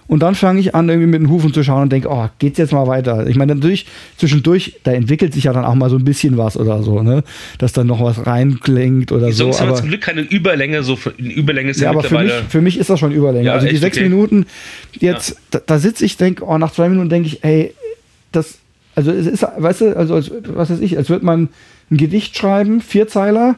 und 0.08 0.22
dann 0.24 0.36
fange 0.36 0.60
ich 0.60 0.74
an, 0.74 0.88
irgendwie 0.88 1.08
mit 1.08 1.22
den 1.22 1.30
Hufen 1.30 1.54
zu 1.54 1.64
schauen 1.64 1.84
und 1.84 1.92
denke, 1.92 2.08
oh, 2.10 2.30
geht's 2.40 2.58
jetzt 2.58 2.72
mal 2.72 2.88
weiter? 2.88 3.28
Ich 3.28 3.36
meine, 3.36 3.54
natürlich, 3.54 3.86
zwischendurch, 4.18 4.80
da 4.84 4.94
entwickelt 4.94 5.34
sich 5.34 5.44
ja 5.44 5.54
dann 5.54 5.66
auch 5.66 5.76
mal 5.76 5.90
so 5.90 5.98
ein 5.98 6.06
bisschen 6.06 6.38
was 6.38 6.56
oder 6.56 6.82
so, 6.82 7.04
ne? 7.04 7.24
Dass 7.58 7.74
dann 7.74 7.88
noch 7.88 8.02
was 8.02 8.26
reinklingt 8.26 9.12
oder 9.12 9.28
die 9.28 9.34
so. 9.34 9.46
Sonst 9.46 9.62
haben 9.62 9.76
zum 9.76 9.90
Glück 9.90 10.02
keine 10.02 10.22
Überlänge, 10.22 10.82
so 10.84 10.98
eine 11.20 11.34
Überlänge 11.34 11.72
ist 11.72 11.82
ja, 11.82 11.86
ja 11.86 11.90
aber 11.92 12.04
für 12.04 12.20
mich, 12.20 12.32
für 12.48 12.62
mich 12.62 12.78
ist 12.80 12.90
das 12.90 13.00
schon 13.00 13.12
Überlänge. 13.12 13.48
Ja, 13.48 13.54
also 13.54 13.68
die 13.68 13.76
sechs 13.76 13.98
okay. 13.98 14.08
Minuten, 14.08 14.46
jetzt, 14.94 15.30
ja. 15.30 15.36
da, 15.52 15.62
da 15.66 15.80
sitze 15.80 16.06
ich, 16.06 16.16
denke, 16.16 16.46
oh, 16.46 16.58
nach 16.58 16.72
zwei 16.72 16.88
Minuten 16.88 17.10
denke 17.10 17.28
ich, 17.28 17.44
ey, 17.44 17.74
das, 18.32 18.60
also 18.96 19.12
es 19.12 19.28
ist, 19.28 19.46
weißt 19.58 19.82
du, 19.82 19.98
also 19.98 20.16
als, 20.16 20.32
was 20.48 20.70
weiß 20.70 20.80
ich, 20.80 20.98
als 20.98 21.10
würde 21.10 21.26
man 21.26 21.50
ein 21.90 21.98
Gedicht 21.98 22.38
schreiben, 22.38 22.82
Vierzeiler, 22.82 23.56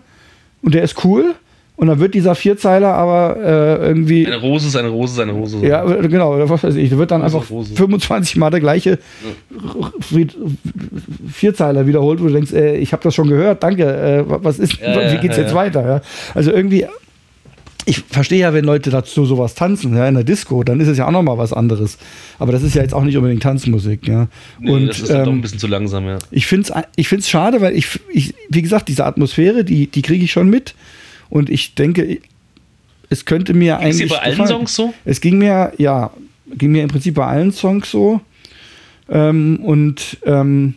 und 0.61 0.73
der 0.73 0.83
ist 0.83 1.03
cool. 1.03 1.35
Und 1.79 1.87
dann 1.87 1.99
wird 1.99 2.13
dieser 2.13 2.35
Vierzeiler 2.35 2.93
aber 2.93 3.37
äh, 3.37 3.87
irgendwie. 3.87 4.27
Eine 4.27 4.35
Rose 4.41 4.67
ist 4.67 4.75
eine 4.75 4.89
Rose 4.89 5.13
ist 5.13 5.19
eine 5.21 5.31
Rose. 5.31 5.65
Ja, 5.65 5.85
genau, 5.85 6.37
was 6.49 6.61
weiß 6.61 6.75
ich. 6.75 6.89
Da 6.89 6.97
wird 6.97 7.09
dann 7.09 7.21
Rose 7.21 7.37
einfach 7.37 7.49
Rose. 7.49 7.73
25 7.73 8.35
Mal 8.35 8.49
der 8.49 8.59
gleiche 8.59 8.99
ja. 10.11 10.27
Vierzeiler 11.31 11.87
wiederholt, 11.87 12.19
wo 12.19 12.27
du 12.27 12.33
denkst, 12.33 12.51
äh, 12.51 12.75
ich 12.75 12.91
habe 12.91 13.01
das 13.01 13.15
schon 13.15 13.29
gehört, 13.29 13.63
danke, 13.63 13.85
äh, 13.85 14.23
was 14.27 14.59
ist, 14.59 14.77
ja, 14.81 15.13
wie 15.13 15.19
geht's 15.19 15.37
ja, 15.37 15.43
jetzt 15.43 15.55
weiter? 15.55 16.01
Also 16.35 16.51
irgendwie 16.51 16.85
ich 17.85 17.99
verstehe 17.99 18.39
ja, 18.39 18.53
wenn 18.53 18.65
Leute 18.65 18.89
dazu 18.89 19.25
sowas 19.25 19.55
tanzen, 19.55 19.95
ja, 19.95 20.07
in 20.07 20.15
der 20.15 20.23
Disco, 20.23 20.63
dann 20.63 20.79
ist 20.79 20.87
es 20.87 20.97
ja 20.97 21.07
auch 21.07 21.11
nochmal 21.11 21.37
was 21.37 21.53
anderes. 21.53 21.97
Aber 22.37 22.51
das 22.51 22.61
ist 22.63 22.75
ja 22.75 22.81
jetzt 22.81 22.93
auch 22.93 23.03
nicht 23.03 23.17
unbedingt 23.17 23.41
Tanzmusik, 23.41 24.07
ja. 24.07 24.27
Nee, 24.59 24.71
und, 24.71 24.87
das 24.87 24.99
ist 24.99 25.09
ähm, 25.09 25.25
doch 25.25 25.31
ein 25.31 25.41
bisschen 25.41 25.59
zu 25.59 25.67
langsam, 25.67 26.05
ja. 26.05 26.19
Ich 26.29 26.45
finde 26.45 26.71
es 26.71 26.83
ich 26.95 27.07
find's 27.07 27.29
schade, 27.29 27.61
weil 27.61 27.75
ich, 27.75 27.99
ich, 28.13 28.35
wie 28.49 28.61
gesagt, 28.61 28.89
diese 28.89 29.05
Atmosphäre, 29.05 29.63
die, 29.63 29.87
die 29.87 30.01
kriege 30.01 30.23
ich 30.23 30.31
schon 30.31 30.49
mit. 30.49 30.75
Und 31.29 31.49
ich 31.49 31.75
denke, 31.75 32.19
es 33.09 33.25
könnte 33.25 33.53
mir 33.53 33.77
Ging's 33.77 33.85
eigentlich. 33.85 34.01
Ist 34.03 34.09
bei 34.09 34.21
allen 34.21 34.31
gefallen. 34.31 34.49
Songs 34.49 34.75
so? 34.75 34.93
Es 35.05 35.21
ging 35.21 35.37
mir, 35.37 35.73
ja, 35.77 36.11
ging 36.53 36.71
mir 36.71 36.83
im 36.83 36.89
Prinzip 36.89 37.15
bei 37.15 37.25
allen 37.25 37.51
Songs 37.51 37.89
so. 37.89 38.21
Ähm, 39.09 39.59
und 39.63 40.17
ähm, 40.25 40.75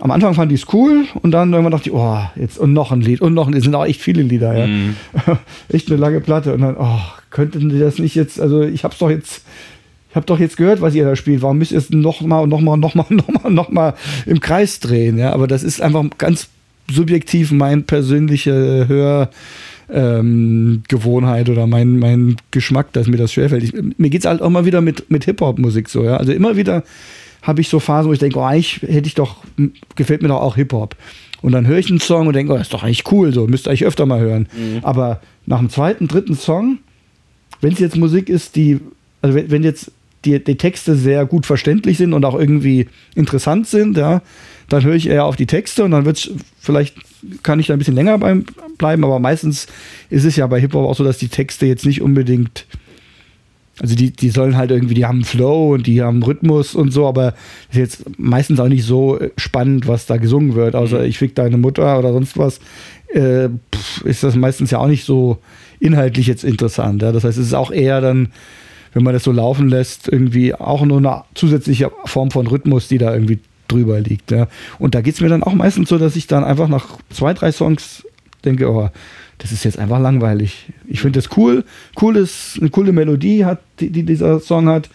am 0.00 0.10
Anfang 0.10 0.34
fand 0.34 0.50
ich 0.52 0.62
es 0.62 0.72
cool 0.72 1.04
und 1.22 1.30
dann 1.30 1.52
irgendwann 1.52 1.72
dachte 1.72 1.88
ich, 1.88 1.94
oh, 1.94 2.18
jetzt 2.36 2.58
und 2.58 2.72
noch 2.72 2.90
ein 2.90 3.00
Lied 3.00 3.20
und 3.20 3.32
noch 3.32 3.46
ein 3.46 3.52
Lied. 3.52 3.60
Es 3.60 3.64
sind 3.64 3.74
auch 3.74 3.86
echt 3.86 4.00
viele 4.00 4.22
Lieder, 4.22 4.56
ja. 4.56 4.66
Mm. 4.66 4.96
echt 5.68 5.88
eine 5.88 6.00
lange 6.00 6.20
Platte. 6.20 6.52
Und 6.52 6.62
dann, 6.62 6.76
oh, 6.76 6.98
könnten 7.30 7.68
die 7.68 7.78
das 7.78 7.98
nicht 7.98 8.14
jetzt, 8.14 8.40
also 8.40 8.62
ich 8.62 8.82
hab's 8.84 8.98
doch 8.98 9.10
jetzt, 9.10 9.42
ich 10.10 10.16
hab 10.16 10.26
doch 10.26 10.40
jetzt 10.40 10.56
gehört, 10.56 10.80
was 10.80 10.94
ihr 10.94 11.04
da 11.04 11.14
spielt. 11.14 11.42
Warum 11.42 11.58
müsst 11.58 11.72
ihr 11.72 11.78
es 11.78 11.90
nochmal 11.90 12.42
und 12.42 12.48
nochmal 12.48 12.74
und 12.74 12.80
nochmal 12.80 13.06
und 13.08 13.16
nochmal 13.16 13.52
noch 13.52 13.70
mal 13.70 13.94
im 14.26 14.40
Kreis 14.40 14.80
drehen? 14.80 15.16
Ja, 15.16 15.32
aber 15.32 15.46
das 15.46 15.62
ist 15.62 15.80
einfach 15.80 16.04
ganz 16.18 16.48
subjektiv 16.90 17.52
mein 17.52 17.84
persönliche 17.84 19.28
Hörgewohnheit 19.88 21.48
ähm, 21.48 21.52
oder 21.52 21.68
mein, 21.68 22.00
mein 22.00 22.36
Geschmack, 22.50 22.92
dass 22.92 23.06
mir 23.06 23.16
das 23.16 23.32
schwerfällt. 23.32 23.62
Ich, 23.62 23.72
mir 23.96 24.10
geht's 24.10 24.26
halt 24.26 24.42
auch 24.42 24.50
mal 24.50 24.64
wieder 24.64 24.80
mit, 24.80 25.08
mit 25.08 25.24
Hip-Hop-Musik 25.24 25.88
so, 25.88 26.04
ja. 26.04 26.16
Also 26.16 26.32
immer 26.32 26.56
wieder 26.56 26.82
habe 27.44 27.60
ich 27.60 27.68
so 27.68 27.78
Phasen, 27.78 28.08
wo 28.08 28.12
ich 28.12 28.18
denke, 28.18 28.38
oh, 28.38 28.42
eigentlich 28.42 28.82
hätte 28.82 29.06
ich 29.06 29.14
doch, 29.14 29.36
gefällt 29.94 30.22
mir 30.22 30.28
doch 30.28 30.40
auch 30.40 30.56
Hip-Hop. 30.56 30.96
Und 31.42 31.52
dann 31.52 31.66
höre 31.66 31.78
ich 31.78 31.90
einen 31.90 32.00
Song 32.00 32.26
und 32.26 32.34
denke, 32.34 32.52
oh, 32.52 32.56
das 32.56 32.68
ist 32.68 32.74
doch 32.74 32.82
eigentlich 32.82 33.10
cool, 33.12 33.32
so, 33.32 33.46
müsste 33.46 33.72
ich 33.72 33.84
öfter 33.84 34.06
mal 34.06 34.18
hören. 34.18 34.48
Mhm. 34.56 34.80
Aber 34.82 35.20
nach 35.44 35.58
dem 35.58 35.68
zweiten, 35.68 36.08
dritten 36.08 36.34
Song, 36.34 36.78
wenn 37.60 37.74
es 37.74 37.78
jetzt 37.78 37.96
Musik 37.96 38.30
ist, 38.30 38.56
die, 38.56 38.80
also 39.20 39.36
wenn, 39.36 39.50
wenn 39.50 39.62
jetzt 39.62 39.92
die, 40.24 40.42
die 40.42 40.56
Texte 40.56 40.96
sehr 40.96 41.26
gut 41.26 41.44
verständlich 41.44 41.98
sind 41.98 42.14
und 42.14 42.24
auch 42.24 42.38
irgendwie 42.38 42.88
interessant 43.14 43.66
sind, 43.66 43.98
ja, 43.98 44.22
dann 44.70 44.82
höre 44.82 44.94
ich 44.94 45.06
eher 45.06 45.26
auf 45.26 45.36
die 45.36 45.46
Texte 45.46 45.84
und 45.84 45.90
dann 45.90 46.06
wird 46.06 46.16
es, 46.16 46.30
vielleicht 46.58 46.96
kann 47.42 47.60
ich 47.60 47.66
da 47.66 47.74
ein 47.74 47.78
bisschen 47.78 47.94
länger 47.94 48.16
beim, 48.16 48.46
bleiben, 48.78 49.04
aber 49.04 49.18
meistens 49.18 49.66
ist 50.08 50.24
es 50.24 50.36
ja 50.36 50.46
bei 50.46 50.60
Hip-Hop 50.60 50.88
auch 50.88 50.96
so, 50.96 51.04
dass 51.04 51.18
die 51.18 51.28
Texte 51.28 51.66
jetzt 51.66 51.84
nicht 51.84 52.00
unbedingt 52.00 52.64
also 53.80 53.96
die, 53.96 54.12
die 54.12 54.30
sollen 54.30 54.56
halt 54.56 54.70
irgendwie, 54.70 54.94
die 54.94 55.06
haben 55.06 55.24
Flow 55.24 55.74
und 55.74 55.86
die 55.86 56.02
haben 56.02 56.22
Rhythmus 56.22 56.74
und 56.74 56.92
so, 56.92 57.06
aber 57.06 57.34
ist 57.70 57.76
jetzt 57.76 58.18
meistens 58.18 58.60
auch 58.60 58.68
nicht 58.68 58.84
so 58.84 59.18
spannend, 59.36 59.88
was 59.88 60.06
da 60.06 60.16
gesungen 60.16 60.54
wird. 60.54 60.76
Außer 60.76 61.00
mhm. 61.00 61.06
ich 61.06 61.18
fick 61.18 61.34
deine 61.34 61.56
Mutter 61.56 61.98
oder 61.98 62.12
sonst 62.12 62.38
was, 62.38 62.60
äh, 63.12 63.48
ist 64.04 64.22
das 64.22 64.36
meistens 64.36 64.70
ja 64.70 64.78
auch 64.78 64.86
nicht 64.86 65.04
so 65.04 65.38
inhaltlich 65.80 66.26
jetzt 66.26 66.44
interessant. 66.44 67.02
Ja? 67.02 67.12
Das 67.12 67.24
heißt, 67.24 67.38
es 67.38 67.46
ist 67.46 67.54
auch 67.54 67.72
eher 67.72 68.00
dann, 68.00 68.28
wenn 68.92 69.02
man 69.02 69.12
das 69.12 69.24
so 69.24 69.32
laufen 69.32 69.68
lässt, 69.68 70.08
irgendwie 70.08 70.54
auch 70.54 70.84
nur 70.84 70.98
eine 70.98 71.24
zusätzliche 71.34 71.90
Form 72.04 72.30
von 72.30 72.46
Rhythmus, 72.46 72.86
die 72.86 72.98
da 72.98 73.12
irgendwie 73.12 73.40
drüber 73.66 74.00
liegt. 74.00 74.30
Ja? 74.30 74.46
Und 74.78 74.94
da 74.94 75.00
geht 75.00 75.14
es 75.14 75.20
mir 75.20 75.28
dann 75.28 75.42
auch 75.42 75.54
meistens 75.54 75.88
so, 75.88 75.98
dass 75.98 76.14
ich 76.14 76.28
dann 76.28 76.44
einfach 76.44 76.68
nach 76.68 76.98
zwei, 77.10 77.34
drei 77.34 77.50
Songs 77.50 78.06
denke, 78.44 78.70
oh, 78.70 78.90
das 79.38 79.52
ist 79.52 79.64
jetzt 79.64 79.78
einfach 79.78 80.00
langweilig. 80.00 80.66
Ich 80.86 81.00
finde 81.00 81.18
das 81.18 81.36
cool, 81.36 81.64
cool 82.00 82.16
ist, 82.16 82.58
eine 82.60 82.70
coole 82.70 82.92
Melodie 82.92 83.44
hat, 83.44 83.60
die, 83.80 83.90
die, 83.90 84.04
dieser 84.04 84.40
Song 84.40 84.68
hat, 84.68 84.88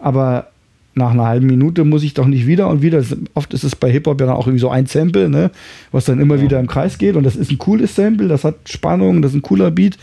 aber 0.00 0.48
nach 0.94 1.10
einer 1.10 1.26
halben 1.26 1.46
Minute 1.46 1.84
muss 1.84 2.04
ich 2.04 2.14
doch 2.14 2.26
nicht 2.26 2.46
wieder 2.46 2.68
und 2.68 2.82
wieder. 2.82 3.02
Oft 3.34 3.52
ist 3.52 3.64
es 3.64 3.74
bei 3.74 3.90
Hip-Hop 3.90 4.20
ja 4.20 4.32
auch 4.32 4.46
irgendwie 4.46 4.60
so 4.60 4.70
ein 4.70 4.86
Sample, 4.86 5.28
ne, 5.28 5.50
was 5.90 6.04
dann 6.04 6.20
immer 6.20 6.36
ja. 6.36 6.42
wieder 6.42 6.60
im 6.60 6.68
Kreis 6.68 6.98
geht 6.98 7.16
und 7.16 7.24
das 7.24 7.36
ist 7.36 7.50
ein 7.50 7.58
cooles 7.58 7.94
Sample, 7.94 8.28
das 8.28 8.44
hat 8.44 8.56
Spannung, 8.68 9.22
das 9.22 9.32
ist 9.32 9.38
ein 9.38 9.42
cooler 9.42 9.70
Beat, 9.70 9.98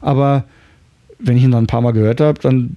aber 0.00 0.44
wenn 1.18 1.36
ich 1.36 1.44
ihn 1.44 1.50
dann 1.50 1.64
ein 1.64 1.68
paar 1.68 1.80
Mal 1.80 1.92
gehört 1.92 2.20
habe, 2.20 2.38
dann 2.40 2.76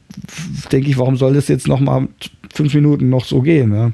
denke 0.71 0.89
ich, 0.89 0.97
warum 0.97 1.17
soll 1.17 1.33
das 1.33 1.47
jetzt 1.49 1.67
noch 1.67 1.79
mal 1.79 2.07
fünf 2.53 2.73
Minuten 2.73 3.09
noch 3.09 3.25
so 3.25 3.41
gehen? 3.41 3.73
Ja? 3.73 3.91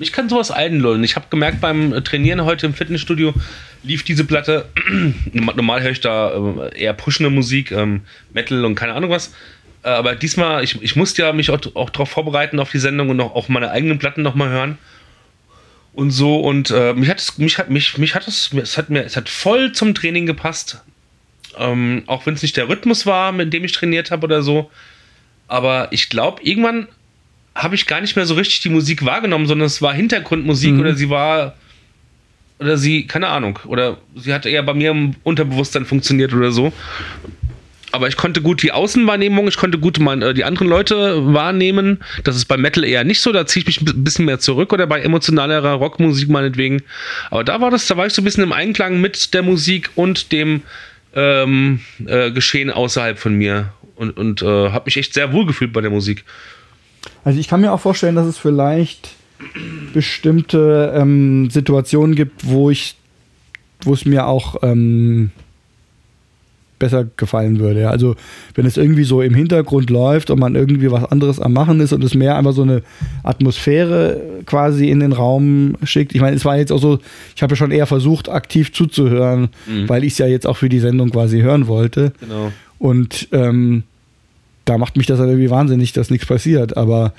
Ich 0.00 0.12
kann 0.12 0.28
sowas 0.28 0.50
einlullen. 0.50 1.02
Ich 1.02 1.16
habe 1.16 1.26
gemerkt 1.30 1.60
beim 1.60 2.04
Trainieren 2.04 2.44
heute 2.44 2.66
im 2.66 2.74
Fitnessstudio, 2.74 3.34
lief 3.82 4.04
diese 4.04 4.24
Platte. 4.24 4.68
Normal 5.32 5.82
höre 5.82 5.90
ich 5.90 6.00
da 6.00 6.30
äh, 6.30 6.78
eher 6.80 6.92
pushende 6.92 7.30
Musik, 7.30 7.72
ähm, 7.72 8.02
Metal 8.32 8.64
und 8.64 8.76
keine 8.76 8.94
Ahnung 8.94 9.10
was. 9.10 9.34
Äh, 9.82 9.88
aber 9.88 10.14
diesmal, 10.14 10.62
ich, 10.62 10.80
ich 10.82 10.94
musste 10.94 11.22
ja 11.22 11.32
mich 11.32 11.50
auch, 11.50 11.60
auch 11.74 11.90
darauf 11.90 12.10
vorbereiten 12.10 12.60
auf 12.60 12.70
die 12.70 12.78
Sendung 12.78 13.10
und 13.10 13.20
auch, 13.20 13.34
auch 13.34 13.48
meine 13.48 13.70
eigenen 13.70 13.98
Platten 13.98 14.22
nochmal 14.22 14.50
hören. 14.50 14.78
Und 15.94 16.12
so, 16.12 16.40
und 16.40 16.70
äh, 16.70 16.94
mich 16.94 17.08
hat 17.08 17.18
es, 17.18 17.38
mich 17.38 17.58
hat, 17.58 17.70
mich, 17.70 17.98
mich 17.98 18.14
hat 18.14 18.28
es, 18.28 18.52
es 18.52 18.78
hat 18.78 18.90
mir, 18.90 19.04
es 19.04 19.16
hat 19.16 19.28
voll 19.28 19.72
zum 19.72 19.94
Training 19.94 20.26
gepasst. 20.26 20.80
Ähm, 21.56 22.04
auch 22.06 22.24
wenn 22.24 22.34
es 22.34 22.42
nicht 22.42 22.56
der 22.56 22.68
Rhythmus 22.68 23.04
war, 23.04 23.32
mit 23.32 23.52
dem 23.52 23.64
ich 23.64 23.72
trainiert 23.72 24.12
habe 24.12 24.24
oder 24.26 24.42
so. 24.42 24.70
Aber 25.48 25.88
ich 25.90 26.08
glaube, 26.08 26.42
irgendwann 26.42 26.86
habe 27.54 27.74
ich 27.74 27.86
gar 27.86 28.00
nicht 28.00 28.16
mehr 28.16 28.26
so 28.26 28.34
richtig 28.34 28.60
die 28.60 28.68
Musik 28.68 29.04
wahrgenommen, 29.04 29.46
sondern 29.46 29.66
es 29.66 29.82
war 29.82 29.92
Hintergrundmusik 29.92 30.74
mhm. 30.74 30.80
oder 30.80 30.94
sie 30.94 31.10
war 31.10 31.54
oder 32.60 32.76
sie, 32.76 33.06
keine 33.06 33.28
Ahnung, 33.28 33.58
oder 33.66 33.98
sie 34.16 34.34
hat 34.34 34.44
eher 34.44 34.62
bei 34.62 34.74
mir 34.74 34.90
im 34.90 35.14
Unterbewusstsein 35.22 35.84
funktioniert 35.84 36.32
oder 36.34 36.50
so. 36.50 36.72
Aber 37.90 38.08
ich 38.08 38.16
konnte 38.16 38.42
gut 38.42 38.62
die 38.62 38.72
Außenwahrnehmung, 38.72 39.48
ich 39.48 39.56
konnte 39.56 39.78
gut 39.78 39.98
mein, 39.98 40.20
äh, 40.20 40.34
die 40.34 40.44
anderen 40.44 40.68
Leute 40.68 41.32
wahrnehmen. 41.32 42.00
Das 42.24 42.36
ist 42.36 42.44
bei 42.44 42.56
Metal 42.58 42.84
eher 42.84 43.02
nicht 43.02 43.20
so, 43.20 43.32
da 43.32 43.46
ziehe 43.46 43.62
ich 43.62 43.66
mich 43.66 43.80
ein 43.80 44.04
bisschen 44.04 44.26
mehr 44.26 44.38
zurück 44.38 44.72
oder 44.72 44.86
bei 44.86 45.00
emotionalerer 45.00 45.72
Rockmusik 45.72 46.28
meinetwegen. 46.28 46.82
Aber 47.30 47.44
da 47.44 47.60
war 47.60 47.70
das, 47.70 47.86
da 47.86 47.96
war 47.96 48.06
ich 48.06 48.12
so 48.12 48.20
ein 48.20 48.24
bisschen 48.24 48.44
im 48.44 48.52
Einklang 48.52 49.00
mit 49.00 49.32
der 49.32 49.42
Musik 49.42 49.90
und 49.94 50.32
dem 50.32 50.62
ähm, 51.14 51.80
äh, 52.06 52.30
Geschehen 52.30 52.70
außerhalb 52.70 53.18
von 53.18 53.34
mir 53.34 53.72
und, 53.96 54.16
und 54.16 54.42
äh, 54.42 54.46
habe 54.46 54.84
mich 54.84 54.98
echt 54.98 55.14
sehr 55.14 55.32
wohl 55.32 55.46
gefühlt 55.46 55.72
bei 55.72 55.80
der 55.80 55.90
Musik. 55.90 56.24
Also 57.24 57.38
ich 57.38 57.48
kann 57.48 57.60
mir 57.60 57.72
auch 57.72 57.80
vorstellen, 57.80 58.14
dass 58.14 58.26
es 58.26 58.38
vielleicht 58.38 59.14
bestimmte 59.92 60.92
ähm, 60.94 61.50
Situationen 61.50 62.14
gibt, 62.16 62.46
wo 62.48 62.70
ich, 62.70 62.96
wo 63.82 63.94
es 63.94 64.04
mir 64.04 64.26
auch 64.26 64.56
ähm, 64.62 65.30
besser 66.78 67.06
gefallen 67.16 67.58
würde. 67.58 67.82
Ja. 67.82 67.90
Also 67.90 68.14
wenn 68.54 68.66
es 68.66 68.76
irgendwie 68.76 69.04
so 69.04 69.22
im 69.22 69.34
Hintergrund 69.34 69.90
läuft 69.90 70.30
und 70.30 70.38
man 70.38 70.54
irgendwie 70.54 70.90
was 70.90 71.04
anderes 71.04 71.40
am 71.40 71.52
Machen 71.52 71.80
ist 71.80 71.92
und 71.92 72.02
es 72.04 72.14
mehr 72.14 72.36
einfach 72.36 72.52
so 72.52 72.62
eine 72.62 72.82
Atmosphäre 73.22 74.20
quasi 74.46 74.88
in 74.88 75.00
den 75.00 75.12
Raum 75.12 75.76
schickt. 75.82 76.14
Ich 76.14 76.20
meine, 76.20 76.36
es 76.36 76.44
war 76.44 76.56
jetzt 76.56 76.72
auch 76.72 76.80
so, 76.80 76.98
ich 77.34 77.42
habe 77.42 77.52
ja 77.52 77.56
schon 77.56 77.70
eher 77.70 77.86
versucht, 77.86 78.28
aktiv 78.28 78.72
zuzuhören, 78.72 79.48
mhm. 79.66 79.88
weil 79.88 80.04
ich 80.04 80.12
es 80.12 80.18
ja 80.18 80.26
jetzt 80.26 80.46
auch 80.46 80.56
für 80.56 80.68
die 80.68 80.80
Sendung 80.80 81.10
quasi 81.10 81.40
hören 81.40 81.66
wollte. 81.66 82.12
Genau. 82.20 82.52
Und 82.78 83.28
ähm, 83.32 83.82
da 84.68 84.78
macht 84.78 84.96
mich 84.96 85.06
das 85.06 85.18
halt 85.18 85.30
irgendwie 85.30 85.50
wahnsinnig, 85.50 85.92
dass 85.92 86.10
nichts 86.10 86.26
passiert. 86.26 86.76
Aber 86.76 87.14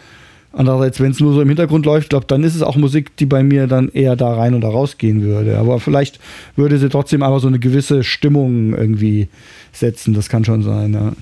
andererseits, 0.53 0.99
wenn 0.99 1.11
es 1.11 1.19
nur 1.19 1.33
so 1.33 1.41
im 1.41 1.47
Hintergrund 1.47 1.85
läuft, 1.85 2.09
glaube 2.09 2.25
dann 2.27 2.43
ist 2.43 2.55
es 2.55 2.61
auch 2.61 2.75
Musik, 2.75 3.15
die 3.17 3.25
bei 3.25 3.43
mir 3.43 3.67
dann 3.67 3.89
eher 3.89 4.15
da 4.15 4.33
rein 4.33 4.53
oder 4.53 4.69
rausgehen 4.69 5.21
würde. 5.21 5.57
Aber 5.57 5.79
vielleicht 5.79 6.19
würde 6.55 6.77
sie 6.77 6.89
trotzdem 6.89 7.23
aber 7.23 7.39
so 7.39 7.47
eine 7.47 7.59
gewisse 7.59 8.03
Stimmung 8.03 8.75
irgendwie 8.75 9.29
setzen. 9.71 10.13
Das 10.13 10.29
kann 10.29 10.45
schon 10.45 10.61
sein, 10.61 10.93
ja. 10.93 11.13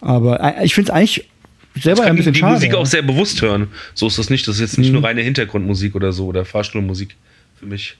Aber 0.00 0.40
äh, 0.40 0.64
ich 0.64 0.74
finde 0.74 0.90
es 0.90 0.94
eigentlich 0.94 1.28
selber 1.74 2.04
ein 2.04 2.16
bisschen 2.16 2.32
die 2.32 2.40
schade. 2.40 2.60
Die 2.60 2.66
Musik 2.66 2.74
auch 2.74 2.86
sehr 2.86 3.02
bewusst 3.02 3.40
hören. 3.42 3.68
So 3.94 4.06
ist 4.06 4.18
das 4.18 4.30
nicht. 4.30 4.46
Das 4.46 4.56
ist 4.56 4.60
jetzt 4.60 4.78
nicht 4.78 4.88
mhm. 4.88 4.94
nur 4.94 5.04
reine 5.04 5.22
Hintergrundmusik 5.22 5.94
oder 5.94 6.12
so 6.12 6.26
oder 6.26 6.44
Fahrstuhlmusik 6.44 7.16
für 7.58 7.66
mich. 7.66 7.96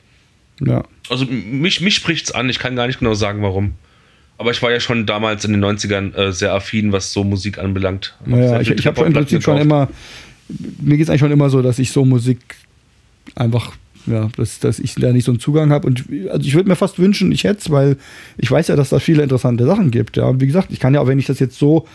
Ja. 0.61 0.85
Also 1.09 1.25
mich, 1.27 1.81
mich 1.81 1.95
spricht 1.95 2.27
es 2.27 2.33
an. 2.33 2.49
Ich 2.49 2.59
kann 2.59 2.77
gar 2.77 2.87
nicht 2.87 2.99
genau 2.99 3.15
sagen, 3.15 3.43
warum. 3.43 3.75
Aber 4.43 4.51
ich 4.51 4.61
war 4.61 4.73
ja 4.73 4.81
schon 4.81 5.07
damals 5.07 5.45
in 5.45 5.53
den 5.53 5.65
90ern 5.65 6.17
äh, 6.17 6.33
sehr 6.33 6.53
affin, 6.53 6.91
was 6.91 7.13
so 7.13 7.23
Musik 7.23 7.59
anbelangt. 7.59 8.17
Ja, 8.27 8.61
ich, 8.61 8.73
ich 8.73 8.89
habe 8.89 9.01
im 9.03 9.13
Prinzip 9.13 9.41
schon 9.41 9.57
immer, 9.57 9.89
mir 10.81 10.97
geht 10.97 11.05
es 11.05 11.11
eigentlich 11.11 11.21
schon 11.21 11.31
immer 11.31 11.49
so, 11.49 11.63
dass 11.63 11.79
ich 11.79 11.93
so 11.93 12.05
Musik 12.05 12.41
einfach, 13.37 13.71
ja, 14.07 14.31
dass, 14.37 14.59
dass 14.59 14.81
ich 14.81 14.97
da 14.97 15.13
nicht 15.13 15.27
so 15.27 15.31
einen 15.31 15.39
Zugang 15.39 15.71
habe. 15.71 15.87
Und 15.87 16.07
also 16.29 16.45
ich 16.45 16.57
würde 16.57 16.69
mir 16.69 16.75
fast 16.75 16.99
wünschen, 16.99 17.31
ich 17.31 17.45
hätte 17.45 17.61
es, 17.61 17.71
weil 17.71 17.97
ich 18.37 18.51
weiß 18.51 18.67
ja, 18.67 18.75
dass 18.75 18.89
da 18.89 18.99
viele 18.99 19.23
interessante 19.23 19.65
Sachen 19.65 19.93
gibt. 19.93 20.17
Ja, 20.17 20.25
und 20.25 20.41
wie 20.41 20.49
gesagt, 20.49 20.73
ich 20.73 20.81
kann 20.81 20.93
ja 20.93 21.01
auch, 21.01 21.07
wenn 21.07 21.21
ich 21.21 21.27
das 21.27 21.39
jetzt 21.39 21.57
so 21.57 21.87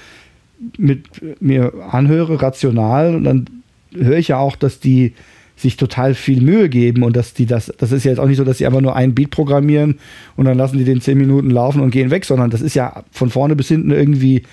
mit 0.78 1.03
mir 1.41 1.74
anhöre, 1.91 2.41
rational, 2.41 3.14
und 3.14 3.26
dann 3.26 3.49
höre 3.94 4.19
ich 4.19 4.30
ja 4.30 4.38
auch, 4.38 4.56
dass 4.56 4.80
die 4.80 5.15
sich 5.58 5.76
total 5.76 6.14
viel 6.14 6.42
Mühe 6.42 6.70
geben 6.70 7.04
und 7.04 7.16
dass 7.16 7.34
die 7.34 7.46
das, 7.46 7.74
das 7.78 7.92
ist 7.92 8.04
ja 8.04 8.12
jetzt 8.12 8.20
auch 8.20 8.28
nicht 8.28 8.38
so, 8.38 8.44
dass 8.44 8.60
sie 8.60 8.66
einfach 8.66 8.82
nur 8.82 8.96
einen 8.96 9.16
Beat 9.16 9.32
programmieren 9.32 10.00
und 10.36 10.46
dann 10.46 10.58
lassen 10.58 10.78
die 10.78 10.84
den 10.84 11.02
zehn 11.02 11.18
Minuten 11.18 11.50
laufen 11.50 11.82
und 11.82 11.90
gehen 11.90 12.12
weg, 12.12 12.26
sondern 12.26 12.50
das 12.50 12.62
ist 12.62 12.76
ja 12.76 13.04
von 13.12 13.30
vorne 13.30 13.56
bis 13.56 13.68
hinten 13.68 13.92
irgendwie 13.92 14.44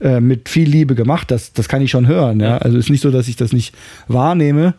äh, 0.00 0.20
mit 0.20 0.48
viel 0.48 0.68
Liebe 0.68 0.94
gemacht. 0.94 1.30
Das, 1.30 1.52
das 1.52 1.68
kann 1.68 1.82
ich 1.82 1.90
schon 1.90 2.06
hören. 2.06 2.40
Ja? 2.40 2.58
Also 2.58 2.78
ist 2.78 2.90
nicht 2.90 3.02
so, 3.02 3.10
dass 3.10 3.28
ich 3.28 3.36
das 3.36 3.52
nicht 3.52 3.74
wahrnehme. 4.08 4.74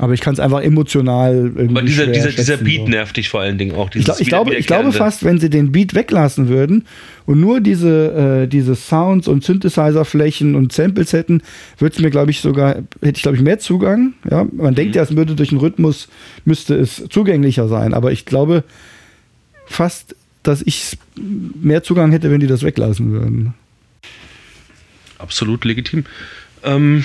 Aber 0.00 0.14
ich 0.14 0.22
kann 0.22 0.32
es 0.32 0.40
einfach 0.40 0.62
emotional 0.62 1.34
irgendwie. 1.34 1.68
Aber 1.68 1.82
dieser, 1.82 2.06
dieser, 2.06 2.30
dieser 2.30 2.56
Beat 2.56 2.86
so. 2.86 2.88
nervt 2.88 3.18
dich 3.18 3.28
vor 3.28 3.42
allen 3.42 3.58
Dingen 3.58 3.74
auch. 3.74 3.90
Ich, 3.94 4.06
glaub, 4.06 4.18
ich, 4.18 4.28
glaube, 4.28 4.54
ich 4.54 4.66
glaube 4.66 4.92
fast, 4.92 5.24
wenn 5.24 5.38
sie 5.38 5.50
den 5.50 5.72
Beat 5.72 5.94
weglassen 5.94 6.48
würden 6.48 6.86
und 7.26 7.38
nur 7.38 7.60
diese, 7.60 8.44
äh, 8.44 8.48
diese 8.48 8.76
Sounds 8.76 9.28
und 9.28 9.44
Synthesizer-Flächen 9.44 10.54
und 10.54 10.72
Samples 10.72 11.12
hätten, 11.12 11.42
würde 11.76 11.96
es 11.96 12.00
mir, 12.00 12.08
glaube 12.08 12.30
ich, 12.30 12.40
sogar, 12.40 12.76
hätte 13.02 13.16
ich, 13.16 13.20
glaube 13.20 13.36
ich, 13.36 13.42
mehr 13.42 13.58
Zugang. 13.58 14.14
Ja? 14.30 14.46
Man 14.50 14.70
mhm. 14.70 14.74
denkt 14.74 14.96
ja, 14.96 15.02
es 15.02 15.14
würde 15.14 15.34
durch 15.34 15.50
den 15.50 15.58
Rhythmus, 15.58 16.08
müsste 16.46 16.76
es 16.76 17.04
zugänglicher 17.10 17.68
sein. 17.68 17.92
Aber 17.92 18.10
ich 18.10 18.24
glaube 18.24 18.64
fast, 19.66 20.16
dass 20.42 20.62
ich 20.62 20.96
mehr 21.14 21.82
Zugang 21.82 22.10
hätte, 22.10 22.30
wenn 22.30 22.40
die 22.40 22.46
das 22.46 22.62
weglassen 22.62 23.12
würden. 23.12 23.52
Absolut 25.18 25.66
legitim. 25.66 26.06
Ähm, 26.64 27.04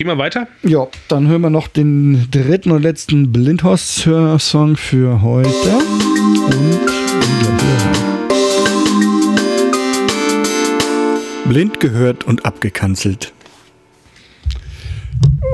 Gehen 0.00 0.08
wir 0.08 0.16
weiter? 0.16 0.48
Ja, 0.62 0.88
dann 1.08 1.28
hören 1.28 1.42
wir 1.42 1.50
noch 1.50 1.68
den 1.68 2.30
dritten 2.30 2.70
und 2.70 2.80
letzten 2.80 3.32
Blindhorst-Song 3.32 4.78
für 4.78 5.20
heute. 5.20 5.74
Und 6.46 6.86
Blind 11.50 11.80
gehört 11.80 12.24
und 12.24 12.46
abgekanzelt. 12.46 13.34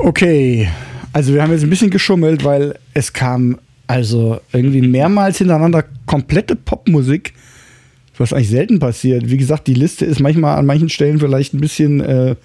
Okay, 0.03 0.69
also 1.11 1.33
wir 1.33 1.43
haben 1.43 1.51
jetzt 1.51 1.63
ein 1.63 1.69
bisschen 1.69 1.89
geschummelt, 1.89 2.45
weil 2.45 2.79
es 2.93 3.11
kam 3.11 3.57
also 3.87 4.39
irgendwie 4.53 4.81
mehrmals 4.81 5.39
hintereinander 5.39 5.83
komplette 6.05 6.55
Popmusik, 6.55 7.33
was 8.19 8.33
eigentlich 8.33 8.49
selten 8.49 8.79
passiert. 8.79 9.29
Wie 9.29 9.37
gesagt, 9.37 9.67
die 9.67 9.73
Liste 9.73 10.05
ist 10.05 10.19
manchmal 10.19 10.57
an 10.57 10.65
manchen 10.65 10.89
Stellen 10.89 11.19
vielleicht 11.19 11.53
ein 11.53 11.61
bisschen 11.61 12.01
äh, 12.01 12.35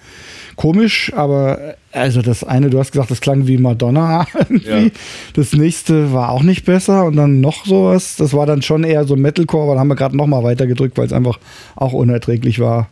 komisch, 0.55 1.11
aber 1.15 1.75
also 1.91 2.21
das 2.21 2.43
eine, 2.43 2.69
du 2.69 2.79
hast 2.79 2.91
gesagt, 2.91 3.11
das 3.11 3.21
klang 3.21 3.47
wie 3.47 3.57
Madonna 3.57 4.27
irgendwie. 4.33 4.85
Ja. 4.85 4.91
Das 5.33 5.53
nächste 5.53 6.13
war 6.13 6.29
auch 6.29 6.43
nicht 6.43 6.65
besser 6.65 7.05
und 7.05 7.15
dann 7.15 7.41
noch 7.41 7.65
sowas. 7.65 8.15
Das 8.15 8.33
war 8.33 8.45
dann 8.45 8.61
schon 8.61 8.83
eher 8.83 9.05
so 9.05 9.15
Metalcore, 9.15 9.63
aber 9.63 9.73
dann 9.73 9.81
haben 9.81 9.87
wir 9.89 9.95
gerade 9.95 10.17
noch 10.17 10.27
mal 10.27 10.43
weiter 10.43 10.67
gedrückt, 10.67 10.97
weil 10.97 11.05
es 11.05 11.13
einfach 11.13 11.39
auch 11.75 11.93
unerträglich 11.93 12.59
war. 12.59 12.89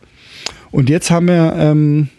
Und 0.72 0.90
jetzt 0.90 1.12
haben 1.12 1.28
wir 1.28 1.54
ähm, 1.58 2.10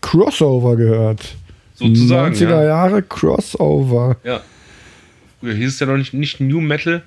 Crossover 0.00 0.76
gehört. 0.76 1.36
Sozusagen. 1.74 2.34
90er 2.34 2.50
ja. 2.50 2.64
Jahre 2.64 3.02
Crossover. 3.02 4.16
Ja. 4.24 4.40
Früher 5.40 5.54
hieß 5.54 5.74
es 5.74 5.80
ja 5.80 5.86
noch 5.86 5.96
nicht, 5.96 6.14
nicht 6.14 6.40
New 6.40 6.60
Metal, 6.60 7.02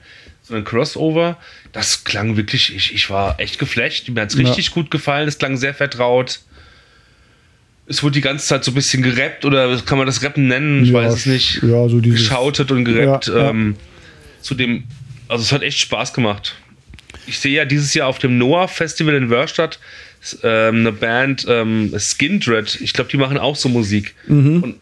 sondern 0.51 0.65
Crossover. 0.65 1.37
Das 1.71 2.03
klang 2.03 2.37
wirklich, 2.37 2.75
ich, 2.75 2.93
ich 2.93 3.09
war 3.09 3.39
echt 3.39 3.59
geflasht. 3.59 4.09
Mir 4.09 4.21
hat 4.21 4.31
es 4.31 4.37
richtig 4.37 4.67
ja. 4.67 4.73
gut 4.73 4.91
gefallen. 4.91 5.27
Es 5.27 5.37
klang 5.37 5.57
sehr 5.57 5.73
vertraut 5.73 6.41
es 7.91 8.03
wurde 8.03 8.13
die 8.13 8.21
ganze 8.21 8.47
Zeit 8.47 8.63
so 8.63 8.71
ein 8.71 8.73
bisschen 8.73 9.03
gerappt 9.03 9.43
oder 9.43 9.77
kann 9.81 9.97
man 9.97 10.07
das 10.07 10.23
Rappen 10.23 10.47
nennen? 10.47 10.83
Ich 10.83 10.91
ja, 10.91 10.95
weiß 10.95 11.13
es 11.13 11.25
nicht. 11.25 11.61
Ja, 11.61 11.89
so 11.89 11.99
dieses, 11.99 12.21
Geschautet 12.21 12.71
und 12.71 12.85
gerappt. 12.85 13.27
Ja, 13.27 13.49
ähm, 13.49 13.75
zu 14.41 14.55
dem 14.55 14.85
Also 15.27 15.43
es 15.43 15.51
hat 15.51 15.61
echt 15.61 15.79
Spaß 15.79 16.13
gemacht. 16.13 16.55
Ich 17.27 17.39
sehe 17.39 17.53
ja 17.53 17.65
dieses 17.65 17.93
Jahr 17.93 18.07
auf 18.07 18.19
dem 18.19 18.37
Noah 18.37 18.67
Festival 18.67 19.13
in 19.15 19.29
Wörstadt 19.29 19.79
ähm, 20.43 20.79
eine 20.79 20.91
Band 20.93 21.45
ähm, 21.49 21.93
Skindred. 21.97 22.79
Ich 22.79 22.93
glaube, 22.93 23.09
die 23.09 23.17
machen 23.17 23.37
auch 23.37 23.57
so 23.57 23.67
Musik. 23.67 24.15
Mhm. 24.27 24.63
Und 24.63 24.75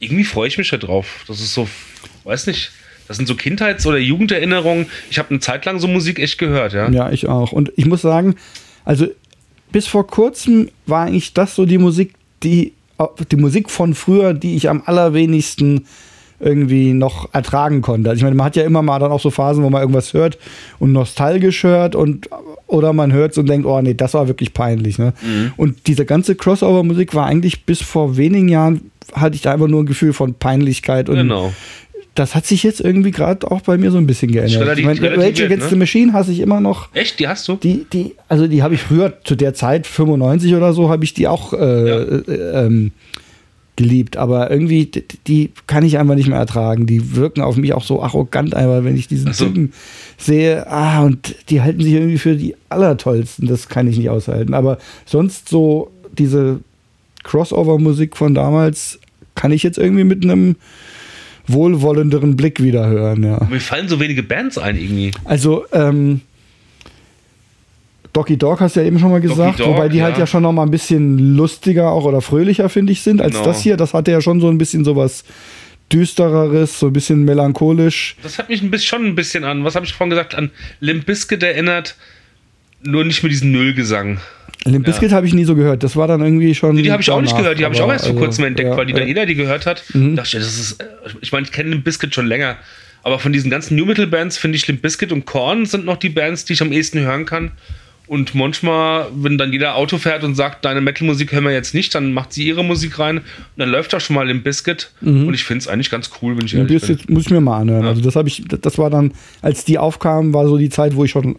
irgendwie 0.00 0.24
freue 0.24 0.48
ich 0.48 0.56
mich 0.56 0.70
da 0.70 0.78
drauf. 0.78 1.24
Das 1.28 1.40
ist 1.40 1.52
so, 1.52 1.68
weiß 2.24 2.46
nicht. 2.46 2.70
Das 3.08 3.16
sind 3.16 3.26
so 3.26 3.34
Kindheits- 3.34 3.86
oder 3.86 3.98
Jugenderinnerungen. 3.98 4.86
Ich 5.10 5.18
habe 5.18 5.30
eine 5.30 5.40
Zeit 5.40 5.64
lang 5.64 5.78
so 5.78 5.86
Musik 5.88 6.18
echt 6.18 6.38
gehört, 6.38 6.72
ja. 6.72 6.90
Ja, 6.90 7.10
ich 7.10 7.28
auch. 7.28 7.52
Und 7.52 7.72
ich 7.76 7.86
muss 7.86 8.02
sagen, 8.02 8.36
also 8.84 9.06
bis 9.72 9.86
vor 9.86 10.06
kurzem 10.06 10.68
war 10.86 11.06
eigentlich 11.06 11.34
das 11.34 11.54
so 11.54 11.66
die 11.66 11.78
Musik, 11.78 12.14
die 12.42 12.72
die 13.30 13.36
Musik 13.36 13.68
von 13.70 13.94
früher, 13.94 14.32
die 14.32 14.56
ich 14.56 14.70
am 14.70 14.82
allerwenigsten 14.86 15.86
irgendwie 16.38 16.92
noch 16.92 17.32
ertragen 17.32 17.80
konnte. 17.80 18.10
Also 18.10 18.18
ich 18.18 18.24
meine, 18.24 18.36
man 18.36 18.46
hat 18.46 18.56
ja 18.56 18.64
immer 18.64 18.82
mal 18.82 18.98
dann 18.98 19.10
auch 19.10 19.20
so 19.20 19.30
Phasen, 19.30 19.64
wo 19.64 19.70
man 19.70 19.80
irgendwas 19.80 20.12
hört 20.12 20.38
und 20.78 20.92
nostalgisch 20.92 21.62
hört 21.62 21.94
und 21.94 22.28
oder 22.66 22.92
man 22.92 23.12
hört 23.12 23.32
es 23.32 23.38
und 23.38 23.48
denkt, 23.48 23.66
oh 23.66 23.80
nee, 23.80 23.94
das 23.94 24.14
war 24.14 24.28
wirklich 24.28 24.52
peinlich. 24.52 24.98
Ne? 24.98 25.14
Mhm. 25.22 25.52
Und 25.56 25.86
diese 25.86 26.04
ganze 26.04 26.34
Crossover-Musik 26.34 27.14
war 27.14 27.26
eigentlich 27.26 27.64
bis 27.64 27.80
vor 27.80 28.16
wenigen 28.16 28.48
Jahren 28.48 28.90
hatte 29.14 29.36
ich 29.36 29.42
da 29.42 29.52
einfach 29.52 29.68
nur 29.68 29.82
ein 29.82 29.86
Gefühl 29.86 30.12
von 30.12 30.34
Peinlichkeit 30.34 31.08
und 31.08 31.16
Genau. 31.16 31.52
Das 32.16 32.34
hat 32.34 32.46
sich 32.46 32.62
jetzt 32.62 32.80
irgendwie 32.80 33.10
gerade 33.12 33.50
auch 33.50 33.60
bei 33.60 33.78
mir 33.78 33.90
so 33.90 33.98
ein 33.98 34.06
bisschen 34.06 34.32
geändert. 34.32 34.78
ich 34.78 34.84
meine, 34.84 35.00
Rage 35.16 35.44
Against 35.44 35.66
ne? 35.66 35.70
the 35.70 35.76
Machine 35.76 36.12
hasse 36.12 36.32
ich 36.32 36.40
immer 36.40 36.60
noch. 36.60 36.88
Echt? 36.94 37.20
Die 37.20 37.28
hast 37.28 37.46
du? 37.46 37.56
Die, 37.56 37.86
die, 37.92 38.14
also 38.28 38.46
die 38.48 38.62
habe 38.62 38.74
ich 38.74 38.82
früher 38.82 39.14
zu 39.22 39.36
der 39.36 39.54
Zeit, 39.54 39.86
95 39.86 40.54
oder 40.54 40.72
so, 40.72 40.88
habe 40.88 41.04
ich 41.04 41.14
die 41.14 41.28
auch 41.28 41.52
äh, 41.52 41.56
Ja. 41.88 41.98
äh, 42.00 42.66
ähm, 42.66 42.92
geliebt. 43.76 44.16
Aber 44.16 44.50
irgendwie, 44.50 44.86
die, 44.86 45.04
die 45.26 45.50
kann 45.66 45.84
ich 45.84 45.98
einfach 45.98 46.14
nicht 46.14 46.28
mehr 46.28 46.38
ertragen. 46.38 46.86
Die 46.86 47.14
wirken 47.14 47.42
auf 47.42 47.56
mich 47.58 47.74
auch 47.74 47.84
so 47.84 48.02
arrogant 48.02 48.54
einfach, 48.54 48.82
wenn 48.84 48.96
ich 48.96 49.06
diesen 49.06 49.32
so. 49.34 49.44
Typen 49.44 49.72
sehe. 50.16 50.66
Ah, 50.66 51.02
und 51.04 51.36
die 51.50 51.60
halten 51.60 51.82
sich 51.82 51.92
irgendwie 51.92 52.18
für 52.18 52.36
die 52.36 52.56
Allertollsten. 52.70 53.46
Das 53.46 53.68
kann 53.68 53.86
ich 53.86 53.98
nicht 53.98 54.08
aushalten. 54.08 54.54
Aber 54.54 54.78
sonst 55.04 55.50
so 55.50 55.90
diese 56.16 56.60
Crossover-Musik 57.24 58.16
von 58.16 58.34
damals 58.34 58.98
kann 59.34 59.52
ich 59.52 59.62
jetzt 59.62 59.76
irgendwie 59.78 60.04
mit 60.04 60.24
einem 60.24 60.56
wohlwollenderen 61.48 62.36
Blick 62.36 62.62
wieder 62.62 62.86
hören, 62.88 63.22
ja. 63.22 63.44
Mir 63.48 63.60
fallen 63.60 63.88
so 63.88 64.00
wenige 64.00 64.22
Bands 64.22 64.58
ein 64.58 64.76
irgendwie. 64.76 65.12
Also, 65.24 65.64
ähm, 65.72 66.20
Docky 68.12 68.38
Dog 68.38 68.60
hast 68.60 68.76
du 68.76 68.80
ja 68.80 68.86
eben 68.86 68.98
schon 68.98 69.10
mal 69.10 69.20
gesagt, 69.20 69.60
Dog, 69.60 69.68
wobei 69.68 69.88
die 69.88 70.02
halt 70.02 70.14
ja. 70.14 70.20
ja 70.20 70.26
schon 70.26 70.42
noch 70.42 70.52
mal 70.52 70.62
ein 70.62 70.70
bisschen 70.70 71.36
lustiger 71.36 71.90
auch 71.90 72.04
oder 72.04 72.22
fröhlicher, 72.22 72.68
finde 72.70 72.92
ich, 72.92 73.02
sind 73.02 73.20
als 73.20 73.34
Genau. 73.34 73.44
das 73.44 73.60
hier. 73.60 73.76
Das 73.76 73.92
hatte 73.92 74.10
ja 74.10 74.20
schon 74.22 74.40
so 74.40 74.48
ein 74.48 74.56
bisschen 74.56 74.84
sowas 74.84 75.24
düstereres, 75.92 76.78
so 76.78 76.86
ein 76.86 76.92
bisschen 76.92 77.24
melancholisch. 77.24 78.16
Das 78.22 78.38
hat 78.38 78.48
mich 78.48 78.62
ein 78.62 78.70
bisschen, 78.70 78.86
schon 78.88 79.06
ein 79.06 79.14
bisschen 79.14 79.44
an, 79.44 79.64
was 79.64 79.76
habe 79.76 79.84
ich 79.86 79.92
vorhin 79.92 80.10
gesagt, 80.10 80.34
an 80.34 80.50
Limp 80.80 81.04
Bizkit 81.06 81.42
erinnert. 81.42 81.96
Nur 82.82 83.04
nicht 83.04 83.22
mit 83.22 83.32
diesem 83.32 83.52
Nullgesang. 83.52 84.18
Limp 84.64 84.84
Bizkit 84.84 85.12
habe 85.12 85.26
ich 85.26 85.34
nie 85.34 85.44
so 85.44 85.54
gehört. 85.54 85.82
Das 85.82 85.96
war 85.96 86.08
dann 86.08 86.20
irgendwie 86.20 86.54
schon. 86.54 86.76
Die, 86.76 86.82
die 86.82 86.92
habe 86.92 87.02
ich 87.02 87.10
auch 87.10 87.20
nicht 87.20 87.36
gehört, 87.36 87.58
die 87.58 87.64
habe 87.64 87.74
ich 87.74 87.80
auch 87.80 87.90
erst 87.90 88.06
vor 88.06 88.14
also, 88.14 88.24
kurzem 88.24 88.44
entdeckt, 88.44 88.70
ja, 88.70 88.76
weil 88.76 88.86
die 88.86 88.92
da 88.92 89.00
ja. 89.00 89.06
jeder 89.06 89.26
die 89.26 89.34
gehört 89.34 89.66
hat. 89.66 89.84
Mhm. 89.92 90.16
dachte 90.16 90.36
ich, 90.36 90.44
das 90.44 90.58
ist, 90.58 90.82
äh, 90.82 90.86
ich 91.20 91.32
meine, 91.32 91.46
ich 91.46 91.52
kenne 91.52 91.70
Limp 91.70 91.84
Bizkit 91.84 92.14
schon 92.14 92.26
länger, 92.26 92.56
aber 93.02 93.18
von 93.18 93.32
diesen 93.32 93.50
ganzen 93.50 93.76
New 93.76 93.86
Metal 93.86 94.06
Bands 94.06 94.38
finde 94.38 94.56
ich 94.56 94.66
Limp 94.66 94.82
Bizkit 94.82 95.12
und 95.12 95.24
Korn 95.24 95.66
sind 95.66 95.84
noch 95.84 95.96
die 95.96 96.08
Bands, 96.08 96.44
die 96.44 96.54
ich 96.54 96.62
am 96.62 96.72
ehesten 96.72 97.00
hören 97.00 97.26
kann. 97.26 97.52
Und 98.08 98.36
manchmal, 98.36 99.08
wenn 99.16 99.36
dann 99.36 99.52
jeder 99.52 99.74
Auto 99.74 99.98
fährt 99.98 100.22
und 100.22 100.36
sagt, 100.36 100.64
deine 100.64 100.80
Metal-Musik 100.80 101.32
hören 101.32 101.42
wir 101.42 101.50
jetzt 101.50 101.74
nicht, 101.74 101.92
dann 101.92 102.12
macht 102.12 102.32
sie 102.32 102.46
ihre 102.46 102.62
Musik 102.62 103.00
rein 103.00 103.18
und 103.18 103.24
dann 103.56 103.68
läuft 103.68 103.92
auch 103.96 104.00
schon 104.00 104.14
mal 104.14 104.28
Limp 104.28 104.44
Bizkit. 104.44 104.92
Und 105.00 105.34
ich 105.34 105.42
finde 105.42 105.62
es 105.62 105.68
eigentlich 105.68 105.90
ganz 105.90 106.10
cool, 106.22 106.38
wenn 106.38 106.46
ich 106.46 106.52
Limp 106.52 106.70
ehrlich 106.70 106.82
bin. 106.82 106.96
Bizkit 106.96 107.10
muss 107.10 107.24
ich 107.24 107.30
mir 107.30 107.40
mal 107.40 107.60
anhören. 107.60 107.82
Ja. 107.82 107.88
Also 107.88 108.02
das 108.02 108.14
habe 108.14 108.28
ich, 108.28 108.44
das 108.46 108.78
war 108.78 108.90
dann, 108.90 109.12
als 109.42 109.64
die 109.64 109.78
aufkamen, 109.78 110.32
war 110.32 110.46
so 110.46 110.56
die 110.56 110.70
Zeit, 110.70 110.94
wo 110.94 111.04
ich 111.04 111.10
schon 111.10 111.36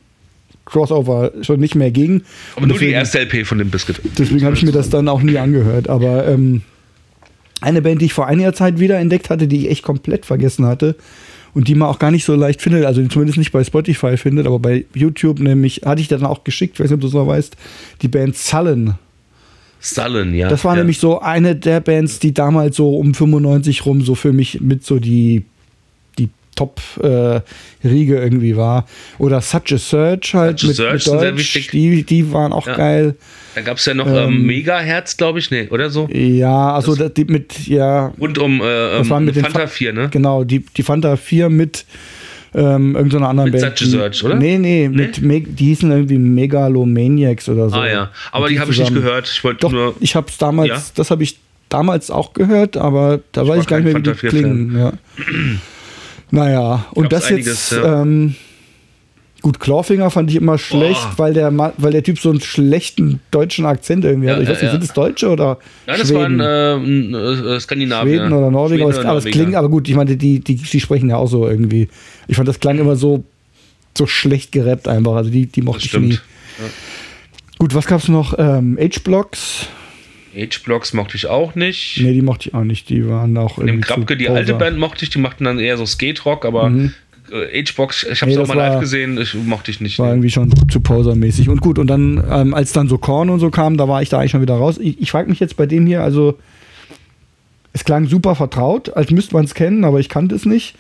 Crossover 0.67 1.31
schon 1.41 1.59
nicht 1.59 1.75
mehr 1.75 1.91
ging. 1.91 2.21
Aber 2.55 2.63
Und 2.63 2.67
nur 2.69 2.77
die 2.77 2.85
deswegen- 2.85 2.93
erste 2.93 3.19
LP 3.19 3.45
von 3.47 3.57
Limp 3.57 3.71
Bizkit. 3.71 3.99
Deswegen 4.17 4.43
habe 4.45 4.55
ich 4.55 4.63
mir 4.63 4.71
das 4.71 4.89
dann 4.89 5.07
auch 5.07 5.21
nie 5.21 5.37
angehört. 5.37 5.89
Aber 5.89 6.27
ähm, 6.27 6.61
eine 7.61 7.81
Band, 7.81 8.01
die 8.01 8.05
ich 8.05 8.13
vor 8.13 8.27
einiger 8.27 8.53
Zeit 8.53 8.79
wieder 8.79 8.99
entdeckt 8.99 9.29
hatte, 9.29 9.47
die 9.47 9.65
ich 9.65 9.71
echt 9.71 9.83
komplett 9.83 10.25
vergessen 10.25 10.65
hatte 10.65 10.95
und 11.53 11.67
die 11.67 11.75
man 11.75 11.87
auch 11.89 11.97
gar 11.99 12.11
nicht 12.11 12.25
so 12.25 12.35
leicht 12.35 12.61
findet, 12.61 12.85
also 12.85 13.03
zumindest 13.07 13.39
nicht 13.39 13.51
bei 13.51 13.63
Spotify 13.63 14.17
findet, 14.17 14.45
aber 14.45 14.59
bei 14.59 14.85
YouTube 14.93 15.39
nämlich, 15.39 15.81
hatte 15.85 16.01
ich 16.01 16.07
dann 16.07 16.23
auch 16.23 16.43
geschickt, 16.43 16.79
weiß 16.79 16.85
nicht, 16.91 16.93
ob 16.95 17.01
du 17.01 17.07
es 17.07 17.13
noch 17.13 17.25
weißt, 17.27 17.55
die 18.01 18.07
Band 18.09 18.35
Sullen. 18.37 18.95
Sullen, 19.79 20.33
ja. 20.35 20.49
Das 20.49 20.65
war 20.65 20.73
ja. 20.75 20.79
nämlich 20.81 20.99
so 20.99 21.19
eine 21.21 21.55
der 21.55 21.79
Bands, 21.79 22.19
die 22.19 22.33
damals 22.33 22.75
so 22.75 22.97
um 22.97 23.13
95 23.13 23.85
rum 23.85 24.01
so 24.01 24.15
für 24.15 24.33
mich 24.33 24.59
mit 24.61 24.83
so 24.85 24.99
die, 24.99 25.45
die 26.57 27.43
Top-Riege 27.83 28.17
irgendwie 28.17 28.55
war. 28.57 28.85
Oder 29.17 29.41
Such 29.41 29.71
a 29.73 29.77
Search 29.77 30.33
halt 30.33 30.59
Such 30.59 30.65
a 30.67 30.67
mit, 30.93 31.01
Search 31.01 31.07
mit 31.07 31.35
Deutsch. 31.37 31.69
Die, 31.71 32.03
die 32.03 32.31
waren 32.33 32.53
auch 32.53 32.67
Ja. 32.67 32.75
geil. 32.75 33.15
Da 33.55 33.61
gab 33.61 33.77
es 33.77 33.85
ja 33.85 33.93
noch 33.93 34.07
Ähm, 34.07 34.15
ähm, 34.15 34.45
Megaherz, 34.45 35.17
glaube 35.17 35.39
ich, 35.39 35.49
nee, 35.51 35.67
oder 35.69 35.89
so? 35.89 36.07
Ja, 36.11 36.73
also 36.75 36.95
Das- 36.95 37.13
die 37.13 37.25
mit, 37.25 37.67
ja, 37.67 38.13
Und 38.17 38.37
um 38.37 38.61
äh, 38.61 38.63
Das 38.65 39.01
ähm, 39.05 39.09
waren 39.09 39.25
mit 39.25 39.35
den 39.35 39.43
Fanta 39.43 39.61
Fa- 39.61 39.67
4, 39.67 39.93
ne? 39.93 40.09
genau, 40.11 40.43
die, 40.43 40.59
die 40.59 40.83
Fanta 40.83 41.15
4 41.15 41.49
mit 41.49 41.85
ähm, 42.55 42.95
irgendeiner 42.95 43.29
anderen 43.29 43.51
Mit 43.51 43.59
Band. 43.61 43.77
Such 43.77 43.85
a 43.85 43.89
die- 43.89 43.91
Search, 43.91 44.23
oder? 44.23 44.35
Nee, 44.35 44.57
nee, 44.57 44.89
mit 44.89 45.21
Me 45.21 45.41
die 45.41 45.65
hießen 45.65 45.89
irgendwie 45.91 46.17
Megalomaniacs 46.17 47.49
oder 47.49 47.69
so. 47.69 47.75
Ah 47.75 47.87
ja, 47.87 48.11
aber 48.31 48.45
Und 48.45 48.51
die 48.51 48.59
habe 48.59 48.71
ich 48.71 48.79
nicht 48.79 48.93
gehört. 48.93 49.27
Ich 49.27 49.43
wollte 49.43 49.59
Doch, 49.61 49.71
nur. 49.71 49.95
ich 49.99 50.15
habe 50.15 50.27
es 50.29 50.37
damals, 50.37 50.69
Ja? 50.69 50.81
das 50.95 51.11
habe 51.11 51.23
ich 51.23 51.37
damals 51.69 52.09
auch 52.11 52.33
gehört, 52.33 52.77
aber 52.77 53.19
da 53.31 53.41
weiß 53.41 53.47
war 53.49 53.57
ich 53.57 53.67
gar 53.67 53.79
nicht 53.79 53.85
mehr, 53.85 53.95
wie 53.95 54.01
die 54.03 54.09
Fanta 54.09 54.19
4 54.19 54.29
klingen. 54.29 54.77
Ja. 54.77 54.93
Naja, 56.31 56.85
und 56.93 57.09
Gab's 57.09 57.23
das 57.23 57.31
einiges, 57.31 57.69
jetzt, 57.69 57.83
ja. 57.83 58.01
ähm, 58.01 58.35
gut, 59.41 59.59
Clawfinger 59.59 60.09
fand 60.09 60.29
ich 60.29 60.35
immer 60.35 60.57
schlecht, 60.57 61.01
Boah. 61.01 61.13
weil 61.17 61.33
der, 61.33 61.57
weil 61.77 61.91
der 61.91 62.03
Typ 62.03 62.19
so 62.19 62.29
einen 62.29 62.41
schlechten 62.41 63.21
deutschen 63.31 63.65
Akzent 63.65 64.03
irgendwie 64.03 64.27
Ja, 64.27 64.33
hat. 64.35 64.41
Ich 64.41 64.49
ja, 64.49 64.53
weiß 64.55 64.61
nicht, 64.61 64.67
ja. 64.67 64.71
sind 64.71 64.83
das 64.83 64.93
Deutsche 64.93 65.29
oder 65.29 65.57
Nein, 65.85 65.99
das 65.99 66.09
Schweden? 66.09 66.39
waren 66.39 67.13
äh, 67.13 67.55
äh, 67.55 67.59
Skandinavier. 67.59 68.17
Schweden 68.19 68.33
oder 68.33 68.51
Norweger, 68.51 68.91
Schweden 68.91 69.07
aber, 69.07 69.19
es 69.19 69.25
klingt, 69.25 69.55
aber 69.55 69.69
gut, 69.69 69.87
ich 69.87 69.95
meine, 69.95 70.17
die, 70.17 70.39
die, 70.41 70.55
die 70.55 70.79
sprechen 70.81 71.09
ja 71.09 71.15
auch 71.17 71.27
so 71.27 71.47
irgendwie. 71.47 71.87
Ich 72.27 72.35
fand, 72.35 72.47
das 72.49 72.59
klang 72.59 72.77
immer 72.77 72.97
so, 72.97 73.23
so 73.97 74.05
schlecht 74.05 74.51
gerappt 74.51 74.87
einfach. 74.89 75.13
Also 75.15 75.29
die, 75.29 75.45
die 75.45 75.61
mochte 75.61 75.79
Das 75.83 75.93
ich 75.93 75.99
nie. 75.99 76.11
stimmt. 76.13 76.23
Gut, 77.59 77.73
was 77.73 77.85
gab's 77.87 78.07
noch? 78.09 78.35
Ähm, 78.37 78.77
H-Blocks? 78.79 79.67
H-Blocks 80.37 80.93
mochte 80.93 81.17
ich 81.17 81.27
auch 81.27 81.55
nicht. 81.55 81.99
Nee, 82.01 82.13
die 82.13 82.21
mochte 82.21 82.49
ich 82.49 82.55
auch 82.55 82.63
nicht. 82.63 82.89
Die 82.89 83.07
waren 83.07 83.35
auch 83.37 83.55
Dem 83.57 83.67
irgendwie 83.67 83.87
Krabke, 83.87 84.15
die 84.17 84.29
alte. 84.29 84.53
Band 84.53 84.77
mochte 84.77 85.03
ich, 85.03 85.09
die 85.09 85.19
machten 85.19 85.43
dann 85.45 85.59
eher 85.59 85.77
so 85.77 85.85
Skate-Rock, 85.85 86.45
aber 86.45 86.69
Mhm. 86.69 86.93
äh, 87.31 87.63
H-Box, 87.63 88.05
ich 88.11 88.21
habe 88.21 88.31
Nee, 88.31 88.37
auch 88.37 88.47
mal 88.47 88.55
live 88.55 88.79
gesehen, 88.79 89.19
ich, 89.19 89.33
mochte 89.33 89.71
ich 89.71 89.81
nicht. 89.81 89.99
War 89.99 90.09
irgendwie 90.09 90.29
schon 90.29 90.51
zu 90.69 90.79
posermäßig. 90.79 91.49
Und 91.49 91.61
gut, 91.61 91.79
und 91.79 91.87
dann, 91.87 92.23
ähm, 92.31 92.53
als 92.53 92.71
dann 92.73 92.87
so 92.87 92.97
Korn 92.97 93.29
und 93.29 93.39
so 93.39 93.49
kam, 93.49 93.77
da 93.77 93.87
war 93.87 94.01
ich 94.01 94.09
da 94.09 94.19
eigentlich 94.19 94.31
schon 94.31 94.41
wieder 94.41 94.55
raus. 94.55 94.77
Ich, 94.79 95.01
ich 95.01 95.11
frage 95.11 95.29
mich 95.29 95.39
jetzt 95.39 95.57
bei 95.57 95.65
dem 95.65 95.85
hier, 95.87 96.03
also 96.03 96.37
es 97.73 97.83
klang 97.83 98.07
super 98.07 98.35
vertraut, 98.35 98.95
als 98.95 99.11
müsste 99.11 99.33
man 99.35 99.45
es 99.45 99.53
kennen, 99.53 99.83
aber 99.83 99.99
ich 99.99 100.09
kannte 100.09 100.35
es 100.35 100.45
nicht. 100.45 100.75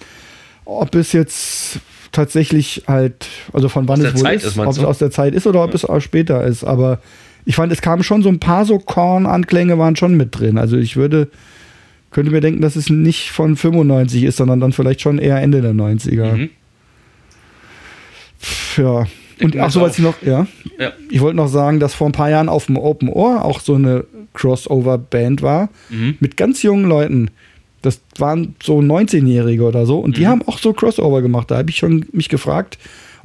Ob 0.65 0.95
es 0.95 1.11
jetzt 1.13 1.79
tatsächlich 2.11 2.83
halt, 2.87 3.27
also 3.53 3.69
von 3.69 3.87
wann 3.87 4.01
Aus 4.01 4.13
es 4.13 4.21
wohl 4.23 4.29
ist, 4.31 4.43
ist, 4.45 4.57
ob 4.57 4.67
es 4.69 4.79
aus 4.79 4.97
der 4.97 5.11
Zeit 5.11 5.35
ist 5.35 5.45
oder 5.45 5.63
ob 5.63 5.73
es 5.73 5.85
auch 5.85 5.99
später 5.99 6.43
ist. 6.43 6.63
Aber 6.63 6.99
ich 7.47 7.55
fand, 7.55 7.71
es 7.71 7.81
kamen 7.81 8.03
schon 8.03 8.21
so 8.21 8.29
ein 8.29 8.39
paar 8.39 8.65
so 8.65 8.77
Korn-Anklänge 8.77 9.77
waren 9.79 9.95
schon 9.95 10.15
mit 10.17 10.37
drin. 10.37 10.57
Also 10.57 10.75
ich 10.77 10.97
würde, 10.97 11.29
könnte 12.11 12.29
mir 12.31 12.41
denken, 12.41 12.61
dass 12.61 12.75
es 12.75 12.89
nicht 12.89 13.31
von 13.31 13.55
95 13.55 14.23
ist, 14.25 14.37
sondern 14.37 14.59
dann 14.59 14.73
vielleicht 14.73 14.99
schon 15.01 15.17
eher 15.17 15.41
Ende 15.41 15.61
der 15.61 15.73
90er. 15.73 16.33
Mhm. 16.35 16.49
Ja. 18.77 19.05
Und 19.41 19.57
ach 19.57 19.71
so, 19.71 19.81
was 19.81 19.97
ich 19.97 20.03
noch, 20.03 20.21
ja. 20.23 20.47
Ja. 20.79 20.91
Ich 21.09 21.21
wollte 21.21 21.37
noch 21.37 21.47
sagen, 21.47 21.79
dass 21.79 21.93
vor 21.93 22.07
ein 22.09 22.11
paar 22.13 22.29
Jahren 22.29 22.49
auf 22.49 22.65
dem 22.65 22.77
Open 22.77 23.07
Ohr 23.09 23.45
auch 23.45 23.59
so 23.59 23.75
eine 23.75 24.03
Crossover-Band 24.33 25.41
war 25.41 25.69
Mhm. 25.89 26.17
mit 26.19 26.37
ganz 26.37 26.63
jungen 26.63 26.85
Leuten. 26.85 27.29
Das 27.81 28.01
waren 28.17 28.55
so 28.61 28.79
19-Jährige 28.81 29.63
oder 29.63 29.85
so 29.85 29.99
und 29.99 30.17
die 30.17 30.21
Mhm. 30.21 30.27
haben 30.27 30.41
auch 30.47 30.57
so 30.57 30.73
Crossover 30.73 31.21
gemacht. 31.21 31.49
Da 31.51 31.57
habe 31.57 31.69
ich 31.69 31.77
schon 31.77 32.05
mich 32.11 32.29
gefragt, 32.29 32.77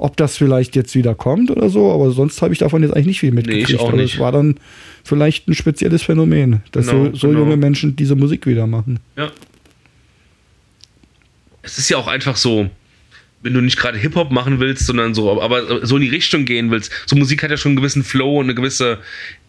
ob 0.02 0.16
das 0.16 0.36
vielleicht 0.36 0.74
jetzt 0.74 0.96
wieder 0.96 1.14
kommt 1.14 1.52
oder 1.52 1.68
so, 1.68 1.92
aber 1.92 2.10
sonst 2.10 2.42
habe 2.42 2.52
ich 2.52 2.58
davon 2.58 2.82
jetzt 2.82 2.92
eigentlich 2.92 3.06
nicht 3.06 3.20
viel 3.20 3.30
mitgekriegt. 3.30 3.78
auch 3.78 3.90
aber 3.90 3.98
nicht. 3.98 4.14
es 4.14 4.20
war 4.20 4.32
dann 4.32 4.56
vielleicht 5.04 5.46
ein 5.46 5.54
spezielles 5.54 6.02
Phänomen, 6.02 6.60
dass 6.72 6.88
Genau, 6.88 7.04
so, 7.04 7.14
so 7.14 7.28
genau. 7.28 7.40
junge 7.40 7.56
Menschen 7.56 7.94
diese 7.94 8.16
Musik 8.16 8.48
wieder 8.48 8.66
machen. 8.66 8.98
Ja. 9.16 9.30
Es 11.62 11.78
ist 11.78 11.88
ja 11.88 11.98
auch 11.98 12.08
einfach 12.08 12.36
so, 12.36 12.68
wenn 13.42 13.54
du 13.54 13.60
nicht 13.60 13.76
gerade 13.76 13.96
Hip-Hop 13.96 14.32
machen 14.32 14.58
willst, 14.58 14.86
sondern 14.86 15.14
so, 15.14 15.40
aber 15.40 15.86
so 15.86 15.94
in 15.94 16.02
die 16.02 16.08
Richtung 16.08 16.46
gehen 16.46 16.72
willst. 16.72 16.90
So 17.06 17.14
Musik 17.14 17.44
hat 17.44 17.52
ja 17.52 17.56
schon 17.56 17.70
einen 17.70 17.76
gewissen 17.76 18.02
Flow 18.02 18.40
und 18.40 18.46
eine 18.46 18.56
gewisse 18.56 18.98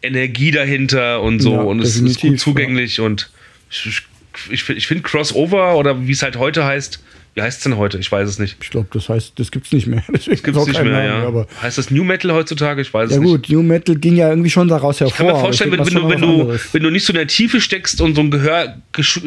Energie 0.04 0.52
dahinter 0.52 1.24
und 1.24 1.40
so 1.40 1.54
Ja, 1.54 1.62
und 1.62 1.80
es 1.80 1.96
ist 2.00 2.22
gut 2.22 2.40
zugänglich 2.40 3.00
und 3.00 3.32
ich, 3.72 3.88
ich, 3.88 4.52
ich, 4.52 4.70
ich 4.70 4.86
finde 4.86 5.02
Crossover 5.02 5.76
oder 5.78 6.06
wie 6.06 6.12
es 6.12 6.22
halt 6.22 6.38
heute 6.38 6.64
heißt, 6.64 7.02
wie 7.36 7.42
heißt 7.42 7.58
es 7.58 7.64
denn 7.64 7.78
heute? 7.78 7.98
Ich 7.98 8.12
weiß 8.12 8.30
es 8.30 8.38
nicht. 8.38 8.58
Ich 8.62 8.70
glaube, 8.70 8.88
das 8.94 9.10
heißt, 9.10 9.34
das 9.40 9.50
gibt's 9.50 9.72
nicht 9.72 9.88
mehr. 9.88 10.04
Deswegen 10.08 10.44
Gibt 10.44 10.56
es 10.56 10.64
auch 10.64 10.68
nicht 10.68 10.84
mehr, 10.84 10.92
Namen, 10.92 11.22
ja. 11.24 11.28
Aber 11.28 11.48
heißt 11.62 11.78
das 11.80 11.90
New 11.90 12.04
Metal 12.04 12.32
heutzutage? 12.32 12.82
Ich 12.82 12.94
weiß 12.94 13.10
ja 13.10 13.16
es 13.16 13.22
nicht. 13.22 13.30
gut, 13.30 13.50
New 13.50 13.64
Metal 13.64 13.96
ging 13.96 14.16
ja 14.16 14.30
irgendwie 14.30 14.52
schon 14.52 14.68
daraus 14.68 15.00
hervor. 15.00 15.12
Ich 15.12 15.18
kann 15.18 15.26
mir 15.28 15.40
vorstellen, 15.40 15.72
wenn, 15.72 15.80
wenn, 15.80 15.86
das 15.86 15.94
du, 15.94 16.10
wenn, 16.10 16.22
du, 16.22 16.60
wenn 16.74 16.84
du 16.84 16.90
nicht 16.92 17.06
so 17.06 17.12
in 17.12 17.18
der 17.18 17.28
Tiefe 17.28 17.60
steckst 17.60 18.02
und 18.02 18.14
so 18.16 18.22
ein 18.22 18.30
Gehör 18.30 18.76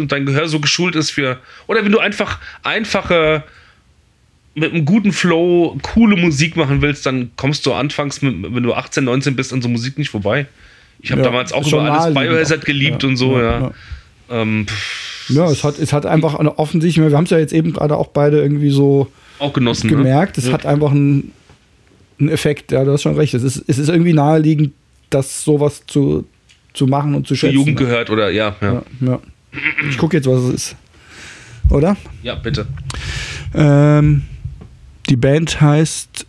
dein 0.09 0.27
Gehör 0.27 0.47
so 0.49 0.61
geschult 0.61 0.95
ist 0.95 1.11
für. 1.11 1.39
Oder 1.67 1.85
wenn 1.85 1.91
du 1.93 1.99
einfach 1.99 2.39
einfache 2.63 3.43
mit 4.55 4.73
einem 4.73 4.85
guten 4.85 5.13
Flow 5.13 5.77
coole 5.83 6.17
Musik 6.17 6.57
machen 6.57 6.81
willst, 6.83 7.05
dann 7.07 7.31
kommst 7.37 7.67
du 7.67 7.75
anfangs, 7.75 8.23
mit, 8.23 8.35
wenn 8.55 8.63
du 8.63 8.73
18, 8.73 9.05
19 9.05 9.37
bist, 9.37 9.53
an 9.53 9.61
so 9.61 9.69
Musik 9.69 9.99
nicht 9.99 10.11
vorbei. 10.11 10.47
Ich 11.01 11.11
habe 11.11 11.21
Ja, 11.21 11.27
damals 11.27 11.53
auch 11.53 11.61
über 11.61 11.71
schon 11.71 11.87
alles 11.87 12.15
Biohazard 12.15 12.65
geliebt 12.65 13.03
Ja, 13.03 13.09
und 13.09 13.17
so, 13.17 13.37
ja, 13.37 13.43
ja. 13.43 13.61
ja. 13.61 13.73
Ähm, 14.43 14.67
pff, 14.67 15.06
Ja, 15.29 15.51
es 15.51 15.65
hat, 15.65 15.79
es 15.79 15.93
hat 15.93 16.07
einfach 16.07 16.37
eine 16.37 16.59
offensichtlich, 16.59 17.05
wir 17.05 17.17
haben 17.17 17.25
es 17.25 17.31
ja 17.31 17.39
jetzt 17.39 17.53
eben 17.53 17.73
gerade 17.73 17.97
auch 17.97 18.09
beide 18.09 18.41
irgendwie 18.41 18.71
so 18.71 19.11
auch 19.39 19.53
genossen. 19.53 19.89
gemerkt, 19.89 20.37
ne? 20.37 20.45
es 20.45 20.53
hat 20.53 20.67
einfach 20.67 20.91
einen, 20.91 21.33
einen 22.19 22.29
Effekt, 22.29 22.73
ja, 22.73 22.85
du 22.85 22.93
hast 22.93 23.03
schon 23.03 23.17
recht. 23.17 23.35
Es 23.35 23.43
ist, 23.43 23.65
es 23.67 23.79
ist 23.79 23.89
irgendwie 23.89 24.13
naheliegend, 24.13 24.73
das 25.11 25.45
sowas 25.45 25.83
zu, 25.87 26.27
zu 26.73 26.87
machen 26.87 27.15
und 27.15 27.27
zu 27.27 27.35
schätzen. 27.35 27.55
Jugend 27.55 27.79
gehört 27.79 28.11
oder 28.11 28.31
ja, 28.31 28.57
ja. 28.61 28.73
ja, 28.73 28.83
ja. 29.01 29.21
Ich 29.89 29.99
gucke 29.99 30.17
jetzt, 30.17 30.27
was 30.27 30.43
es 30.43 30.55
ist. 30.55 30.77
Oder? 31.71 31.97
Ja, 32.23 32.35
bitte. 32.35 32.67
Ähm, 33.55 34.23
die 35.09 35.17
Band 35.17 35.61
heißt 35.61 36.27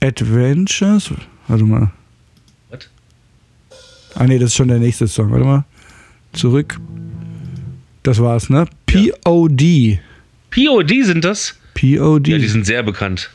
Adventures. 0.00 1.10
Warte 1.48 1.64
mal. 1.64 1.90
Was? 2.70 2.88
Ah, 4.14 4.24
nee, 4.24 4.38
das 4.38 4.48
ist 4.50 4.56
schon 4.56 4.68
der 4.68 4.78
nächste 4.78 5.06
Song. 5.06 5.30
Warte 5.30 5.44
mal. 5.44 5.64
Zurück. 6.32 6.80
Das 8.04 8.20
war's, 8.20 8.48
ne? 8.50 8.66
POD. 8.86 9.98
POD 10.50 11.04
sind 11.04 11.24
das? 11.24 11.56
POD. 11.74 12.28
Ja, 12.28 12.38
die 12.38 12.46
sind 12.48 12.64
sehr 12.64 12.82
bekannt. 12.84 13.30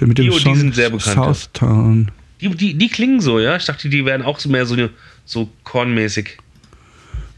mit 0.00 0.18
dem 0.18 0.28
POD 0.28 0.40
Song 0.42 0.56
sind 0.56 0.74
sehr 0.74 0.90
bekannt. 0.90 1.36
Southtown. 1.36 2.10
Die, 2.40 2.48
die, 2.50 2.74
die 2.74 2.88
klingen 2.88 3.20
so, 3.20 3.38
ja? 3.38 3.56
Ich 3.56 3.64
dachte, 3.66 3.88
die 3.88 4.04
wären 4.04 4.22
auch 4.22 4.38
so 4.38 4.48
mehr 4.48 4.66
so, 4.66 4.74
eine- 4.74 4.90
so 5.24 5.48
kornmäßig. 5.64 6.38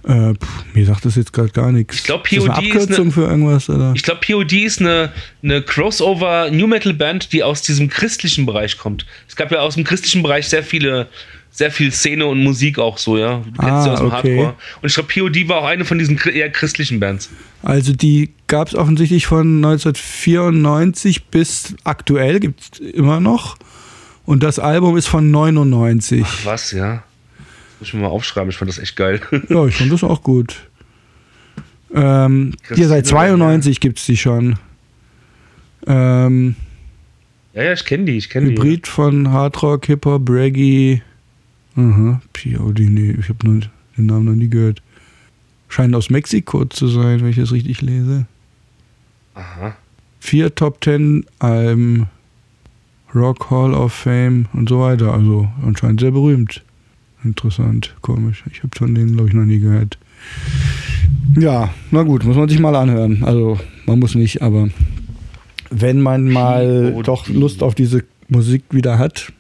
Äh, 0.05 0.35
pff, 0.35 0.65
mir 0.75 0.85
sagt 0.87 1.05
das 1.05 1.15
jetzt 1.17 1.33
gerade 1.33 1.51
gar 1.51 1.71
nichts. 1.71 1.97
Ich 1.97 2.05
glaub, 2.05 2.25
Ist 2.31 2.37
das 2.39 2.45
POD 2.45 2.51
eine 2.59 2.67
ist 2.69 2.73
Abkürzung 2.83 3.05
eine- 3.05 3.13
für 3.13 3.23
irgendwas, 3.27 3.69
oder? 3.69 3.93
Ich 3.95 4.03
glaube, 4.03 4.21
POD 4.27 4.53
ist 4.65 4.81
eine, 4.81 5.13
eine 5.43 5.63
Crossover 5.63 6.51
New 6.51 6.67
Metal 6.67 6.95
Band, 6.95 7.33
die 7.33 7.43
aus 7.43 7.63
diesem 7.63 7.89
christlichen 7.89 8.47
Bereich 8.47 8.79
kommt. 8.79 9.07
Es 9.29 9.37
gab 9.37 9.53
ja 9.53 9.59
aus 9.61 9.75
dem 9.75 9.85
christlichen 9.85 10.23
Bereich 10.23 10.49
sehr 10.49 10.63
viele, 10.65 11.09
sehr 11.53 11.71
viel 11.71 11.93
Szene 11.93 12.27
und 12.27 12.43
Musik 12.43 12.79
auch 12.79 12.97
so, 12.99 13.19
ja. 13.19 13.37
Du 13.39 13.53
kennst 13.53 13.61
Ah, 13.61 13.83
sie 13.83 13.91
aus 13.91 13.99
dem 13.99 14.07
okay. 14.09 14.39
Hardcore. 14.39 14.55
Und 14.81 14.89
ich 14.89 14.95
glaube, 14.95 15.09
POD 15.13 15.49
war 15.49 15.59
auch 15.59 15.67
eine 15.67 15.85
von 15.85 15.99
diesen 15.99 16.19
eher 16.19 16.51
christlichen 16.51 16.99
Bands. 16.99 17.31
Also 17.63 17.93
die 17.93 18.31
gab 18.47 18.69
es 18.69 18.75
offensichtlich 18.75 19.27
von 19.27 19.57
1994 19.65 21.27
bis 21.27 21.75
aktuell, 21.85 22.41
gibt 22.41 22.61
es 22.61 22.81
immer 22.81 23.21
noch. 23.21 23.57
Und 24.25 24.43
das 24.43 24.59
Album 24.59 24.97
ist 24.97 25.09
von 25.09 25.31
99. 25.31 26.25
Ach, 26.27 26.47
was, 26.47 26.73
ja. 26.73 27.03
Muss 27.79 27.89
ich 27.89 27.95
mir 27.95 28.01
mal 28.01 28.09
aufschreiben, 28.09 28.51
ich 28.51 28.57
fand 28.57 28.71
das 28.71 28.79
echt 28.79 28.97
geil. 28.97 29.21
Ja, 29.49 29.67
ich 29.67 29.77
fand 29.77 29.93
das 29.93 30.03
auch 30.05 30.23
gut. 30.23 30.57
Ähm, 31.95 32.55
hier 32.75 32.89
seit 32.89 33.07
92 33.07 33.79
gibt 33.81 33.99
es 33.99 34.07
die 34.07 34.17
schon. 34.17 34.59
Ähm, 35.87 36.57
ja, 37.53 37.65
ja, 37.65 37.73
ich 37.75 37.85
kenne 37.85 38.05
die, 38.05 38.17
ich 38.17 38.31
kenne 38.31 38.51
die. 38.51 38.57
Hybrid 38.57 38.87
von 38.87 39.31
Hardrock, 39.31 39.87
Hip-Hop, 39.87 40.31
Reggae. 40.31 41.03
Aha, 41.77 42.21
POD, 42.33 42.81
nee, 42.81 43.17
ich 43.19 43.29
habe 43.29 43.39
den 43.97 44.07
Namen 44.07 44.27
noch 44.27 44.35
nie 44.35 44.49
gehört. 44.49 44.83
Scheint 45.69 45.95
aus 45.95 46.11
Mexiko 46.11 46.67
zu 46.67 46.87
sein, 46.89 47.21
wenn 47.21 47.31
ich 47.31 47.37
das 47.37 47.53
richtig 47.53 47.81
lese. 47.81 48.27
Aha. 49.35 49.75
Vier 50.21 50.55
Top 50.55 50.85
10 50.85 51.25
Alben, 51.39 52.09
Rock 53.15 53.51
Hall 53.51 53.73
of 53.73 53.93
Fame 53.93 54.47
und 54.53 54.69
so 54.69 54.81
weiter. 54.81 55.15
Also 55.15 55.49
anscheinend 55.65 56.01
sehr 56.01 56.11
berühmt. 56.11 56.63
Interessant, 57.25 57.95
komisch. 58.03 58.45
Ich 58.51 58.63
habe 58.63 58.77
von 58.77 58.95
denen, 58.95 59.15
glaube 59.15 59.29
ich, 59.29 59.35
noch 59.35 59.45
nie 59.45 59.61
gehört. 59.61 59.99
Ja, 61.39 61.73
na 61.91 62.03
gut, 62.03 62.25
muss 62.25 62.37
man 62.37 62.49
sich 62.49 62.59
mal 62.59 62.77
anhören. 62.77 63.25
Also 63.25 63.59
man 63.87 63.99
muss 63.99 64.15
nicht, 64.15 64.43
aber 64.43 64.69
wenn 65.71 66.01
man 66.01 66.29
mal 66.29 67.03
doch 67.03 67.29
Lust 67.29 67.63
auf 67.63 67.75
diese 67.75 68.05
Musik 68.29 68.65
wieder 68.71 68.99
hat. 68.99 69.33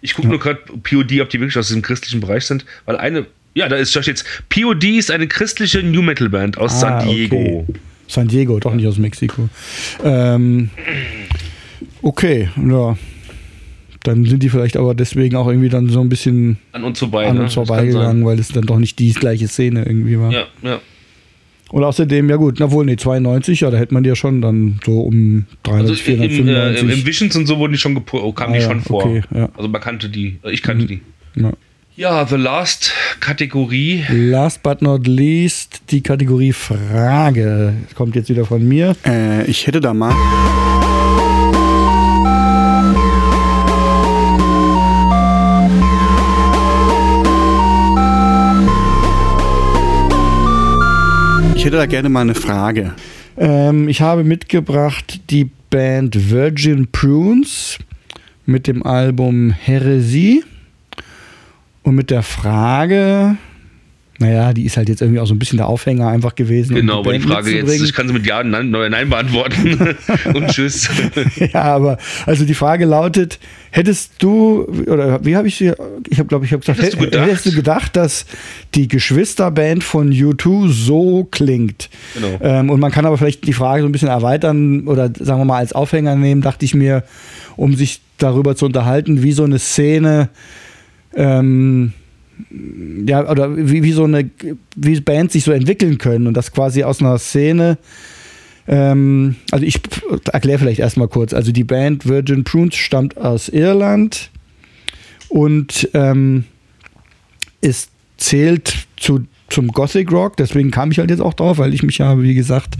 Ich 0.00 0.14
gucke 0.14 0.28
nur 0.28 0.38
gerade 0.38 0.60
POD, 0.82 1.20
ob 1.20 1.28
die 1.30 1.40
wirklich 1.40 1.56
aus 1.58 1.66
diesem 1.68 1.82
christlichen 1.82 2.20
Bereich 2.20 2.44
sind, 2.44 2.64
weil 2.86 2.96
eine, 2.96 3.26
ja, 3.54 3.68
da 3.68 3.76
ist 3.76 3.94
da 3.96 4.02
steht's. 4.02 4.24
POD 4.48 4.84
ist 4.84 5.10
eine 5.10 5.26
christliche 5.26 5.82
New 5.82 6.02
Metal 6.02 6.28
Band 6.28 6.56
aus 6.58 6.74
Ah, 6.82 7.00
San 7.00 7.08
Diego. 7.08 7.36
okay. 7.68 7.78
San 8.06 8.28
Diego, 8.28 8.58
doch 8.60 8.74
nicht 8.74 8.86
aus 8.86 8.96
Mexiko. 8.98 9.48
Ähm, 10.04 10.70
okay, 12.02 12.48
ja. 12.68 12.96
Dann 14.04 14.24
sind 14.24 14.42
die 14.42 14.48
vielleicht 14.48 14.76
aber 14.76 14.94
deswegen 14.94 15.36
auch 15.36 15.48
irgendwie 15.48 15.68
dann 15.68 15.88
so 15.88 16.00
ein 16.00 16.08
bisschen 16.08 16.56
An 16.72 16.84
uns 16.84 17.00
vorbei. 17.00 17.24
ne? 17.32 17.40
uns 17.42 17.54
Das 17.54 17.54
kann 17.56 17.66
vorbeigegangen, 17.66 18.24
weil 18.24 18.38
es 18.38 18.48
dann 18.48 18.64
doch 18.64 18.78
nicht 18.78 18.98
die 18.98 19.12
gleiche 19.12 19.48
Szene 19.48 19.84
irgendwie 19.84 20.18
war. 20.18 20.30
Ja, 20.30 20.46
ja. 20.62 20.80
Und 21.70 21.84
außerdem, 21.84 22.30
ja 22.30 22.36
gut, 22.36 22.56
na 22.60 22.70
wohl, 22.70 22.84
nee, 22.86 22.96
92, 22.96 23.60
ja, 23.60 23.70
da 23.70 23.76
hätte 23.76 23.92
man 23.92 24.02
die 24.02 24.08
ja 24.08 24.16
schon 24.16 24.40
dann 24.40 24.80
so 24.84 25.00
um 25.00 25.44
300, 25.64 25.90
Also 25.90 26.10
im, 26.12 26.22
im, 26.22 26.22
äh, 26.22 26.30
495. 26.30 26.98
im 26.98 27.06
Visions 27.06 27.36
und 27.36 27.46
so 27.46 27.58
wurden 27.58 27.72
die 27.72 27.78
schon 27.78 27.96
oh, 27.96 28.32
kamen 28.32 28.54
Ah, 28.54 28.56
die 28.56 28.62
ja, 28.62 28.68
schon 28.68 28.80
vor. 28.80 29.04
okay, 29.04 29.22
ja. 29.34 29.48
Also 29.56 29.68
man 29.68 29.80
kannte 29.80 30.08
die, 30.08 30.38
äh, 30.44 30.50
ich 30.50 30.62
kannte 30.62 30.86
die. 30.86 31.00
ja. 31.36 31.52
Ja, 31.96 32.24
The 32.24 32.36
Last 32.36 32.92
Kategorie. 33.18 34.04
Last 34.08 34.62
but 34.62 34.82
not 34.82 35.08
least, 35.08 35.82
die 35.90 36.00
Kategorie 36.00 36.52
Frage. 36.52 37.74
Kommt 37.96 38.14
jetzt 38.14 38.28
wieder 38.30 38.44
von 38.44 38.66
mir. 38.68 38.94
Äh, 39.04 39.44
ich 39.50 39.66
hätte 39.66 39.80
da 39.80 39.92
mal. 39.92 40.14
Ich 51.58 51.64
hätte 51.64 51.76
da 51.76 51.86
gerne 51.86 52.08
mal 52.08 52.20
eine 52.20 52.36
Frage. 52.36 52.94
Ähm, 53.36 53.88
ich 53.88 54.00
habe 54.00 54.22
mitgebracht 54.22 55.22
die 55.28 55.50
Band 55.70 56.30
Virgin 56.30 56.86
Prunes 56.86 57.78
mit 58.46 58.68
dem 58.68 58.86
Album 58.86 59.50
Heresie 59.50 60.44
und 61.82 61.96
mit 61.96 62.10
der 62.10 62.22
Frage, 62.22 63.38
naja, 64.20 64.52
die 64.52 64.64
ist 64.64 64.76
halt 64.76 64.88
jetzt 64.88 65.00
irgendwie 65.00 65.20
auch 65.20 65.26
so 65.26 65.34
ein 65.34 65.38
bisschen 65.38 65.58
der 65.58 65.68
Aufhänger 65.68 66.08
einfach 66.08 66.34
gewesen. 66.34 66.74
um 66.74 66.80
Genau, 66.80 66.98
aber 67.00 67.12
die 67.12 67.20
Band 67.20 67.30
Frage 67.30 67.50
jetzt, 67.52 67.80
ich 67.80 67.92
kann 67.92 68.08
sie 68.08 68.12
mit 68.12 68.26
Ja 68.26 68.40
und 68.40 68.50
Nein, 68.50 68.70
Nein 68.70 69.08
beantworten. 69.08 69.96
und 70.34 70.48
tschüss. 70.48 70.88
Ja, 71.52 71.62
aber 71.62 71.98
also 72.26 72.44
die 72.44 72.54
Frage 72.54 72.84
lautet, 72.84 73.38
hättest 73.70 74.12
du 74.18 74.64
oder 74.86 75.24
wie 75.24 75.36
habe 75.36 75.46
ich 75.46 75.56
sie 75.56 75.72
ich 76.08 76.18
habe 76.18 76.28
glaube 76.28 76.44
ich 76.44 76.52
habe 76.52 76.60
gesagt, 76.60 76.78
Hättest 76.78 76.94
du 76.94 76.98
hättest, 76.98 77.12
gedacht? 77.12 77.28
hättest 77.28 77.46
du 77.46 77.52
gedacht, 77.52 77.96
dass 77.96 78.26
die 78.74 78.88
Geschwisterband 78.88 79.84
von 79.84 80.12
U2 80.12 80.68
so 80.68 81.28
klingt? 81.30 81.88
Genau. 82.14 82.38
Ähm, 82.42 82.70
und 82.70 82.80
man 82.80 82.90
kann 82.90 83.06
aber 83.06 83.18
vielleicht 83.18 83.46
die 83.46 83.52
Frage 83.52 83.82
so 83.82 83.88
ein 83.88 83.92
bisschen 83.92 84.08
erweitern 84.08 84.86
oder 84.88 85.12
sagen 85.18 85.40
wir 85.40 85.44
mal 85.44 85.58
als 85.58 85.72
Aufhänger 85.72 86.16
nehmen, 86.16 86.42
dachte 86.42 86.64
ich 86.64 86.74
mir, 86.74 87.04
um 87.56 87.74
sich 87.76 88.00
darüber 88.18 88.56
zu 88.56 88.66
unterhalten, 88.66 89.22
wie 89.22 89.32
so 89.32 89.44
eine 89.44 89.58
Szene 89.60 90.28
ähm, 91.14 91.92
ja, 93.06 93.28
oder 93.28 93.56
wie, 93.56 93.82
wie 93.82 93.92
so 93.92 94.04
eine, 94.04 94.30
wie 94.76 95.00
Bands 95.00 95.32
sich 95.32 95.44
so 95.44 95.52
entwickeln 95.52 95.98
können 95.98 96.26
und 96.26 96.34
das 96.34 96.52
quasi 96.52 96.84
aus 96.84 97.00
einer 97.00 97.18
Szene, 97.18 97.78
ähm, 98.66 99.36
also 99.50 99.64
ich 99.64 99.80
erkläre 100.30 100.58
vielleicht 100.58 100.80
erstmal 100.80 101.08
kurz, 101.08 101.32
also 101.32 101.52
die 101.52 101.64
Band 101.64 102.06
Virgin 102.06 102.44
Prunes 102.44 102.76
stammt 102.76 103.16
aus 103.16 103.48
Irland 103.48 104.30
und 105.28 105.88
ähm, 105.94 106.44
es 107.60 107.88
zählt 108.18 108.86
zu, 108.96 109.26
zum 109.48 109.68
Gothic 109.68 110.12
Rock, 110.12 110.36
deswegen 110.36 110.70
kam 110.70 110.90
ich 110.90 110.98
halt 110.98 111.10
jetzt 111.10 111.22
auch 111.22 111.34
drauf, 111.34 111.58
weil 111.58 111.72
ich 111.72 111.82
mich 111.82 111.98
ja, 111.98 112.20
wie 112.20 112.34
gesagt, 112.34 112.76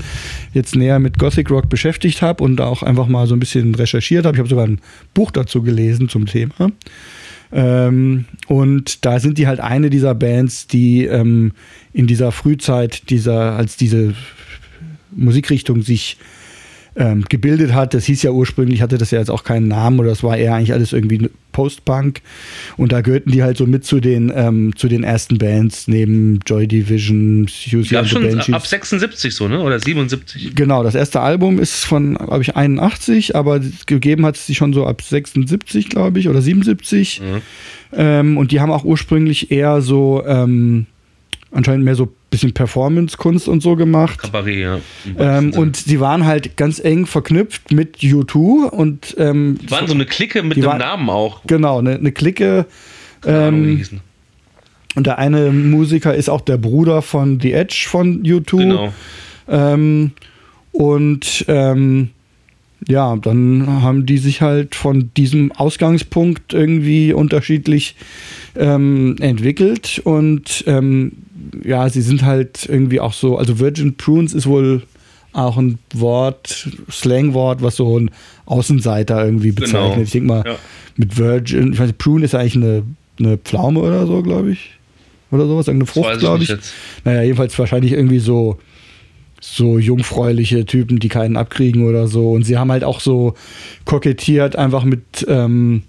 jetzt 0.53 0.77
näher 0.77 0.99
mit 0.99 1.19
Gothic 1.19 1.51
Rock 1.51 1.69
beschäftigt 1.69 2.21
habe 2.23 2.45
und 2.45 2.61
auch 2.61 2.83
einfach 2.83 3.09
mal 3.09 3.27
so 3.27 3.35
ein 3.35 3.41
bisschen 3.41 3.75
recherchiert 3.75 4.27
habe. 4.27 4.37
Ich 4.37 4.39
habe 4.41 4.49
sogar 4.49 4.67
ein 4.67 4.81
Buch 5.15 5.31
dazu 5.31 5.63
gelesen 5.63 6.09
zum 6.09 6.27
Thema. 6.27 6.71
Ähm, 7.53 8.27
und 8.47 9.05
da 9.05 9.21
sind 9.21 9.39
die 9.39 9.47
halt 9.47 9.61
eine 9.61 9.91
dieser 9.91 10.15
Bands, 10.15 10.67
die 10.67 11.05
ähm, 11.05 11.53
in 11.93 12.07
dieser 12.07 12.33
Frühzeit 12.33 13.11
dieser, 13.11 13.57
als 13.57 13.77
diese 13.77 14.15
Musikrichtung 15.11 15.83
sich 15.83 16.19
ähm, 16.99 17.25
gebildet 17.29 17.73
hat. 17.73 17.95
Das 17.95 18.05
hieß 18.05 18.23
ja 18.23 18.33
ursprünglich, 18.33 18.83
hatte 18.83 18.99
das 18.99 19.13
ja 19.13 19.21
jetzt 19.21 19.31
auch 19.31 19.45
keinen 19.45 19.69
Namen 19.69 20.01
oder 20.01 20.11
das 20.11 20.23
war 20.23 20.37
eher 20.37 20.55
eigentlich 20.55 20.73
alles 20.73 20.93
irgendwie 20.93 21.31
Post-Punk. 21.53 22.21
Und 22.77 22.93
da 22.93 23.01
gehörten 23.01 23.31
die 23.31 23.43
halt 23.43 23.57
so 23.57 23.67
mit 23.67 23.85
zu 23.85 24.01
den, 24.01 24.33
ähm, 24.35 24.75
zu 24.77 24.89
den 24.89 25.05
ersten 25.05 25.39
Bands, 25.39 25.87
neben 25.87 26.41
Joy 26.45 26.67
Division, 26.67 27.47
Susie 27.49 27.97
and 27.97 28.09
the 28.09 28.15
schon 28.15 28.23
Banshees. 28.23 28.55
ab 28.55 28.67
76 28.67 29.35
so, 29.35 29.49
ne? 29.49 29.61
Oder 29.61 29.79
77. 29.79 30.55
Genau, 30.55 30.83
das 30.83 30.97
erste 30.97 31.21
Album 31.21 31.59
ist 31.59 31.85
von, 31.85 32.17
glaube 32.17 32.43
ich, 32.43 32.57
81, 32.57 33.37
aber 33.37 33.61
gegeben 33.87 34.27
hat 34.27 34.37
es 34.37 34.47
sich 34.47 34.57
schon 34.57 34.73
so 34.73 34.87
ab 34.87 35.01
76, 35.01 35.89
glaube 35.89 36.19
ich, 36.19 36.29
oder 36.29 36.43
77. 36.43 37.21
Mhm. 37.21 37.43
Ähm, 37.93 38.37
und 38.37 38.51
die 38.51 38.61
haben 38.61 38.73
auch 38.73 38.85
ursprünglich 38.85 39.51
eher 39.51 39.81
so, 39.83 40.25
ähm, 40.27 40.87
anscheinend 41.51 41.85
mehr 41.85 41.95
so 41.95 42.05
ein 42.05 42.11
bisschen 42.31 42.53
Performance-Kunst 42.53 43.49
und 43.49 43.63
so 43.63 43.75
gemacht. 43.77 44.19
Kabarett, 44.21 44.57
ja. 44.59 44.81
Ähm, 45.19 45.53
und 45.55 45.77
sie 45.77 45.99
waren 46.01 46.27
halt 46.27 46.57
ganz 46.57 46.79
eng 46.79 47.07
verknüpft 47.07 47.73
mit 47.73 47.97
U2 47.99 48.69
und 48.69 49.15
ähm, 49.19 49.59
Die 49.63 49.71
waren 49.71 49.87
so 49.87 49.95
eine 49.95 50.05
Clique 50.07 50.43
mit 50.43 50.63
waren- 50.65 50.79
Namen 50.79 51.09
auch. 51.11 51.41
genau, 51.47 51.79
eine, 51.79 51.95
eine 51.97 52.13
Clique. 52.13 52.67
Ähm, 53.27 53.83
und 54.95 55.07
der 55.07 55.19
eine 55.19 55.51
Musiker 55.53 56.15
ist 56.15 56.29
auch 56.29 56.41
der 56.41 56.57
Bruder 56.57 57.03
von 57.03 57.41
The 57.41 57.53
Edge 57.53 57.87
von 57.89 58.23
U2. 58.23 58.57
Genau. 58.59 58.93
Ähm, 59.49 60.13
Und 60.73 61.45
ähm, 61.49 62.11
ja, 62.87 63.17
dann 63.17 63.67
haben 63.83 64.07
die 64.07 64.19
sich 64.19 64.41
halt 64.41 64.75
von 64.77 65.11
diesem 65.17 65.51
Ausgangspunkt 65.53 66.53
irgendwie 66.53 67.13
unterschiedlich 67.13 67.97
ähm, 68.57 69.17
entwickelt 69.21 70.01
und 70.05 70.63
ähm, 70.67 71.13
ja, 71.65 71.89
sie 71.89 72.03
sind 72.03 72.25
halt 72.25 72.67
irgendwie 72.69 73.01
auch 73.01 73.13
so, 73.13 73.37
also 73.39 73.59
Virgin 73.59 73.97
Prunes 73.97 74.35
ist 74.35 74.47
wohl 74.47 74.83
auch 75.33 75.57
ein 75.59 75.79
Wort, 75.95 76.69
Slangwort, 76.91 77.63
was 77.63 77.77
so 77.77 77.99
ein 77.99 78.11
Außenseiter 78.47 79.25
irgendwie 79.25 79.51
Genau. 79.53 79.61
bezeichnet. 79.89 80.07
Ich 80.07 80.13
denke 80.13 80.27
mal, 80.29 80.45
Ja. 80.47 80.57
mit 80.97 81.17
Virgin, 81.19 81.73
ich 81.73 81.79
weiß 81.79 81.87
nicht, 81.89 81.99
Prune 81.99 82.25
ist 82.25 82.35
eigentlich 82.35 82.57
eine, 82.57 82.83
eine 83.19 83.37
Pflaume 83.39 83.81
oder 83.81 84.07
so, 84.07 84.23
glaube 84.23 84.53
ich. 84.53 84.71
Oder 85.31 85.47
sowas, 85.47 85.69
irgendeine 85.69 85.89
weiß 85.89 86.07
Frucht, 86.07 86.19
glaube 86.21 86.43
ich. 86.43 86.49
jetzt. 86.49 86.73
Naja, 87.05 87.23
jedenfalls 87.23 87.57
wahrscheinlich 87.59 87.93
irgendwie 87.93 88.19
so, 88.21 88.59
so 89.41 89.79
jungfräuliche 89.79 90.65
Typen, 90.65 90.99
die 90.99 91.09
keinen 91.09 91.37
abkriegen 91.37 91.87
oder 91.87 92.09
so. 92.09 92.33
Und 92.33 92.45
sie 92.45 92.57
haben 92.57 92.73
halt 92.73 92.83
auch 92.83 93.01
so 93.01 93.35
kokettiert, 93.85 94.57
einfach 94.57 94.85
mit 94.85 95.27
ähm, 95.29 95.83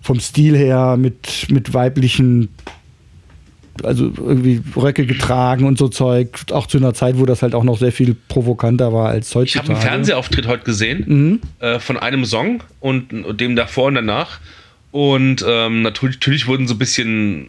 vom 0.00 0.18
Stil 0.18 0.56
her, 0.56 0.96
mit, 0.98 1.46
mit 1.50 1.72
weiblichen, 1.72 2.48
also 3.84 4.12
irgendwie 4.16 4.60
Röcke 4.76 5.06
getragen 5.06 5.64
und 5.64 5.78
so 5.78 5.88
Zeug. 5.88 6.28
Auch 6.50 6.66
zu 6.66 6.78
einer 6.78 6.94
Zeit, 6.94 7.18
wo 7.18 7.26
das 7.26 7.42
halt 7.42 7.54
auch 7.54 7.64
noch 7.64 7.78
sehr 7.78 7.92
viel 7.92 8.16
provokanter 8.28 8.92
war 8.92 9.08
als 9.08 9.28
Ich 9.30 9.34
heutzutage. 9.34 9.68
habe 9.68 9.78
einen 9.78 9.82
Fernsehauftritt 9.88 10.46
heute 10.46 10.64
gesehen 10.64 11.04
Mhm. 11.06 11.40
äh, 11.60 11.78
von 11.78 11.96
einem 11.98 12.24
Song 12.24 12.62
und, 12.80 13.12
und 13.12 13.40
dem 13.40 13.56
davor 13.56 13.86
und 13.86 13.94
danach. 13.94 14.40
Und 14.90 15.44
ähm, 15.48 15.82
natürlich, 15.82 16.16
natürlich 16.16 16.46
wurden 16.46 16.66
so 16.68 16.74
ein 16.74 16.78
bisschen 16.78 17.46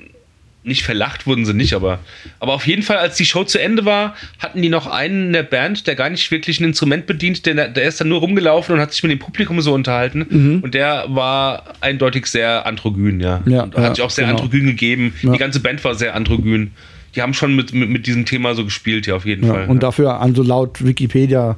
nicht 0.64 0.84
verlacht 0.84 1.28
wurden 1.28 1.46
sie 1.46 1.54
nicht, 1.54 1.74
aber, 1.74 2.00
aber 2.40 2.54
auf 2.54 2.66
jeden 2.66 2.84
Fall, 2.84 2.98
als 2.98 3.18
die 3.18 3.26
Show 3.26 3.44
zu 3.44 3.60
Ende 3.62 3.86
war, 3.86 4.16
hatten 4.40 4.62
die 4.62 4.70
noch 4.70 4.88
einen 4.88 5.28
in 5.28 5.34
der 5.34 5.44
Band, 5.44 5.88
der 5.88 5.96
gar 5.96 6.10
nicht 6.10 6.32
wirklich 6.32 6.60
ein 6.60 6.66
Instrument 6.66 7.06
bedient, 7.06 7.46
der, 7.46 7.68
der 7.68 7.84
ist 7.84 8.00
dann 8.00 8.08
nur 8.08 8.20
rumgelaufen 8.20 8.74
und 8.74 8.82
hat 8.82 8.94
sich 8.94 9.04
mit 9.04 9.12
dem 9.12 9.20
Publikum 9.20 9.60
so 9.62 9.74
unterhalten. 9.74 10.62
Und 10.64 10.74
der 10.74 11.06
war 11.10 11.64
eindeutig 11.82 12.28
sehr 12.28 12.66
androgyn, 12.66 13.20
ja. 13.20 13.42
Mhm. 13.44 13.52
Ja, 13.52 13.64
und 13.64 13.76
hat 13.76 13.84
ja, 13.84 13.96
sich 13.96 14.04
auch 14.04 14.10
sehr 14.10 14.26
genau. 14.26 14.38
androgyn 14.38 14.68
gegeben. 14.68 15.14
Ja. 15.22 15.34
Die 15.34 15.40
ganze 15.40 15.60
Band 15.60 15.84
war 15.84 15.96
sehr 15.96 16.16
androgyn. 16.16 16.72
Die 17.16 17.22
haben 17.22 17.34
schon 17.34 17.56
mit, 17.56 17.74
mit, 17.74 17.90
mit 17.90 18.08
diesem 18.08 18.26
Thema 18.26 18.56
so 18.56 18.64
gespielt, 18.64 19.06
ja, 19.06 19.16
auf 19.16 19.26
jeden 19.26 19.48
Fall. 19.48 19.68
und 19.68 19.84
dafür, 19.84 20.20
also 20.20 20.42
laut 20.42 20.84
Wikipedia, 20.84 21.56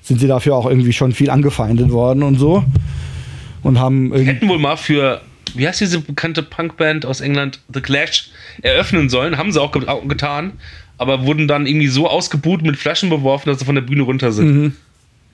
sind 0.00 0.20
sie 0.20 0.28
dafür 0.28 0.54
auch 0.54 0.66
irgendwie 0.66 0.92
schon 0.92 1.12
viel 1.12 1.30
angefeindet 1.30 1.90
worden 1.90 2.22
und 2.22 2.38
so. 2.38 2.64
Und 3.62 3.80
haben 3.80 4.14
hätten 4.14 4.48
wohl 4.48 4.60
mal 4.60 4.76
für, 4.76 5.20
wie 5.56 5.66
heißt 5.68 5.80
diese 5.80 6.00
bekannte 6.00 6.42
Punkband 6.42 7.06
aus 7.06 7.20
England, 7.20 7.60
The 7.72 7.80
Clash, 7.80 8.30
eröffnen 8.62 9.08
sollen. 9.08 9.36
Haben 9.38 9.52
sie 9.52 9.60
auch 9.60 9.72
ge 9.72 9.82
getan. 10.08 10.52
Aber 10.98 11.26
wurden 11.26 11.46
dann 11.46 11.66
irgendwie 11.66 11.88
so 11.88 12.08
ausgebuht, 12.08 12.62
mit 12.62 12.76
Flaschen 12.76 13.10
beworfen, 13.10 13.50
dass 13.50 13.58
sie 13.58 13.64
von 13.66 13.74
der 13.74 13.82
Bühne 13.82 14.02
runter 14.02 14.32
sind. 14.32 14.74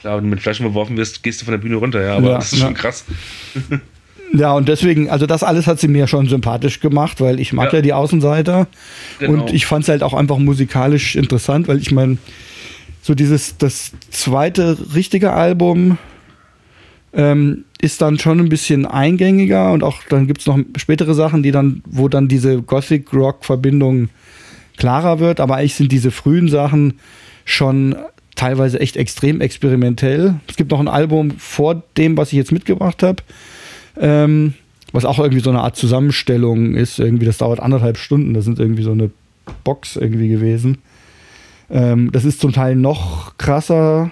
Klar, 0.00 0.16
wenn 0.16 0.24
du 0.24 0.30
mit 0.30 0.40
Flaschen 0.40 0.66
beworfen 0.66 0.96
wirst, 0.96 1.22
gehst 1.22 1.40
du 1.40 1.44
von 1.44 1.52
der 1.52 1.58
Bühne 1.58 1.76
runter, 1.76 2.02
ja. 2.02 2.16
Aber 2.16 2.30
Ja, 2.30 2.34
das 2.34 2.52
ist 2.52 2.58
ja. 2.58 2.66
schon 2.66 2.74
krass. 2.74 3.04
Ja, 4.34 4.54
und 4.54 4.66
deswegen, 4.66 5.10
also 5.10 5.26
das 5.26 5.42
alles 5.42 5.66
hat 5.66 5.78
sie 5.78 5.88
mir 5.88 6.06
schon 6.06 6.26
sympathisch 6.26 6.80
gemacht, 6.80 7.20
weil 7.20 7.38
ich 7.38 7.52
mag 7.52 7.70
ja, 7.70 7.80
Ja. 7.80 7.82
die 7.82 7.92
Außenseiter. 7.92 8.66
Genau. 9.18 9.42
Und 9.42 9.52
ich 9.52 9.66
fand 9.66 9.82
es 9.82 9.90
halt 9.90 10.02
auch 10.02 10.14
einfach 10.14 10.38
musikalisch 10.38 11.16
interessant, 11.16 11.68
weil 11.68 11.76
ich 11.76 11.92
meine, 11.92 12.16
so 13.02 13.14
dieses, 13.14 13.58
das 13.58 13.92
zweite 14.10 14.78
richtige 14.94 15.32
Album 15.32 15.98
ähm, 17.12 17.64
ist 17.80 18.00
dann 18.00 18.18
schon 18.18 18.40
ein 18.40 18.48
bisschen 18.48 18.86
eingängiger 18.86 19.72
und 19.72 19.82
auch 19.82 20.02
dann 20.08 20.26
gibt 20.26 20.40
es 20.40 20.46
noch 20.46 20.58
spätere 20.76 21.14
Sachen, 21.14 21.42
die 21.42 21.50
dann, 21.50 21.82
wo 21.86 22.08
dann 22.08 22.28
diese 22.28 22.62
Gothic-Rock-Verbindung 22.62 24.08
klarer 24.76 25.18
wird, 25.18 25.40
aber 25.40 25.56
eigentlich 25.56 25.74
sind 25.74 25.92
diese 25.92 26.10
frühen 26.10 26.48
Sachen 26.48 26.94
schon 27.44 27.96
teilweise 28.34 28.80
echt 28.80 28.96
extrem 28.96 29.40
experimentell. 29.40 30.36
Es 30.48 30.56
gibt 30.56 30.70
noch 30.70 30.80
ein 30.80 30.88
Album 30.88 31.32
vor 31.32 31.82
dem, 31.96 32.16
was 32.16 32.28
ich 32.28 32.38
jetzt 32.38 32.52
mitgebracht 32.52 33.02
habe, 33.02 33.22
ähm, 34.00 34.54
was 34.92 35.04
auch 35.04 35.18
irgendwie 35.18 35.42
so 35.42 35.50
eine 35.50 35.60
Art 35.60 35.76
Zusammenstellung 35.76 36.74
ist. 36.74 36.98
Irgendwie, 36.98 37.26
das 37.26 37.38
dauert 37.38 37.60
anderthalb 37.60 37.98
Stunden. 37.98 38.34
Das 38.34 38.44
sind 38.44 38.58
irgendwie 38.58 38.82
so 38.82 38.92
eine 38.92 39.10
Box 39.64 39.96
irgendwie 39.96 40.28
gewesen. 40.28 40.78
Ähm, 41.70 42.10
das 42.12 42.24
ist 42.24 42.40
zum 42.40 42.52
Teil 42.52 42.74
noch 42.76 43.36
krasser 43.38 44.10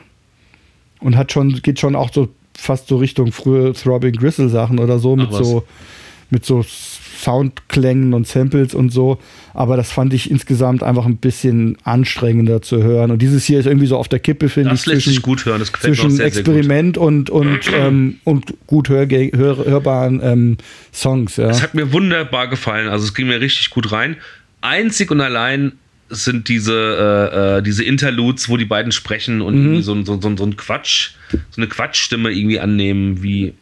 und 1.01 1.17
hat 1.17 1.33
schon, 1.33 1.55
geht 1.63 1.81
schon 1.81 1.97
auch 1.97 2.13
so 2.13 2.29
fast 2.57 2.89
so 2.89 2.97
Richtung 2.97 3.33
frühe 3.33 3.73
Throbbing 3.73 4.13
Gristle 4.15 4.49
Sachen 4.49 4.79
oder 4.79 4.99
so 4.99 5.17
mit 5.17 5.31
was. 5.33 5.39
so 5.47 5.65
mit 6.31 6.45
so 6.45 6.63
Soundklängen 6.63 8.15
und 8.15 8.27
Samples 8.27 8.75
und 8.75 8.91
so. 8.91 9.19
Aber 9.53 9.77
das 9.77 9.91
fand 9.91 10.15
ich 10.15 10.31
insgesamt 10.31 10.83
einfach 10.83 11.05
ein 11.05 11.17
bisschen 11.17 11.77
anstrengender 11.85 12.63
zu 12.63 12.83
hören. 12.83 13.11
Und 13.11 13.21
dieses 13.21 13.45
hier 13.45 13.59
ist 13.59 13.67
irgendwie 13.67 13.87
so 13.87 13.97
auf 13.97 14.09
der 14.09 14.21
Kippe, 14.21 14.49
finde 14.49 14.71
ich. 14.71 14.81
Das 14.81 14.87
lässt 14.87 15.07
sich 15.07 15.21
gut 15.23 15.45
hören. 15.45 15.59
Das 15.59 15.73
gefällt 15.73 15.97
zwischen 15.97 16.11
sehr, 16.11 16.31
sehr. 16.31 16.41
Experiment 16.41 16.97
und, 16.97 17.29
und, 17.31 17.61
ähm, 17.75 18.21
und 18.25 18.55
gut 18.67 18.89
hörge- 18.89 19.37
hör, 19.37 19.65
hörbaren 19.65 20.21
ähm, 20.23 20.57
Songs. 20.93 21.37
Ja. 21.37 21.51
Es 21.51 21.63
hat 21.63 21.75
mir 21.75 21.93
wunderbar 21.93 22.49
gefallen. 22.49 22.89
Also 22.89 23.05
es 23.05 23.15
ging 23.15 23.27
mir 23.27 23.41
richtig 23.41 23.71
gut 23.71 23.93
rein. 23.93 24.17
Einzig 24.61 25.11
und 25.11 25.21
allein 25.21 25.73
sind 26.11 26.49
diese, 26.49 26.75
äh, 26.75 27.59
äh, 27.59 27.63
diese 27.63 27.85
Interludes, 27.85 28.49
wo 28.49 28.57
die 28.57 28.65
beiden 28.65 28.93
sprechen 28.93 29.41
und 29.41 29.55
Mhm. 29.77 29.83
so, 29.83 29.95
ein- 29.95 30.05
so, 30.05 30.21
so, 30.21 30.37
so 30.37 30.45
ein 30.45 30.57
Quatsch, 30.57 31.11
so 31.31 31.39
eine 31.57 31.69
Quatschstimme 31.69 32.31
irgendwie 32.31 32.59
annehmen, 32.61 33.23
wie, 33.23 33.55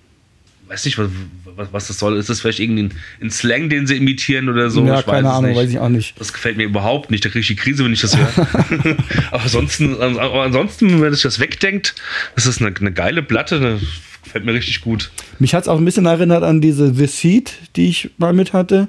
weiß 0.68 0.84
nicht, 0.86 0.98
was, 0.98 1.08
was, 1.56 1.68
was 1.72 1.88
das 1.88 1.98
soll. 1.98 2.16
Ist 2.16 2.28
das 2.30 2.40
vielleicht 2.40 2.60
irgendwie 2.60 2.90
ein, 3.20 3.30
Slang, 3.30 3.68
den 3.68 3.86
sie 3.86 3.96
imitieren 3.96 4.48
oder 4.48 4.70
so? 4.70 4.84
ja, 4.86 5.00
Ich 5.00 5.06
keine 5.06 5.30
Ahnung, 5.30 5.50
nicht. 5.50 5.58
weiß 5.58 5.70
ich 5.70 5.78
auch 5.78 5.88
nicht. 5.88 6.14
Das 6.18 6.32
gefällt 6.32 6.56
mir 6.56 6.64
überhaupt 6.64 7.10
nicht. 7.10 7.24
Da 7.24 7.28
kriege 7.28 7.40
ich 7.40 7.46
die 7.48 7.56
Krise, 7.56 7.84
wenn 7.84 7.92
ich 7.92 8.00
das 8.00 8.16
höre. 8.16 8.28
aber, 9.30 9.42
ansonsten, 9.42 9.96
aber 10.00 10.42
ansonsten, 10.42 11.00
wenn 11.02 11.12
sich 11.12 11.22
das 11.22 11.38
wegdenkt, 11.40 11.94
ist 12.36 12.46
das 12.46 12.60
eine, 12.62 12.74
eine 12.76 12.92
geile 12.92 13.22
Platte. 13.22 13.60
Das 13.60 13.82
gefällt 14.24 14.44
mir 14.44 14.54
richtig 14.54 14.80
gut. 14.82 15.10
Mich 15.38 15.54
hat 15.54 15.62
es 15.64 15.68
auch 15.68 15.78
ein 15.78 15.84
bisschen 15.84 16.06
erinnert 16.06 16.42
an 16.44 16.60
diese 16.60 16.94
The 16.94 17.06
Seed, 17.06 17.54
die 17.76 17.88
ich 17.88 18.10
mal 18.18 18.32
mit 18.32 18.52
hatte. 18.52 18.88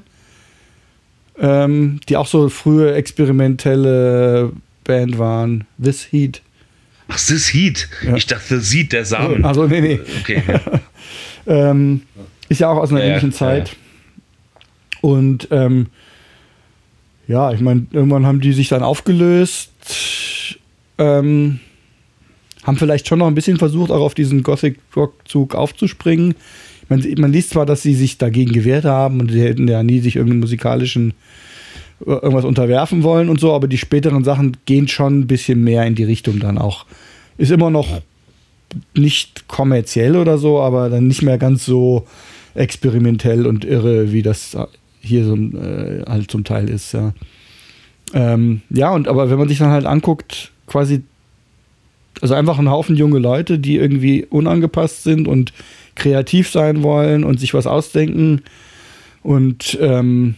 Ähm, 1.42 2.02
die 2.10 2.18
auch 2.18 2.28
so 2.28 2.50
frühe 2.50 2.94
experimentelle 2.94 4.52
Band 4.84 5.18
waren. 5.18 5.66
This 5.82 6.08
Heat. 6.12 6.42
Ach, 7.08 7.18
Sis 7.18 7.54
Heat. 7.54 7.88
Ja. 8.06 8.16
Ich 8.16 8.28
dachte, 8.28 8.60
sieht 8.60 8.92
der 8.94 9.06
Samen. 9.06 9.46
Also, 9.46 9.66
nee, 9.68 9.82
nee. 9.82 10.00
Okay. 10.22 10.44
Ähm, 11.48 12.04
ist 12.48 12.60
ja 12.60 12.70
auch 12.70 12.78
aus 12.78 12.92
einer 12.92 13.00
ja, 13.00 13.08
ähnlichen 13.08 13.32
ja, 13.32 13.36
Zeit. 13.36 13.76
Und 15.02 15.48
ähm, 15.50 15.88
ja, 17.28 17.52
ich 17.52 17.62
meine, 17.62 17.88
irgendwann 17.92 18.26
haben 18.28 18.40
die 18.40 18.54
sich 18.54 18.70
dann 18.70 18.84
aufgelöst. 18.84 19.72
Ähm, 21.00 21.60
haben 22.64 22.78
vielleicht 22.78 23.08
schon 23.08 23.20
noch 23.20 23.28
ein 23.28 23.36
bisschen 23.36 23.58
versucht, 23.58 23.90
auch 23.90 24.02
auf 24.02 24.14
diesen 24.14 24.44
Gothic-Rock-Zug 24.44 25.56
aufzuspringen. 25.56 26.36
Man, 26.90 27.06
man 27.18 27.32
liest 27.32 27.52
zwar, 27.52 27.66
dass 27.66 27.82
sie 27.82 27.96
sich 27.96 28.18
dagegen 28.18 28.52
gewehrt 28.52 28.86
haben 28.86 29.20
und 29.20 29.32
sie 29.32 29.42
hätten 29.42 29.68
ja 29.68 29.84
nie 29.84 30.00
sich 30.00 30.16
irgendeinem 30.16 30.42
musikalischen 30.42 31.14
äh, 32.06 32.12
irgendwas 32.12 32.46
unterwerfen 32.46 33.04
wollen 33.04 33.30
und 33.30 33.40
so, 33.40 33.54
aber 33.54 33.68
die 33.68 33.78
späteren 33.78 34.24
Sachen 34.24 34.58
gehen 34.66 34.88
schon 34.88 35.20
ein 35.20 35.28
bisschen 35.28 35.64
mehr 35.64 35.86
in 35.86 35.96
die 35.96 36.04
Richtung 36.04 36.40
dann 36.40 36.58
auch. 36.58 36.86
Ist 37.38 37.52
immer 37.52 37.70
noch 37.70 38.02
nicht 38.96 39.48
kommerziell 39.48 40.16
oder 40.16 40.38
so, 40.38 40.60
aber 40.60 40.90
dann 40.90 41.08
nicht 41.08 41.22
mehr 41.22 41.38
ganz 41.38 41.66
so 41.66 42.06
experimentell 42.56 43.48
und 43.48 43.66
irre, 43.66 44.12
wie 44.12 44.22
das 44.22 44.58
hier 45.02 45.26
so 45.26 45.36
äh, 45.36 46.04
halt 46.08 46.30
zum 46.30 46.44
Teil 46.44 46.70
ist, 46.70 46.94
ja. 46.94 47.14
Ähm, 48.14 48.62
ja, 48.70 48.92
und 48.92 49.08
aber 49.08 49.30
wenn 49.30 49.38
man 49.38 49.48
sich 49.48 49.60
dann 49.60 49.70
halt 49.70 49.86
anguckt, 49.86 50.52
quasi, 50.66 51.04
also 52.22 52.34
einfach 52.34 52.58
ein 52.58 52.70
Haufen 52.70 52.96
junge 52.96 53.20
Leute, 53.20 53.60
die 53.60 53.76
irgendwie 53.76 54.26
unangepasst 54.26 55.04
sind 55.04 55.28
und 55.28 55.54
kreativ 56.00 56.50
sein 56.50 56.82
wollen 56.82 57.24
und 57.24 57.40
sich 57.40 57.54
was 57.54 57.68
ausdenken 57.68 58.42
und 59.22 59.78
ähm, 59.82 60.36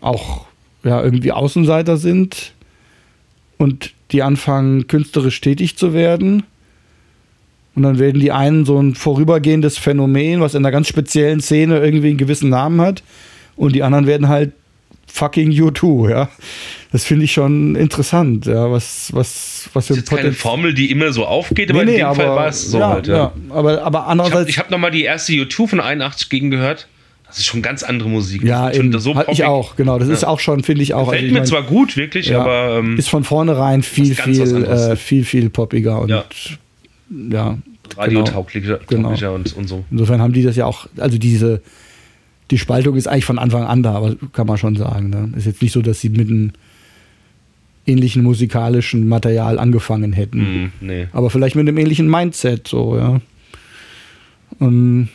auch 0.00 0.44
ja, 0.82 1.02
irgendwie 1.02 1.32
Außenseiter 1.32 1.96
sind 1.96 2.52
und 3.56 3.94
die 4.10 4.22
anfangen, 4.22 4.86
künstlerisch 4.86 5.40
tätig 5.40 5.76
zu 5.76 5.94
werden. 5.94 6.42
Und 7.74 7.82
dann 7.82 7.98
werden 7.98 8.20
die 8.20 8.30
einen 8.30 8.64
so 8.64 8.78
ein 8.78 8.94
vorübergehendes 8.94 9.78
Phänomen, 9.78 10.40
was 10.40 10.54
in 10.54 10.64
einer 10.64 10.70
ganz 10.70 10.88
speziellen 10.88 11.40
Szene 11.40 11.78
irgendwie 11.80 12.10
einen 12.10 12.18
gewissen 12.18 12.50
Namen 12.50 12.80
hat. 12.80 13.02
Und 13.56 13.74
die 13.74 13.82
anderen 13.82 14.06
werden 14.06 14.28
halt 14.28 14.52
fucking 15.06 15.50
U2, 15.50 16.10
ja. 16.10 16.28
Das 16.94 17.02
finde 17.04 17.24
ich 17.24 17.32
schon 17.32 17.74
interessant, 17.74 18.46
ja. 18.46 18.70
Was, 18.70 19.08
was, 19.12 19.68
was 19.72 19.88
für 19.88 19.94
ist 19.94 19.98
jetzt 19.98 20.10
keine 20.10 20.32
Formel, 20.32 20.74
die 20.74 20.92
immer 20.92 21.12
so 21.12 21.26
aufgeht, 21.26 21.68
aber 21.72 21.84
Nee, 21.84 21.90
in 21.94 21.96
dem 21.98 22.06
aber, 22.06 22.14
Fall 22.14 22.26
war 22.36 22.46
es 22.46 22.70
so 22.70 22.78
ja, 22.78 22.88
halt. 22.88 23.08
Ja. 23.08 23.16
ja. 23.16 23.32
Aber, 23.50 23.82
aber 23.82 23.98
Ich 23.98 24.04
habe 24.04 24.04
andererseits. 24.06 24.48
ich 24.50 24.58
hab 24.60 24.70
nochmal 24.70 24.92
die 24.92 25.02
erste 25.02 25.32
U2 25.32 25.66
von 25.66 25.80
81 25.80 26.28
gegen 26.28 26.52
gehört. 26.52 26.86
Das 27.26 27.38
ist 27.38 27.46
schon 27.46 27.62
ganz 27.62 27.82
andere 27.82 28.08
Musik. 28.08 28.44
ja, 28.44 28.70
eben, 28.70 28.96
so 29.00 29.12
ich 29.28 29.42
auch, 29.42 29.74
genau. 29.74 29.98
Das 29.98 30.06
Ja. 30.06 30.14
ist 30.14 30.22
auch 30.24 30.38
schon, 30.38 30.62
finde 30.62 30.84
ich 30.84 30.94
auch. 30.94 31.08
Fällt 31.10 31.14
also 31.16 31.26
ich 31.26 31.32
mir 31.32 31.38
mein, 31.40 31.48
zwar 31.48 31.62
gut, 31.64 31.96
wirklich, 31.96 32.28
ja, 32.28 32.40
aber 32.42 32.78
ähm, 32.78 32.96
ist 32.96 33.08
von 33.08 33.24
vornherein 33.24 33.82
viel, 33.82 34.14
viel, 34.14 34.64
äh, 34.64 34.94
viel, 34.94 35.24
viel 35.24 35.50
poppiger 35.50 36.00
und 36.00 36.10
ja, 36.10 36.24
Ja. 37.32 37.58
radiotauglicher 37.96 38.78
Genau. 38.86 39.08
tauglicher 39.08 39.32
und, 39.32 39.56
und 39.56 39.66
so. 39.68 39.84
Insofern 39.90 40.20
haben 40.22 40.32
die 40.32 40.44
das 40.44 40.54
ja 40.54 40.66
auch, 40.66 40.86
also 40.96 41.18
diese, 41.18 41.60
die 42.52 42.58
Spaltung 42.58 42.94
ist 42.94 43.08
eigentlich 43.08 43.24
von 43.24 43.40
Anfang 43.40 43.64
an 43.64 43.82
da, 43.82 43.94
aber 43.94 44.14
kann 44.32 44.46
man 44.46 44.58
schon 44.58 44.76
sagen. 44.76 45.10
Ne? 45.10 45.32
Ist 45.36 45.46
jetzt 45.46 45.60
nicht 45.60 45.72
so, 45.72 45.82
dass 45.82 46.00
sie 46.00 46.10
mitten, 46.10 46.52
ähnlichen 47.86 48.22
musikalischen 48.22 49.08
Material 49.08 49.58
angefangen 49.58 50.12
hätten. 50.12 50.40
Hm, 50.40 50.72
nee. 50.80 51.08
Aber 51.12 51.30
vielleicht 51.30 51.56
mit 51.56 51.68
einem 51.68 51.78
ähnlichen 51.78 52.08
Mindset, 52.08 52.68
so, 52.68 52.96
ja. 52.96 53.20
Und 54.58 55.08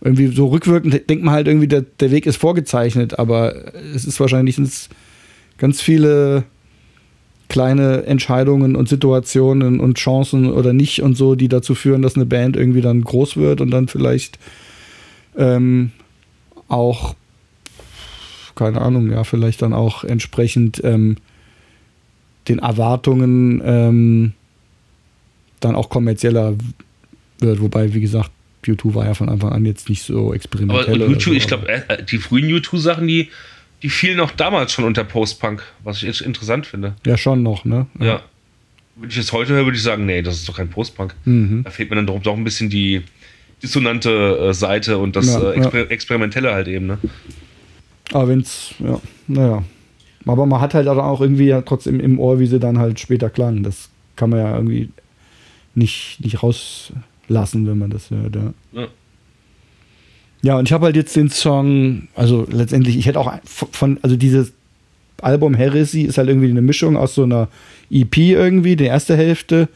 irgendwie 0.00 0.28
so 0.28 0.46
rückwirkend 0.46 1.08
denkt 1.08 1.24
man 1.24 1.34
halt 1.34 1.46
irgendwie, 1.46 1.68
der, 1.68 1.82
der 1.82 2.10
Weg 2.10 2.26
ist 2.26 2.36
vorgezeichnet, 2.36 3.18
aber 3.18 3.74
es 3.94 4.04
ist 4.04 4.18
wahrscheinlich 4.18 4.56
sind's 4.56 4.88
ganz 5.58 5.80
viele 5.80 6.44
kleine 7.48 8.04
Entscheidungen 8.04 8.76
und 8.76 8.88
Situationen 8.88 9.80
und 9.80 9.98
Chancen 9.98 10.50
oder 10.50 10.72
nicht 10.72 11.02
und 11.02 11.16
so, 11.16 11.34
die 11.34 11.48
dazu 11.48 11.74
führen, 11.74 12.00
dass 12.00 12.14
eine 12.14 12.24
Band 12.24 12.56
irgendwie 12.56 12.80
dann 12.80 13.02
groß 13.02 13.36
wird 13.36 13.60
und 13.60 13.70
dann 13.70 13.88
vielleicht 13.88 14.38
ähm, 15.36 15.90
auch, 16.68 17.14
keine 18.54 18.80
Ahnung, 18.80 19.10
ja, 19.10 19.24
vielleicht 19.24 19.62
dann 19.62 19.72
auch 19.72 20.04
entsprechend 20.04 20.80
ähm, 20.84 21.16
den 22.48 22.58
Erwartungen 22.58 23.60
ähm, 23.64 24.32
dann 25.60 25.74
auch 25.74 25.88
kommerzieller 25.90 26.54
wird. 27.38 27.60
Wobei, 27.60 27.92
wie 27.94 28.00
gesagt, 28.00 28.30
U2 28.66 28.94
war 28.94 29.06
ja 29.06 29.14
von 29.14 29.28
Anfang 29.28 29.52
an 29.52 29.64
jetzt 29.66 29.88
nicht 29.88 30.02
so 30.02 30.26
Aber 30.26 30.34
experimentell. 30.36 30.94
oder 31.02 31.06
U2, 31.06 31.20
so, 31.20 31.32
ich 31.32 31.52
aber- 31.52 31.62
glaube, 31.66 31.88
äh, 31.88 32.02
die 32.04 32.18
frühen 32.18 32.50
U2-Sachen, 32.50 33.06
die, 33.06 33.28
die 33.82 33.88
fielen 33.90 34.20
auch 34.20 34.30
damals 34.32 34.72
schon 34.72 34.84
unter 34.84 35.04
Post-Punk, 35.04 35.62
was 35.84 36.02
ich 36.02 36.08
echt 36.08 36.20
interessant 36.22 36.66
finde. 36.66 36.94
Ja, 37.06 37.16
schon 37.16 37.42
noch, 37.42 37.64
ne? 37.64 37.86
Ja. 37.98 38.22
Wenn 38.96 39.08
ich 39.08 39.16
es 39.16 39.32
heute 39.32 39.54
höre, 39.54 39.64
würde 39.64 39.76
ich 39.78 39.82
sagen, 39.82 40.04
nee, 40.04 40.20
das 40.20 40.36
ist 40.36 40.48
doch 40.48 40.56
kein 40.56 40.68
Post-Punk. 40.68 41.14
Mhm. 41.24 41.62
Da 41.64 41.70
fehlt 41.70 41.88
mir 41.90 41.96
dann 41.96 42.06
doch, 42.06 42.20
doch 42.20 42.36
ein 42.36 42.44
bisschen 42.44 42.68
die 42.68 43.02
dissonante 43.62 44.48
äh, 44.50 44.54
Seite 44.54 44.98
und 44.98 45.16
das 45.16 45.26
Ja, 45.26 45.50
äh, 45.52 45.54
Exper 45.56 45.90
Experimentelle 45.90 46.52
halt 46.52 46.68
eben. 46.68 46.86
Ne? 46.86 46.98
Aber 48.12 48.28
wenn's, 48.28 48.74
ja, 48.78 49.00
naja. 49.28 49.62
Aber 50.26 50.46
man 50.46 50.60
hat 50.60 50.74
halt 50.74 50.86
auch 50.88 51.20
irgendwie 51.20 51.46
ja 51.46 51.62
trotzdem 51.62 51.98
im 52.00 52.18
Ohr, 52.18 52.38
wie 52.38 52.46
sie 52.46 52.60
dann 52.60 52.78
halt 52.78 53.00
später 53.00 53.30
klangen. 53.30 53.62
Das 53.62 53.88
kann 54.16 54.30
man 54.30 54.40
ja 54.40 54.54
irgendwie 54.54 54.90
nicht, 55.74 56.18
nicht 56.20 56.42
rauslassen, 56.42 57.66
wenn 57.66 57.78
man 57.78 57.90
das 57.90 58.10
hört. 58.10 58.36
Ja, 58.36 58.52
Ja. 58.72 58.88
ja 60.42 60.58
und 60.58 60.68
ich 60.68 60.72
habe 60.72 60.86
halt 60.86 60.96
jetzt 60.96 61.16
den 61.16 61.30
Song, 61.30 62.08
also 62.14 62.46
letztendlich, 62.50 62.98
ich 62.98 63.06
hätte 63.06 63.20
auch 63.20 63.32
von, 63.44 63.98
also 64.02 64.16
dieses 64.16 64.52
Album 65.22 65.54
Heresy 65.54 66.02
ist 66.02 66.18
halt 66.18 66.28
irgendwie 66.28 66.50
eine 66.50 66.62
Mischung 66.62 66.96
aus 66.96 67.14
so 67.14 67.24
einer 67.24 67.48
EP 67.90 68.16
irgendwie, 68.18 68.76
die 68.76 68.84
erste 68.84 69.16
Hälfte, 69.16 69.68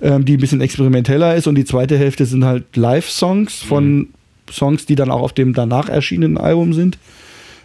ähm, 0.00 0.24
die 0.24 0.36
ein 0.36 0.40
bisschen 0.40 0.60
experimenteller 0.60 1.34
ist 1.34 1.46
und 1.46 1.54
die 1.54 1.64
zweite 1.64 1.98
Hälfte 1.98 2.26
sind 2.26 2.44
halt 2.44 2.76
Live-Songs 2.76 3.62
von 3.62 4.08
Songs, 4.50 4.86
die 4.86 4.94
dann 4.94 5.10
auch 5.10 5.22
auf 5.22 5.32
dem 5.32 5.54
danach 5.54 5.88
erschienenen 5.88 6.38
Album 6.38 6.72
sind. 6.72 6.98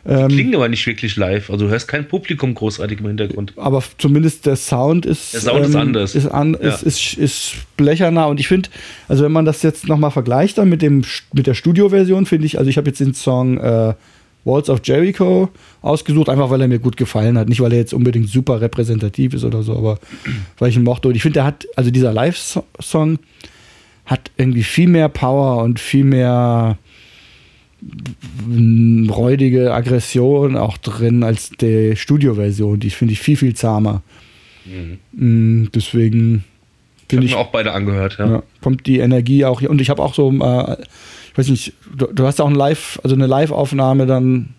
Ähm, 0.05 0.27
Klingt 0.27 0.53
aber 0.53 0.67
nicht 0.67 0.85
wirklich 0.85 1.15
live. 1.15 1.49
Also 1.49 1.65
du 1.65 1.71
hörst 1.71 1.87
kein 1.87 2.07
Publikum 2.07 2.53
großartig 2.55 2.99
im 2.99 3.07
Hintergrund. 3.07 3.53
aber 3.55 3.81
zumindest 3.97 4.45
der 4.45 4.57
Sound 4.57 5.05
ist 5.05 5.33
Der 5.33 5.39
Sound 5.41 5.65
ist 5.65 5.75
anders. 5.75 6.13
ist, 6.15 6.27
an, 6.27 6.57
Ja. 6.61 6.71
ist, 6.71 6.83
ist, 6.83 7.13
ist 7.13 7.53
blecherner 7.77 8.27
und 8.27 8.39
ich 8.39 8.49
finde 8.49 8.67
also 9.07 9.23
wenn 9.23 9.31
man 9.31 9.45
das 9.45 9.61
jetzt 9.63 9.87
nochmal 9.87 10.11
vergleicht 10.11 10.57
dann 10.57 10.67
mit 10.67 10.81
dem 10.81 11.03
mit 11.31 11.47
der 11.47 11.53
Studioversion 11.53 12.25
finde 12.25 12.45
ich 12.47 12.57
also 12.57 12.69
ich 12.69 12.75
habe 12.77 12.89
jetzt 12.89 12.99
den 12.99 13.13
Song 13.13 13.57
äh, 13.59 13.93
Walls 14.43 14.69
of 14.69 14.81
Jericho 14.83 15.47
ausgesucht 15.81 16.27
einfach 16.27 16.49
weil 16.49 16.59
er 16.59 16.67
mir 16.67 16.79
gut 16.79 16.97
gefallen 16.97 17.37
hat 17.37 17.47
nicht 17.47 17.61
weil 17.61 17.71
er 17.71 17.79
jetzt 17.79 17.93
unbedingt 17.93 18.27
super 18.27 18.59
repräsentativ 18.59 19.33
ist 19.33 19.45
oder 19.45 19.63
so 19.63 19.77
aber 19.77 19.99
weil 20.59 20.69
ich 20.69 20.75
ihn 20.75 20.83
mochte 20.83 21.07
und 21.07 21.15
ich 21.15 21.21
finde 21.21 21.35
der 21.35 21.45
hat 21.45 21.65
also 21.77 21.91
dieser 21.91 22.11
Live 22.11 22.37
Song 22.81 23.19
hat 24.05 24.31
irgendwie 24.35 24.63
viel 24.63 24.89
mehr 24.89 25.07
Power 25.07 25.63
und 25.63 25.79
viel 25.79 26.03
mehr 26.03 26.77
räudige 29.09 29.73
Aggression 29.73 30.55
auch 30.57 30.77
drin 30.77 31.23
als 31.23 31.49
die 31.49 31.95
Studioversion. 31.95 32.79
Die 32.79 32.89
finde 32.89 33.13
ich 33.13 33.19
viel, 33.19 33.37
viel 33.37 33.55
zahmer. 33.55 34.01
Mm, 35.11 35.65
Deswegen 35.73 36.35
Ich 36.37 37.03
habe 37.03 37.07
finde 37.09 37.23
mir 37.25 37.29
ich, 37.29 37.35
auch 37.35 37.51
beide 37.51 37.73
angehört. 37.73 38.17
Ja. 38.19 38.27
ja, 38.27 38.43
kommt 38.61 38.85
die 38.85 38.99
Energie 38.99 39.45
auch 39.45 39.59
hier. 39.59 39.69
Und 39.69 39.81
ich 39.81 39.89
habe 39.89 40.01
auch 40.01 40.13
so, 40.13 40.31
äh, 40.31 40.77
ich 41.31 41.37
weiß 41.37 41.49
nicht, 41.49 41.73
du, 41.95 42.07
du 42.07 42.25
hast 42.25 42.39
auch 42.41 42.47
ein 42.47 42.55
Live, 42.55 42.99
also 43.03 43.15
eine 43.15 43.27
Live-Aufnahme 43.27 44.05
dann, 44.05 44.49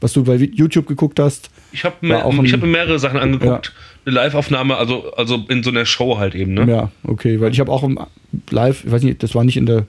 was 0.00 0.12
du 0.12 0.24
bei 0.24 0.36
YouTube 0.36 0.86
geguckt 0.86 1.18
hast. 1.18 1.50
Ich 1.72 1.84
habe 1.84 1.96
mir, 2.02 2.18
ich 2.42 2.52
hab 2.52 2.60
mir 2.60 2.66
mehrere 2.66 2.98
Sachen 2.98 3.18
angeguckt. 3.18 3.72
Eine 4.04 4.14
Live-Aufnahme, 4.16 4.76
also, 4.76 5.12
also 5.14 5.44
in 5.48 5.62
so 5.62 5.70
einer 5.70 5.86
Show 5.86 6.18
halt 6.18 6.34
eben. 6.34 6.54
Ne? 6.54 6.66
Ja, 6.68 6.90
okay, 7.04 7.40
weil 7.40 7.52
ich 7.52 7.60
habe 7.60 7.72
auch 7.72 7.82
im 7.82 7.98
Live, 8.50 8.84
ich 8.84 8.92
weiß 8.92 9.02
nicht, 9.02 9.22
das 9.22 9.34
war 9.34 9.44
nicht 9.44 9.56
in 9.56 9.66
der, 9.66 9.86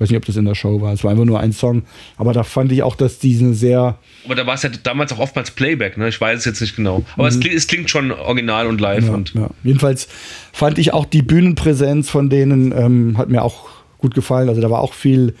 ich 0.00 0.04
weiß 0.04 0.10
nicht, 0.12 0.16
ob 0.16 0.24
das 0.24 0.36
in 0.36 0.46
der 0.46 0.54
Show 0.54 0.80
war, 0.80 0.94
es 0.94 1.04
war 1.04 1.10
einfach 1.10 1.26
nur 1.26 1.40
ein 1.40 1.52
Song, 1.52 1.82
aber 2.16 2.32
da 2.32 2.42
fand 2.42 2.72
ich 2.72 2.82
auch, 2.82 2.96
dass 2.96 3.18
diese 3.18 3.52
sehr, 3.52 3.98
Aber 4.24 4.34
da 4.34 4.46
war 4.46 4.54
es 4.54 4.62
ja 4.62 4.70
damals 4.82 5.12
auch 5.12 5.18
oftmals 5.18 5.50
Playback. 5.50 5.98
Ne? 5.98 6.08
Ich 6.08 6.18
weiß 6.18 6.38
es 6.38 6.46
jetzt 6.46 6.62
nicht 6.62 6.74
genau. 6.74 7.04
Aber 7.18 7.28
es, 7.28 7.38
klingt, 7.38 7.54
es 7.54 7.66
klingt 7.66 7.90
schon 7.90 8.10
original 8.10 8.66
und 8.66 8.80
live. 8.80 9.02
Mhm. 9.02 9.08
Ja, 9.08 9.14
und 9.14 9.34
ja. 9.34 9.50
Jedenfalls 9.62 10.08
fand 10.54 10.78
ich 10.78 10.94
auch 10.94 11.04
die 11.04 11.20
Bühnenpräsenz 11.20 12.08
von 12.08 12.30
denen 12.30 12.72
ähm, 12.72 13.18
hat 13.18 13.28
mir 13.28 13.42
auch 13.42 13.68
gut 13.98 14.14
gefallen. 14.14 14.48
Also 14.48 14.62
da 14.62 14.70
war 14.70 14.80
auch 14.80 14.94
viel. 14.94 15.34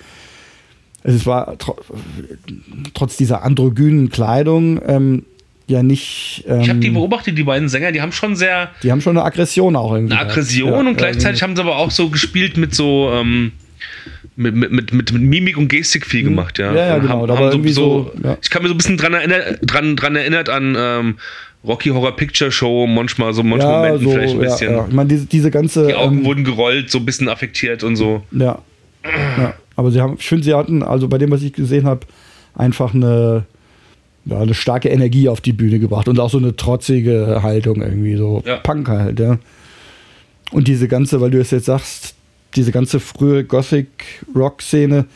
also 1.04 1.16
Es 1.16 1.24
war 1.24 1.56
tro 1.56 1.78
trotz 2.92 3.16
dieser 3.16 3.42
androgynen 3.42 4.10
Kleidung 4.10 4.78
ähm, 4.86 5.24
ja 5.68 5.82
nicht. 5.82 6.44
Ähm, 6.46 6.60
ich 6.60 6.68
habe 6.68 6.80
die 6.80 6.90
beobachtet, 6.90 7.38
die 7.38 7.44
beiden 7.44 7.70
Sänger, 7.70 7.92
die 7.92 8.02
haben 8.02 8.12
schon 8.12 8.36
sehr 8.36 8.72
die 8.82 8.92
haben 8.92 9.00
schon 9.00 9.16
eine 9.16 9.24
Aggression 9.24 9.74
auch 9.74 9.94
irgendwie. 9.94 10.12
eine. 10.12 10.28
Aggression 10.28 10.68
Ja, 10.68 10.78
und 10.80 10.98
gleichzeitig 10.98 11.42
haben 11.42 11.56
sie 11.56 11.62
aber 11.62 11.76
auch 11.76 11.90
so 11.90 12.10
gespielt 12.10 12.58
mit 12.58 12.74
so 12.74 13.10
ähm, 13.10 13.52
mit, 14.40 14.54
mit, 14.54 14.72
mit, 14.72 14.92
mit 14.92 15.12
Mimik 15.12 15.56
und 15.56 15.68
Gestik 15.68 16.06
viel 16.06 16.24
gemacht, 16.24 16.58
ja. 16.58 16.74
Ja, 16.74 16.86
ja, 16.86 16.98
genau, 16.98 17.26
da 17.26 17.34
war 17.34 17.50
irgendwie 17.50 17.72
so, 17.72 18.10
ja. 18.22 18.36
Ich 18.42 18.50
kann 18.50 18.62
mir 18.62 18.68
so 18.68 18.74
ein 18.74 18.78
bisschen 18.78 18.96
dran, 18.96 19.12
erinner, 19.14 19.40
dran, 19.62 19.96
dran 19.96 20.16
erinnert 20.16 20.48
an 20.48 20.76
ähm, 20.78 21.14
Rocky 21.66 21.90
Horror 21.90 22.16
Picture 22.16 22.50
Show, 22.50 22.86
manchmal 22.86 23.34
so 23.34 23.42
manche 23.42 23.66
ja, 23.66 23.76
Momenten 23.76 24.04
so, 24.04 24.10
vielleicht 24.10 24.34
ein 24.34 24.40
bisschen. 24.40 24.72
ja. 24.72 24.86
Ich 24.88 24.94
meine, 24.94 25.08
diese, 25.08 25.26
diese 25.26 25.50
ganze. 25.50 25.86
Die 25.86 25.94
Augen 25.94 26.18
ähm, 26.18 26.24
wurden 26.24 26.44
gerollt, 26.44 26.90
so 26.90 26.98
ein 26.98 27.04
bisschen 27.04 27.28
affektiert 27.28 27.84
und 27.84 27.96
so. 27.96 28.22
Ja. 28.32 28.60
ja. 29.04 29.54
Aber 29.76 29.90
sie 29.90 30.00
haben, 30.00 30.16
ich 30.18 30.26
finde, 30.26 30.44
sie 30.44 30.54
hatten, 30.54 30.82
also 30.82 31.08
bei 31.08 31.18
dem, 31.18 31.30
was 31.30 31.42
ich 31.42 31.52
gesehen 31.52 31.84
habe, 31.84 32.06
einfach 32.54 32.94
eine, 32.94 33.44
eine 34.28 34.54
starke 34.54 34.88
Energie 34.88 35.28
auf 35.28 35.40
die 35.40 35.52
Bühne 35.52 35.78
gebracht 35.78 36.08
und 36.08 36.18
auch 36.18 36.30
so 36.30 36.38
eine 36.38 36.56
trotzige 36.56 37.40
Haltung 37.42 37.82
irgendwie, 37.82 38.16
so 38.16 38.42
Ja. 38.46 38.56
Punk 38.56 38.88
halt, 38.88 39.20
ja. 39.20 39.38
Und 40.50 40.66
diese 40.66 40.88
ganze, 40.88 41.20
weil 41.20 41.30
du 41.30 41.38
es 41.38 41.50
jetzt 41.50 41.66
sagst, 41.66 42.14
diese 42.56 42.72
ganze 42.72 43.00
frühe 43.00 43.44
Gothic-Rock-Szene, 43.44 45.06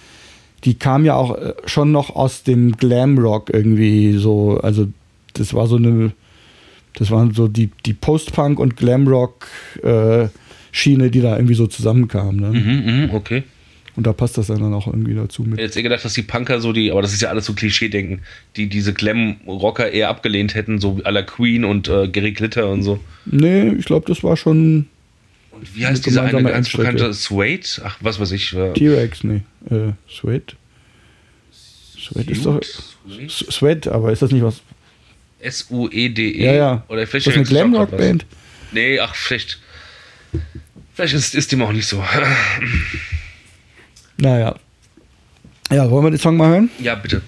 die 0.65 0.75
kam 0.75 1.05
ja 1.05 1.15
auch 1.15 1.37
äh, 1.37 1.53
schon 1.67 1.93
noch 1.93 2.15
aus 2.17 2.43
dem 2.43 2.73
Glam-Rock 2.77 3.51
irgendwie 3.53 4.13
so, 4.15 4.59
also 4.63 4.89
das 5.35 5.53
war 5.55 5.67
so 5.67 5.77
eine, 5.77 6.13
das 6.95 7.11
waren 7.11 7.35
so 7.35 7.49
die, 7.49 7.71
die 7.87 7.93
Post-Punk- 7.93 8.59
und 8.61 8.77
Glam-Rock-Schiene, 8.77 11.11
die 11.11 11.21
da 11.21 11.37
irgendwie 11.37 11.55
so 11.55 11.67
zusammenkamen. 11.67 12.41
Ne? 12.41 12.61
Mhm, 12.61 13.03
mhm, 13.07 13.11
okay. 13.15 13.43
Und 13.97 14.09
da 14.09 14.13
passt 14.13 14.37
das 14.39 14.49
dann 14.49 14.75
auch 14.75 14.89
irgendwie 14.89 15.15
dazu 15.15 15.43
Ich 15.43 15.49
mit. 15.49 15.59
hätte 15.59 15.67
jetzt 15.67 15.77
eher 15.77 15.85
gedacht, 15.85 16.05
dass 16.05 16.15
die 16.15 16.23
Punker 16.23 16.61
so 16.61 16.73
die, 16.73 16.91
aber 16.91 17.01
das 17.01 17.13
ist 17.13 17.23
ja 17.23 17.29
alles 17.29 17.47
so 17.47 17.53
Klischee-Denken, 17.53 18.23
die 18.57 18.69
diese 18.69 18.93
Glam-Rocker 18.93 19.93
eher 19.93 20.09
abgelehnt 20.09 20.57
hätten, 20.57 20.81
so 20.81 21.01
la 21.05 21.23
Queen 21.23 21.65
und 21.65 21.89
äh, 21.89 22.09
Gary 22.09 22.33
Glitter 22.33 22.71
und 22.71 22.83
so. 22.83 22.99
Nee, 23.25 23.69
ich 23.79 23.85
glaube, 23.85 24.07
das 24.09 24.25
war 24.25 24.37
schon 24.37 24.87
wie 25.75 25.87
heißt 25.87 26.05
dieser 26.07 26.23
eine 26.23 26.43
ganz 26.43 26.71
bekannte 26.71 27.13
Suede? 27.13 27.67
Ach, 27.85 27.97
was 28.01 28.21
weiß 28.21 28.33
ich. 28.33 28.53
Äh, 28.55 28.73
T-Rex, 28.73 29.25
nee. 29.25 29.43
Äh, 29.71 29.93
Sweat. 30.11 30.57
Sweat 31.53 32.29
ist 32.29 32.45
doch. 32.45 32.61
Suede? 33.29 33.93
Aber 33.93 34.13
ist 34.13 34.23
das 34.23 34.31
nicht 34.31 34.43
was? 34.43 34.61
S-U-E-D-E. 35.41 36.45
Ja, 36.45 36.53
ja. 36.53 36.85
Oder 36.89 37.03
Ist 37.03 37.11
vielleicht 37.11 37.27
das 37.27 37.35
eine 37.35 37.45
Glamrock-Band? 37.45 38.25
Nee, 38.73 38.99
ach, 38.99 39.15
vielleicht. 39.15 39.59
Vielleicht 40.95 41.15
ist, 41.15 41.35
ist 41.35 41.53
dem 41.53 41.63
auch 41.63 41.73
nicht 41.73 41.87
so. 41.87 42.03
Naja. 44.17 44.55
Ja, 45.73 45.91
wollen 45.91 46.05
wir 46.05 46.11
den 46.13 46.21
Song 46.21 46.37
mal 46.37 46.51
hören? 46.51 46.71
ja, 46.79 46.95
bitte. 46.95 47.21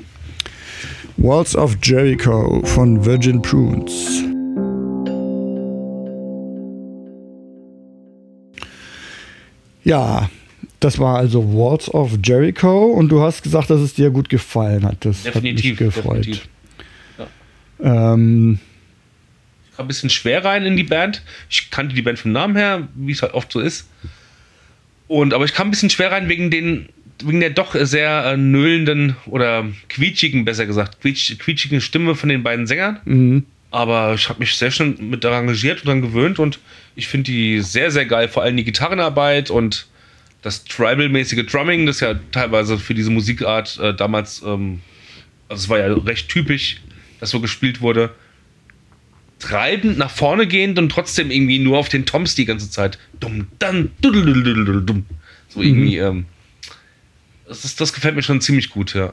Walls 1.16 1.56
of 1.56 1.76
Jericho 1.82 2.62
von 2.64 3.04
Virgin 3.04 3.42
Prunes. 3.42 4.22
Ja, 9.86 10.28
das 10.80 10.98
war 10.98 11.16
also 11.16 11.54
Walls 11.54 11.88
of 11.94 12.18
Jericho 12.22 12.86
und 12.86 13.08
du 13.08 13.22
hast 13.22 13.42
gesagt, 13.42 13.70
dass 13.70 13.80
es 13.80 13.94
dir 13.94 14.10
gut 14.10 14.28
gefallen 14.28 14.84
hat. 14.84 15.04
Das 15.04 15.22
Definitiv. 15.22 15.74
hat 15.74 15.80
mich 15.80 15.94
gefreut. 15.94 16.16
definitiv. 16.26 16.48
Ähm, 17.82 18.58
Ich 19.70 19.76
kam 19.76 19.84
ein 19.84 19.88
bisschen 19.88 20.10
schwer 20.10 20.44
rein 20.44 20.66
in 20.66 20.76
die 20.76 20.82
Band. 20.82 21.22
Ich 21.48 21.70
kannte 21.70 21.94
die 21.94 22.02
Band 22.02 22.18
vom 22.18 22.32
Namen 22.32 22.56
her, 22.56 22.88
wie 22.96 23.12
es 23.12 23.22
halt 23.22 23.34
oft 23.34 23.52
so 23.52 23.60
ist. 23.60 23.88
Und 25.06 25.32
aber 25.34 25.44
ich 25.44 25.54
kam 25.54 25.68
ein 25.68 25.70
bisschen 25.70 25.90
schwer 25.90 26.10
rein 26.10 26.28
wegen 26.28 26.50
den 26.50 26.88
wegen 27.22 27.40
der 27.40 27.50
doch 27.50 27.74
sehr 27.78 28.24
äh, 28.26 28.36
nöhlenden 28.36 29.16
oder 29.26 29.66
quietschigen, 29.88 30.44
besser 30.44 30.66
gesagt, 30.66 31.00
quietsch, 31.00 31.38
quietschigen 31.38 31.80
Stimme 31.80 32.14
von 32.14 32.28
den 32.28 32.42
beiden 32.42 32.66
Sängern. 32.66 32.98
mhm. 33.04 33.44
Aber 33.70 34.14
ich 34.14 34.28
habe 34.28 34.38
mich 34.38 34.54
sehr 34.54 34.70
schnell 34.70 34.94
mit 34.98 35.24
daran 35.24 35.42
engagiert 35.44 35.80
und 35.80 35.86
daran 35.86 36.02
gewöhnt 36.02 36.38
und 36.38 36.60
ich 36.94 37.08
finde 37.08 37.30
die 37.30 37.60
sehr, 37.60 37.90
sehr 37.90 38.06
geil. 38.06 38.28
Vor 38.28 38.42
allem 38.42 38.56
die 38.56 38.64
Gitarrenarbeit 38.64 39.50
und 39.50 39.86
das 40.42 40.64
Tribal-mäßige 40.64 41.44
Drumming, 41.46 41.86
das 41.86 42.00
ja 42.00 42.14
teilweise 42.30 42.78
für 42.78 42.94
diese 42.94 43.10
Musikart 43.10 43.78
äh, 43.78 43.94
damals, 43.94 44.42
ähm, 44.46 44.80
also 45.48 45.64
es 45.64 45.68
war 45.68 45.78
ja 45.78 45.92
recht 45.92 46.28
typisch, 46.28 46.80
dass 47.20 47.30
so 47.30 47.40
gespielt 47.40 47.80
wurde. 47.80 48.14
treibend 49.38 49.98
nach 49.98 50.10
vorne 50.10 50.46
gehend 50.46 50.78
und 50.78 50.88
trotzdem 50.88 51.30
irgendwie 51.30 51.58
nur 51.58 51.78
auf 51.78 51.88
den 51.88 52.06
Toms 52.06 52.34
die 52.34 52.44
ganze 52.46 52.70
Zeit. 52.70 52.98
Dumm, 53.20 53.48
dann, 53.58 53.90
dumm. 54.00 55.04
So 55.48 55.62
irgendwie, 55.62 55.98
ähm, 55.98 56.26
das, 57.46 57.64
ist, 57.64 57.80
das 57.80 57.92
gefällt 57.92 58.16
mir 58.16 58.22
schon 58.22 58.40
ziemlich 58.40 58.70
gut, 58.70 58.94
ja. 58.94 59.12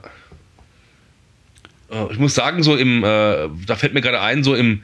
Äh, 1.94 2.12
ich 2.12 2.20
muss 2.20 2.36
sagen, 2.36 2.64
so 2.64 2.76
im, 2.76 3.04
äh, 3.04 3.50
da 3.66 3.76
fällt 3.76 3.94
mir 3.94 4.02
gerade 4.02 4.22
ein, 4.22 4.44
so 4.44 4.56
im, 4.56 4.82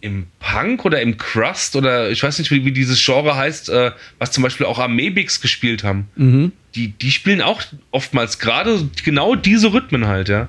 im 0.00 0.26
Punk 0.38 0.84
oder 0.84 1.00
im 1.00 1.16
Crust 1.16 1.76
oder 1.76 2.10
ich 2.10 2.22
weiß 2.22 2.38
nicht, 2.38 2.50
wie, 2.50 2.64
wie 2.64 2.72
dieses 2.72 3.04
Genre 3.04 3.36
heißt, 3.36 3.70
äh, 3.70 3.92
was 4.18 4.32
zum 4.32 4.42
Beispiel 4.42 4.66
auch 4.66 4.78
Amebix 4.78 5.40
gespielt 5.40 5.82
haben. 5.82 6.08
Mhm. 6.16 6.52
Die, 6.74 6.88
die 6.88 7.10
spielen 7.10 7.40
auch 7.40 7.62
oftmals 7.90 8.38
gerade 8.38 8.88
genau 9.04 9.34
diese 9.34 9.72
Rhythmen 9.72 10.06
halt, 10.06 10.28
ja. 10.28 10.48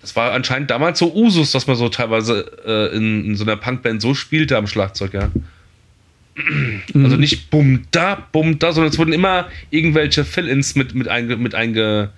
Das 0.00 0.16
war 0.16 0.32
anscheinend 0.32 0.68
damals 0.70 0.98
so 0.98 1.14
Usus, 1.14 1.52
dass 1.52 1.68
man 1.68 1.76
so 1.76 1.88
teilweise 1.88 2.58
äh, 2.66 2.96
in, 2.96 3.24
in, 3.24 3.36
so 3.36 3.44
einer 3.44 3.56
Punkband 3.56 4.02
so 4.02 4.14
spielte 4.14 4.56
am 4.56 4.66
Schlagzeug, 4.66 5.14
ja. 5.14 5.30
Mhm. 6.34 7.04
Also 7.04 7.16
nicht 7.16 7.50
bumm 7.50 7.84
da, 7.92 8.26
bumm 8.32 8.58
da, 8.58 8.72
sondern 8.72 8.92
es 8.92 8.98
wurden 8.98 9.12
immer 9.12 9.48
irgendwelche 9.70 10.24
Fill-Ins 10.24 10.74
mit, 10.74 10.94
mit, 10.94 11.08
einge, 11.08 11.36
mit 11.36 11.54
einge 11.54 12.10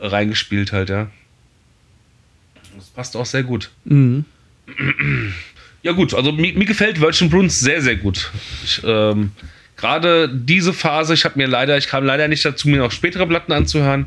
reingespielt 0.00 0.72
halt, 0.72 0.90
ja. 0.90 1.08
Passt 2.94 3.16
auch 3.16 3.26
sehr 3.26 3.42
gut. 3.42 3.70
Mhm. 3.84 4.24
Ja, 5.82 5.92
gut, 5.92 6.14
also 6.14 6.32
mir, 6.32 6.52
mir 6.54 6.64
gefällt 6.64 7.00
Virgin 7.00 7.28
Bruns 7.28 7.58
sehr, 7.60 7.82
sehr 7.82 7.96
gut. 7.96 8.30
ähm, 8.84 9.32
Gerade 9.76 10.28
diese 10.32 10.72
Phase, 10.72 11.14
ich 11.14 11.24
habe 11.24 11.38
mir 11.38 11.48
leider, 11.48 11.76
ich 11.76 11.88
kam 11.88 12.04
leider 12.04 12.28
nicht 12.28 12.44
dazu, 12.44 12.68
mir 12.68 12.78
noch 12.78 12.92
spätere 12.92 13.26
Platten 13.26 13.52
anzuhören. 13.52 14.06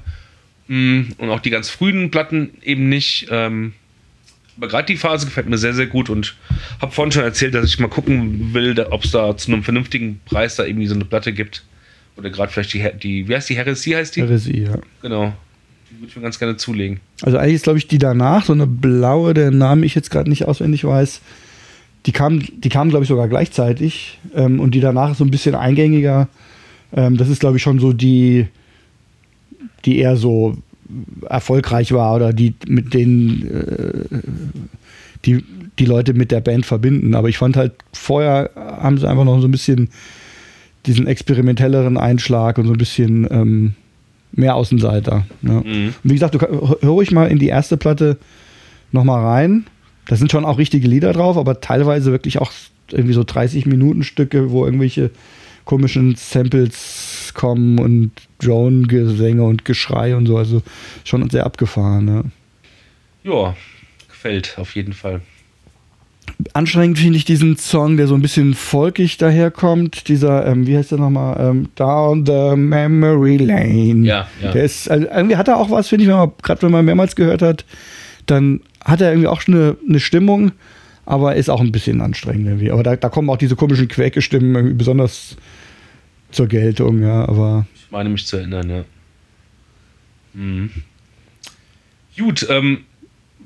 Mm, 0.67 1.11
und 1.17 1.29
auch 1.29 1.41
die 1.41 1.49
ganz 1.49 1.69
frühen 1.69 2.11
Platten 2.11 2.51
eben 2.61 2.87
nicht. 2.87 3.27
Ähm, 3.29 3.73
aber 4.57 4.69
gerade 4.69 4.85
die 4.85 4.95
Phase 4.95 5.25
gefällt 5.25 5.49
mir 5.49 5.57
sehr, 5.57 5.73
sehr 5.73 5.87
gut 5.87 6.09
und 6.09 6.35
habe 6.81 6.93
vorhin 6.93 7.11
schon 7.11 7.23
erzählt, 7.23 7.53
dass 7.53 7.65
ich 7.65 7.77
mal 7.79 7.89
gucken 7.89 8.53
will, 8.53 8.79
ob 8.89 9.03
es 9.03 9.11
da 9.11 9.35
zu 9.35 9.51
einem 9.51 9.63
vernünftigen 9.63 10.21
Preis 10.23 10.55
da 10.55 10.63
irgendwie 10.63 10.87
so 10.87 10.95
eine 10.95 11.03
Platte 11.03 11.33
gibt. 11.33 11.63
Oder 12.15 12.29
gerade 12.29 12.53
vielleicht 12.53 12.73
die, 12.73 12.89
die, 13.01 13.27
wie 13.27 13.35
heißt 13.35 13.49
die, 13.49 13.57
Heresie 13.57 13.97
heißt 13.97 14.15
die? 14.15 14.21
Heresie, 14.21 14.63
ja. 14.63 14.79
Genau. 15.01 15.35
Die 15.89 15.99
würde 15.99 16.07
ich 16.07 16.15
mir 16.15 16.21
ganz 16.21 16.39
gerne 16.39 16.57
zulegen. 16.57 16.99
Also 17.21 17.37
eigentlich 17.37 17.55
ist, 17.55 17.63
glaube 17.63 17.79
ich, 17.79 17.87
die 17.87 17.97
danach, 17.97 18.45
so 18.45 18.53
eine 18.53 18.67
blaue, 18.67 19.33
der 19.33 19.51
Name 19.51 19.85
ich 19.85 19.95
jetzt 19.95 20.11
gerade 20.11 20.29
nicht 20.29 20.45
auswendig 20.45 20.83
weiß, 20.83 21.21
die 22.05 22.11
kamen, 22.11 22.47
die 22.57 22.69
kamen 22.69 22.89
glaube 22.89 23.03
ich, 23.03 23.09
sogar 23.09 23.27
gleichzeitig. 23.27 24.19
Ähm, 24.35 24.59
und 24.59 24.75
die 24.75 24.79
danach 24.79 25.11
ist 25.11 25.17
so 25.17 25.25
ein 25.25 25.31
bisschen 25.31 25.55
eingängiger. 25.55 26.27
Ähm, 26.95 27.17
das 27.17 27.29
ist, 27.29 27.39
glaube 27.39 27.57
ich, 27.57 27.63
schon 27.63 27.79
so 27.79 27.93
die, 27.93 28.47
die 29.85 29.97
eher 29.99 30.15
so 30.17 30.57
erfolgreich 31.27 31.91
war 31.91 32.15
oder 32.15 32.31
die 32.31 32.53
mit 32.67 32.93
denen 32.93 33.41
äh, 34.11 34.19
die, 35.25 35.43
die 35.79 35.85
Leute 35.85 36.13
mit 36.13 36.31
der 36.31 36.41
Band 36.41 36.65
verbinden. 36.65 37.15
Aber 37.15 37.29
ich 37.29 37.37
fand 37.37 37.57
halt, 37.57 37.73
vorher 37.93 38.51
haben 38.55 38.97
sie 38.97 39.09
einfach 39.09 39.25
noch 39.25 39.41
so 39.41 39.47
ein 39.47 39.51
bisschen 39.51 39.89
diesen 40.85 41.07
experimentelleren 41.07 41.97
Einschlag 41.97 42.57
und 42.59 42.67
so 42.67 42.73
ein 42.73 42.77
bisschen 42.77 43.27
ähm, 43.31 43.73
mehr 44.35 44.55
Außenseiter. 44.55 45.25
Ja. 45.41 45.61
Mhm. 45.61 45.93
wie 46.03 46.13
gesagt, 46.13 46.35
du 46.35 46.41
hör 46.41 46.89
ruhig 46.89 47.11
mal 47.11 47.27
in 47.27 47.39
die 47.39 47.47
erste 47.47 47.77
Platte 47.77 48.17
nochmal 48.91 49.23
rein. 49.23 49.65
Da 50.07 50.15
sind 50.15 50.31
schon 50.31 50.45
auch 50.45 50.57
richtige 50.57 50.87
Lieder 50.87 51.13
drauf, 51.13 51.37
aber 51.37 51.61
teilweise 51.61 52.11
wirklich 52.11 52.39
auch 52.39 52.51
irgendwie 52.91 53.13
so 53.13 53.23
30 53.23 53.65
Minuten 53.65 54.03
Stücke, 54.03 54.51
wo 54.51 54.65
irgendwelche 54.65 55.09
komischen 55.65 56.15
Samples 56.15 57.31
kommen 57.33 57.79
und 57.79 58.11
Drone-Gesänge 58.39 59.43
und 59.43 59.65
Geschrei 59.65 60.15
und 60.15 60.27
so. 60.27 60.37
Also 60.37 60.61
schon 61.03 61.27
sehr 61.29 61.45
abgefahren. 61.45 62.05
Ne? 62.05 62.23
Ja, 63.23 63.55
gefällt 64.07 64.55
auf 64.57 64.75
jeden 64.75 64.93
Fall. 64.93 65.21
Anstrengend 66.53 66.99
finde 66.99 67.17
ich 67.17 67.25
diesen 67.25 67.57
Song, 67.57 67.97
der 67.97 68.07
so 68.07 68.15
ein 68.15 68.21
bisschen 68.21 68.53
folkig 68.53 69.17
daherkommt. 69.17 70.07
Dieser, 70.07 70.45
ähm, 70.45 70.67
wie 70.67 70.77
heißt 70.77 70.91
der 70.91 70.99
nochmal? 70.99 71.37
Ähm, 71.39 71.69
Down 71.75 72.25
the 72.25 72.55
Memory 72.55 73.37
Lane. 73.37 74.05
Ja, 74.05 74.27
ja. 74.41 74.51
Der 74.51 74.63
ist, 74.63 74.89
also 74.89 75.07
irgendwie 75.07 75.35
hat 75.35 75.47
er 75.47 75.57
auch 75.57 75.69
was, 75.69 75.87
finde 75.87 76.05
ich, 76.05 76.41
gerade 76.41 76.61
wenn 76.61 76.71
man 76.71 76.85
mehrmals 76.85 77.15
gehört 77.15 77.41
hat, 77.41 77.65
dann 78.25 78.61
hat 78.83 79.01
er 79.01 79.11
irgendwie 79.11 79.27
auch 79.27 79.41
schon 79.41 79.55
eine, 79.55 79.77
eine 79.87 79.99
Stimmung, 79.99 80.51
aber 81.05 81.35
ist 81.35 81.49
auch 81.49 81.61
ein 81.61 81.71
bisschen 81.71 82.01
anstrengend 82.01 82.47
irgendwie. 82.47 82.71
Aber 82.71 82.83
da, 82.83 82.95
da 82.95 83.09
kommen 83.09 83.29
auch 83.29 83.37
diese 83.37 83.55
komischen 83.55 83.87
Quäke-Stimmen 83.87 84.77
besonders 84.77 85.37
zur 86.31 86.47
Geltung, 86.47 87.01
ja, 87.01 87.27
aber. 87.27 87.65
Ich 87.75 87.91
meine 87.91 88.09
mich 88.09 88.25
zu 88.25 88.37
erinnern, 88.37 88.69
ja. 88.69 88.83
Mhm. 90.33 90.69
Gut, 92.17 92.45
ähm, 92.49 92.79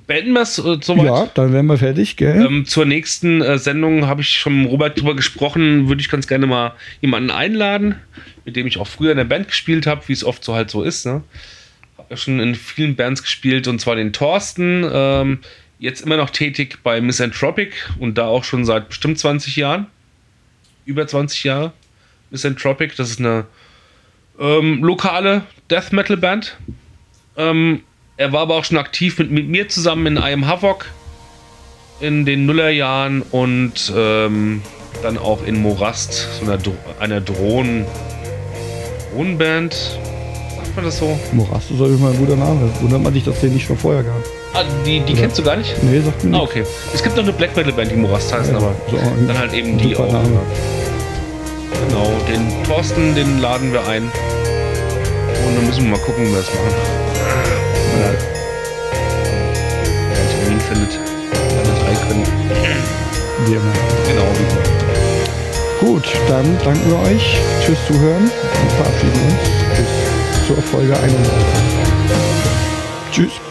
beenden 0.09 0.33
wir 0.33 0.41
es 0.41 0.57
äh, 0.57 0.77
soweit? 0.81 1.05
Ja, 1.05 1.29
dann 1.35 1.53
wären 1.53 1.67
wir 1.67 1.77
fertig, 1.77 2.17
gell? 2.17 2.43
Ähm, 2.43 2.65
zur 2.65 2.85
nächsten 2.85 3.41
äh, 3.41 3.59
Sendung 3.59 4.07
habe 4.07 4.21
ich 4.21 4.29
schon 4.29 4.63
mit 4.63 4.71
Robert 4.71 4.99
drüber 4.99 5.15
gesprochen, 5.15 5.87
würde 5.87 6.01
ich 6.01 6.09
ganz 6.09 6.27
gerne 6.27 6.47
mal 6.47 6.73
jemanden 6.99 7.29
einladen, 7.29 7.95
mit 8.43 8.55
dem 8.55 8.65
ich 8.65 8.79
auch 8.79 8.87
früher 8.87 9.11
in 9.11 9.17
der 9.17 9.25
Band 9.25 9.47
gespielt 9.47 9.85
habe, 9.85 10.01
wie 10.07 10.13
es 10.13 10.25
oft 10.25 10.43
so 10.43 10.55
halt 10.55 10.71
so 10.71 10.83
ist, 10.83 11.05
ne? 11.05 11.23
schon 12.15 12.39
in 12.39 12.55
vielen 12.55 12.95
Bands 12.95 13.21
gespielt 13.21 13.67
und 13.67 13.79
zwar 13.79 13.95
den 13.95 14.11
Thorsten, 14.11 14.83
ähm, 14.91 15.39
jetzt 15.77 16.01
immer 16.01 16.17
noch 16.17 16.31
tätig 16.31 16.79
bei 16.81 16.99
Misanthropic 17.01 17.73
und 17.99 18.17
da 18.17 18.25
auch 18.25 18.43
schon 18.43 18.65
seit 18.65 18.89
bestimmt 18.89 19.19
20 19.19 19.55
Jahren. 19.57 19.85
Über 20.85 21.05
20 21.05 21.43
Jahre. 21.43 21.71
Misanthropic, 22.31 22.95
das 22.97 23.11
ist 23.11 23.19
eine 23.19 23.45
ähm, 24.39 24.83
lokale 24.83 25.43
Death 25.69 25.91
Metal 25.93 26.17
Band. 26.17 26.57
Ähm, 27.37 27.83
er 28.19 28.31
war 28.33 28.41
aber 28.41 28.55
auch 28.55 28.65
schon 28.65 28.77
aktiv 28.77 29.17
mit, 29.17 29.31
mit 29.31 29.47
mir 29.47 29.69
zusammen 29.69 30.05
in 30.05 30.17
Am 30.17 30.45
Havoc 30.45 30.85
in 31.99 32.25
den 32.25 32.45
Nullerjahren 32.45 33.23
und 33.23 33.91
ähm, 33.95 34.61
dann 35.01 35.17
auch 35.17 35.43
in 35.45 35.61
Morast, 35.61 36.27
so 36.39 36.45
einer, 36.45 36.59
einer 36.99 37.21
Drohnen, 37.21 37.85
Drohnenband 39.13 39.99
man 40.75 40.85
das 40.85 40.99
so? 40.99 41.17
Moraste 41.33 41.75
soll 41.75 41.89
mal 41.97 42.11
ein 42.11 42.17
guter 42.17 42.35
Name. 42.35 42.69
Wundert 42.79 43.01
man 43.01 43.13
dich, 43.13 43.25
dass 43.25 43.39
den 43.41 43.53
nicht 43.53 43.65
schon 43.65 43.77
vorher 43.77 44.03
gab. 44.03 44.15
Ah, 44.53 44.63
die, 44.85 45.01
die 45.01 45.13
kennst 45.13 45.37
du 45.37 45.43
gar 45.43 45.57
nicht? 45.57 45.75
Nee, 45.83 45.99
sagt 45.99 46.23
mir 46.23 46.31
nicht. 46.31 46.39
Ah, 46.39 46.43
okay. 46.43 46.63
Es 46.93 47.03
gibt 47.03 47.15
noch 47.17 47.23
eine 47.23 47.33
Black 47.33 47.55
Metal 47.55 47.73
Band, 47.73 47.91
die 47.91 47.95
Morast 47.95 48.33
heißen, 48.33 48.53
ja, 48.53 48.59
aber 48.59 48.75
so 48.89 48.97
dann 49.27 49.37
halt 49.37 49.53
eben 49.53 49.77
die 49.77 49.95
auch. 49.95 50.11
Name. 50.11 50.39
Genau, 51.87 52.11
den 52.27 52.63
Thorsten, 52.65 53.13
den 53.15 53.39
laden 53.41 53.73
wir 53.73 53.85
ein. 53.87 54.03
Und 54.03 55.55
dann 55.55 55.65
müssen 55.65 55.83
wir 55.83 55.91
mal 55.91 55.99
gucken, 55.99 56.25
wie 56.25 56.31
wir 56.31 56.37
das 56.37 56.47
machen. 56.53 57.08
Ja. 57.99 58.05
Wer 60.09 60.17
einen 60.17 60.29
Termin 60.29 60.59
findet. 60.61 60.99
Alle 61.57 61.73
drei 61.79 62.07
können. 62.07 62.25
Wie 63.45 63.53
immer. 63.55 63.73
Genau, 64.07 64.27
wie. 64.37 65.85
Gut, 65.85 66.07
dann 66.29 66.57
danken 66.63 66.89
wir 66.89 66.99
euch 66.99 67.37
Tschüss 67.61 67.77
Zuhören 67.87 68.23
und 68.23 68.71
verabschieden 68.77 69.21
uns. 69.27 69.43
Bis 69.77 70.47
zur 70.47 70.63
Folge 70.63 70.93
31. 70.97 71.29
Tschüss. 73.11 73.48